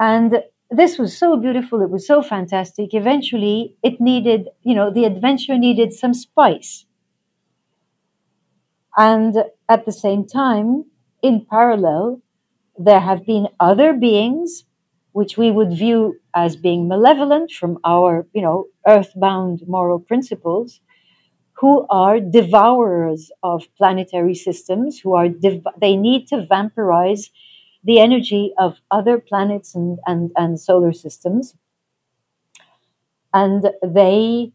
And 0.00 0.42
this 0.70 0.98
was 0.98 1.16
so 1.16 1.36
beautiful. 1.36 1.80
It 1.82 1.90
was 1.90 2.06
so 2.06 2.22
fantastic. 2.22 2.94
Eventually, 2.94 3.76
it 3.82 4.00
needed, 4.00 4.48
you 4.62 4.74
know, 4.74 4.90
the 4.90 5.04
adventure 5.04 5.58
needed 5.58 5.92
some 5.92 6.14
spice. 6.14 6.86
And 8.96 9.44
at 9.68 9.84
the 9.84 9.92
same 9.92 10.26
time, 10.26 10.86
in 11.22 11.46
parallel, 11.48 12.20
there 12.78 13.00
have 13.00 13.26
been 13.26 13.48
other 13.60 13.92
beings 13.94 14.64
which 15.12 15.38
we 15.38 15.50
would 15.50 15.72
view 15.72 16.16
as 16.34 16.56
being 16.56 16.88
malevolent 16.88 17.50
from 17.52 17.78
our, 17.84 18.26
you 18.34 18.42
know, 18.42 18.66
earthbound 18.86 19.62
moral 19.66 19.98
principles, 20.00 20.80
who 21.58 21.86
are 21.88 22.20
devourers 22.20 23.30
of 23.42 23.64
planetary 23.76 24.34
systems, 24.34 24.98
who 24.98 25.14
are, 25.14 25.28
they 25.80 25.96
need 25.96 26.26
to 26.28 26.46
vampirize 26.50 27.30
the 27.82 27.98
energy 28.00 28.52
of 28.58 28.78
other 28.90 29.18
planets 29.18 29.74
and, 29.74 29.98
and, 30.06 30.32
and 30.36 30.60
solar 30.60 30.92
systems. 30.92 31.54
And 33.32 33.70
they 33.82 34.52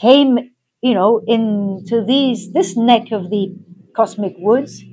came, 0.00 0.50
you 0.82 0.94
know, 0.94 1.22
into 1.26 2.04
these 2.04 2.52
this 2.52 2.76
neck 2.76 3.12
of 3.12 3.30
the 3.30 3.54
cosmic 3.94 4.34
woods, 4.38 4.84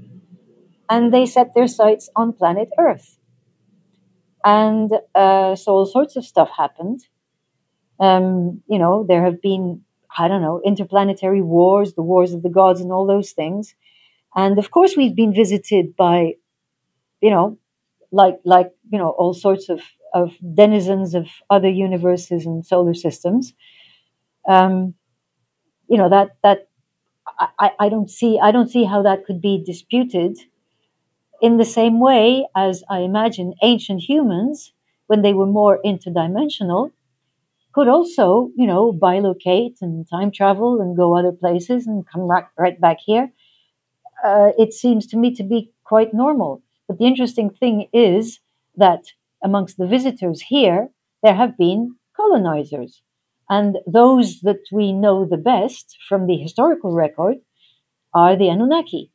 and 0.90 1.14
they 1.14 1.26
set 1.26 1.54
their 1.54 1.68
sights 1.68 2.10
on 2.16 2.34
planet 2.34 2.70
Earth. 2.80 3.18
And 4.46 4.92
uh, 5.16 5.56
so 5.56 5.72
all 5.74 5.86
sorts 5.86 6.16
of 6.16 6.26
stuff 6.26 6.50
happened. 6.58 7.02
Um, 8.00 8.62
you 8.68 8.80
know, 8.80 9.06
there 9.08 9.24
have 9.24 9.42
been, 9.42 9.82
I 10.18 10.28
don't 10.28 10.42
know, 10.42 10.62
interplanetary 10.66 11.42
wars, 11.42 11.94
the 11.94 12.04
wars 12.04 12.34
of 12.34 12.44
the 12.44 12.50
gods, 12.50 12.82
and 12.82 12.92
all 12.92 13.06
those 13.08 13.32
things. 13.32 13.76
And 14.36 14.60
of 14.60 14.72
course, 14.72 14.96
we've 14.98 15.16
been 15.16 15.34
visited 15.34 15.96
by 15.96 16.36
you 17.22 17.30
know, 17.30 17.58
like 18.12 18.40
like 18.46 18.72
you 18.92 19.00
know 19.00 19.12
all 19.12 19.34
sorts 19.34 19.70
of 19.70 19.82
of 20.14 20.34
denizens 20.56 21.16
of 21.16 21.28
other 21.50 21.70
universes 21.70 22.46
and 22.46 22.66
solar 22.66 22.94
systems. 22.94 23.54
Um, 24.48 24.96
you 25.90 25.98
know 25.98 26.10
that 26.10 26.38
that 26.44 26.68
I, 27.60 27.72
I 27.80 27.90
don't 27.90 28.10
see 28.10 28.40
I 28.42 28.52
don't 28.52 28.70
see 28.70 28.86
how 28.86 29.02
that 29.04 29.26
could 29.26 29.42
be 29.42 29.64
disputed. 29.66 30.38
In 31.44 31.58
the 31.58 31.66
same 31.66 32.00
way 32.00 32.48
as 32.56 32.84
I 32.90 33.02
imagine 33.02 33.54
ancient 33.62 34.02
humans, 34.02 34.74
when 35.06 35.22
they 35.22 35.34
were 35.34 35.46
more 35.46 35.80
interdimensional, 35.86 36.92
could 37.74 37.88
also, 37.88 38.50
you 38.56 38.68
know, 38.68 38.94
bilocate 38.94 39.76
and 39.82 40.08
time 40.10 40.32
travel 40.32 40.80
and 40.82 40.96
go 40.96 41.18
other 41.18 41.32
places 41.32 41.88
and 41.88 42.06
come 42.08 42.22
right, 42.22 42.46
right 42.58 42.80
back 42.80 42.98
here. 43.06 43.32
Uh, 44.24 44.52
it 44.58 44.74
seems 44.74 45.08
to 45.08 45.18
me 45.18 45.34
to 45.36 45.44
be 45.44 45.72
quite 45.84 46.14
normal. 46.14 46.62
But 46.88 46.98
the 47.00 47.06
interesting 47.06 47.50
thing 47.50 47.88
is 47.92 48.40
that 48.76 49.04
amongst 49.44 49.78
the 49.78 49.88
visitors 49.88 50.42
here, 50.42 50.90
there 51.24 51.36
have 51.36 51.58
been 51.58 51.96
colonizers. 52.16 53.02
And 53.50 53.78
those 53.88 54.42
that 54.42 54.62
we 54.72 54.94
know 54.94 55.26
the 55.26 55.38
best 55.38 55.98
from 56.08 56.28
the 56.28 56.38
historical 56.38 56.94
record 56.94 57.38
are 58.14 58.36
the 58.36 58.50
Anunnaki. 58.50 59.12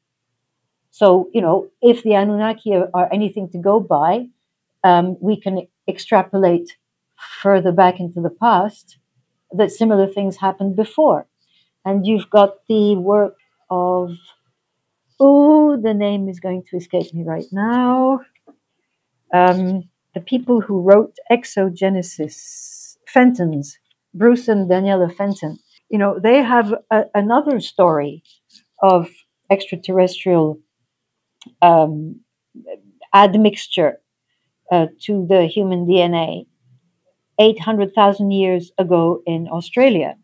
So, 0.90 1.30
you 1.32 1.40
know, 1.40 1.68
if 1.80 2.02
the 2.02 2.14
Anunnaki 2.14 2.74
are, 2.74 3.12
anything 3.12 3.48
to 3.50 3.58
go 3.58 3.80
by, 3.80 4.26
um, 4.84 5.16
we 5.20 5.40
can 5.40 5.66
extrapolate 5.86 6.76
further 7.42 7.72
back 7.72 8.00
into 8.00 8.20
the 8.20 8.30
past 8.30 8.98
that 9.52 9.70
similar 9.70 10.06
things 10.06 10.36
happened 10.36 10.76
before. 10.76 11.26
And 11.84 12.06
you've 12.06 12.30
got 12.30 12.66
the 12.68 12.96
work 12.96 13.36
of 13.70 14.12
Oh, 15.20 15.76
the 15.76 15.94
name 15.94 16.28
is 16.28 16.38
going 16.38 16.62
to 16.70 16.76
escape 16.76 17.12
me 17.12 17.24
right 17.24 17.46
now. 17.50 18.20
Um, 19.34 19.88
the 20.14 20.20
people 20.20 20.60
who 20.60 20.80
wrote 20.80 21.16
Exogenesis, 21.30 22.96
Fenton's, 23.06 23.78
Bruce 24.14 24.46
and 24.46 24.70
Daniela 24.70 25.12
Fenton, 25.12 25.58
you 25.90 25.98
know, 25.98 26.20
they 26.22 26.42
have 26.42 26.72
a, 26.90 27.04
another 27.14 27.58
story 27.58 28.22
of 28.80 29.10
extraterrestrial 29.50 30.60
um, 31.62 32.20
admixture 33.12 34.00
uh, 34.70 34.86
to 35.00 35.26
the 35.28 35.46
human 35.46 35.86
DNA 35.86 36.46
800,000 37.38 38.30
years 38.32 38.72
ago 38.78 39.22
in 39.26 39.48
Australia. 39.48 40.16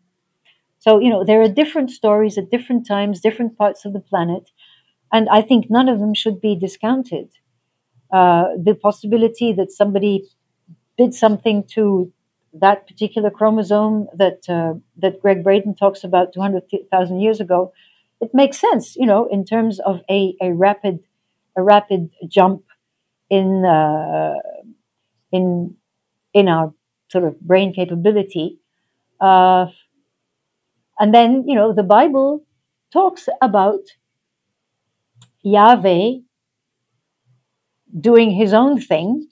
So, 0.79 0.99
you 0.99 1.09
know, 1.09 1.23
there 1.23 1.41
are 1.41 1.49
different 1.49 1.91
stories 1.91 2.37
at 2.37 2.51
different 2.51 2.87
times, 2.87 3.21
different 3.21 3.57
parts 3.57 3.85
of 3.85 3.93
the 3.93 3.99
planet. 3.99 4.51
And 5.13 5.29
I 5.29 5.41
think 5.41 5.67
none 5.69 5.89
of 5.89 5.99
them 5.99 6.13
should 6.13 6.41
be 6.41 6.55
discounted. 6.55 7.29
Uh, 8.11 8.45
the 8.63 8.75
possibility 8.75 9.53
that 9.53 9.71
somebody 9.71 10.23
did 10.97 11.13
something 11.13 11.63
to 11.75 12.11
that 12.53 12.87
particular 12.87 13.29
chromosome 13.29 14.07
that 14.15 14.49
uh, 14.49 14.75
that 14.97 15.21
Gregg 15.21 15.43
Braden 15.43 15.75
talks 15.75 16.03
about 16.03 16.33
200,000 16.33 17.19
years 17.19 17.41
ago, 17.41 17.73
it 18.21 18.31
makes 18.33 18.59
sense, 18.59 18.95
you 18.95 19.05
know, 19.05 19.27
in 19.27 19.45
terms 19.45 19.79
of 19.81 20.01
a, 20.09 20.35
a 20.41 20.53
rapid 20.53 20.99
a 21.57 21.63
rapid 21.63 22.11
jump 22.27 22.63
in 23.29 23.65
uh, 23.65 24.35
in 25.31 25.75
in 26.33 26.47
our 26.47 26.73
sort 27.09 27.23
of 27.23 27.39
brain 27.41 27.73
capability. 27.73 28.59
Uh, 29.19 29.67
and 30.99 31.13
then, 31.13 31.47
you 31.47 31.55
know, 31.55 31.73
the 31.73 31.83
Bible 31.83 32.45
talks 32.91 33.27
about 33.41 33.81
Yahweh 35.43 36.19
doing 37.99 38.31
his 38.31 38.53
own 38.53 38.79
thing 38.79 39.27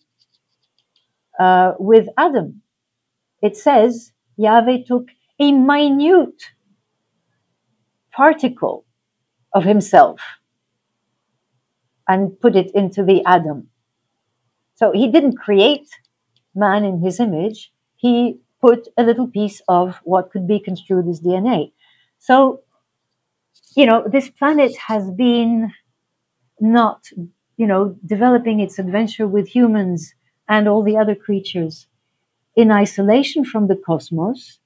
uh, 1.40 1.74
with 1.80 2.08
Adam. 2.18 2.62
It 3.41 3.58
says 3.58 4.12
Yahweh 4.38 4.84
took 4.88 5.08
a 5.40 5.52
minute 5.52 6.52
particle 8.12 8.86
of 9.54 9.64
himself 9.64 10.20
and 12.08 12.40
put 12.40 12.56
it 12.56 12.72
into 12.76 13.04
the 13.04 13.24
Adam. 13.26 13.70
So 14.76 14.91
he 14.91 15.08
didn't 15.08 15.38
create 15.38 15.88
man 16.56 16.84
in 16.86 17.00
his 17.02 17.20
image, 17.20 17.72
he 17.96 18.40
put 18.62 18.88
a 18.98 19.04
little 19.04 19.28
piece 19.28 19.62
of 19.68 20.00
what 20.04 20.32
could 20.32 20.48
be 20.48 20.60
construed 20.60 21.08
as 21.08 21.22
DNA. 21.22 21.72
So, 22.20 22.62
you 23.76 23.86
know, 23.86 24.08
this 24.08 24.30
planet 24.30 24.76
has 24.78 25.10
been 25.12 25.72
not, 26.60 27.08
you 27.58 27.68
know, 27.68 27.98
developing 28.06 28.60
its 28.60 28.80
adventure 28.80 29.28
with 29.28 29.48
humans 29.50 30.14
and 30.48 30.68
all 30.68 30.84
the 30.84 30.98
other 30.98 31.16
creatures 31.16 31.88
in 32.56 32.72
isolation 32.72 33.46
from 33.46 33.68
the 33.68 33.76
cosmos. 33.76 34.60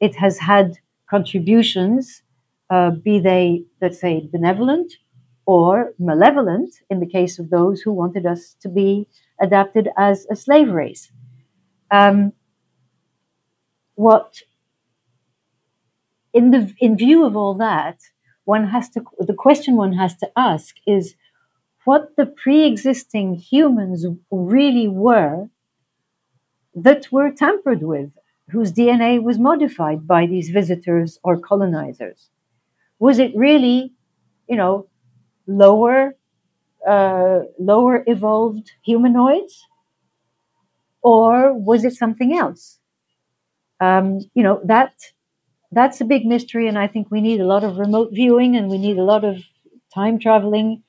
It 0.00 0.16
has 0.16 0.38
had 0.38 0.78
contributions, 1.10 2.22
uh, 2.70 2.90
be 2.90 3.20
they, 3.20 3.64
let's 3.82 4.00
say, 4.00 4.28
benevolent 4.32 4.92
or 5.46 5.94
malevolent, 5.98 6.74
in 6.90 7.00
the 7.00 7.06
case 7.06 7.38
of 7.38 7.50
those 7.50 7.82
who 7.82 7.92
wanted 7.92 8.26
us 8.26 8.56
to 8.60 8.68
be 8.68 9.06
adapted 9.40 9.88
as 9.96 10.26
a 10.30 10.36
slave 10.36 10.70
race. 10.70 11.10
Um, 11.90 12.32
what, 13.94 14.42
in 16.32 16.50
the 16.50 16.74
in 16.78 16.96
view 16.96 17.24
of 17.24 17.36
all 17.36 17.54
that, 17.54 18.00
one 18.46 18.68
has 18.68 18.88
to 18.90 19.04
the 19.18 19.34
question 19.34 19.76
one 19.76 19.92
has 19.92 20.16
to 20.16 20.30
ask 20.36 20.76
is 20.86 21.14
what 21.84 22.16
the 22.16 22.26
pre-existing 22.26 23.34
humans 23.34 24.06
really 24.30 24.88
were 24.88 25.48
that 26.74 27.12
were 27.12 27.30
tampered 27.30 27.82
with 27.82 28.10
whose 28.50 28.72
dna 28.72 29.22
was 29.22 29.38
modified 29.38 30.06
by 30.06 30.26
these 30.26 30.48
visitors 30.50 31.18
or 31.22 31.38
colonizers 31.38 32.30
was 32.98 33.18
it 33.18 33.32
really 33.36 33.92
you 34.48 34.56
know 34.56 34.86
lower 35.46 36.15
uh, 36.86 37.40
lower 37.58 38.04
evolved 38.06 38.70
humanoids 38.84 39.64
or 41.02 41.54
was 41.54 41.84
it 41.86 41.94
something 41.94 42.36
else 42.36 42.80
um, 43.80 44.20
you 44.34 44.42
know 44.42 44.60
that 44.64 44.92
that's 45.72 46.00
a 46.00 46.06
big 46.06 46.26
mystery, 46.26 46.68
and 46.68 46.78
I 46.78 46.86
think 46.88 47.10
we 47.10 47.20
need 47.20 47.40
a 47.40 47.46
lot 47.46 47.64
of 47.64 47.78
remote 47.78 48.10
viewing 48.12 48.56
and 48.56 48.70
we 48.70 48.78
need 48.78 48.98
a 48.98 49.04
lot 49.04 49.24
of 49.24 49.38
time 49.94 50.18
traveling 50.18 50.82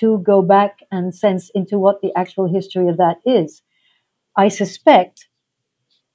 to 0.00 0.18
go 0.20 0.42
back 0.42 0.78
and 0.92 1.14
sense 1.14 1.50
into 1.54 1.78
what 1.78 2.00
the 2.02 2.12
actual 2.16 2.52
history 2.52 2.88
of 2.88 2.98
that 2.98 3.18
is. 3.26 3.62
I 4.36 4.48
suspect, 4.48 5.28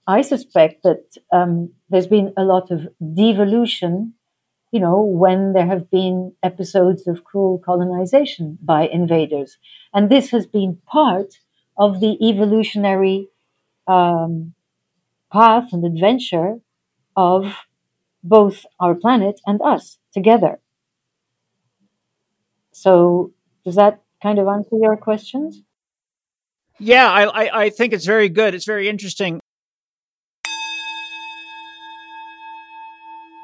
I 0.07 0.21
suspect 0.21 0.83
that 0.83 1.03
um, 1.33 1.73
there's 1.89 2.07
been 2.07 2.33
a 2.37 2.43
lot 2.43 2.71
of 2.71 2.87
devolution, 3.15 4.15
you 4.73 4.79
know, 4.79 5.03
when 5.03 5.53
there 5.53 5.67
have 5.67 5.91
been 5.91 6.33
episodes 6.41 7.07
of 7.07 7.23
cruel 7.23 7.61
colonization 7.63 8.57
by 8.59 8.87
invaders, 8.87 9.59
and 9.93 10.09
this 10.09 10.31
has 10.31 10.47
been 10.47 10.79
part 10.87 11.35
of 11.77 11.99
the 11.99 12.17
evolutionary 12.27 13.27
um, 13.87 14.55
path 15.31 15.69
and 15.73 15.85
adventure 15.85 16.55
of 17.15 17.53
both 18.23 18.65
our 18.79 18.95
planet 18.95 19.39
and 19.45 19.61
us 19.61 19.99
together. 20.11 20.59
So, 22.71 23.31
does 23.63 23.75
that 23.75 24.01
kind 24.23 24.39
of 24.39 24.47
answer 24.47 24.77
your 24.81 24.97
questions? 24.97 25.61
Yeah, 26.79 27.11
I, 27.11 27.23
I, 27.25 27.63
I 27.65 27.69
think 27.69 27.93
it's 27.93 28.07
very 28.07 28.27
good. 28.27 28.55
It's 28.55 28.65
very 28.65 28.89
interesting. 28.89 29.39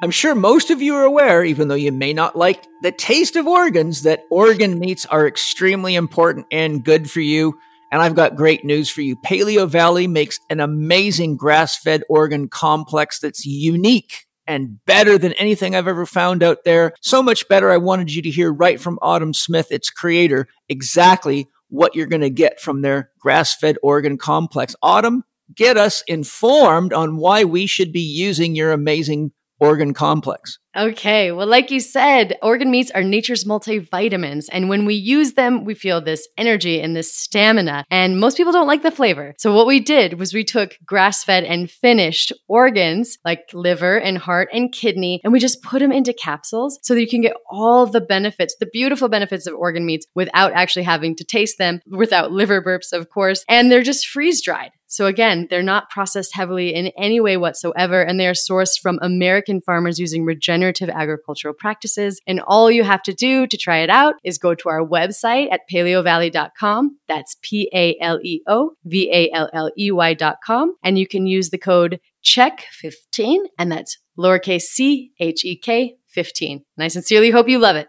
I'm 0.02 0.12
sure 0.12 0.34
most 0.34 0.72
of 0.72 0.82
you 0.82 0.96
are 0.96 1.04
aware, 1.04 1.44
even 1.44 1.68
though 1.68 1.76
you 1.76 1.92
may 1.92 2.14
not 2.14 2.38
like 2.38 2.66
the 2.82 2.92
taste 2.92 3.36
of 3.36 3.48
organs, 3.48 4.04
that 4.04 4.24
organ 4.32 4.80
meats 4.80 5.06
are 5.06 5.28
extremely 5.28 5.96
important 5.96 6.46
and 6.52 6.86
good 6.86 7.12
for 7.12 7.20
you. 7.20 7.60
And 7.92 8.02
I've 8.02 8.16
got 8.16 8.38
great 8.38 8.64
news 8.64 8.90
for 8.90 9.02
you. 9.02 9.18
Paleo 9.18 9.68
Valley 9.68 10.08
makes 10.08 10.40
an 10.50 10.62
amazing 10.62 11.36
grass 11.36 11.78
fed 11.78 12.04
organ 12.08 12.48
complex 12.48 13.20
that's 13.20 13.46
unique 13.46 14.26
and 14.48 14.84
better 14.86 15.18
than 15.18 15.34
anything 15.34 15.76
I've 15.76 15.88
ever 15.88 16.06
found 16.06 16.44
out 16.44 16.64
there. 16.64 16.94
So 17.02 17.22
much 17.22 17.50
better. 17.50 17.70
I 17.70 17.78
wanted 17.78 18.14
you 18.14 18.22
to 18.22 18.30
hear 18.30 18.54
right 18.54 18.80
from 18.80 19.00
Autumn 19.02 19.34
Smith, 19.34 19.68
its 19.70 19.90
creator, 19.90 20.48
exactly 20.70 21.50
what 21.68 21.94
you're 21.94 22.08
going 22.08 22.22
to 22.22 22.30
get 22.30 22.62
from 22.62 22.82
their 22.82 23.12
grass 23.20 23.54
fed 23.54 23.78
organ 23.84 24.18
complex. 24.18 24.78
Autumn, 24.82 25.24
get 25.54 25.76
us 25.76 26.04
informed 26.08 26.94
on 26.94 27.18
why 27.18 27.44
we 27.44 27.68
should 27.68 27.92
be 27.92 28.00
using 28.00 28.56
your 28.56 28.72
amazing 28.72 29.32
organ 29.60 29.94
complex. 29.94 30.60
Okay. 30.78 31.32
Well, 31.32 31.48
like 31.48 31.72
you 31.72 31.80
said, 31.80 32.38
organ 32.44 32.70
meats 32.70 32.92
are 32.92 33.02
nature's 33.02 33.44
multivitamins. 33.44 34.46
And 34.52 34.70
when 34.70 34.86
we 34.86 34.94
use 34.94 35.34
them, 35.34 35.66
we 35.66 35.74
feel 35.74 36.00
this 36.00 36.28
energy 36.38 36.80
and 36.80 36.96
this 36.96 37.12
stamina. 37.12 37.86
And 37.90 38.20
most 38.20 38.38
people 38.38 38.54
don't 38.54 38.68
like 38.68 38.84
the 38.84 38.92
flavor. 38.92 39.34
So 39.40 39.52
what 39.54 39.66
we 39.66 39.80
did 39.80 40.20
was 40.20 40.32
we 40.32 40.44
took 40.44 40.78
grass 40.86 41.24
fed 41.24 41.44
and 41.44 41.72
finished 41.72 42.34
organs 42.48 43.18
like 43.26 43.50
liver 43.52 43.98
and 43.98 44.20
heart 44.20 44.50
and 44.54 44.72
kidney, 44.72 45.22
and 45.24 45.34
we 45.34 45.40
just 45.40 45.64
put 45.64 45.80
them 45.80 45.92
into 45.92 46.14
capsules 46.14 46.78
so 46.84 46.94
that 46.94 47.02
you 47.02 47.08
can 47.08 47.22
get 47.22 47.36
all 47.50 47.88
the 47.88 48.02
benefits, 48.02 48.56
the 48.60 48.70
beautiful 48.72 49.10
benefits 49.10 49.48
of 49.48 49.56
organ 49.56 49.86
meats 49.88 50.06
without 50.14 50.52
actually 50.54 50.84
having 50.84 51.16
to 51.16 51.24
taste 51.24 51.58
them, 51.58 51.82
without 51.88 52.32
liver 52.32 52.62
burps, 52.62 52.94
of 52.94 53.10
course. 53.10 53.44
And 53.50 53.72
they're 53.72 53.82
just 53.82 54.08
freeze 54.08 54.44
dried. 54.44 54.72
So 54.92 55.06
again, 55.06 55.46
they're 55.52 55.62
not 55.62 55.92
processed 55.92 56.34
heavily 56.34 56.74
in 56.74 56.88
any 56.98 57.20
way 57.20 57.38
whatsoever, 57.38 58.02
and 58.02 58.20
they 58.20 58.26
are 58.26 58.34
sourced 58.34 58.80
from 58.82 58.98
American 59.04 59.62
farmers 59.62 60.00
using 60.00 60.26
regenerative 60.26 60.60
agricultural 60.72 61.54
practices. 61.54 62.22
And 62.28 62.42
all 62.42 62.70
you 62.70 62.84
have 62.84 63.02
to 63.04 63.14
do 63.14 63.48
to 63.48 63.58
try 63.58 63.80
it 63.80 63.90
out 63.90 64.16
is 64.24 64.38
go 64.38 64.56
to 64.56 64.70
our 64.70 64.86
website 64.86 65.52
at 65.52 65.62
paleovalley.com. 65.72 66.98
That's 67.08 67.38
P 67.42 67.70
A 67.74 67.98
L 68.02 68.20
E 68.24 68.42
O 68.48 68.72
V 68.86 69.10
A 69.12 69.32
L 69.34 69.50
L 69.54 69.72
E 69.78 69.92
Y.com. 69.92 70.76
And 70.84 71.00
you 71.00 71.08
can 71.08 71.26
use 71.26 71.50
the 71.50 71.58
code 71.58 72.00
CHEK15, 72.24 73.38
and 73.58 73.72
that's 73.72 73.98
lowercase 74.18 74.62
c 74.62 75.12
H 75.20 75.46
E 75.46 75.58
K 75.58 75.96
15. 76.10 76.64
And 76.78 76.84
I 76.84 76.88
sincerely 76.88 77.32
hope 77.32 77.48
you 77.48 77.60
love 77.60 77.76
it. 77.76 77.88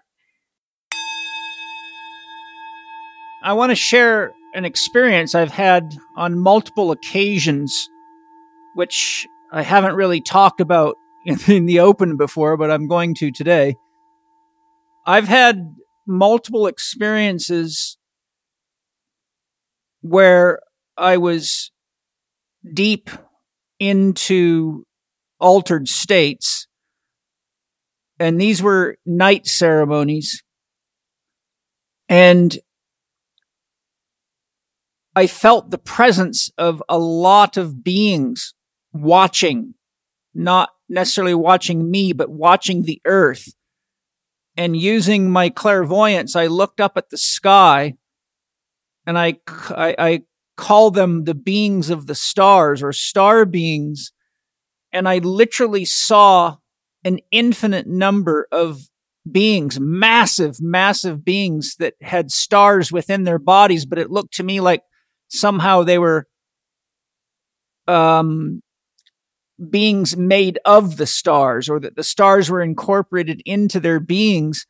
I 3.42 3.54
want 3.54 3.70
to 3.70 3.76
share 3.76 4.32
an 4.54 4.64
experience 4.64 5.34
I've 5.34 5.50
had 5.50 5.96
on 6.16 6.38
multiple 6.38 6.90
occasions, 6.90 7.88
which 8.74 9.26
I 9.52 9.62
haven't 9.62 9.94
really 9.94 10.20
talked 10.20 10.60
about 10.60 10.96
in, 11.48 11.66
the 11.66 11.80
open 11.80 12.16
before, 12.16 12.56
but 12.56 12.70
I'm 12.70 12.88
going 12.88 13.14
to 13.16 13.30
today. 13.30 13.74
I've 15.06 15.28
had 15.28 15.74
multiple 16.06 16.66
experiences 16.66 17.96
where 20.02 20.60
I 20.96 21.16
was 21.16 21.70
deep 22.74 23.10
into 23.78 24.84
altered 25.38 25.88
states, 25.88 26.66
and 28.18 28.40
these 28.40 28.62
were 28.62 28.96
night 29.06 29.46
ceremonies. 29.46 30.42
And 32.08 32.58
I 35.14 35.26
felt 35.26 35.70
the 35.70 35.78
presence 35.78 36.50
of 36.58 36.82
a 36.88 36.98
lot 36.98 37.56
of 37.56 37.82
beings 37.82 38.54
watching, 38.92 39.74
not 40.34 40.70
necessarily 40.90 41.34
watching 41.34 41.90
me, 41.90 42.12
but 42.12 42.30
watching 42.30 42.82
the 42.82 43.00
earth. 43.06 43.54
And 44.56 44.76
using 44.76 45.30
my 45.30 45.48
clairvoyance, 45.48 46.36
I 46.36 46.46
looked 46.46 46.80
up 46.80 46.96
at 46.96 47.08
the 47.08 47.16
sky 47.16 47.94
and 49.06 49.18
I, 49.18 49.38
I, 49.70 49.94
I 49.98 50.22
call 50.56 50.90
them 50.90 51.24
the 51.24 51.34
beings 51.34 51.88
of 51.88 52.06
the 52.06 52.14
stars 52.14 52.82
or 52.82 52.92
star 52.92 53.46
beings. 53.46 54.12
And 54.92 55.08
I 55.08 55.18
literally 55.18 55.84
saw 55.84 56.56
an 57.04 57.20
infinite 57.30 57.86
number 57.86 58.46
of 58.52 58.82
beings, 59.30 59.78
massive, 59.80 60.60
massive 60.60 61.24
beings 61.24 61.76
that 61.78 61.94
had 62.02 62.30
stars 62.30 62.90
within 62.90 63.24
their 63.24 63.38
bodies, 63.38 63.86
but 63.86 63.98
it 63.98 64.10
looked 64.10 64.34
to 64.34 64.42
me 64.42 64.60
like 64.60 64.82
somehow 65.28 65.84
they 65.84 65.98
were 65.98 66.26
um, 67.86 68.62
beings 69.68 70.16
made 70.16 70.58
of 70.64 70.96
the 70.96 71.06
stars 71.06 71.68
or 71.68 71.80
that 71.80 71.96
the 71.96 72.04
stars 72.04 72.50
were 72.50 72.62
incorporated 72.62 73.42
into 73.44 73.80
their 73.80 74.00
beings. 74.00 74.66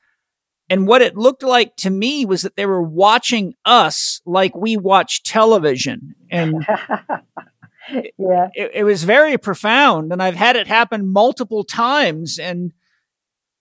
And 0.68 0.86
what 0.86 1.02
it 1.02 1.16
looked 1.16 1.42
like 1.42 1.76
to 1.76 1.90
me 1.90 2.24
was 2.24 2.42
that 2.42 2.56
they 2.56 2.66
were 2.66 2.82
watching 2.82 3.54
us 3.64 4.20
like 4.24 4.54
we 4.54 4.76
watch 4.76 5.22
television. 5.22 6.14
And 6.30 6.66
yeah. 7.90 8.48
it, 8.54 8.70
it, 8.74 8.84
was 8.84 9.04
very 9.04 9.36
profound. 9.36 10.12
And 10.12 10.22
I've 10.22 10.36
had 10.36 10.56
it 10.56 10.68
happen 10.68 11.12
multiple 11.12 11.64
times. 11.64 12.38
And 12.38 12.72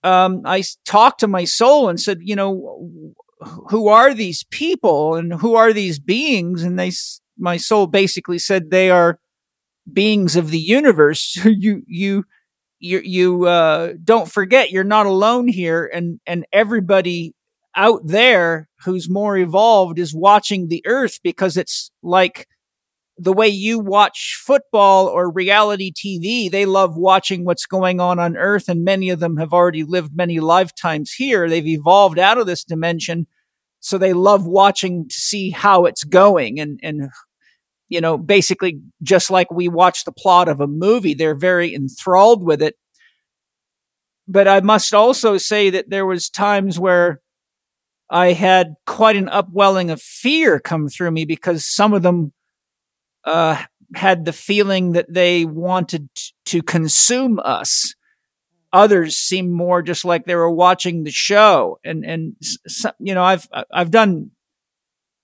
um, 0.04 0.42
I 0.44 0.62
talked 0.84 1.20
to 1.20 1.28
my 1.28 1.44
soul 1.44 1.88
and 1.88 2.00
said, 2.00 2.18
you 2.22 2.36
know, 2.36 3.12
who 3.70 3.88
are 3.88 4.14
these 4.14 4.44
people 4.44 5.16
and 5.16 5.34
who 5.34 5.54
are 5.54 5.72
these 5.72 5.98
beings? 5.98 6.62
And 6.62 6.78
they, 6.78 6.92
my 7.38 7.56
soul 7.56 7.86
basically 7.86 8.38
said 8.38 8.70
they 8.70 8.90
are 8.90 9.18
beings 9.94 10.36
of 10.36 10.50
the 10.50 10.58
universe. 10.58 11.36
you, 11.44 11.82
you, 11.86 12.24
you, 12.78 13.00
you, 13.04 13.46
uh, 13.46 13.94
don't 14.02 14.30
forget 14.30 14.70
you're 14.70 14.84
not 14.84 15.06
alone 15.06 15.48
here 15.48 15.90
and, 15.92 16.20
and 16.26 16.46
everybody 16.52 17.34
out 17.76 18.00
there 18.04 18.68
who's 18.84 19.08
more 19.08 19.36
evolved 19.36 19.98
is 19.98 20.14
watching 20.14 20.68
the 20.68 20.82
earth 20.86 21.20
because 21.22 21.56
it's 21.56 21.90
like 22.02 22.48
the 23.20 23.32
way 23.34 23.48
you 23.48 23.78
watch 23.78 24.40
football 24.42 25.06
or 25.06 25.30
reality 25.30 25.92
TV, 25.92 26.50
they 26.50 26.64
love 26.64 26.96
watching 26.96 27.44
what's 27.44 27.66
going 27.66 28.00
on 28.00 28.18
on 28.18 28.36
Earth, 28.36 28.66
and 28.66 28.82
many 28.82 29.10
of 29.10 29.20
them 29.20 29.36
have 29.36 29.52
already 29.52 29.84
lived 29.84 30.16
many 30.16 30.40
lifetimes 30.40 31.12
here. 31.12 31.48
They've 31.48 31.66
evolved 31.66 32.18
out 32.18 32.38
of 32.38 32.46
this 32.46 32.64
dimension, 32.64 33.26
so 33.78 33.98
they 33.98 34.14
love 34.14 34.46
watching 34.46 35.06
to 35.06 35.14
see 35.14 35.50
how 35.50 35.84
it's 35.84 36.02
going, 36.02 36.58
and 36.58 36.80
and 36.82 37.10
you 37.90 38.00
know, 38.00 38.16
basically 38.16 38.80
just 39.02 39.30
like 39.30 39.50
we 39.50 39.68
watch 39.68 40.04
the 40.04 40.12
plot 40.12 40.48
of 40.48 40.60
a 40.60 40.66
movie, 40.66 41.12
they're 41.12 41.34
very 41.34 41.74
enthralled 41.74 42.42
with 42.42 42.62
it. 42.62 42.76
But 44.26 44.46
I 44.46 44.60
must 44.60 44.94
also 44.94 45.36
say 45.36 45.70
that 45.70 45.90
there 45.90 46.06
was 46.06 46.30
times 46.30 46.78
where 46.78 47.20
I 48.08 48.32
had 48.32 48.74
quite 48.86 49.16
an 49.16 49.28
upwelling 49.28 49.90
of 49.90 50.00
fear 50.00 50.60
come 50.60 50.88
through 50.88 51.10
me 51.10 51.24
because 51.24 51.66
some 51.66 51.92
of 51.92 52.02
them 52.02 52.32
uh, 53.24 53.62
had 53.94 54.24
the 54.24 54.32
feeling 54.32 54.92
that 54.92 55.12
they 55.12 55.44
wanted 55.44 56.08
to 56.46 56.62
consume 56.62 57.40
us. 57.40 57.96
Others 58.72 59.16
seemed 59.16 59.50
more 59.50 59.82
just 59.82 60.04
like 60.04 60.26
they 60.26 60.36
were 60.36 60.50
watching 60.50 61.02
the 61.02 61.10
show. 61.10 61.80
And, 61.82 62.04
and, 62.04 62.36
you 63.00 63.14
know, 63.14 63.24
I've, 63.24 63.48
I've 63.72 63.90
done 63.90 64.30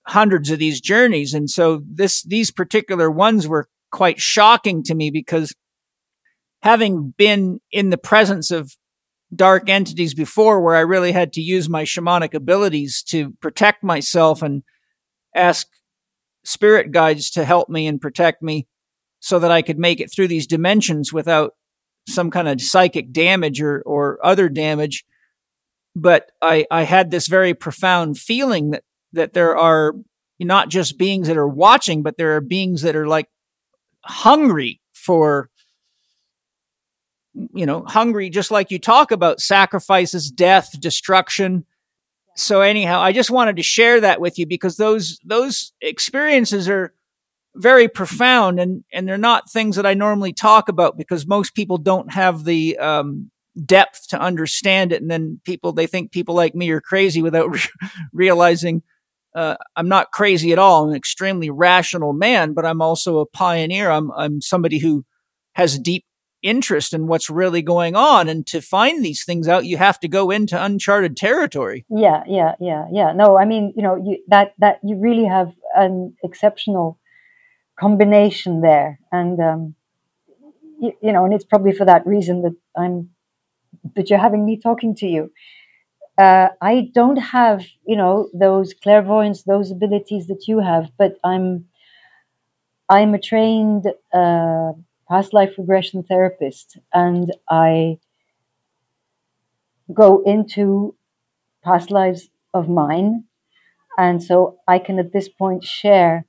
hundreds 0.07 0.49
of 0.49 0.59
these 0.59 0.79
journeys. 0.79 1.33
And 1.33 1.49
so 1.49 1.81
this, 1.85 2.23
these 2.23 2.49
particular 2.51 3.11
ones 3.11 3.47
were 3.47 3.67
quite 3.91 4.19
shocking 4.19 4.83
to 4.83 4.95
me 4.95 5.11
because 5.11 5.53
having 6.61 7.13
been 7.17 7.59
in 7.71 7.89
the 7.89 7.97
presence 7.97 8.51
of 8.51 8.75
dark 9.35 9.69
entities 9.69 10.13
before 10.13 10.61
where 10.61 10.75
I 10.75 10.81
really 10.81 11.11
had 11.11 11.33
to 11.33 11.41
use 11.41 11.67
my 11.67 11.83
shamanic 11.83 12.33
abilities 12.33 13.03
to 13.09 13.31
protect 13.41 13.83
myself 13.83 14.41
and 14.41 14.63
ask 15.35 15.67
spirit 16.45 16.91
guides 16.91 17.29
to 17.31 17.43
help 17.43 17.67
me 17.69 17.87
and 17.87 17.99
protect 17.99 18.41
me 18.41 18.67
so 19.19 19.39
that 19.39 19.51
I 19.51 19.61
could 19.61 19.77
make 19.77 19.99
it 19.99 20.11
through 20.13 20.29
these 20.29 20.47
dimensions 20.47 21.11
without 21.11 21.51
some 22.07 22.31
kind 22.31 22.47
of 22.47 22.61
psychic 22.61 23.11
damage 23.11 23.61
or, 23.61 23.81
or 23.85 24.17
other 24.25 24.47
damage. 24.47 25.03
But 25.93 26.31
I, 26.41 26.65
I 26.71 26.83
had 26.83 27.11
this 27.11 27.27
very 27.27 27.53
profound 27.53 28.17
feeling 28.17 28.71
that, 28.71 28.83
that 29.13 29.33
there 29.33 29.57
are 29.57 29.93
not 30.39 30.69
just 30.69 30.97
beings 30.97 31.27
that 31.27 31.37
are 31.37 31.47
watching, 31.47 32.03
but 32.03 32.17
there 32.17 32.35
are 32.35 32.41
beings 32.41 32.81
that 32.83 32.95
are 32.95 33.07
like 33.07 33.27
hungry 34.01 34.81
for, 34.93 35.49
you 37.53 37.65
know, 37.65 37.83
hungry, 37.85 38.29
just 38.29 38.51
like 38.51 38.71
you 38.71 38.79
talk 38.79 39.11
about 39.11 39.39
sacrifices, 39.39 40.29
death, 40.29 40.79
destruction 40.79 41.65
so 42.37 42.61
anyhow, 42.61 43.01
I 43.01 43.13
just 43.13 43.31
wanted 43.31 43.55
to 43.55 43.63
share 43.63 43.99
that 44.01 44.21
with 44.21 44.37
you 44.37 44.45
because 44.45 44.77
those 44.77 45.19
those 45.25 45.73
experiences 45.81 46.69
are 46.69 46.93
very 47.55 47.87
profound 47.87 48.59
and, 48.59 48.83
and 48.93 49.07
they're 49.07 49.17
not 49.17 49.49
things 49.49 49.75
that 49.75 49.87
I 49.87 49.95
normally 49.95 50.33
talk 50.33 50.69
about 50.69 50.97
because 50.97 51.25
most 51.25 51.55
people 51.55 51.79
don't 51.79 52.13
have 52.13 52.45
the, 52.45 52.77
um, 52.77 53.31
depth 53.65 54.09
to 54.09 54.19
understand 54.19 54.91
it. 54.91 55.01
And 55.01 55.09
then 55.09 55.41
people, 55.43 55.73
they 55.73 55.87
think 55.87 56.11
people 56.11 56.35
like 56.35 56.53
me 56.53 56.69
are 56.69 56.79
crazy 56.79 57.23
without 57.23 57.49
re- 57.49 57.89
realizing, 58.13 58.83
uh, 59.35 59.55
I'm 59.75 59.87
not 59.87 60.11
crazy 60.11 60.51
at 60.51 60.59
all. 60.59 60.83
I'm 60.83 60.89
an 60.89 60.95
extremely 60.95 61.49
rational 61.49 62.13
man, 62.13 62.53
but 62.53 62.65
I'm 62.65 62.81
also 62.81 63.19
a 63.19 63.25
pioneer. 63.25 63.89
I'm, 63.91 64.11
I'm 64.11 64.41
somebody 64.41 64.79
who 64.79 65.05
has 65.53 65.77
deep 65.77 66.05
interest 66.43 66.93
in 66.93 67.07
what's 67.07 67.29
really 67.29 67.61
going 67.61 67.95
on. 67.95 68.29
And 68.29 68.45
to 68.47 68.61
find 68.61 69.03
these 69.03 69.23
things 69.23 69.47
out, 69.47 69.65
you 69.65 69.77
have 69.77 69.99
to 69.99 70.07
go 70.07 70.31
into 70.31 70.61
uncharted 70.61 71.17
territory. 71.17 71.85
Yeah, 71.89 72.23
yeah, 72.27 72.55
yeah, 72.59 72.85
yeah. 72.91 73.11
No, 73.13 73.37
I 73.37 73.45
mean, 73.45 73.73
you 73.75 73.83
know, 73.83 73.95
you, 73.95 74.23
that 74.27 74.53
that 74.59 74.79
you 74.83 74.97
really 74.97 75.25
have 75.25 75.53
an 75.75 76.15
exceptional 76.23 76.99
combination 77.79 78.61
there, 78.61 78.99
and 79.11 79.39
um, 79.39 79.75
you, 80.79 80.93
you 81.01 81.11
know, 81.11 81.25
and 81.25 81.33
it's 81.33 81.45
probably 81.45 81.73
for 81.73 81.85
that 81.85 82.05
reason 82.05 82.43
that 82.43 82.55
I'm 82.75 83.09
that 83.95 84.09
you're 84.09 84.19
having 84.19 84.45
me 84.45 84.59
talking 84.59 84.95
to 84.95 85.07
you. 85.07 85.31
Uh, 86.17 86.49
I 86.61 86.91
don't 86.93 87.17
have, 87.17 87.65
you 87.85 87.95
know, 87.95 88.29
those 88.33 88.73
clairvoyance, 88.73 89.43
those 89.43 89.71
abilities 89.71 90.27
that 90.27 90.47
you 90.47 90.59
have, 90.59 90.89
but 90.97 91.17
I'm, 91.23 91.67
I'm 92.89 93.13
a 93.13 93.19
trained 93.19 93.85
uh, 94.13 94.73
past 95.09 95.33
life 95.33 95.57
regression 95.57 96.03
therapist, 96.03 96.77
and 96.93 97.33
I 97.49 97.99
go 99.93 100.21
into 100.23 100.95
past 101.63 101.91
lives 101.91 102.29
of 102.53 102.69
mine, 102.69 103.25
and 103.97 104.23
so 104.23 104.59
I 104.67 104.79
can 104.79 104.99
at 104.99 105.13
this 105.13 105.29
point 105.29 105.63
share 105.65 106.25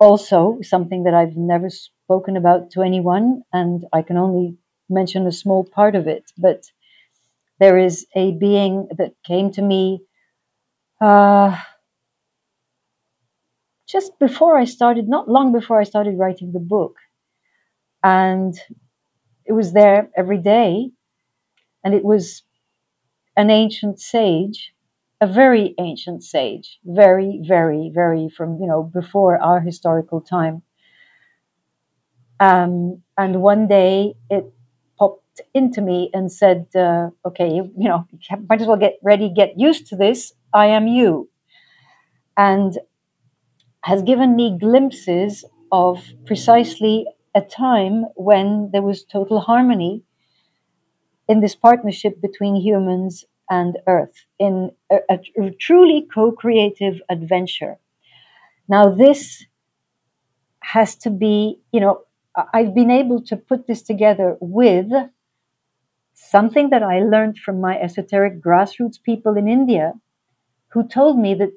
also 0.00 0.58
something 0.62 1.04
that 1.04 1.14
I've 1.14 1.36
never 1.36 1.70
spoken 1.70 2.36
about 2.36 2.70
to 2.72 2.82
anyone, 2.82 3.42
and 3.52 3.84
I 3.92 4.02
can 4.02 4.16
only 4.16 4.56
mention 4.88 5.26
a 5.26 5.32
small 5.32 5.64
part 5.64 5.94
of 5.94 6.06
it, 6.08 6.32
but 6.38 6.70
there 7.60 7.78
is 7.78 8.06
a 8.14 8.32
being 8.32 8.88
that 8.98 9.12
came 9.24 9.50
to 9.52 9.62
me 9.62 10.00
uh, 11.00 11.56
just 13.88 14.18
before 14.18 14.56
I 14.56 14.64
started, 14.64 15.08
not 15.08 15.28
long 15.28 15.52
before 15.52 15.80
I 15.80 15.84
started 15.84 16.18
writing 16.18 16.52
the 16.52 16.60
book. 16.60 16.96
And 18.02 18.54
it 19.46 19.52
was 19.52 19.72
there 19.72 20.10
every 20.16 20.38
day. 20.38 20.90
And 21.84 21.94
it 21.94 22.04
was 22.04 22.42
an 23.36 23.50
ancient 23.50 24.00
sage, 24.00 24.74
a 25.20 25.26
very 25.26 25.74
ancient 25.78 26.22
sage, 26.24 26.78
very, 26.84 27.42
very, 27.46 27.90
very 27.94 28.28
from, 28.28 28.58
you 28.60 28.66
know, 28.68 28.82
before 28.84 29.38
our 29.42 29.60
historical 29.60 30.20
time. 30.20 30.62
Um, 32.40 33.02
and 33.16 33.42
one 33.42 33.66
day 33.66 34.14
it 34.30 34.44
into 35.54 35.80
me 35.80 36.10
and 36.14 36.30
said, 36.32 36.66
uh, 36.76 37.10
"Okay, 37.26 37.48
you, 37.54 37.72
you 37.76 37.88
know, 37.88 38.06
you 38.12 38.36
might 38.48 38.60
as 38.60 38.66
well 38.66 38.76
get 38.76 38.98
ready, 39.02 39.28
get 39.30 39.58
used 39.58 39.86
to 39.88 39.96
this. 39.96 40.32
I 40.54 40.66
am 40.66 40.86
you," 40.88 41.28
and 42.36 42.78
has 43.82 44.02
given 44.02 44.36
me 44.36 44.56
glimpses 44.56 45.44
of 45.72 46.04
precisely 46.26 47.06
a 47.34 47.40
time 47.40 48.04
when 48.14 48.70
there 48.72 48.82
was 48.82 49.02
total 49.04 49.40
harmony 49.40 50.02
in 51.28 51.40
this 51.40 51.54
partnership 51.54 52.20
between 52.20 52.56
humans 52.56 53.24
and 53.50 53.78
Earth 53.86 54.24
in 54.38 54.72
a, 54.90 54.96
a, 55.08 55.20
a 55.42 55.50
truly 55.52 56.06
co-creative 56.12 57.00
adventure. 57.08 57.78
Now, 58.68 58.90
this 58.90 59.46
has 60.60 60.96
to 60.96 61.10
be, 61.10 61.60
you 61.72 61.80
know, 61.80 62.02
I've 62.52 62.74
been 62.74 62.90
able 62.90 63.22
to 63.22 63.36
put 63.36 63.66
this 63.66 63.82
together 63.82 64.36
with 64.40 64.86
something 66.18 66.70
that 66.70 66.82
I 66.82 67.00
learned 67.00 67.38
from 67.38 67.60
my 67.60 67.78
esoteric 67.78 68.42
grassroots 68.42 69.02
people 69.02 69.36
in 69.36 69.48
India 69.48 69.94
who 70.72 70.86
told 70.86 71.18
me 71.18 71.34
that 71.34 71.56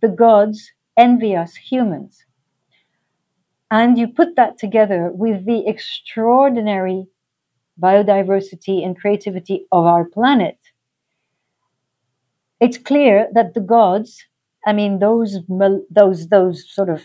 the 0.00 0.08
gods 0.08 0.72
envy 0.96 1.36
us 1.36 1.54
humans. 1.56 2.24
And 3.70 3.96
you 3.96 4.08
put 4.08 4.36
that 4.36 4.58
together 4.58 5.10
with 5.12 5.46
the 5.46 5.66
extraordinary 5.66 7.06
biodiversity 7.80 8.84
and 8.84 8.98
creativity 8.98 9.66
of 9.72 9.86
our 9.86 10.04
planet. 10.04 10.58
It's 12.60 12.76
clear 12.76 13.28
that 13.32 13.54
the 13.54 13.60
gods, 13.60 14.24
I 14.66 14.72
mean, 14.72 14.98
those, 14.98 15.38
those, 15.90 16.28
those 16.28 16.70
sort 16.70 16.90
of 16.90 17.02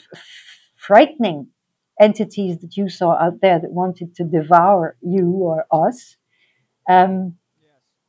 frightening 0.76 1.47
entities 1.99 2.59
that 2.59 2.76
you 2.76 2.89
saw 2.89 3.11
out 3.18 3.39
there 3.41 3.59
that 3.59 3.72
wanted 3.72 4.14
to 4.15 4.23
devour 4.23 4.97
you 5.01 5.27
or 5.27 5.65
us, 5.72 6.16
um, 6.88 7.35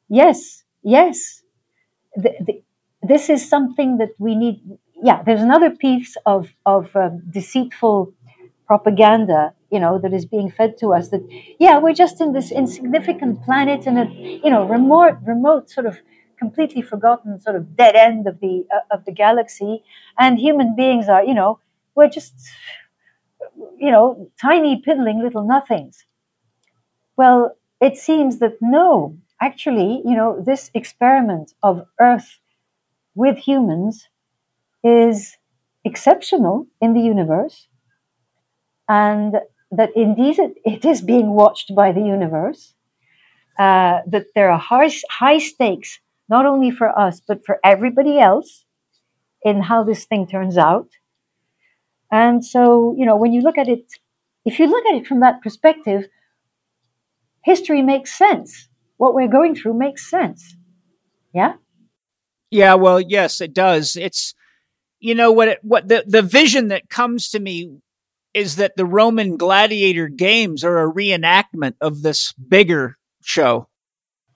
yes, 0.08 0.64
yes. 0.82 1.42
The, 2.16 2.32
the, 2.40 2.62
this 3.02 3.30
is 3.30 3.48
something 3.48 3.98
that 3.98 4.10
we 4.18 4.34
need. 4.34 4.62
Yeah, 5.02 5.22
there's 5.22 5.42
another 5.42 5.70
piece 5.70 6.16
of 6.26 6.50
of 6.66 6.94
uh, 6.96 7.10
deceitful 7.30 8.12
propaganda, 8.66 9.54
you 9.70 9.80
know, 9.80 9.98
that 9.98 10.12
is 10.14 10.26
being 10.26 10.50
fed 10.50 10.78
to 10.78 10.94
us. 10.94 11.10
That 11.10 11.22
yeah, 11.60 11.78
we're 11.78 11.94
just 11.94 12.20
in 12.20 12.32
this 12.32 12.52
insignificant 12.52 13.44
planet 13.44 13.86
in 13.86 13.98
a 13.98 14.06
you 14.44 14.50
know 14.50 14.66
remote, 14.66 15.18
remote 15.26 15.70
sort 15.70 15.86
of 15.86 15.98
completely 16.38 16.82
forgotten 16.82 17.40
sort 17.40 17.56
of 17.56 17.76
dead 17.76 17.96
end 17.96 18.26
of 18.26 18.40
the 18.40 18.66
uh, 18.74 18.80
of 18.96 19.04
the 19.04 19.12
galaxy, 19.12 19.84
and 20.18 20.38
human 20.38 20.76
beings 20.76 21.08
are 21.08 21.24
you 21.24 21.34
know 21.34 21.60
we're 21.94 22.10
just 22.10 22.34
you 23.78 23.90
know 23.90 24.30
tiny 24.40 24.80
piddling 24.80 25.20
little 25.22 25.46
nothings. 25.46 26.04
Well, 27.16 27.56
it 27.80 27.96
seems 27.96 28.38
that 28.38 28.58
no, 28.60 29.16
actually, 29.40 30.02
you 30.04 30.16
know, 30.16 30.42
this 30.44 30.70
experiment 30.74 31.52
of 31.62 31.86
Earth 32.00 32.38
with 33.14 33.38
humans 33.38 34.08
is 34.82 35.36
exceptional 35.84 36.66
in 36.80 36.94
the 36.94 37.00
universe, 37.00 37.68
and 38.88 39.36
that 39.70 39.90
indeed 39.94 40.38
it, 40.38 40.54
it 40.64 40.84
is 40.84 41.02
being 41.02 41.30
watched 41.30 41.74
by 41.74 41.92
the 41.92 42.00
universe. 42.00 42.74
Uh, 43.58 44.02
that 44.06 44.26
there 44.36 44.52
are 44.52 44.58
high, 44.58 44.88
high 45.10 45.38
stakes, 45.38 45.98
not 46.28 46.46
only 46.46 46.70
for 46.70 46.96
us, 46.96 47.20
but 47.26 47.44
for 47.44 47.58
everybody 47.64 48.20
else 48.20 48.64
in 49.42 49.62
how 49.62 49.82
this 49.82 50.04
thing 50.04 50.28
turns 50.28 50.56
out. 50.56 50.88
And 52.12 52.44
so, 52.44 52.94
you 52.96 53.04
know, 53.04 53.16
when 53.16 53.32
you 53.32 53.42
look 53.42 53.58
at 53.58 53.68
it, 53.68 53.84
if 54.44 54.60
you 54.60 54.66
look 54.68 54.86
at 54.86 54.94
it 54.94 55.08
from 55.08 55.20
that 55.20 55.42
perspective, 55.42 56.06
history 57.42 57.82
makes 57.82 58.16
sense. 58.16 58.68
What 58.96 59.14
we're 59.14 59.28
going 59.28 59.54
through 59.54 59.74
makes 59.74 60.08
sense. 60.08 60.56
Yeah? 61.32 61.54
Yeah, 62.50 62.74
well, 62.74 63.00
yes, 63.00 63.40
it 63.40 63.52
does. 63.52 63.96
It's 63.96 64.34
you 65.00 65.14
know 65.14 65.30
what 65.30 65.48
it, 65.48 65.58
what 65.62 65.88
the 65.88 66.04
the 66.06 66.22
vision 66.22 66.68
that 66.68 66.88
comes 66.88 67.30
to 67.30 67.40
me 67.40 67.78
is 68.34 68.56
that 68.56 68.76
the 68.76 68.84
Roman 68.84 69.36
gladiator 69.36 70.08
games 70.08 70.64
are 70.64 70.78
a 70.82 70.92
reenactment 70.92 71.74
of 71.80 72.02
this 72.02 72.32
bigger 72.32 72.98
show. 73.22 73.68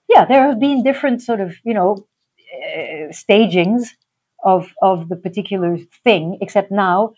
Yeah, 0.09 0.25
there 0.25 0.47
have 0.47 0.59
been 0.59 0.83
different 0.83 1.21
sort 1.21 1.41
of, 1.41 1.55
you 1.63 1.73
know, 1.73 2.05
uh, 2.53 3.11
stagings 3.11 3.95
of 4.43 4.73
of 4.81 5.09
the 5.09 5.15
particular 5.15 5.77
thing 6.03 6.37
except 6.41 6.71
now 6.71 7.13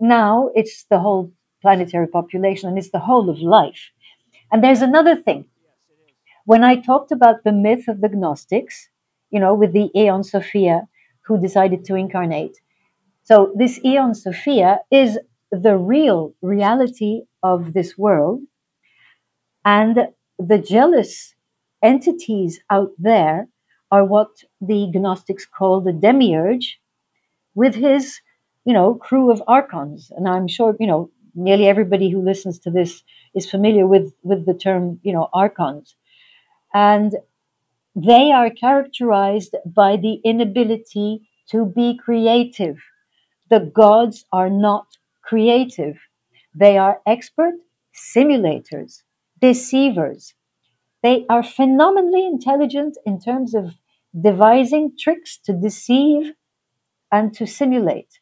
now 0.00 0.50
it's 0.54 0.84
the 0.90 0.98
whole 0.98 1.30
planetary 1.60 2.08
population 2.08 2.68
and 2.68 2.78
it's 2.78 2.90
the 2.90 2.98
whole 2.98 3.28
of 3.28 3.38
life 3.38 3.90
and 4.52 4.62
there's 4.62 4.82
another 4.82 5.16
thing. 5.16 5.46
When 6.44 6.62
I 6.62 6.76
talked 6.76 7.10
about 7.10 7.42
the 7.42 7.50
myth 7.52 7.88
of 7.88 8.00
the 8.00 8.08
Gnostics, 8.08 8.88
you 9.30 9.40
know, 9.40 9.54
with 9.54 9.72
the 9.72 9.90
Aeon 9.96 10.22
Sophia 10.22 10.88
who 11.26 11.40
decided 11.40 11.84
to 11.86 11.96
incarnate. 11.96 12.60
So 13.24 13.52
this 13.56 13.80
Aeon 13.84 14.14
Sophia 14.14 14.80
is 14.90 15.18
the 15.52 15.76
real 15.76 16.34
reality 16.42 17.22
of 17.42 17.72
this 17.74 17.98
world. 17.98 18.42
And 19.64 20.08
the 20.38 20.58
jealous 20.58 21.34
entities 21.82 22.60
out 22.70 22.92
there 22.98 23.48
are 23.90 24.04
what 24.04 24.44
the 24.60 24.86
Gnostics 24.86 25.46
call 25.46 25.80
the 25.80 25.92
demiurge 25.92 26.80
with 27.54 27.76
his, 27.76 28.20
you 28.64 28.72
know, 28.74 28.94
crew 28.94 29.30
of 29.32 29.42
archons. 29.48 30.12
And 30.16 30.28
I'm 30.28 30.48
sure, 30.48 30.76
you 30.80 30.86
know, 30.86 31.10
nearly 31.34 31.66
everybody 31.66 32.10
who 32.10 32.22
listens 32.22 32.58
to 32.60 32.70
this 32.70 33.02
is 33.34 33.50
familiar 33.50 33.86
with, 33.86 34.14
with 34.22 34.46
the 34.46 34.54
term, 34.54 35.00
you 35.02 35.12
know, 35.12 35.28
archons. 35.32 35.96
And 36.74 37.14
they 37.96 38.32
are 38.32 38.50
characterized 38.50 39.56
by 39.66 39.96
the 39.96 40.14
inability 40.24 41.28
to 41.50 41.66
be 41.66 41.96
creative. 41.96 42.78
The 43.50 43.60
gods 43.60 44.24
are 44.32 44.50
not 44.50 44.86
creative. 45.22 45.98
They 46.54 46.78
are 46.78 47.00
expert 47.06 47.54
simulators, 47.94 49.02
deceivers. 49.40 50.34
They 51.02 51.26
are 51.28 51.42
phenomenally 51.42 52.26
intelligent 52.26 52.98
in 53.06 53.20
terms 53.20 53.54
of 53.54 53.76
devising 54.18 54.96
tricks 54.98 55.38
to 55.44 55.52
deceive 55.52 56.34
and 57.12 57.34
to 57.34 57.46
simulate. 57.46 58.21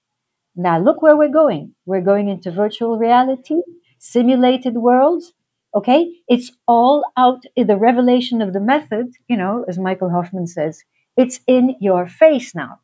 Now 0.61 0.79
look 0.79 1.01
where 1.01 1.17
we're 1.17 1.33
going. 1.33 1.75
We're 1.87 2.03
going 2.03 2.29
into 2.29 2.51
virtual 2.51 2.99
reality, 2.99 3.63
simulated 3.99 4.75
worlds. 4.75 5.33
Okay, 5.75 6.13
it's 6.29 6.53
all 6.69 7.03
out 7.17 7.45
in 7.57 7.67
the 7.67 7.79
revelation 7.79 8.43
of 8.43 8.53
the 8.53 8.61
method. 8.61 9.07
You 9.27 9.39
know, 9.39 9.65
as 9.67 9.79
Michael 9.79 10.11
Hoffman 10.11 10.47
says, 10.47 10.83
it's 11.17 11.41
in 11.47 11.77
your 11.81 12.07
face 12.07 12.55
now. 12.55 12.81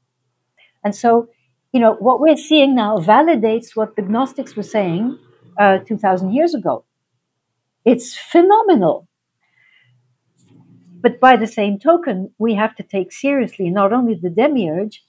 And 0.85 0.95
so, 0.95 1.29
you 1.73 1.81
know, 1.81 1.93
what 1.95 2.19
we're 2.19 2.39
seeing 2.39 2.75
now 2.75 2.97
validates 2.97 3.77
what 3.77 3.95
the 3.95 4.03
Gnostics 4.03 4.57
were 4.57 4.63
saying 4.63 5.19
uh, 5.59 5.79
2,000 5.79 6.33
years 6.33 6.55
ago. 6.55 6.85
It's 7.85 8.17
phenomenal. 8.17 9.07
But 11.03 11.21
by 11.21 11.37
the 11.37 11.47
same 11.47 11.79
token, 11.79 12.33
we 12.39 12.55
have 12.55 12.75
to 12.77 12.83
take 12.83 13.13
seriously 13.13 13.69
not 13.69 13.93
only 13.93 14.15
the 14.15 14.31
demiurge, 14.31 15.05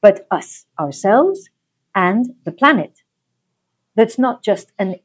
but 0.00 0.26
us, 0.30 0.64
ourselves, 0.80 1.50
and 1.96 2.26
the 2.44 2.52
planet. 2.52 3.02
That's 3.96 4.18
not 4.18 4.44
just 4.44 4.70
an, 4.78 4.96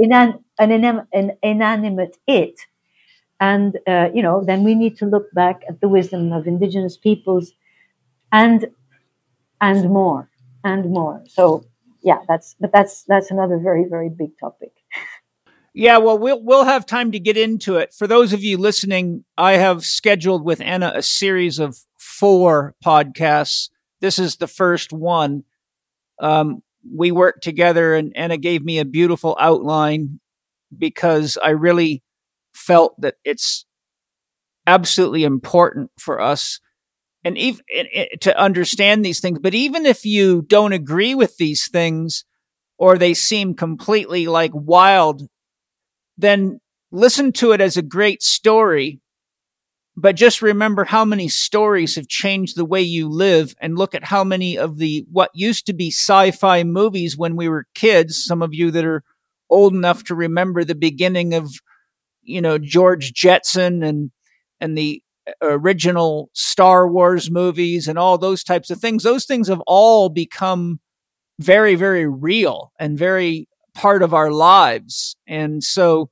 inan- 0.00 0.42
an, 0.58 0.70
inan- 0.70 1.06
an 1.12 1.36
inanimate 1.42 2.16
it. 2.26 2.58
And, 3.38 3.78
uh, 3.86 4.08
you 4.14 4.22
know, 4.22 4.42
then 4.44 4.64
we 4.64 4.74
need 4.74 4.96
to 4.98 5.06
look 5.06 5.30
back 5.32 5.62
at 5.68 5.80
the 5.80 5.88
wisdom 5.88 6.32
of 6.32 6.46
indigenous 6.46 6.96
peoples 6.96 7.52
and, 8.32 8.66
and 9.60 9.90
more, 9.90 10.30
and 10.64 10.90
more. 10.90 11.22
So, 11.28 11.64
yeah, 12.02 12.20
that's, 12.26 12.56
but 12.58 12.72
that's, 12.72 13.04
that's 13.04 13.30
another 13.30 13.58
very, 13.58 13.84
very 13.88 14.08
big 14.08 14.38
topic. 14.40 14.72
Yeah, 15.76 15.98
well, 15.98 16.16
we'll 16.16 16.40
we'll 16.40 16.64
have 16.64 16.86
time 16.86 17.10
to 17.10 17.18
get 17.18 17.36
into 17.36 17.78
it. 17.78 17.92
For 17.92 18.06
those 18.06 18.32
of 18.32 18.44
you 18.44 18.58
listening, 18.58 19.24
I 19.36 19.56
have 19.56 19.84
scheduled 19.84 20.44
with 20.44 20.60
Anna 20.60 20.92
a 20.94 21.02
series 21.02 21.58
of 21.58 21.76
four 21.98 22.76
podcasts. 22.84 23.70
This 24.00 24.20
is 24.20 24.36
the 24.36 24.46
first 24.46 24.92
one. 24.92 25.42
Um, 26.20 26.62
we 26.94 27.10
worked 27.12 27.42
together, 27.42 27.94
and 27.94 28.12
Anna 28.16 28.36
gave 28.36 28.64
me 28.64 28.78
a 28.78 28.84
beautiful 28.84 29.36
outline 29.40 30.20
because 30.76 31.38
I 31.42 31.50
really 31.50 32.02
felt 32.54 32.94
that 33.00 33.16
it's 33.24 33.66
absolutely 34.66 35.24
important 35.24 35.90
for 35.98 36.20
us 36.20 36.60
and 37.24 37.38
even 37.38 37.62
to 38.20 38.38
understand 38.38 39.04
these 39.04 39.20
things. 39.20 39.38
But 39.40 39.54
even 39.54 39.86
if 39.86 40.04
you 40.04 40.42
don't 40.42 40.72
agree 40.72 41.14
with 41.14 41.36
these 41.38 41.68
things, 41.68 42.24
or 42.78 42.98
they 42.98 43.14
seem 43.14 43.54
completely 43.54 44.26
like 44.26 44.52
wild 44.54 45.22
then 46.16 46.60
listen 46.92 47.32
to 47.32 47.52
it 47.52 47.60
as 47.60 47.76
a 47.76 47.82
great 47.82 48.22
story. 48.22 49.00
But 49.96 50.16
just 50.16 50.42
remember 50.42 50.84
how 50.84 51.04
many 51.04 51.28
stories 51.28 51.94
have 51.94 52.08
changed 52.08 52.56
the 52.56 52.64
way 52.64 52.80
you 52.80 53.08
live 53.08 53.54
and 53.60 53.78
look 53.78 53.94
at 53.94 54.04
how 54.04 54.24
many 54.24 54.58
of 54.58 54.78
the 54.78 55.06
what 55.10 55.30
used 55.34 55.66
to 55.66 55.72
be 55.72 55.90
sci-fi 55.90 56.64
movies 56.64 57.16
when 57.16 57.36
we 57.36 57.48
were 57.48 57.66
kids, 57.74 58.24
some 58.24 58.42
of 58.42 58.52
you 58.52 58.70
that 58.72 58.84
are 58.84 59.04
old 59.50 59.72
enough 59.72 60.02
to 60.04 60.14
remember 60.14 60.64
the 60.64 60.74
beginning 60.74 61.32
of, 61.32 61.48
you 62.22 62.40
know, 62.40 62.58
George 62.58 63.12
Jetson 63.12 63.84
and 63.84 64.10
and 64.60 64.76
the 64.76 65.00
uh, 65.28 65.32
original 65.42 66.28
Star 66.32 66.88
Wars 66.88 67.30
movies 67.30 67.86
and 67.86 67.98
all 67.98 68.18
those 68.18 68.42
types 68.42 68.70
of 68.70 68.80
things. 68.80 69.04
Those 69.04 69.26
things 69.26 69.48
have 69.48 69.62
all 69.66 70.08
become 70.08 70.80
very, 71.38 71.76
very 71.76 72.08
real 72.08 72.72
and 72.78 72.98
very 72.98 73.48
part 73.74 74.02
of 74.02 74.14
our 74.14 74.30
lives. 74.30 75.16
And 75.26 75.62
so 75.62 76.10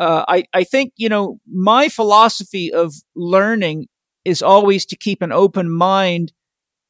uh, 0.00 0.24
I, 0.26 0.44
I 0.54 0.64
think, 0.64 0.94
you 0.96 1.10
know, 1.10 1.40
my 1.46 1.90
philosophy 1.90 2.72
of 2.72 2.94
learning 3.14 3.86
is 4.24 4.40
always 4.40 4.86
to 4.86 4.96
keep 4.96 5.20
an 5.20 5.30
open 5.30 5.70
mind 5.70 6.32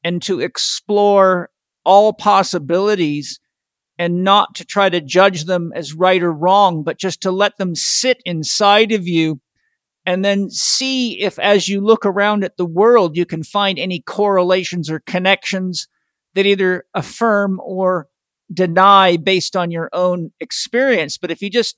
and 0.01 0.21
to 0.21 0.39
explore 0.39 1.49
all 1.83 2.13
possibilities 2.13 3.41
and 3.99 4.23
not 4.23 4.55
to 4.55 4.65
try 4.65 4.89
to 4.89 5.01
judge 5.01 5.43
them 5.43 5.73
as 5.75 5.93
right 5.93 6.23
or 6.23 6.31
wrong, 6.31 6.83
but 6.83 6.97
just 6.97 7.21
to 7.21 7.31
let 7.31 7.57
them 7.57 7.75
sit 7.75 8.21
inside 8.23 8.93
of 8.93 9.05
you 9.05 9.41
and 10.05 10.23
then 10.23 10.49
see 10.49 11.21
if 11.21 11.37
as 11.37 11.67
you 11.67 11.81
look 11.81 12.05
around 12.05 12.45
at 12.45 12.55
the 12.55 12.65
world, 12.65 13.17
you 13.17 13.25
can 13.25 13.43
find 13.43 13.77
any 13.77 13.99
correlations 13.99 14.89
or 14.89 15.01
connections 15.01 15.89
that 16.33 16.45
either 16.45 16.85
affirm 16.93 17.59
or 17.61 18.07
deny 18.53 19.17
based 19.17 19.57
on 19.57 19.69
your 19.69 19.89
own 19.91 20.31
experience. 20.39 21.17
But 21.17 21.29
if 21.29 21.41
you 21.41 21.49
just 21.49 21.75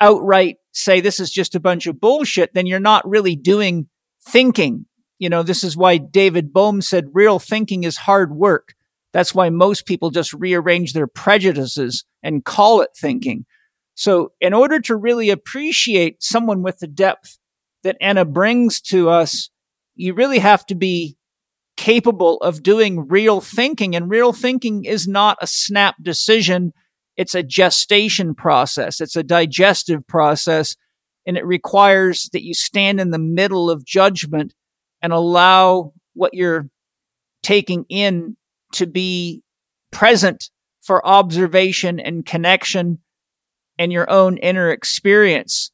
outright 0.00 0.56
say 0.72 1.00
this 1.00 1.20
is 1.20 1.30
just 1.30 1.54
a 1.54 1.60
bunch 1.60 1.86
of 1.86 2.00
bullshit, 2.00 2.54
then 2.54 2.66
you're 2.66 2.80
not 2.80 3.08
really 3.08 3.36
doing 3.36 3.88
thinking. 4.26 4.86
You 5.18 5.28
know, 5.28 5.42
this 5.42 5.64
is 5.64 5.76
why 5.76 5.96
David 5.96 6.52
Bohm 6.52 6.80
said 6.80 7.08
real 7.12 7.38
thinking 7.38 7.84
is 7.84 7.96
hard 7.96 8.32
work. 8.34 8.74
That's 9.12 9.34
why 9.34 9.50
most 9.50 9.86
people 9.86 10.10
just 10.10 10.32
rearrange 10.32 10.92
their 10.92 11.06
prejudices 11.06 12.04
and 12.22 12.44
call 12.44 12.82
it 12.82 12.90
thinking. 12.96 13.46
So 13.94 14.32
in 14.40 14.54
order 14.54 14.78
to 14.82 14.94
really 14.94 15.30
appreciate 15.30 16.22
someone 16.22 16.62
with 16.62 16.78
the 16.78 16.86
depth 16.86 17.38
that 17.82 17.96
Anna 18.00 18.24
brings 18.24 18.80
to 18.82 19.08
us, 19.08 19.50
you 19.96 20.14
really 20.14 20.38
have 20.38 20.64
to 20.66 20.76
be 20.76 21.16
capable 21.76 22.36
of 22.38 22.62
doing 22.62 23.08
real 23.08 23.40
thinking. 23.40 23.96
And 23.96 24.10
real 24.10 24.32
thinking 24.32 24.84
is 24.84 25.08
not 25.08 25.38
a 25.40 25.46
snap 25.46 25.96
decision. 26.02 26.72
It's 27.18 27.34
a 27.34 27.42
gestation 27.42 28.34
process. 28.34 29.00
It's 29.02 29.16
a 29.16 29.22
digestive 29.22 30.06
process. 30.06 30.76
And 31.26 31.36
it 31.36 31.44
requires 31.44 32.30
that 32.32 32.44
you 32.44 32.54
stand 32.54 33.00
in 33.00 33.10
the 33.10 33.18
middle 33.18 33.68
of 33.68 33.84
judgment 33.84 34.54
and 35.02 35.12
allow 35.12 35.92
what 36.14 36.32
you're 36.32 36.70
taking 37.42 37.84
in 37.90 38.36
to 38.72 38.86
be 38.86 39.42
present 39.90 40.48
for 40.80 41.06
observation 41.06 42.00
and 42.00 42.24
connection 42.24 42.98
and 43.78 43.92
your 43.92 44.08
own 44.10 44.38
inner 44.38 44.70
experience. 44.70 45.70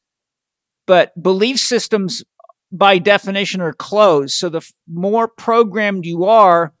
But 0.87 1.21
belief 1.21 1.59
systems 1.59 2.23
by 2.71 2.97
definition 2.97 3.61
are 3.61 3.73
closed. 3.73 4.33
So 4.33 4.49
the 4.49 4.67
more 4.91 5.27
programmed 5.27 6.05
you 6.05 6.25
are 6.25 6.73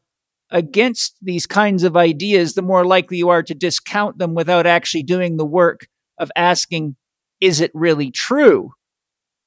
against 0.55 1.17
these 1.21 1.45
kinds 1.45 1.83
of 1.83 1.97
ideas, 1.97 2.53
the 2.53 2.61
more 2.61 2.85
likely 2.85 3.17
you 3.17 3.27
are 3.27 3.43
to 3.43 3.53
discount 3.53 4.17
them 4.17 4.33
without 4.33 4.65
actually 4.65 5.03
doing 5.03 5.35
the 5.35 5.45
work 5.45 5.87
of 6.17 6.31
asking, 6.33 6.95
is 7.41 7.59
it 7.59 7.71
really 7.73 8.09
true? 8.09 8.71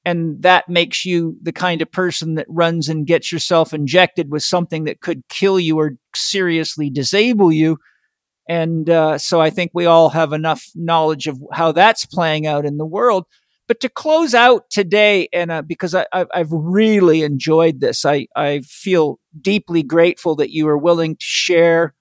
And 0.05 0.43
that 0.43 0.69
makes 0.69 1.05
you 1.05 1.35
the 1.41 1.51
kind 1.51 1.81
of 1.81 1.91
person 1.91 2.35
that 2.35 2.45
runs 2.47 2.87
and 2.89 3.07
gets 3.07 3.31
yourself 3.31 3.73
injected 3.73 4.31
with 4.31 4.43
something 4.43 4.83
that 4.83 5.01
could 5.01 5.23
kill 5.29 5.59
you 5.59 5.79
or 5.79 5.93
seriously 6.15 6.91
disable 6.91 7.51
you. 7.51 7.77
And 8.47 8.87
uh, 8.87 9.17
so 9.17 9.41
I 9.41 9.49
think 9.49 9.71
we 9.73 9.87
all 9.87 10.09
have 10.09 10.31
enough 10.31 10.63
knowledge 10.75 11.25
of 11.25 11.41
how 11.51 11.71
that's 11.71 12.05
playing 12.05 12.45
out 12.45 12.67
in 12.67 12.77
the 12.77 12.85
world. 12.85 13.25
But 13.67 13.79
to 13.79 13.89
close 13.89 14.35
out 14.35 14.69
today, 14.69 15.27
and 15.33 15.67
because 15.67 15.95
I, 15.95 16.05
have 16.13 16.51
really 16.51 17.23
enjoyed 17.23 17.79
this, 17.79 18.05
I, 18.05 18.27
I 18.35 18.61
feel 18.61 19.18
deeply 19.39 19.83
grateful 19.83 20.35
that 20.35 20.51
you 20.51 20.67
are 20.67 20.77
willing 20.77 21.15
to 21.15 21.25
share 21.25 21.93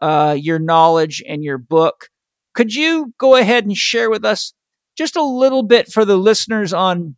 uh, 0.00 0.36
your 0.38 0.58
knowledge 0.58 1.22
and 1.28 1.42
your 1.42 1.58
book. 1.58 2.08
Could 2.54 2.74
you 2.74 3.14
go 3.18 3.36
ahead 3.36 3.64
and 3.64 3.76
share 3.76 4.10
with 4.10 4.24
us 4.24 4.52
just 4.96 5.16
a 5.16 5.22
little 5.22 5.62
bit 5.62 5.92
for 5.92 6.04
the 6.04 6.16
listeners 6.16 6.72
on 6.72 7.16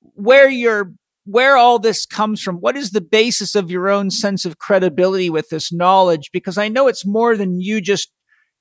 where 0.00 0.48
your 0.48 0.92
where 1.24 1.56
all 1.56 1.78
this 1.78 2.06
comes 2.06 2.42
from? 2.42 2.56
What 2.56 2.76
is 2.76 2.90
the 2.90 3.02
basis 3.02 3.54
of 3.54 3.70
your 3.70 3.88
own 3.88 4.10
sense 4.10 4.44
of 4.44 4.58
credibility 4.58 5.28
with 5.28 5.50
this 5.50 5.72
knowledge? 5.72 6.30
Because 6.32 6.56
I 6.56 6.68
know 6.68 6.88
it's 6.88 7.06
more 7.06 7.36
than 7.36 7.60
you 7.60 7.80
just 7.80 8.10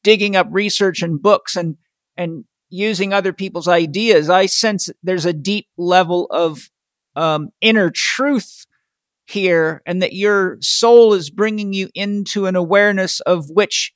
digging 0.04 0.36
up 0.36 0.48
research 0.52 1.02
and 1.02 1.22
books 1.22 1.56
and 1.56 1.78
and 2.16 2.46
using 2.70 3.14
other 3.14 3.34
people's 3.34 3.68
ideas. 3.68 4.30
I 4.30 4.46
sense 4.46 4.90
there's 5.02 5.26
a 5.26 5.34
deep 5.34 5.68
level 5.78 6.28
of 6.28 6.70
um, 7.16 7.50
inner 7.62 7.90
truth 7.90 8.67
here, 9.28 9.82
and 9.86 10.02
that 10.02 10.14
your 10.14 10.58
soul 10.62 11.14
is 11.14 11.30
bringing 11.30 11.74
you 11.74 11.90
into 11.94 12.46
an 12.46 12.56
awareness 12.56 13.20
of 13.22 13.50
which 13.50 13.94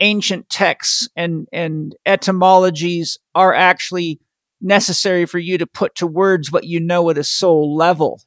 ancient 0.00 0.48
texts 0.48 1.08
and 1.14 1.46
and 1.52 1.94
etymologies 2.06 3.18
are 3.34 3.54
actually 3.54 4.18
necessary 4.60 5.26
for 5.26 5.38
you 5.38 5.58
to 5.58 5.66
put 5.66 5.94
to 5.96 6.06
words 6.06 6.50
what 6.50 6.64
you 6.64 6.80
know 6.80 7.10
at 7.10 7.18
a 7.18 7.24
soul 7.24 7.76
level. 7.76 8.20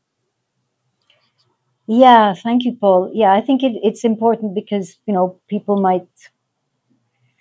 Yeah, 1.87 2.33
thank 2.33 2.65
you, 2.65 2.75
Paul. 2.79 3.11
Yeah, 3.13 3.33
I 3.33 3.41
think 3.41 3.61
it, 3.63 3.73
it's 3.83 4.03
important 4.03 4.55
because 4.55 4.97
you 5.05 5.13
know 5.13 5.39
people 5.47 5.81
might 5.81 6.07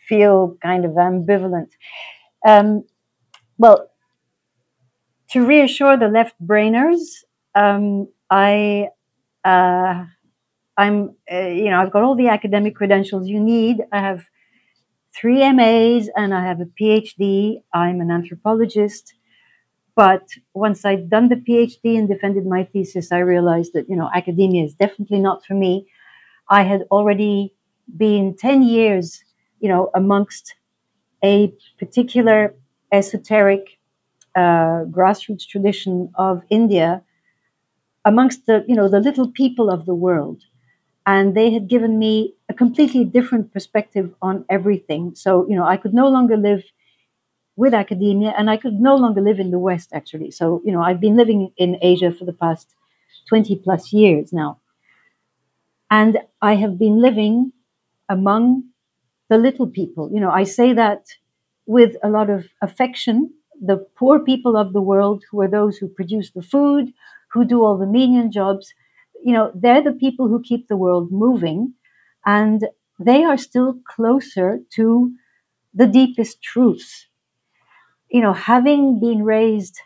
feel 0.08 0.56
kind 0.62 0.84
of 0.84 0.92
ambivalent. 0.92 1.70
Um, 2.46 2.84
well, 3.58 3.90
to 5.30 5.46
reassure 5.46 5.96
the 5.96 6.08
left 6.08 6.34
brainers, 6.44 7.24
um, 7.54 8.08
I, 8.30 8.88
uh, 9.44 10.04
I'm, 10.76 11.16
uh, 11.32 11.36
you 11.48 11.70
know, 11.70 11.80
I've 11.80 11.92
got 11.92 12.02
all 12.02 12.16
the 12.16 12.28
academic 12.28 12.76
credentials 12.76 13.28
you 13.28 13.40
need. 13.40 13.82
I 13.92 14.00
have 14.00 14.24
three 15.14 15.42
MAs 15.42 16.08
and 16.16 16.34
I 16.34 16.44
have 16.44 16.60
a 16.60 16.66
PhD. 16.66 17.62
I'm 17.72 18.00
an 18.00 18.10
anthropologist. 18.10 19.14
But 19.96 20.28
once 20.54 20.84
I'd 20.84 21.10
done 21.10 21.28
the 21.28 21.36
PhD 21.36 21.98
and 21.98 22.08
defended 22.08 22.46
my 22.46 22.64
thesis, 22.64 23.12
I 23.12 23.18
realized 23.18 23.72
that, 23.74 23.88
you 23.88 23.96
know, 23.96 24.10
academia 24.14 24.64
is 24.64 24.74
definitely 24.74 25.20
not 25.20 25.44
for 25.44 25.54
me. 25.54 25.86
I 26.50 26.62
had 26.64 26.82
already 26.90 27.54
been 27.96 28.36
10 28.36 28.62
years, 28.62 29.22
you 29.60 29.68
know, 29.68 29.90
amongst 29.94 30.54
a 31.24 31.52
particular 31.78 32.54
esoteric 32.92 33.78
uh, 34.36 34.84
grassroots 34.96 35.46
tradition 35.48 36.10
of 36.16 36.42
India, 36.50 37.02
amongst 38.04 38.46
the, 38.46 38.64
you 38.68 38.74
know, 38.76 38.88
the 38.88 39.00
little 39.00 39.30
people 39.30 39.70
of 39.70 39.86
the 39.86 39.94
world. 39.94 40.42
And 41.06 41.34
they 41.36 41.50
had 41.52 41.68
given 41.68 41.98
me 41.98 42.34
a 42.48 42.54
completely 42.54 43.04
different 43.04 43.52
perspective 43.52 44.14
on 44.22 44.44
everything. 44.50 45.14
So, 45.14 45.46
you 45.48 45.56
know, 45.56 45.64
I 45.66 45.76
could 45.76 45.94
no 45.94 46.08
longer 46.08 46.36
live 46.36 46.64
with 47.56 47.74
academia 47.74 48.34
and 48.36 48.50
I 48.50 48.56
could 48.56 48.80
no 48.80 48.96
longer 48.96 49.20
live 49.20 49.38
in 49.40 49.50
the 49.50 49.58
West, 49.58 49.90
actually. 49.92 50.30
So, 50.30 50.62
you 50.64 50.72
know, 50.72 50.82
I've 50.82 51.00
been 51.00 51.16
living 51.16 51.52
in 51.56 51.78
Asia 51.82 52.12
for 52.12 52.24
the 52.24 52.32
past 52.32 52.74
20 53.28 53.56
plus 53.56 53.92
years 53.92 54.32
now. 54.32 54.58
And 55.90 56.18
I 56.42 56.54
have 56.56 56.78
been 56.78 57.00
living 57.00 57.52
among 58.08 58.64
the 59.30 59.38
little 59.38 59.66
people. 59.68 60.10
You 60.12 60.20
know, 60.20 60.30
I 60.30 60.44
say 60.44 60.72
that 60.74 61.06
with 61.66 61.96
a 62.02 62.10
lot 62.10 62.30
of 62.30 62.48
affection. 62.62 63.34
The 63.60 63.78
poor 63.96 64.20
people 64.20 64.56
of 64.56 64.72
the 64.74 64.82
world, 64.82 65.24
who 65.30 65.40
are 65.42 65.48
those 65.48 65.78
who 65.78 65.88
produce 65.88 66.30
the 66.32 66.42
food, 66.42 66.92
who 67.34 67.44
do 67.44 67.62
all 67.64 67.78
the 67.78 67.86
menial 67.86 68.30
jobs, 68.30 68.74
you 69.24 69.34
know, 69.34 69.52
they're 69.54 69.82
the 69.82 69.92
people 69.92 70.28
who 70.28 70.42
keep 70.42 70.68
the 70.68 70.76
world 70.76 71.12
moving. 71.12 71.74
And 72.26 72.68
they 72.98 73.24
are 73.24 73.38
still 73.38 73.80
closer 73.88 74.60
to 74.76 75.12
the 75.74 75.86
deepest 75.86 76.42
truths. 76.42 77.08
You 78.08 78.22
know, 78.22 78.32
having 78.32 79.00
been 79.00 79.24
raised 79.24 79.80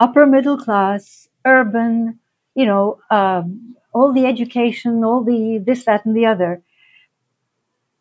upper 0.00 0.26
middle 0.26 0.56
class, 0.58 1.28
urban, 1.44 2.18
you 2.54 2.66
know, 2.66 2.98
um, 3.10 3.76
all 3.92 4.12
the 4.12 4.26
education, 4.26 5.04
all 5.04 5.24
the 5.24 5.62
this, 5.64 5.84
that, 5.84 6.04
and 6.04 6.16
the 6.16 6.26
other, 6.26 6.62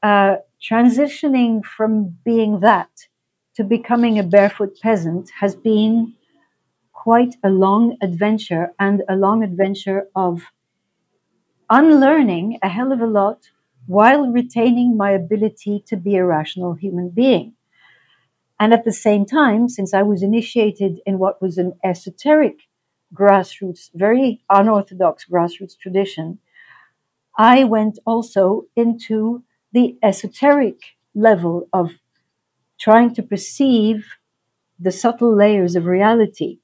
uh, 0.03 0.37
transitioning 0.61 1.63
from 1.63 2.17
being 2.23 2.59
that 2.61 2.89
to 3.55 3.63
becoming 3.63 4.19
a 4.19 4.23
barefoot 4.23 4.77
peasant 4.81 5.29
has 5.39 5.55
been 5.55 6.13
quite 7.07 7.37
a 7.41 7.49
long 7.49 7.95
adventure 8.01 8.73
and 8.77 9.01
a 9.07 9.15
long 9.15 9.41
adventure 9.41 10.09
of 10.13 10.41
unlearning 11.69 12.59
a 12.61 12.67
hell 12.67 12.91
of 12.91 12.99
a 12.99 13.13
lot 13.21 13.39
while 13.85 14.27
retaining 14.27 14.97
my 14.97 15.11
ability 15.11 15.81
to 15.87 15.95
be 15.95 16.17
a 16.17 16.25
rational 16.25 16.73
human 16.73 17.07
being. 17.09 17.53
And 18.59 18.73
at 18.73 18.83
the 18.83 18.91
same 18.91 19.25
time, 19.25 19.69
since 19.69 19.93
I 19.93 20.01
was 20.01 20.21
initiated 20.21 20.99
in 21.05 21.17
what 21.17 21.41
was 21.41 21.57
an 21.57 21.79
esoteric 21.81 22.57
grassroots, 23.13 23.89
very 23.95 24.43
unorthodox 24.49 25.23
grassroots 25.31 25.77
tradition, 25.79 26.39
I 27.37 27.63
went 27.63 27.99
also 28.05 28.63
into 28.75 29.45
the 29.71 29.97
esoteric 30.03 30.79
level 31.15 31.69
of 31.71 31.91
trying 32.77 33.13
to 33.13 33.23
perceive 33.23 34.05
the 34.77 34.91
subtle 34.91 35.33
layers 35.33 35.77
of 35.77 35.85
reality, 35.85 36.59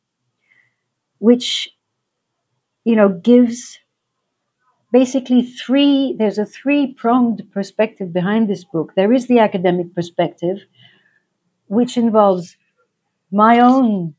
which, 1.28 1.70
you 2.86 2.96
know, 2.96 3.10
gives 3.10 3.80
basically 4.94 5.42
three, 5.44 6.16
there's 6.18 6.38
a 6.38 6.46
three 6.46 6.94
pronged 6.94 7.44
perspective 7.52 8.14
behind 8.14 8.50
this 8.50 8.64
book. 8.64 8.94
There 8.96 9.12
is 9.12 9.28
the 9.28 9.40
academic 9.40 9.94
perspective, 9.94 10.60
which 11.68 11.98
involves 11.98 12.58
my 13.32 13.60
own, 13.60 14.16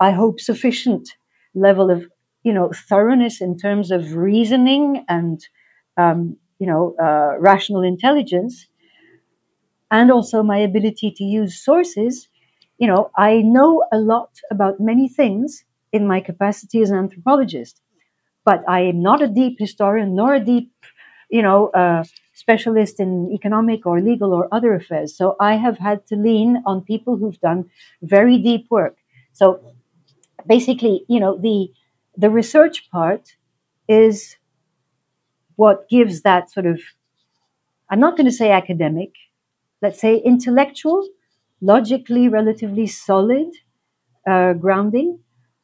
I 0.00 0.12
hope, 0.12 0.40
sufficient 0.40 1.10
level 1.54 1.90
of, 1.90 2.06
you 2.44 2.52
know, 2.54 2.72
thoroughness 2.74 3.40
in 3.40 3.58
terms 3.58 3.90
of 3.90 4.14
reasoning 4.16 5.04
and 5.08 5.40
um, 5.96 6.38
you 6.58 6.66
know, 6.66 6.94
uh, 7.02 7.38
rational 7.40 7.82
intelligence, 7.82 8.66
and 9.90 10.10
also 10.10 10.42
my 10.42 10.58
ability 10.58 11.10
to 11.10 11.24
use 11.24 11.58
sources, 11.62 12.28
you 12.78 12.86
know, 12.86 13.10
I 13.16 13.42
know 13.42 13.84
a 13.92 13.98
lot 13.98 14.30
about 14.50 14.80
many 14.80 15.08
things 15.08 15.64
in 15.92 16.06
my 16.06 16.20
capacity 16.20 16.82
as 16.82 16.90
an 16.90 16.98
anthropologist, 16.98 17.80
but 18.44 18.64
I 18.68 18.80
am 18.82 19.02
not 19.02 19.22
a 19.22 19.28
deep 19.28 19.58
historian 19.58 20.14
nor 20.14 20.34
a 20.34 20.40
deep, 20.40 20.72
you 21.30 21.42
know, 21.42 21.68
uh, 21.70 22.04
specialist 22.34 23.00
in 23.00 23.30
economic 23.32 23.86
or 23.86 24.00
legal 24.00 24.32
or 24.32 24.48
other 24.52 24.74
affairs. 24.74 25.16
So 25.16 25.36
I 25.40 25.56
have 25.56 25.78
had 25.78 26.06
to 26.08 26.16
lean 26.16 26.62
on 26.66 26.82
people 26.82 27.16
who've 27.16 27.40
done 27.40 27.70
very 28.02 28.38
deep 28.38 28.66
work. 28.70 28.96
So 29.32 29.60
basically, 30.46 31.04
you 31.08 31.20
know, 31.20 31.38
the 31.38 31.72
the 32.16 32.30
research 32.30 32.90
part 32.90 33.36
is 33.88 34.36
what 35.56 35.88
gives 35.88 36.22
that 36.22 36.50
sort 36.50 36.66
of, 36.66 36.80
I'm 37.90 38.00
not 38.00 38.16
going 38.16 38.26
to 38.26 38.32
say 38.32 38.50
academic, 38.50 39.12
let's 39.82 40.00
say 40.00 40.16
intellectual, 40.16 41.08
logically 41.60 42.28
relatively 42.28 42.86
solid 42.86 43.48
uh, 44.28 44.54
grounding. 44.54 45.20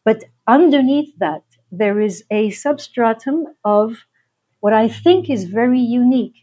But 0.07 0.25
underneath 0.49 1.19
that, 1.19 1.45
there 1.73 2.01
is 2.01 2.25
a 2.31 2.51
substratum 2.51 3.49
of 3.67 4.07
what 4.61 4.75
I 4.75 4.89
think 4.89 5.31
is 5.31 5.45
very 5.47 5.81
unique 5.81 6.37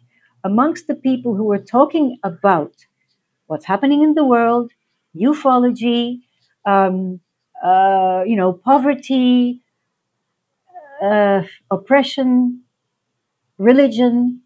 amongst 0.44 0.88
the 0.88 0.96
people 0.96 1.36
who 1.36 1.52
are 1.54 1.60
talking 1.78 2.20
about 2.24 2.74
what's 3.48 3.66
happening 3.66 4.04
in 4.04 4.16
the 4.16 4.26
world, 4.26 4.72
ufology, 5.16 6.22
um, 6.66 7.22
uh, 7.64 8.24
you 8.26 8.36
know, 8.36 8.54
poverty, 8.54 9.64
uh, 11.02 11.44
oppression, 11.72 12.64
religion, 13.58 14.42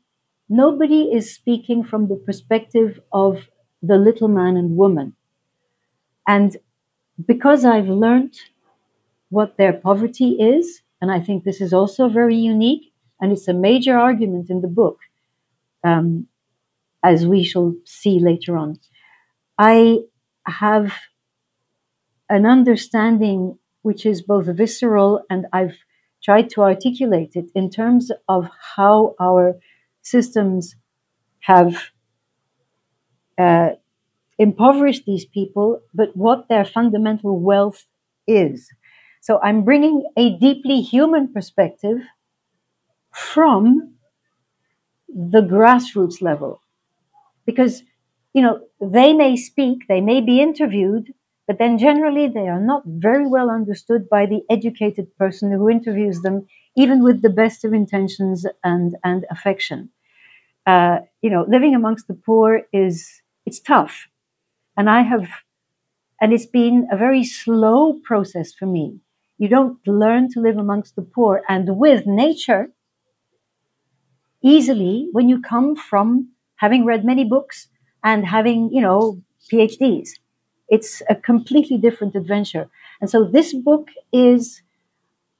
nobody 0.49 1.03
is 1.13 1.33
speaking 1.35 1.83
from 1.83 2.07
the 2.09 2.15
perspective 2.17 2.99
of 3.13 3.49
the 3.83 3.97
little 3.97 4.27
man 4.29 4.57
and 4.57 4.77
woman. 4.77 5.15
And 6.27 6.57
because 7.27 7.65
I've 7.65 7.89
learned 7.89 8.35
what 9.29 9.57
their 9.57 9.73
poverty 9.73 10.31
is, 10.39 10.81
and 11.01 11.11
I 11.11 11.19
think 11.19 11.43
this 11.43 11.61
is 11.61 11.73
also 11.73 12.09
very 12.09 12.35
unique, 12.35 12.93
and 13.19 13.31
it's 13.31 13.47
a 13.47 13.53
major 13.53 13.97
argument 13.97 14.49
in 14.49 14.61
the 14.61 14.67
book, 14.67 14.99
um, 15.83 16.27
as 17.03 17.25
we 17.25 17.43
shall 17.43 17.75
see 17.85 18.19
later 18.19 18.57
on. 18.57 18.79
I 19.57 19.99
have 20.45 20.93
an 22.29 22.45
understanding 22.45 23.57
which 23.81 24.05
is 24.05 24.21
both 24.21 24.47
visceral 24.47 25.23
and 25.29 25.45
I've 25.53 25.77
tried 26.23 26.49
to 26.51 26.61
articulate 26.61 27.35
it 27.35 27.49
in 27.55 27.69
terms 27.69 28.11
of 28.27 28.49
how 28.75 29.15
our 29.19 29.59
systems 30.01 30.75
have 31.39 31.91
uh, 33.37 33.69
impoverished 34.37 35.05
these 35.05 35.25
people, 35.25 35.81
but 35.93 36.15
what 36.15 36.49
their 36.49 36.65
fundamental 36.65 37.39
wealth 37.39 37.85
is. 38.27 38.69
So 39.27 39.41
I'm 39.43 39.65
bringing 39.65 40.05
a 40.15 40.37
deeply 40.37 40.79
human 40.79 41.33
perspective 41.33 41.97
from 43.11 43.95
the 45.09 45.41
grassroots 45.41 46.21
level. 46.21 46.61
Because, 47.45 47.83
you 48.33 48.41
know, 48.41 48.61
they 48.79 49.11
may 49.11 49.35
speak, 49.35 49.79
they 49.89 49.99
may 49.99 50.21
be 50.21 50.39
interviewed, 50.39 51.13
but 51.45 51.57
then 51.59 51.77
generally 51.77 52.29
they 52.29 52.47
are 52.47 52.61
not 52.61 52.83
very 52.85 53.27
well 53.27 53.49
understood 53.49 54.07
by 54.07 54.25
the 54.25 54.43
educated 54.49 55.13
person 55.17 55.51
who 55.51 55.69
interviews 55.69 56.21
them, 56.21 56.47
even 56.77 57.03
with 57.03 57.21
the 57.21 57.29
best 57.29 57.65
of 57.65 57.73
intentions 57.73 58.45
and, 58.63 58.95
and 59.03 59.25
affection. 59.29 59.89
Uh, 60.65 60.99
you 61.21 61.29
know, 61.29 61.43
living 61.49 61.75
amongst 61.75 62.07
the 62.07 62.13
poor 62.13 62.61
is, 62.71 63.21
it's 63.45 63.59
tough. 63.59 64.07
And 64.77 64.89
I 64.89 65.01
have, 65.01 65.27
and 66.21 66.31
it's 66.31 66.45
been 66.45 66.87
a 66.89 66.95
very 66.95 67.25
slow 67.25 67.99
process 68.05 68.53
for 68.53 68.67
me. 68.67 69.01
You 69.37 69.47
don't 69.47 69.79
learn 69.87 70.29
to 70.31 70.41
live 70.41 70.57
amongst 70.57 70.95
the 70.95 71.01
poor 71.01 71.43
and 71.47 71.77
with 71.77 72.05
nature 72.05 72.71
easily 74.41 75.09
when 75.11 75.29
you 75.29 75.41
come 75.41 75.75
from 75.75 76.29
having 76.55 76.85
read 76.85 77.05
many 77.05 77.23
books 77.23 77.67
and 78.03 78.25
having, 78.25 78.71
you 78.71 78.81
know, 78.81 79.21
PhDs. 79.51 80.09
It's 80.69 81.01
a 81.09 81.15
completely 81.15 81.77
different 81.77 82.15
adventure. 82.15 82.69
And 82.99 83.09
so 83.09 83.23
this 83.23 83.53
book 83.53 83.89
is 84.11 84.61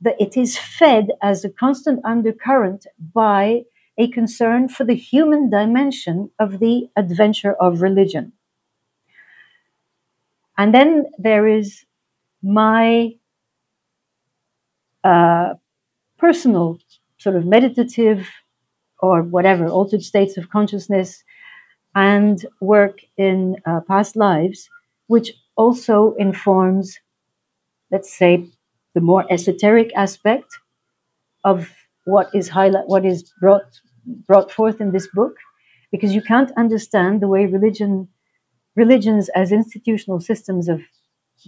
that 0.02 0.20
it 0.22 0.38
is 0.38 0.58
fed 0.58 1.10
as 1.22 1.44
a 1.44 1.50
constant 1.50 2.00
undercurrent 2.06 2.88
by 3.14 3.64
a 3.98 4.08
concern 4.10 4.70
for 4.70 4.84
the 4.84 4.96
human 4.96 5.50
dimension 5.50 6.30
of 6.40 6.60
the 6.60 6.90
adventure 6.96 7.54
of 7.54 7.82
religion. 7.82 8.34
And 10.58 10.74
then 10.74 11.06
there 11.18 11.48
is 11.48 11.86
my 12.44 13.17
uh, 15.08 15.54
personal 16.18 16.80
sort 17.18 17.36
of 17.36 17.46
meditative 17.46 18.20
or 19.00 19.24
whatever 19.36 19.68
altered 19.68 20.04
states 20.04 20.38
of 20.38 20.50
consciousness 20.50 21.24
and 21.96 22.46
work 22.62 22.96
in 23.18 23.58
uh, 23.66 23.82
past 23.88 24.16
lives 24.16 24.70
which 25.08 25.34
also 25.56 26.14
informs, 26.20 27.00
let's 27.92 28.14
say, 28.14 28.46
the 28.94 29.02
more 29.02 29.26
esoteric 29.32 29.92
aspect 29.96 30.50
of 31.44 31.70
what 32.06 32.30
is 32.34 32.50
highlight, 32.50 32.88
what 32.88 33.06
is 33.06 33.34
brought 33.42 33.80
brought 34.28 34.52
forth 34.52 34.80
in 34.80 34.92
this 34.92 35.08
book 35.20 35.36
because 35.92 36.16
you 36.16 36.22
can't 36.22 36.52
understand 36.58 37.22
the 37.22 37.28
way 37.28 37.46
religion 37.46 38.08
religions 38.76 39.30
as 39.30 39.52
institutional 39.52 40.20
systems 40.20 40.70
of 40.70 40.82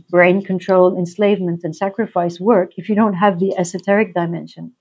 brain 0.10 0.44
control, 0.44 0.98
enslavement, 0.98 1.62
and 1.64 1.76
sacrifice 1.76 2.40
work 2.40 2.72
if 2.78 2.90
you 2.90 2.96
don't 2.96 3.14
have 3.14 3.40
the 3.40 3.58
esoteric 3.58 4.14
dimension. 4.14 4.74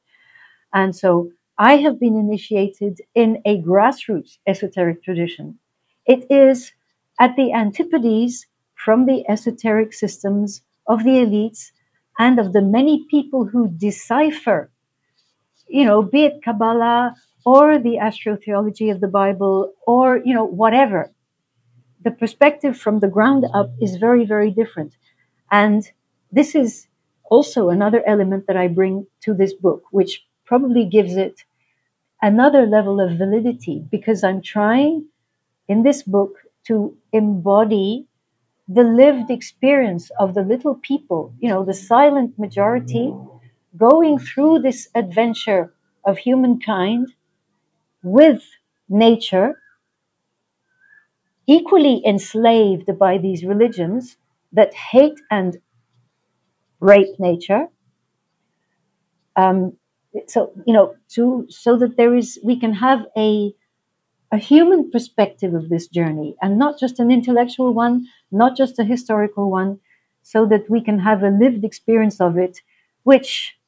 And 0.73 0.95
so 0.95 1.31
I 1.59 1.77
have 1.78 1.99
been 1.99 2.17
initiated 2.17 3.01
in 3.15 3.43
a 3.45 3.61
grassroots 3.62 4.39
esoteric 4.47 5.03
tradition. 5.03 5.59
It 6.07 6.31
is 6.31 6.73
at 7.19 7.37
the 7.37 7.53
antipodes 7.53 8.47
from 8.75 9.07
the 9.07 9.28
esoteric 9.28 9.93
systems 9.93 10.62
of 10.87 11.05
the 11.05 11.11
elites 11.11 11.73
and 12.19 12.39
of 12.39 12.53
the 12.53 12.62
many 12.62 13.07
people 13.11 13.47
who 13.47 13.69
decipher, 13.69 14.70
you 15.69 15.85
know, 15.85 16.03
be 16.03 16.25
it 16.25 16.43
Kabbalah 16.45 17.15
or 17.45 17.78
the 17.78 17.99
astrotheology 18.01 18.91
of 18.93 19.01
the 19.01 19.09
Bible 19.09 19.73
or, 19.87 20.20
you 20.25 20.35
know, 20.35 20.45
whatever. 20.45 21.12
The 22.05 22.10
perspective 22.10 22.77
from 22.78 23.01
the 23.01 23.09
ground 23.09 23.44
up 23.55 23.70
is 23.81 23.97
very, 23.97 24.25
very 24.25 24.51
different. 24.51 24.97
And 25.51 25.91
this 26.33 26.55
is 26.55 26.89
also 27.25 27.68
another 27.68 28.02
element 28.07 28.47
that 28.47 28.57
I 28.57 28.68
bring 28.68 29.07
to 29.23 29.35
this 29.35 29.52
book, 29.55 29.85
which 29.91 30.27
probably 30.47 30.86
gives 30.86 31.17
it 31.17 31.44
another 32.23 32.67
level 32.67 33.01
of 33.01 33.18
validity 33.18 33.85
because 33.91 34.25
I'm 34.25 34.43
trying 34.43 35.07
in 35.68 35.83
this 35.83 36.02
book 36.02 36.39
to 36.67 36.97
embody 37.12 38.07
the 38.68 38.85
lived 38.85 39.31
experience 39.31 40.10
of 40.18 40.35
the 40.35 40.43
little 40.43 40.77
people, 40.77 41.35
you 41.41 41.49
know, 41.49 41.65
the 41.65 41.75
silent 41.75 42.39
majority 42.39 43.15
going 43.77 44.18
through 44.18 44.60
this 44.60 44.89
adventure 44.94 45.75
of 46.05 46.18
humankind 46.18 47.15
with 48.02 48.43
nature, 48.89 49.60
equally 51.49 52.07
enslaved 52.07 52.99
by 52.99 53.18
these 53.18 53.44
religions 53.44 54.17
that 54.52 54.75
hate 54.75 55.20
and 55.33 55.59
rape 56.81 57.18
nature. 57.20 57.68
Um, 59.36 59.77
so 60.27 60.52
you 60.67 60.73
know, 60.73 60.94
to 61.10 61.47
so 61.49 61.77
that 61.77 61.97
there 61.97 62.15
is, 62.15 62.39
we 62.43 62.59
can 62.59 62.73
have 62.75 63.07
a 63.17 63.55
a 64.33 64.39
human 64.39 64.91
perspective 64.91 65.55
of 65.55 65.68
this 65.70 65.89
journey, 65.89 66.36
and 66.43 66.59
not 66.59 66.78
just 66.81 67.01
an 67.01 67.10
intellectual 67.12 67.75
one, 67.75 68.07
not 68.33 68.57
just 68.57 68.78
a 68.78 68.85
historical 68.85 69.51
one, 69.51 69.81
so 70.23 70.47
that 70.47 70.70
we 70.70 70.83
can 70.83 71.01
have 71.01 71.23
a 71.23 71.31
lived 71.31 71.65
experience 71.65 72.20
of 72.20 72.39
it, 72.39 72.60
which, 73.05 73.59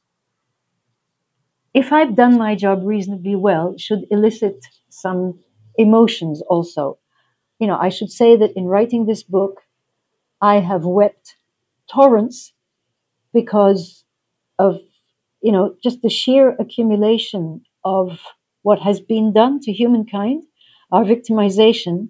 if 1.73 1.91
I've 1.91 2.15
done 2.15 2.37
my 2.37 2.55
job 2.55 2.79
reasonably 2.85 3.35
well, 3.35 3.75
should 3.77 4.05
elicit 4.09 4.65
some 4.87 5.39
emotions 5.77 6.41
also. 6.43 6.97
You 7.61 7.67
know, 7.67 7.77
I 7.79 7.89
should 7.89 8.11
say 8.11 8.35
that 8.37 8.57
in 8.57 8.65
writing 8.65 9.05
this 9.05 9.23
book, 9.23 9.61
I 10.41 10.55
have 10.59 10.85
wept 10.85 11.37
torrents 11.91 12.53
because 13.33 14.05
of, 14.59 14.81
you 15.41 15.51
know, 15.51 15.75
just 15.83 16.01
the 16.01 16.09
sheer 16.09 16.55
accumulation 16.59 17.63
of 17.85 18.19
what 18.63 18.79
has 18.81 19.01
been 19.01 19.33
done 19.33 19.59
to 19.61 19.73
humankind, 19.73 20.43
our 20.91 21.05
victimization. 21.05 22.09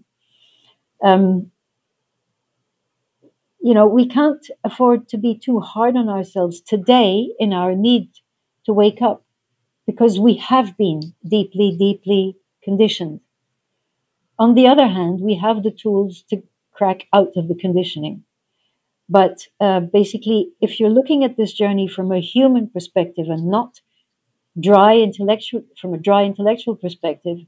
Um, 1.03 1.51
you 3.59 3.73
know, 3.73 3.87
we 3.87 4.07
can't 4.07 4.45
afford 4.63 5.07
to 5.09 5.17
be 5.17 5.37
too 5.37 5.59
hard 5.59 5.95
on 5.95 6.09
ourselves 6.09 6.61
today 6.61 7.29
in 7.39 7.53
our 7.53 7.75
need 7.75 8.09
to 8.65 8.73
wake 8.73 9.01
up 9.01 9.23
because 9.87 10.19
we 10.19 10.35
have 10.35 10.77
been 10.77 11.13
deeply, 11.27 11.75
deeply 11.77 12.37
conditioned. 12.63 13.21
On 14.41 14.55
the 14.55 14.67
other 14.67 14.87
hand, 14.87 15.21
we 15.21 15.35
have 15.35 15.63
the 15.63 15.71
tools 15.71 16.23
to 16.29 16.43
crack 16.73 17.07
out 17.13 17.31
of 17.37 17.47
the 17.47 17.55
conditioning. 17.55 18.25
But 19.09 19.47
uh, 19.59 19.81
basically, 19.81 20.51
if 20.61 20.79
you're 20.79 20.97
looking 20.99 21.23
at 21.23 21.37
this 21.37 21.53
journey 21.53 21.87
from 21.87 22.11
a 22.11 22.21
human 22.21 22.69
perspective 22.69 23.27
and 23.29 23.47
not 23.47 23.81
dry 24.59 24.97
intellectual, 24.97 25.63
from 25.81 25.93
a 25.93 25.99
dry 25.99 26.25
intellectual 26.25 26.75
perspective, 26.75 27.39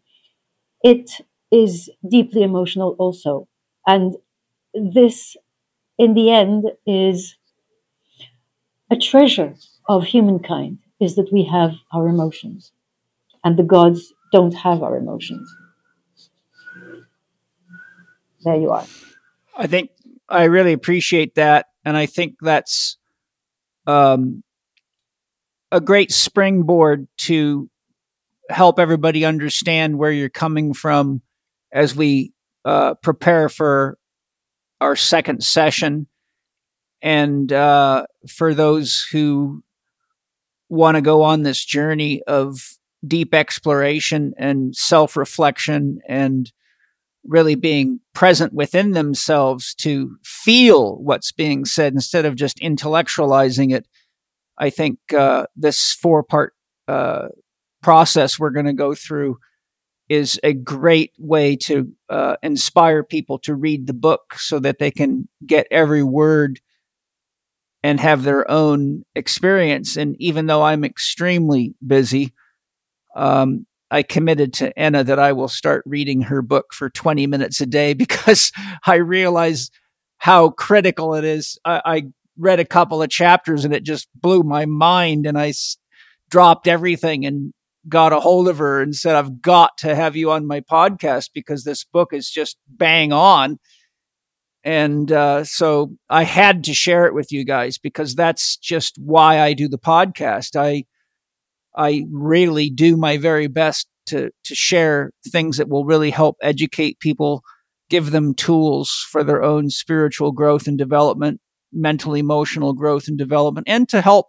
it 0.83 1.09
is 1.51 1.89
deeply 2.09 2.43
emotional 2.43 2.95
also. 2.99 3.47
And 3.87 4.15
this, 4.73 5.37
in 5.97 6.13
the 6.15 6.31
end, 6.31 6.65
is 6.87 7.37
a 8.89 8.95
treasure 8.95 9.55
of 9.89 10.05
humankind 10.05 10.77
is 11.01 11.15
that 11.17 11.33
we 11.33 11.43
have 11.43 11.73
our 11.91 12.07
emotions 12.07 12.71
and 13.43 13.57
the 13.57 13.63
gods 13.63 14.13
don't 14.31 14.53
have 14.55 14.83
our 14.83 14.97
emotions. 14.97 15.49
There 18.43 18.55
you 18.55 18.71
are. 18.71 18.85
I 19.55 19.67
think 19.67 19.91
I 20.27 20.45
really 20.45 20.73
appreciate 20.73 21.35
that, 21.35 21.67
and 21.85 21.95
I 21.95 22.05
think 22.05 22.35
that's 22.41 22.97
um, 23.85 24.43
a 25.71 25.81
great 25.81 26.11
springboard 26.11 27.07
to 27.17 27.69
help 28.49 28.79
everybody 28.79 29.25
understand 29.25 29.97
where 29.97 30.11
you're 30.11 30.29
coming 30.29 30.73
from 30.73 31.21
as 31.71 31.95
we 31.95 32.33
uh, 32.65 32.93
prepare 32.95 33.49
for 33.49 33.97
our 34.81 34.95
second 34.95 35.43
session. 35.43 36.07
And 37.01 37.51
uh, 37.51 38.05
for 38.29 38.53
those 38.53 39.05
who 39.11 39.63
want 40.69 40.95
to 40.95 41.01
go 41.01 41.21
on 41.21 41.43
this 41.43 41.63
journey 41.63 42.21
of 42.23 42.77
deep 43.05 43.33
exploration 43.33 44.33
and 44.37 44.75
self 44.75 45.17
reflection 45.17 45.99
and 46.07 46.51
really 47.25 47.55
being 47.55 47.99
present 48.13 48.53
within 48.53 48.91
themselves 48.91 49.73
to 49.75 50.17
feel 50.23 50.97
what's 50.97 51.31
being 51.31 51.65
said 51.65 51.93
instead 51.93 52.25
of 52.25 52.35
just 52.35 52.57
intellectualizing 52.57 53.73
it. 53.73 53.87
I 54.57 54.69
think 54.69 54.99
uh, 55.13 55.45
this 55.55 55.93
four 55.93 56.23
part 56.23 56.53
uh, 56.87 57.29
process 57.81 58.37
we're 58.37 58.49
going 58.51 58.65
to 58.65 58.73
go 58.73 58.93
through 58.93 59.37
is 60.09 60.39
a 60.43 60.53
great 60.53 61.11
way 61.17 61.55
to 61.55 61.91
uh, 62.09 62.35
inspire 62.43 63.03
people 63.03 63.39
to 63.39 63.55
read 63.55 63.87
the 63.87 63.93
book 63.93 64.35
so 64.35 64.59
that 64.59 64.77
they 64.77 64.91
can 64.91 65.27
get 65.45 65.65
every 65.71 66.03
word 66.03 66.59
and 67.83 67.99
have 67.99 68.23
their 68.23 68.49
own 68.49 69.03
experience. 69.15 69.97
And 69.97 70.15
even 70.19 70.45
though 70.45 70.61
I'm 70.61 70.83
extremely 70.83 71.73
busy, 71.85 72.33
um, 73.15 73.65
I 73.93 74.01
committed 74.01 74.53
to 74.53 74.77
Anna 74.77 75.03
that 75.03 75.19
I 75.19 75.33
will 75.33 75.47
start 75.47 75.83
reading 75.85 76.23
her 76.23 76.41
book 76.41 76.73
for 76.73 76.89
20 76.89 77.27
minutes 77.27 77.61
a 77.61 77.67
day 77.67 77.93
because 77.93 78.51
I 78.87 78.95
realize 78.95 79.69
how 80.17 80.49
critical 80.49 81.13
it 81.13 81.23
is. 81.23 81.59
I, 81.63 81.81
I 81.85 82.03
read 82.35 82.59
a 82.59 82.65
couple 82.65 83.03
of 83.03 83.09
chapters 83.11 83.63
and 83.63 83.73
it 83.73 83.83
just 83.83 84.07
blew 84.15 84.41
my 84.41 84.65
mind 84.65 85.27
and 85.27 85.37
I 85.37 85.49
s- 85.49 85.77
dropped 86.31 86.67
everything 86.67 87.23
and 87.23 87.53
got 87.87 88.13
a 88.13 88.19
hold 88.19 88.47
of 88.47 88.57
her 88.57 88.81
and 88.81 88.95
said, 88.95 89.15
I've 89.15 89.43
got 89.43 89.77
to 89.79 89.93
have 89.93 90.15
you 90.15 90.31
on 90.31 90.47
my 90.47 90.61
podcast 90.61 91.29
because 91.31 91.63
this 91.63 91.83
book 91.83 92.13
is 92.13 92.31
just 92.31 92.57
bang 92.67 93.13
on. 93.13 93.59
And 94.63 95.11
uh, 95.11 95.43
so 95.43 95.91
I 96.09 96.23
had 96.23 96.63
to 96.63 96.73
share 96.73 97.05
it 97.05 97.13
with 97.13 97.31
you 97.31 97.45
guys 97.45 97.77
because 97.77 98.15
that's 98.15 98.57
just 98.57 98.95
why 98.97 99.39
I 99.39 99.53
do 99.53 99.67
the 99.67 99.77
podcast. 99.77 100.55
I 100.55 100.85
I 101.75 102.05
really 102.11 102.69
do 102.69 102.97
my 102.97 103.17
very 103.17 103.47
best 103.47 103.87
to 104.07 104.31
to 104.43 104.55
share 104.55 105.11
things 105.27 105.57
that 105.57 105.69
will 105.69 105.85
really 105.85 106.11
help 106.11 106.37
educate 106.41 106.99
people, 106.99 107.43
give 107.89 108.11
them 108.11 108.33
tools 108.33 109.05
for 109.09 109.23
their 109.23 109.43
own 109.43 109.69
spiritual 109.69 110.31
growth 110.31 110.67
and 110.67 110.77
development, 110.77 111.39
mental 111.71 112.13
emotional 112.13 112.73
growth 112.73 113.07
and 113.07 113.17
development, 113.17 113.67
and 113.69 113.87
to 113.89 114.01
help 114.01 114.27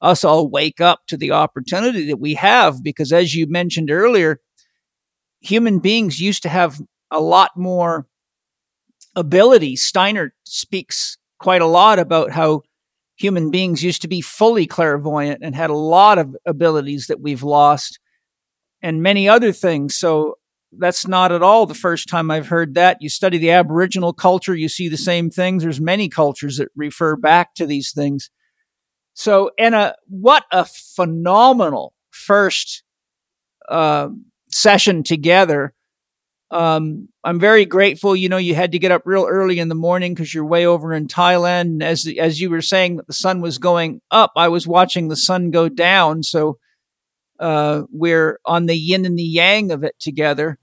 us 0.00 0.24
all 0.24 0.50
wake 0.50 0.80
up 0.80 1.00
to 1.06 1.16
the 1.16 1.30
opportunity 1.30 2.06
that 2.06 2.20
we 2.20 2.34
have 2.34 2.82
because 2.82 3.12
as 3.12 3.34
you 3.34 3.46
mentioned 3.48 3.90
earlier, 3.90 4.40
human 5.40 5.78
beings 5.78 6.20
used 6.20 6.42
to 6.42 6.48
have 6.48 6.80
a 7.10 7.20
lot 7.20 7.52
more 7.56 8.06
ability. 9.16 9.76
Steiner 9.76 10.34
speaks 10.44 11.16
quite 11.38 11.62
a 11.62 11.66
lot 11.66 11.98
about 11.98 12.30
how 12.30 12.62
human 13.16 13.50
beings 13.50 13.82
used 13.82 14.02
to 14.02 14.08
be 14.08 14.20
fully 14.20 14.66
clairvoyant 14.66 15.40
and 15.42 15.54
had 15.54 15.70
a 15.70 15.74
lot 15.74 16.18
of 16.18 16.36
abilities 16.46 17.06
that 17.06 17.20
we've 17.20 17.42
lost 17.42 17.98
and 18.82 19.02
many 19.02 19.28
other 19.28 19.52
things. 19.52 19.96
So 19.96 20.36
that's 20.78 21.06
not 21.06 21.32
at 21.32 21.42
all 21.42 21.66
the 21.66 21.74
first 21.74 22.08
time 22.08 22.30
I've 22.30 22.48
heard 22.48 22.74
that. 22.74 22.98
You 23.00 23.08
study 23.08 23.38
the 23.38 23.50
Aboriginal 23.50 24.12
culture, 24.12 24.54
you 24.54 24.68
see 24.68 24.88
the 24.88 24.96
same 24.96 25.30
things. 25.30 25.62
There's 25.62 25.80
many 25.80 26.08
cultures 26.08 26.56
that 26.58 26.68
refer 26.74 27.16
back 27.16 27.54
to 27.54 27.66
these 27.66 27.92
things. 27.92 28.30
So, 29.14 29.52
Enna, 29.58 29.94
what 30.08 30.44
a 30.50 30.64
phenomenal 30.64 31.94
first 32.10 32.82
uh, 33.68 34.08
session 34.50 35.02
together. 35.02 35.73
Um, 36.54 37.08
I'm 37.24 37.40
very 37.40 37.64
grateful. 37.64 38.14
You 38.14 38.28
know, 38.28 38.36
you 38.36 38.54
had 38.54 38.72
to 38.72 38.78
get 38.78 38.92
up 38.92 39.02
real 39.04 39.26
early 39.28 39.58
in 39.58 39.68
the 39.68 39.74
morning 39.74 40.14
because 40.14 40.32
you're 40.32 40.46
way 40.46 40.64
over 40.64 40.94
in 40.94 41.08
Thailand. 41.08 41.60
And 41.62 41.82
as 41.82 42.08
as 42.18 42.40
you 42.40 42.48
were 42.48 42.62
saying 42.62 42.96
that 42.96 43.08
the 43.08 43.12
sun 43.12 43.40
was 43.40 43.58
going 43.58 44.00
up, 44.12 44.30
I 44.36 44.46
was 44.48 44.64
watching 44.66 45.08
the 45.08 45.16
sun 45.16 45.50
go 45.50 45.68
down. 45.68 46.22
So 46.22 46.58
uh, 47.40 47.82
we're 47.90 48.38
on 48.46 48.66
the 48.66 48.76
yin 48.76 49.04
and 49.04 49.18
the 49.18 49.24
yang 49.24 49.72
of 49.72 49.82
it 49.82 49.96
together. 49.98 50.58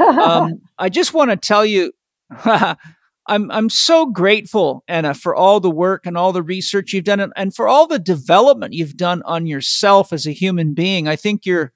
um, 0.00 0.60
I 0.78 0.88
just 0.88 1.12
want 1.12 1.32
to 1.32 1.36
tell 1.36 1.66
you, 1.66 1.92
I'm 2.44 3.50
I'm 3.50 3.68
so 3.68 4.06
grateful, 4.06 4.84
Anna, 4.86 5.12
for 5.12 5.34
all 5.34 5.58
the 5.58 5.70
work 5.70 6.06
and 6.06 6.16
all 6.16 6.32
the 6.32 6.42
research 6.42 6.92
you've 6.92 7.04
done, 7.04 7.20
and, 7.20 7.32
and 7.34 7.54
for 7.54 7.66
all 7.66 7.88
the 7.88 7.98
development 7.98 8.74
you've 8.74 8.96
done 8.96 9.22
on 9.24 9.46
yourself 9.46 10.12
as 10.12 10.24
a 10.24 10.32
human 10.32 10.72
being. 10.72 11.08
I 11.08 11.16
think 11.16 11.46
you're 11.46 11.72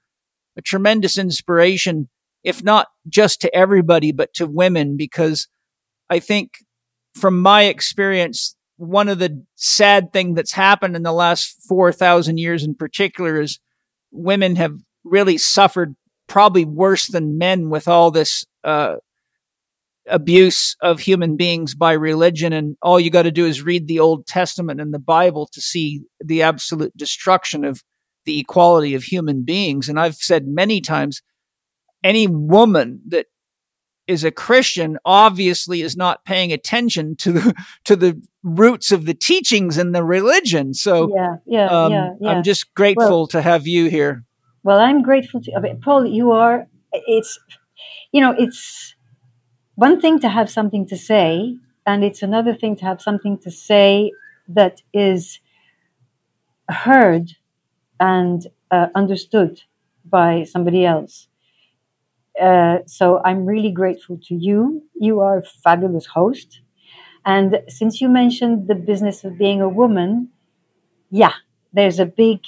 a 0.57 0.61
tremendous 0.61 1.17
inspiration, 1.17 2.09
if 2.47 2.63
not 2.63 2.87
just 3.09 3.41
to 3.41 3.53
everybody, 3.53 4.13
but 4.13 4.33
to 4.35 4.47
women, 4.47 4.95
because 4.95 5.49
I 6.09 6.19
think 6.19 6.59
from 7.13 7.41
my 7.41 7.63
experience, 7.63 8.55
one 8.77 9.09
of 9.09 9.19
the 9.19 9.43
sad 9.55 10.13
thing 10.13 10.33
that's 10.33 10.53
happened 10.53 10.95
in 10.95 11.03
the 11.03 11.11
last 11.11 11.61
4,000 11.67 12.37
years 12.37 12.63
in 12.63 12.73
particular 12.73 13.41
is 13.41 13.59
women 14.11 14.55
have 14.55 14.75
really 15.03 15.37
suffered 15.37 15.97
probably 16.27 16.63
worse 16.63 17.07
than 17.07 17.37
men 17.37 17.69
with 17.69 17.85
all 17.85 18.11
this 18.11 18.45
uh, 18.63 18.95
abuse 20.07 20.77
of 20.81 21.01
human 21.01 21.35
beings 21.35 21.75
by 21.75 21.91
religion. 21.91 22.53
And 22.53 22.77
all 22.81 22.97
you 22.97 23.11
got 23.11 23.23
to 23.23 23.31
do 23.31 23.45
is 23.45 23.61
read 23.61 23.89
the 23.89 23.99
Old 23.99 24.25
Testament 24.25 24.79
and 24.79 24.93
the 24.93 24.99
Bible 24.99 25.49
to 25.51 25.59
see 25.59 26.03
the 26.23 26.43
absolute 26.43 26.95
destruction 26.95 27.65
of 27.65 27.83
the 28.23 28.39
equality 28.39 28.93
of 28.93 29.03
human 29.03 29.43
beings. 29.43 29.89
And 29.89 29.99
I've 29.99 30.15
said 30.15 30.47
many 30.47 30.79
times, 30.79 31.21
any 32.07 32.25
woman 32.25 33.01
that 33.09 33.25
is 34.07 34.23
a 34.23 34.31
Christian 34.31 34.97
obviously 35.03 35.81
is 35.81 35.97
not 35.97 36.23
paying 36.23 36.53
attention 36.53 37.15
to 37.17 37.33
the 37.33 37.53
to 37.83 37.95
the 37.95 38.21
roots 38.43 38.91
of 38.93 39.05
the 39.05 39.13
teachings 39.13 39.77
and 39.77 39.93
the 39.93 40.03
religion. 40.03 40.73
So 40.73 41.11
yeah, 41.13 41.35
yeah, 41.45 41.67
um, 41.67 41.91
yeah, 41.91 42.09
yeah, 42.21 42.29
I'm 42.29 42.43
just 42.43 42.73
grateful 42.73 43.09
well, 43.09 43.27
to 43.27 43.41
have 43.41 43.67
you 43.67 43.89
here. 43.89 44.23
Well, 44.63 44.79
I'm 44.79 45.01
grateful 45.03 45.41
to 45.41 45.51
I 45.55 45.59
mean, 45.59 45.81
Paul. 45.81 46.07
You 46.07 46.31
are. 46.31 46.67
It's 46.93 47.37
you 48.13 48.21
know 48.21 48.33
it's 48.37 48.95
one 49.75 49.99
thing 49.99 50.19
to 50.21 50.29
have 50.29 50.49
something 50.49 50.87
to 50.87 50.97
say, 50.97 51.57
and 51.85 52.03
it's 52.03 52.23
another 52.23 52.55
thing 52.55 52.77
to 52.77 52.85
have 52.85 53.01
something 53.01 53.37
to 53.39 53.51
say 53.51 54.11
that 54.47 54.81
is 54.93 55.39
heard 56.69 57.31
and 57.99 58.47
uh, 58.71 58.87
understood 58.95 59.61
by 60.05 60.43
somebody 60.43 60.85
else. 60.85 61.27
Uh, 62.41 62.79
so 62.85 63.21
I'm 63.25 63.45
really 63.45 63.71
grateful 63.71 64.19
to 64.25 64.35
you. 64.35 64.83
You 64.95 65.21
are 65.21 65.39
a 65.39 65.43
fabulous 65.43 66.05
host. 66.05 66.61
And 67.25 67.61
since 67.67 68.01
you 68.01 68.09
mentioned 68.09 68.67
the 68.67 68.75
business 68.75 69.23
of 69.23 69.37
being 69.37 69.61
a 69.61 69.69
woman, 69.69 70.29
yeah, 71.11 71.33
there's 71.73 71.99
a 71.99 72.05
big, 72.05 72.39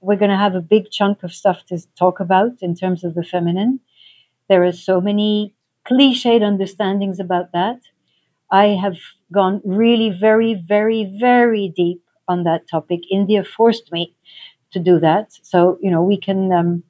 we're 0.00 0.16
going 0.16 0.30
to 0.30 0.36
have 0.36 0.54
a 0.54 0.60
big 0.62 0.90
chunk 0.90 1.22
of 1.22 1.32
stuff 1.34 1.64
to 1.66 1.78
talk 1.98 2.20
about 2.20 2.52
in 2.62 2.74
terms 2.74 3.04
of 3.04 3.14
the 3.14 3.24
feminine. 3.24 3.80
There 4.48 4.64
are 4.64 4.72
so 4.72 5.00
many 5.00 5.54
cliched 5.86 6.42
understandings 6.42 7.20
about 7.20 7.52
that. 7.52 7.80
I 8.50 8.68
have 8.68 8.96
gone 9.32 9.62
really 9.64 10.10
very, 10.10 10.54
very, 10.54 11.16
very 11.20 11.68
deep 11.74 12.02
on 12.28 12.44
that 12.44 12.68
topic. 12.68 13.00
India 13.10 13.44
forced 13.44 13.92
me 13.92 14.14
to 14.72 14.80
do 14.80 15.00
that. 15.00 15.32
So, 15.42 15.78
you 15.82 15.90
know, 15.90 16.02
we 16.02 16.18
can 16.18 16.52
um, 16.52 16.84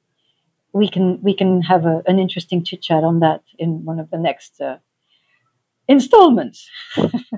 we 0.73 0.89
can 0.89 1.21
we 1.21 1.35
can 1.35 1.61
have 1.63 1.85
a, 1.85 2.01
an 2.05 2.19
interesting 2.19 2.63
chit 2.63 2.81
chat 2.81 3.03
on 3.03 3.19
that 3.19 3.41
in 3.57 3.83
one 3.85 3.99
of 3.99 4.09
the 4.09 4.17
next 4.17 4.59
uh, 4.61 4.77
installments. 5.87 6.69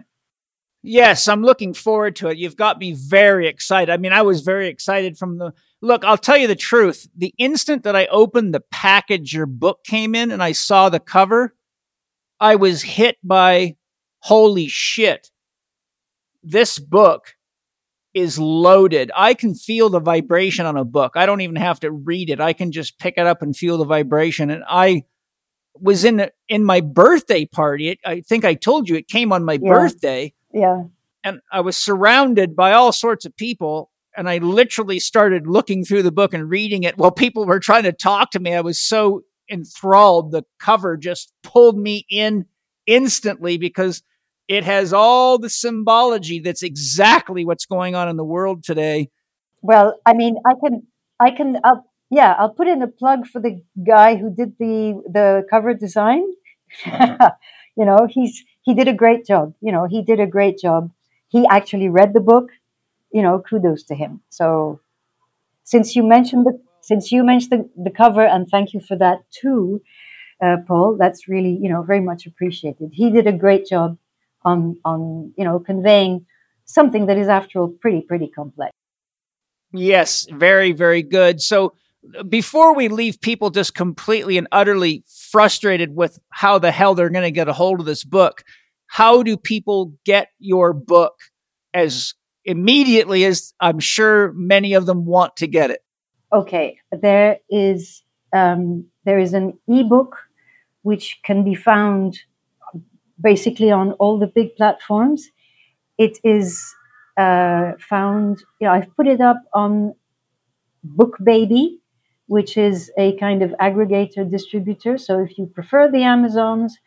yes, 0.84 1.28
I'm 1.28 1.42
looking 1.42 1.74
forward 1.74 2.16
to 2.18 2.30
it. 2.30 2.38
You've 2.38 2.56
got 2.56 2.80
me 2.80 2.94
very 2.94 3.48
excited. 3.48 3.92
I 3.92 3.98
mean, 3.98 4.14
I 4.14 4.22
was 4.22 4.42
very 4.42 4.68
excited 4.68 5.18
from 5.18 5.38
the 5.38 5.54
look. 5.82 6.06
I'll 6.06 6.18
tell 6.18 6.38
you 6.38 6.48
the 6.48 6.56
truth. 6.56 7.08
The 7.16 7.34
instant 7.38 7.84
that 7.84 7.96
I 7.96 8.06
opened 8.08 8.54
the 8.54 8.64
package 8.72 9.34
your 9.34 9.48
book 9.48 9.84
came 9.84 10.16
in 10.16 10.32
and 10.32 10.44
I 10.44 10.52
saw 10.52 10.90
the 10.90 11.00
cover, 11.00 11.56
I 12.40 12.56
was 12.56 12.84
hit 12.84 13.18
by 13.24 13.78
holy 14.20 14.68
shit. 14.68 15.32
This 16.44 16.78
book 16.78 17.33
is 18.14 18.38
loaded. 18.38 19.12
I 19.16 19.34
can 19.34 19.56
feel 19.56 19.90
the 19.90 20.00
vibration 20.00 20.66
on 20.66 20.78
a 20.78 20.86
book. 20.86 21.14
I 21.16 21.26
don't 21.26 21.42
even 21.42 21.56
have 21.56 21.80
to 21.82 21.92
read 21.92 22.30
it. 22.30 22.40
I 22.40 22.54
can 22.54 22.72
just 22.72 23.00
pick 23.00 23.16
it 23.18 23.26
up 23.26 23.42
and 23.42 23.56
feel 23.56 23.78
the 23.78 23.86
vibration. 23.86 24.50
And 24.50 24.64
I 24.68 25.04
was 25.76 26.06
in 26.06 26.30
in 26.48 26.64
my 26.64 26.82
birthday 26.82 27.46
party. 27.46 27.90
It, 27.90 28.00
I 28.06 28.22
think 28.22 28.46
I 28.46 28.54
told 28.54 28.88
you 28.88 28.96
it 28.96 29.08
came 29.08 29.34
on 29.34 29.44
my 29.44 29.54
yeah. 29.54 29.70
birthday. 29.70 30.34
Yeah. 30.54 30.84
And 31.24 31.40
I 31.52 31.62
was 31.62 31.78
surrounded 31.78 32.56
by 32.56 32.74
all 32.74 32.92
sorts 32.92 33.26
of 33.26 33.36
people. 33.36 33.90
And 34.16 34.30
I 34.30 34.38
literally 34.38 35.00
started 35.00 35.48
looking 35.48 35.84
through 35.84 36.04
the 36.04 36.12
book 36.12 36.36
and 36.36 36.50
reading 36.50 36.84
it 36.84 36.98
while 36.98 37.12
people 37.12 37.46
were 37.46 37.60
trying 37.60 37.84
to 37.84 37.94
talk 37.94 38.30
to 38.32 38.40
me. 38.40 38.54
I 38.54 38.62
was 38.62 38.78
so 38.78 39.24
enthralled. 39.50 40.32
The 40.32 40.44
cover 40.60 40.98
just 40.98 41.34
pulled 41.42 41.80
me 41.80 42.06
in 42.10 42.46
instantly 42.86 43.58
because 43.58 44.04
it 44.54 44.64
has 44.64 44.94
all 44.94 45.40
the 45.40 45.50
symbology 45.50 46.40
that's 46.40 46.62
exactly 46.62 47.44
what's 47.44 47.66
going 47.66 47.96
on 47.96 48.08
in 48.08 48.18
the 48.18 48.24
world 48.24 48.64
today. 48.64 49.10
Well, 49.64 50.00
I 50.06 50.14
mean, 50.14 50.36
I 50.46 50.54
can, 50.64 50.84
I 51.20 51.32
can, 51.32 51.58
I'll, 51.64 51.84
yeah, 52.12 52.36
I'll 52.38 52.52
put 52.52 52.68
in 52.68 52.84
a 52.84 52.88
plug 52.88 53.26
for 53.26 53.42
the 53.42 53.64
guy 53.84 54.16
who 54.16 54.30
did 54.30 54.54
the 54.60 55.02
the 55.12 55.44
cover 55.50 55.74
design. 55.74 56.24
you 56.86 57.86
know, 57.86 58.08
he's 58.08 58.44
he 58.62 58.76
did 58.76 58.88
a 58.88 58.94
great 58.94 59.26
job. 59.26 59.56
You 59.60 59.72
know, 59.72 59.88
he 59.90 60.04
did 60.04 60.20
a 60.20 60.28
great 60.28 60.60
job. 60.60 60.92
He 61.30 61.48
actually 61.50 61.90
read 61.90 62.14
the 62.14 62.20
book. 62.20 62.50
You 63.12 63.24
know, 63.24 63.40
kudos 63.40 63.84
to 63.86 63.96
him. 63.96 64.22
So, 64.30 64.80
since 65.64 65.96
you 65.96 66.04
mentioned 66.04 66.46
the 66.46 66.62
since 66.82 67.12
you 67.12 67.24
mentioned 67.24 67.54
the, 67.54 67.84
the 67.86 67.90
cover, 67.90 68.24
and 68.24 68.48
thank 68.48 68.74
you 68.74 68.82
for 68.82 68.96
that 68.98 69.20
too, 69.32 69.82
uh, 70.44 70.58
Paul. 70.68 70.98
That's 71.00 71.28
really 71.28 71.58
you 71.60 71.70
know 71.70 71.82
very 71.82 72.02
much 72.02 72.28
appreciated. 72.28 72.92
He 72.94 73.10
did 73.10 73.26
a 73.26 73.34
great 73.46 73.66
job 73.66 73.98
on 74.46 74.78
on 74.86 75.34
you 75.38 75.44
know 75.44 75.60
conveying 75.60 76.26
something 76.66 77.06
that 77.08 77.18
is 77.18 77.28
after 77.28 77.60
all 77.60 77.70
pretty 77.82 78.02
pretty 78.02 78.28
complex. 78.28 78.72
Yes 79.72 80.28
very 80.32 80.72
very 80.72 81.04
good. 81.04 81.42
So 81.42 81.74
before 82.28 82.76
we 82.76 82.88
leave 82.90 83.22
people 83.22 83.50
just 83.50 83.74
completely 83.74 84.38
and 84.38 84.48
utterly 84.52 85.04
frustrated 85.32 85.96
with 85.96 86.20
how 86.30 86.60
the 86.60 86.72
hell 86.72 86.96
they're 86.96 87.10
going 87.10 87.24
to 87.24 87.32
get 87.32 87.48
a 87.48 87.54
hold 87.54 87.80
of 87.80 87.86
this 87.86 88.04
book. 88.04 88.44
How 88.88 89.24
do 89.24 89.38
people 89.38 89.94
get 90.06 90.30
your 90.40 90.74
book 90.74 91.16
as 91.74 92.14
immediately 92.46 93.24
as 93.24 93.54
i'm 93.62 93.80
sure 93.80 94.34
many 94.34 94.74
of 94.74 94.86
them 94.86 95.06
want 95.06 95.36
to 95.38 95.48
get 95.48 95.72
it? 95.72 95.82
Okay 96.32 96.78
there 96.92 97.40
is 97.50 98.04
um, 98.34 98.86
there 99.06 99.20
is 99.20 99.34
an 99.34 99.58
ebook 99.68 100.18
which 100.82 101.20
can 101.24 101.44
be 101.44 101.56
found 101.56 102.20
basically 103.22 103.72
on 103.72 103.94
all 103.94 104.20
the 104.20 104.28
big 104.28 104.56
platforms. 104.56 105.30
It 105.98 106.18
is 106.24 106.76
uh, 107.18 107.74
found, 107.80 108.40
you 108.60 108.68
know, 108.68 108.74
I've 108.74 108.96
put 108.96 109.08
it 109.08 109.22
up 109.22 109.42
on 109.54 109.96
BookBaby, 110.86 111.78
which 112.28 112.58
is 112.58 112.92
a 112.98 113.16
kind 113.18 113.42
of 113.44 113.52
aggregator 113.62 114.30
distributor. 114.30 114.98
So 114.98 115.20
if 115.22 115.38
you 115.38 115.46
prefer 115.46 115.90
the 115.92 116.04
Amazons, 116.04 116.78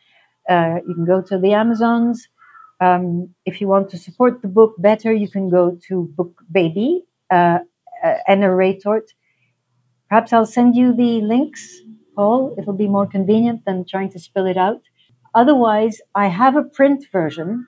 uh, 0.49 0.77
you 0.87 0.95
can 0.95 1.05
go 1.05 1.21
to 1.21 1.37
the 1.39 1.53
Amazons. 1.53 2.27
Um, 2.79 3.33
if 3.45 3.59
you 3.59 3.67
want 3.67 3.89
to 3.91 3.97
support 3.97 4.41
the 4.41 4.47
book 4.47 4.75
better, 4.77 5.13
you 5.13 5.29
can 5.29 5.49
go 5.49 5.77
to 5.87 6.13
BookBaby 6.15 7.01
uh, 7.31 7.59
uh, 8.03 8.13
Enna 8.27 8.47
Reittort. 8.47 9.07
Perhaps 10.09 10.33
I'll 10.33 10.45
send 10.45 10.75
you 10.75 10.93
the 10.93 11.21
links, 11.21 11.81
Paul. 12.15 12.55
It'll 12.57 12.73
be 12.73 12.87
more 12.87 13.07
convenient 13.07 13.65
than 13.65 13.85
trying 13.85 14.11
to 14.11 14.19
spell 14.19 14.45
it 14.45 14.57
out. 14.57 14.81
Otherwise, 15.37 16.01
I 16.15 16.29
have 16.29 16.55
a 16.55 16.63
print 16.63 17.05
version 17.11 17.67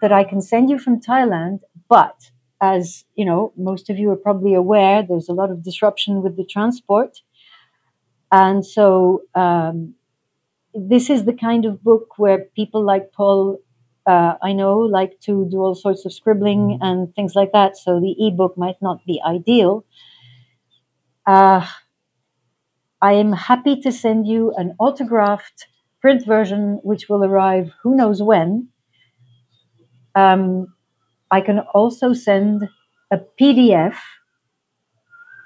that 0.00 0.12
I 0.12 0.22
can 0.22 0.40
send 0.40 0.70
you 0.70 0.78
from 0.78 1.00
Thailand, 1.00 1.62
but 1.88 2.30
as 2.62 3.04
you 3.16 3.24
know, 3.24 3.52
most 3.56 3.90
of 3.90 3.98
you 3.98 4.08
are 4.12 4.22
probably 4.26 4.54
aware, 4.54 5.02
there's 5.02 5.28
a 5.28 5.32
lot 5.32 5.50
of 5.50 5.64
disruption 5.64 6.22
with 6.22 6.36
the 6.36 6.44
transport. 6.44 7.18
And 8.30 8.64
so 8.64 9.22
um, 9.34 9.94
this 10.72 11.10
is 11.10 11.24
the 11.24 11.32
kind 11.32 11.64
of 11.64 11.82
book 11.82 12.18
where 12.18 12.46
people 12.54 12.84
like 12.84 13.10
Paul, 13.10 13.58
uh, 14.06 14.34
I 14.40 14.52
know, 14.52 14.78
like 14.78 15.18
to 15.22 15.48
do 15.50 15.58
all 15.58 15.74
sorts 15.74 16.06
of 16.06 16.12
scribbling 16.12 16.78
and 16.80 17.12
things 17.16 17.34
like 17.34 17.50
that. 17.50 17.76
So 17.76 17.98
the 17.98 18.14
ebook 18.28 18.56
might 18.56 18.80
not 18.80 19.04
be 19.04 19.20
ideal. 19.26 19.84
Uh, 21.26 21.66
I 23.02 23.14
am 23.14 23.32
happy 23.32 23.80
to 23.80 23.90
send 23.90 24.28
you 24.28 24.54
an 24.56 24.76
autographed 24.78 25.66
print 26.04 26.26
version, 26.26 26.80
which 26.82 27.08
will 27.08 27.24
arrive 27.24 27.72
who 27.82 27.96
knows 27.96 28.22
when. 28.22 28.68
Um, 30.14 30.66
I 31.30 31.40
can 31.40 31.60
also 31.72 32.12
send 32.12 32.68
a 33.10 33.20
PDF 33.40 33.96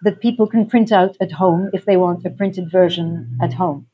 that 0.03 0.21
people 0.21 0.49
can 0.49 0.67
print 0.67 0.91
out 0.91 1.17
at 1.21 1.31
home 1.31 1.71
if 1.73 1.85
they 1.85 1.97
want 1.97 2.27
a 2.27 2.31
printed 2.31 2.73
version 2.73 3.39
at 3.41 3.53
home. 3.53 3.87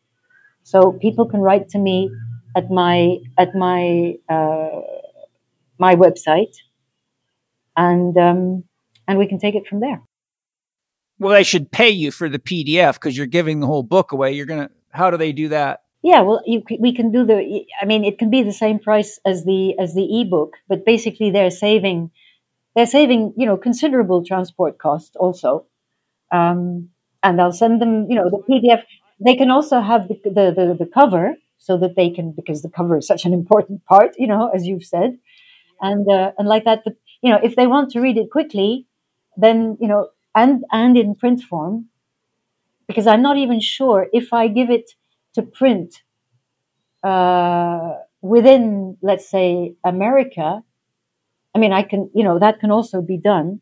So 0.63 0.93
people 0.93 1.29
can 1.29 1.41
write 1.41 1.69
to 1.69 1.79
me 1.79 2.11
at 2.57 2.71
my 2.71 3.19
at 3.37 3.55
my 3.55 4.15
uh, 4.31 4.81
my 5.79 5.95
website, 5.97 6.55
and 7.77 8.17
um, 8.17 8.65
and 9.07 9.19
we 9.19 9.29
can 9.29 9.39
take 9.39 9.55
it 9.55 9.67
from 9.67 9.81
there. 9.81 10.01
Well, 11.19 11.35
they 11.35 11.43
should 11.43 11.71
pay 11.71 11.91
you 11.91 12.11
for 12.11 12.31
the 12.31 12.39
PDF 12.39 12.95
because 12.95 13.19
you're 13.19 13.27
giving 13.27 13.61
the 13.61 13.67
whole 13.67 13.83
book 13.83 14.13
away. 14.13 14.33
You're 14.33 14.47
gonna. 14.47 14.71
How 14.89 15.11
do 15.11 15.19
they 15.19 15.33
do 15.33 15.49
that? 15.49 15.84
Yeah, 16.05 16.21
well, 16.21 16.43
you, 16.45 16.63
we 16.79 16.95
can 16.95 17.11
do 17.11 17.25
the. 17.25 17.65
I 17.81 17.87
mean, 17.87 18.05
it 18.05 18.19
can 18.19 18.29
be 18.29 18.43
the 18.43 18.53
same 18.53 18.79
price 18.79 19.19
as 19.25 19.45
the 19.47 19.75
as 19.79 19.95
the 19.95 20.21
ebook, 20.21 20.53
but 20.69 20.85
basically 20.85 21.31
they're 21.31 21.51
saving, 21.51 22.11
they're 22.77 22.87
saving 22.99 23.35
you 23.37 23.47
know 23.47 23.57
considerable 23.57 24.25
transport 24.25 24.79
cost 24.79 25.17
also, 25.17 25.67
um, 26.33 26.91
and 27.23 27.41
I'll 27.41 27.53
send 27.53 27.83
them 27.83 28.09
you 28.11 28.17
know 28.17 28.31
the 28.31 28.43
PDF. 28.49 28.85
They 29.25 29.37
can 29.37 29.51
also 29.51 29.81
have 29.81 30.09
the 30.09 30.17
the, 30.25 30.47
the, 30.59 30.77
the 30.81 30.91
cover 30.93 31.37
so 31.59 31.79
that 31.79 31.97
they 31.97 32.11
can 32.11 32.33
because 32.33 32.63
the 32.63 32.71
cover 32.71 32.99
is 32.99 33.07
such 33.07 33.25
an 33.25 33.33
important 33.35 33.85
part, 33.87 34.15
you 34.19 34.27
know, 34.27 34.51
as 34.55 34.67
you've 34.67 34.85
said, 34.85 35.19
and 35.81 36.09
uh, 36.11 36.33
and 36.39 36.49
like 36.49 36.65
that. 36.65 36.85
You 37.23 37.33
know, 37.33 37.41
if 37.43 37.57
they 37.57 37.67
want 37.67 37.91
to 37.93 38.01
read 38.01 38.19
it 38.19 38.31
quickly, 38.31 38.87
then 39.37 39.79
you 39.81 39.89
know, 39.89 40.11
and 40.35 40.65
and 40.73 40.97
in 40.99 41.15
print 41.17 41.43
form, 41.43 41.87
because 42.87 43.07
I'm 43.07 43.23
not 43.23 43.37
even 43.37 43.61
sure 43.61 44.07
if 44.13 44.33
I 44.33 44.49
give 44.49 44.71
it 44.71 44.91
to 45.35 45.43
print 45.43 46.03
uh, 47.03 47.95
within, 48.23 48.97
let's 49.03 49.29
say, 49.29 49.75
America. 49.85 50.63
I 51.55 51.59
mean, 51.59 51.73
I 51.73 51.83
can, 51.83 52.11
you 52.15 52.25
know, 52.25 52.39
that 52.39 52.61
can 52.61 52.71
also 52.71 53.01
be 53.03 53.19
done. 53.19 53.61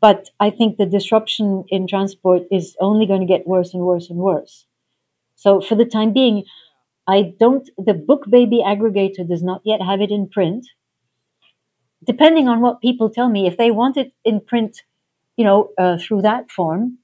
But 0.00 0.30
I 0.38 0.50
think 0.50 0.76
the 0.76 0.86
disruption 0.86 1.64
in 1.68 1.86
transport 1.86 2.42
is 2.50 2.76
only 2.80 3.06
going 3.06 3.20
to 3.20 3.26
get 3.26 3.46
worse 3.46 3.74
and 3.74 3.82
worse 3.82 4.10
and 4.10 4.18
worse. 4.18 4.66
So 5.34 5.60
for 5.60 5.74
the 5.74 5.84
time 5.84 6.12
being, 6.12 6.44
I 7.06 7.34
don't, 7.38 7.68
the 7.76 7.94
BookBaby 7.94 8.62
aggregator 8.64 9.26
does 9.26 9.42
not 9.42 9.62
yet 9.64 9.80
have 9.82 10.00
it 10.00 10.10
in 10.10 10.28
print. 10.28 10.66
Depending 12.04 12.48
on 12.48 12.60
what 12.60 12.80
people 12.80 13.10
tell 13.10 13.28
me, 13.28 13.46
if 13.46 13.56
they 13.56 13.70
want 13.70 13.96
it 13.96 14.12
in 14.24 14.40
print, 14.40 14.82
you 15.36 15.44
know, 15.44 15.70
uh, 15.78 15.98
through 15.98 16.22
that 16.22 16.50
form, 16.50 16.98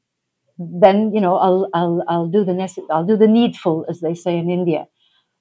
then 0.58 1.12
you 1.14 1.20
know 1.20 1.36
I'll 1.36 1.68
I'll 1.74 2.04
I'll 2.08 2.28
do 2.28 2.44
the 2.44 2.54
I'll 2.90 3.06
do 3.06 3.16
the 3.16 3.28
needful, 3.28 3.86
as 3.88 4.00
they 4.00 4.14
say 4.14 4.36
in 4.38 4.50
India. 4.50 4.86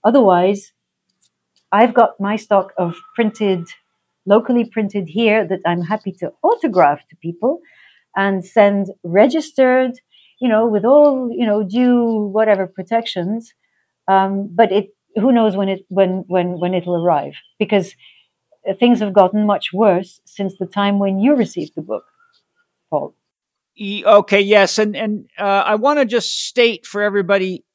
Otherwise, 0.03 0.73
I've 1.71 1.93
got 1.93 2.19
my 2.19 2.35
stock 2.35 2.73
of 2.77 2.95
printed, 3.15 3.67
locally 4.25 4.65
printed 4.65 5.09
here 5.09 5.47
that 5.47 5.61
I'm 5.65 5.81
happy 5.83 6.11
to 6.19 6.33
autograph 6.43 6.99
to 7.09 7.15
people 7.17 7.61
and 8.15 8.45
send 8.45 8.87
registered, 9.03 9.93
you 10.41 10.49
know, 10.49 10.67
with 10.67 10.85
all 10.85 11.29
you 11.31 11.45
know 11.45 11.63
due 11.63 12.29
whatever 12.33 12.67
protections. 12.67 13.53
Um, 14.07 14.49
but 14.53 14.71
it 14.71 14.89
who 15.15 15.31
knows 15.31 15.55
when 15.57 15.69
it 15.69 15.85
when 15.89 16.25
when 16.27 16.59
when 16.59 16.73
it'll 16.73 16.95
arrive 17.03 17.35
because 17.59 17.95
things 18.79 18.99
have 18.99 19.13
gotten 19.13 19.45
much 19.45 19.73
worse 19.73 20.21
since 20.25 20.57
the 20.57 20.65
time 20.67 20.99
when 20.99 21.19
you 21.19 21.35
received 21.35 21.73
the 21.75 21.81
book, 21.81 22.05
Paul. 22.89 23.15
Okay, 23.79 24.41
yes, 24.41 24.77
and 24.77 24.95
and 24.95 25.25
uh, 25.37 25.63
I 25.65 25.75
want 25.75 25.99
to 25.99 26.05
just 26.05 26.45
state 26.47 26.85
for 26.85 27.01
everybody, 27.01 27.65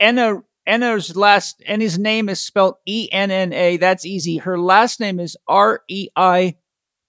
Enna 0.00 0.42
Enna's 0.66 1.16
last 1.16 1.62
and 1.66 1.82
his 1.82 1.98
name 1.98 2.28
is 2.28 2.40
spelled 2.40 2.76
E 2.86 3.08
N 3.12 3.30
N 3.30 3.52
A. 3.52 3.76
That's 3.76 4.06
easy. 4.06 4.38
Her 4.38 4.58
last 4.58 5.00
name 5.00 5.18
is 5.20 5.36
R 5.48 5.82
E 5.88 6.08
I 6.16 6.54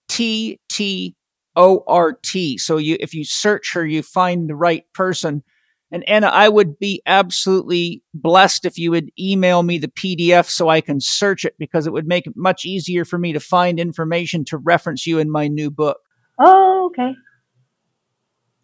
T 0.09 0.59
T 0.69 1.15
O 1.55 1.83
R 1.88 2.13
T. 2.13 2.57
So 2.57 2.77
you, 2.77 2.97
if 2.99 3.13
you 3.13 3.23
search 3.23 3.73
her, 3.73 3.85
you 3.85 4.01
find 4.01 4.49
the 4.49 4.55
right 4.55 4.85
person. 4.93 5.43
And 5.91 6.03
Enna, 6.07 6.27
I 6.27 6.49
would 6.49 6.80
be 6.80 7.03
absolutely 7.05 8.01
blessed 8.15 8.65
if 8.65 8.80
you 8.80 8.89
would 8.89 9.11
email 9.19 9.61
me 9.61 9.77
the 9.77 9.89
PDF 9.89 10.49
so 10.49 10.67
I 10.67 10.81
can 10.81 10.99
search 10.99 11.45
it 11.45 11.53
because 11.59 11.85
it 11.85 11.93
would 11.93 12.07
make 12.07 12.25
it 12.25 12.33
much 12.35 12.65
easier 12.65 13.05
for 13.05 13.19
me 13.19 13.31
to 13.31 13.39
find 13.39 13.80
information 13.80 14.43
to 14.45 14.57
reference 14.57 15.05
you 15.05 15.19
in 15.19 15.30
my 15.30 15.47
new 15.47 15.69
book. 15.69 15.99
Oh, 16.39 16.88
okay. 16.88 17.13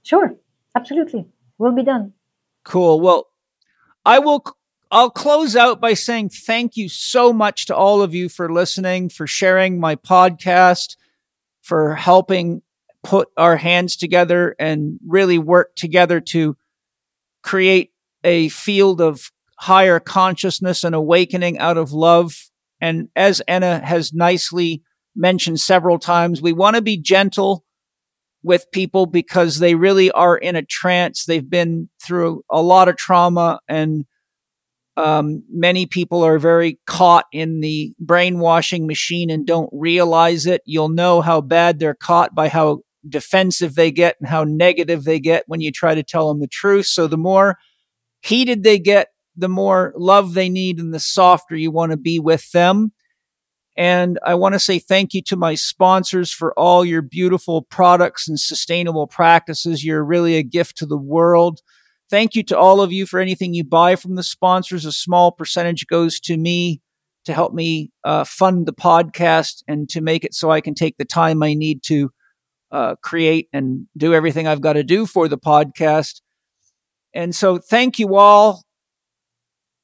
Sure, 0.04 0.36
absolutely. 0.76 1.26
We'll 1.58 1.76
be 1.76 1.84
done. 1.84 2.14
Cool. 2.64 3.00
Well, 3.02 3.28
I 4.06 4.20
will 4.20 4.44
I'll 4.92 5.12
close 5.12 5.56
out 5.56 5.80
by 5.80 5.94
saying 5.94 6.30
thank 6.30 6.76
you 6.76 6.90
so 6.90 7.32
much 7.32 7.68
to 7.68 7.76
all 7.76 8.02
of 8.02 8.16
you 8.16 8.28
for 8.28 8.52
listening, 8.52 9.10
for 9.10 9.28
sharing 9.28 9.80
my 9.80 9.96
podcast, 9.96 10.96
for 11.62 11.94
helping 11.94 12.64
put 13.04 13.30
our 13.38 13.56
hands 13.56 13.96
together 13.96 14.56
and 14.58 15.00
really 15.06 15.38
work 15.38 15.76
together 15.76 16.20
to 16.20 16.58
create 17.44 17.92
a 18.24 18.50
field 18.50 19.00
of 19.00 19.32
higher 19.60 20.00
consciousness 20.00 20.84
and 20.84 20.96
awakening 20.96 21.60
out 21.60 21.78
of 21.78 21.92
love. 21.92 22.50
And 22.82 23.10
as 23.16 23.42
Enna 23.48 23.80
has 23.86 24.12
nicely 24.14 24.82
mentioned 25.16 25.60
several 25.60 26.00
times, 26.00 26.42
we 26.42 26.54
want 26.54 26.76
to 26.78 26.82
be 26.82 26.98
gentle 26.98 27.64
with 28.44 28.72
people 28.72 29.06
because 29.06 29.60
they 29.60 29.76
really 29.76 30.12
are 30.12 30.38
in 30.38 30.56
a 30.56 30.64
trance. 30.64 31.26
They've 31.26 31.50
been 31.50 31.90
through 32.02 32.44
a 32.50 32.62
lot 32.62 32.88
of 32.88 32.96
trauma 32.96 33.60
and 33.68 34.06
um, 34.98 35.44
many 35.50 35.86
people 35.86 36.24
are 36.24 36.40
very 36.40 36.78
caught 36.86 37.26
in 37.32 37.62
the 37.62 37.94
brainwashing 38.00 38.86
machine 38.86 39.30
and 39.30 39.48
don't 39.48 39.70
realize 39.72 40.46
it. 40.46 40.62
You'll 40.66 40.90
know 40.90 41.22
how 41.22 41.40
bad 41.40 41.80
they're 41.80 41.94
caught 41.94 42.36
by 42.36 42.50
how 42.50 42.80
defensive 43.08 43.76
they 43.76 43.92
get 43.92 44.18
and 44.20 44.28
how 44.30 44.44
negative 44.44 45.06
they 45.06 45.20
get 45.20 45.44
when 45.48 45.62
you 45.62 45.72
try 45.72 45.96
to 45.96 46.04
tell 46.04 46.28
them 46.28 46.42
the 46.42 46.48
truth. 46.48 46.86
So 46.86 47.08
the 47.08 47.18
more 47.18 47.58
heated 48.22 48.64
they 48.64 48.78
get, 48.78 49.08
the 49.38 49.48
more 49.48 49.94
love 49.96 50.34
they 50.34 50.50
need 50.50 50.80
and 50.80 50.94
the 50.94 51.00
softer 51.00 51.56
you 51.56 51.72
want 51.72 51.92
to 51.92 51.98
be 51.98 52.20
with 52.20 52.52
them. 52.52 52.92
And 53.80 54.20
I 54.26 54.36
want 54.36 54.56
to 54.56 54.60
say 54.60 54.78
thank 54.78 55.14
you 55.14 55.22
to 55.22 55.38
my 55.38 55.56
sponsors 55.56 56.34
for 56.34 56.54
all 56.60 56.84
your 56.84 57.02
beautiful 57.02 57.62
products 57.62 58.28
and 58.28 58.38
sustainable 58.38 59.08
practices. 59.08 59.86
You're 59.86 60.04
really 60.04 60.36
a 60.36 60.44
gift 60.44 60.76
to 60.80 60.86
the 60.86 60.98
world. 60.98 61.62
Thank 62.10 62.36
you 62.36 62.44
to 62.44 62.58
all 62.58 62.82
of 62.82 62.92
you 62.92 63.06
for 63.06 63.22
anything 63.22 63.54
you 63.54 63.64
buy 63.64 63.96
from 63.96 64.16
the 64.16 64.24
sponsors. 64.24 64.84
A 64.84 64.92
small 64.92 65.32
percentage 65.32 65.88
goes 65.88 66.20
to 66.22 66.36
me 66.36 66.82
to 67.24 67.34
help 67.34 67.54
me 67.54 67.94
uh, 68.04 68.26
fund 68.26 68.66
the 68.66 68.74
podcast 68.74 69.64
and 69.66 69.88
to 69.92 70.02
make 70.02 70.26
it 70.26 70.34
so 70.34 70.52
I 70.52 70.60
can 70.60 70.74
take 70.74 70.98
the 70.98 71.06
time 71.06 71.42
I 71.42 71.54
need 71.54 71.82
to 71.84 72.12
uh, 72.74 72.96
create 73.02 73.48
and 73.54 73.88
do 73.96 74.14
everything 74.14 74.46
I've 74.46 74.60
got 74.60 74.74
to 74.74 74.84
do 74.84 75.06
for 75.06 75.30
the 75.30 75.38
podcast. 75.38 76.20
And 77.16 77.34
so, 77.34 77.60
thank 77.60 77.98
you 77.98 78.16
all. 78.16 78.62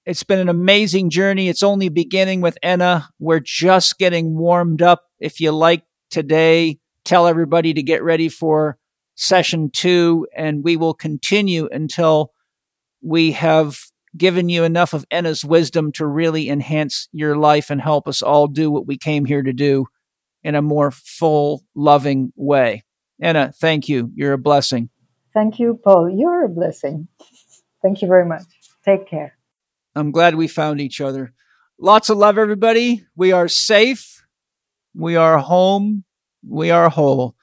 It's 0.06 0.24
been 0.24 0.40
an 0.40 0.50
amazing 0.50 1.10
journey. 1.10 1.50
It's 1.50 1.64
only 1.64 1.90
beginning 1.90 2.42
with 2.42 2.60
Enna. 2.62 3.10
We're 3.18 3.40
just 3.40 3.98
getting 3.98 4.38
warmed 4.38 4.84
up. 4.84 5.06
If 5.20 5.42
you 5.42 5.52
like 5.52 5.84
today, 6.12 6.78
tell 7.04 7.26
everybody 7.26 7.74
to 7.74 7.82
get 7.82 8.04
ready 8.04 8.30
for 8.30 8.78
session 9.16 9.72
two, 9.72 10.28
and 10.36 10.64
we 10.64 10.78
will 10.78 10.94
continue 10.94 11.68
until 11.72 12.34
we 13.02 13.32
have 13.32 13.80
given 14.16 14.48
you 14.48 14.64
enough 14.64 14.94
of 14.94 15.06
Enna's 15.10 15.44
wisdom 15.44 15.92
to 15.94 16.06
really 16.06 16.50
enhance 16.50 17.10
your 17.12 17.36
life 17.36 17.72
and 17.72 17.82
help 17.82 18.08
us 18.08 18.22
all 18.22 18.48
do 18.48 18.70
what 18.70 18.86
we 18.86 18.98
came 18.98 19.26
here 19.26 19.42
to 19.42 19.54
do 19.54 19.88
in 20.44 20.54
a 20.54 20.62
more 20.62 20.92
full, 20.92 21.64
loving 21.74 22.32
way. 22.36 22.84
Enna, 23.20 23.52
thank 23.60 23.90
you. 23.90 24.12
You're 24.14 24.34
a 24.34 24.38
blessing. 24.38 24.90
Thank 25.34 25.60
you, 25.60 25.80
Paul. 25.84 26.12
You're 26.16 26.46
a 26.46 26.50
blessing. 26.50 27.08
Thank 27.82 28.02
you 28.02 28.08
very 28.08 28.26
much. 28.26 28.44
Take 28.84 29.08
care. 29.08 29.38
I'm 29.96 30.12
glad 30.12 30.36
we 30.36 30.48
found 30.48 30.82
each 30.82 31.00
other. 31.00 31.34
Lots 31.80 32.10
of 32.10 32.18
love, 32.18 32.38
everybody. 32.38 33.06
We 33.16 33.32
are 33.32 33.48
safe. 33.48 34.24
We 34.94 35.16
are 35.16 35.40
home. 35.40 36.04
We 36.48 36.70
are 36.70 36.90
whole. 36.90 37.36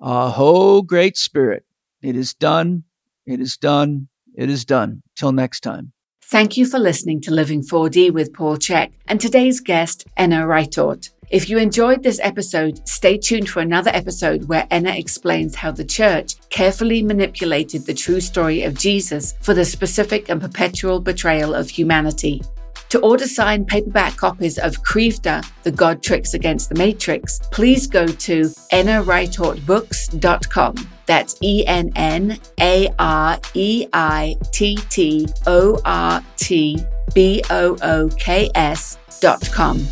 Aho, 0.00 0.82
great 0.82 1.16
spirit. 1.16 1.64
It 2.02 2.14
is 2.14 2.34
done. 2.34 2.84
It 3.26 3.40
is 3.40 3.56
done. 3.56 4.08
It 4.36 4.50
is 4.50 4.64
done. 4.64 5.02
Till 5.16 5.32
next 5.32 5.60
time. 5.60 5.92
Thank 6.22 6.56
you 6.56 6.66
for 6.66 6.78
listening 6.78 7.20
to 7.22 7.30
Living 7.30 7.62
4D 7.62 8.10
with 8.12 8.32
Paul 8.32 8.56
Chek 8.56 8.92
and 9.06 9.20
today's 9.20 9.60
guest, 9.60 10.06
Enna 10.16 10.46
Reittort. 10.46 11.10
If 11.30 11.48
you 11.48 11.56
enjoyed 11.58 12.02
this 12.02 12.18
episode, 12.22 12.86
stay 12.86 13.16
tuned 13.16 13.48
for 13.48 13.60
another 13.60 13.90
episode 13.94 14.46
where 14.48 14.66
Enna 14.70 14.90
explains 14.90 15.54
how 15.54 15.70
the 15.70 15.84
church 15.84 16.34
carefully 16.50 17.02
manipulated 17.02 17.86
the 17.86 17.94
true 17.94 18.20
story 18.20 18.64
of 18.64 18.74
Jesus 18.74 19.34
for 19.40 19.54
the 19.54 19.64
specific 19.64 20.28
and 20.28 20.38
perpetual 20.40 21.00
betrayal 21.00 21.54
of 21.54 21.70
humanity. 21.70 22.42
To 22.90 23.00
order 23.00 23.26
signed 23.26 23.66
paperback 23.66 24.16
copies 24.16 24.58
of 24.58 24.84
Krivda, 24.84 25.44
The 25.64 25.72
God 25.72 26.00
Trix 26.02 26.34
Against 26.34 26.68
the 26.68 26.76
Matrix, 26.76 27.40
please 27.50 27.88
go 27.88 28.06
to 28.06 28.42
ennareittortbooks.com. 28.72 30.90
That's 31.06 31.36
E 31.42 31.66
N 31.66 31.90
N 31.96 32.38
A 32.60 32.88
R 32.98 33.38
E 33.54 33.86
I 33.92 34.36
T 34.52 34.76
T 34.90 35.26
O 35.46 35.80
R 35.84 36.22
T 36.36 36.78
B 37.14 37.42
O 37.50 37.76
O 37.82 38.08
K 38.16 38.50
S 38.54 38.96
dot 39.20 39.50
com 39.52 39.86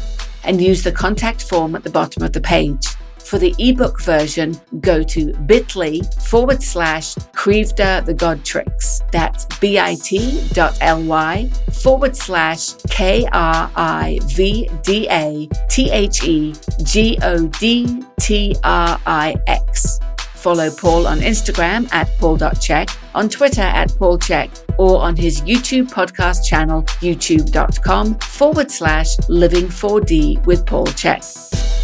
and 0.44 0.60
use 0.60 0.82
the 0.82 0.92
contact 0.92 1.42
form 1.48 1.74
at 1.74 1.84
the 1.84 1.90
bottom 1.90 2.22
of 2.22 2.32
the 2.32 2.40
page. 2.40 2.86
For 3.18 3.38
the 3.38 3.54
ebook 3.58 4.02
version, 4.02 4.60
go 4.80 5.02
to 5.04 5.32
bit.ly 5.32 6.00
forward 6.20 6.62
slash 6.62 7.14
Krivda 7.14 8.04
the 8.04 8.12
God 8.12 8.44
Trix. 8.44 9.00
That's 9.10 9.46
bit.ly 9.58 11.50
forward 11.72 12.16
slash 12.16 12.74
K 12.90 13.26
R 13.32 13.70
I 13.74 14.18
V 14.24 14.68
D 14.82 15.08
A 15.08 15.48
T 15.70 15.90
H 15.90 16.24
E 16.24 16.54
G 16.82 17.18
O 17.22 17.46
D 17.46 18.02
T 18.20 18.54
R 18.64 19.00
I 19.06 19.34
X. 19.46 19.98
Follow 20.34 20.70
Paul 20.70 21.06
on 21.06 21.20
Instagram 21.20 21.90
at 21.92 22.08
paul.chek, 22.18 22.98
on 23.14 23.28
Twitter 23.28 23.62
at 23.62 23.90
paulchek, 23.90 24.61
or 24.78 25.00
on 25.00 25.16
his 25.16 25.40
YouTube 25.42 25.90
podcast 25.90 26.44
channel, 26.44 26.82
youtube.com 27.00 28.14
forward 28.16 28.70
slash 28.70 29.16
living4D 29.28 30.44
with 30.46 30.66
Paul 30.66 30.86
Chek. 30.86 31.22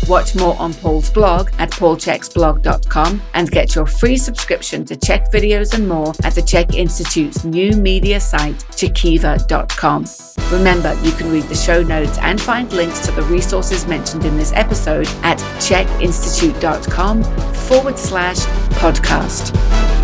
Watch 0.09 0.35
more 0.35 0.59
on 0.59 0.73
Paul's 0.73 1.11
blog 1.11 1.51
at 1.59 1.71
paulcheksblog.com 1.71 3.23
and 3.35 3.51
get 3.51 3.75
your 3.75 3.85
free 3.85 4.17
subscription 4.17 4.85
to 4.87 4.97
Chek 4.97 5.31
videos 5.31 5.75
and 5.75 5.87
more 5.87 6.15
at 6.25 6.35
the 6.35 6.41
Chek 6.41 6.75
Institute's 6.75 7.45
new 7.45 7.73
media 7.73 8.19
site, 8.19 8.57
chekiva.com. 8.71 10.07
Remember, 10.51 10.99
you 11.03 11.13
can 11.13 11.31
read 11.31 11.45
the 11.45 11.55
show 11.55 11.83
notes 11.83 12.17
and 12.19 12.41
find 12.41 12.73
links 12.73 13.01
to 13.07 13.13
the 13.13 13.23
resources 13.23 13.87
mentioned 13.87 14.25
in 14.25 14.39
this 14.39 14.53
episode 14.53 15.07
at 15.23 15.39
chekinstitute.com 15.61 17.23
forward 17.55 17.99
slash 17.99 18.39
podcast. 18.79 19.98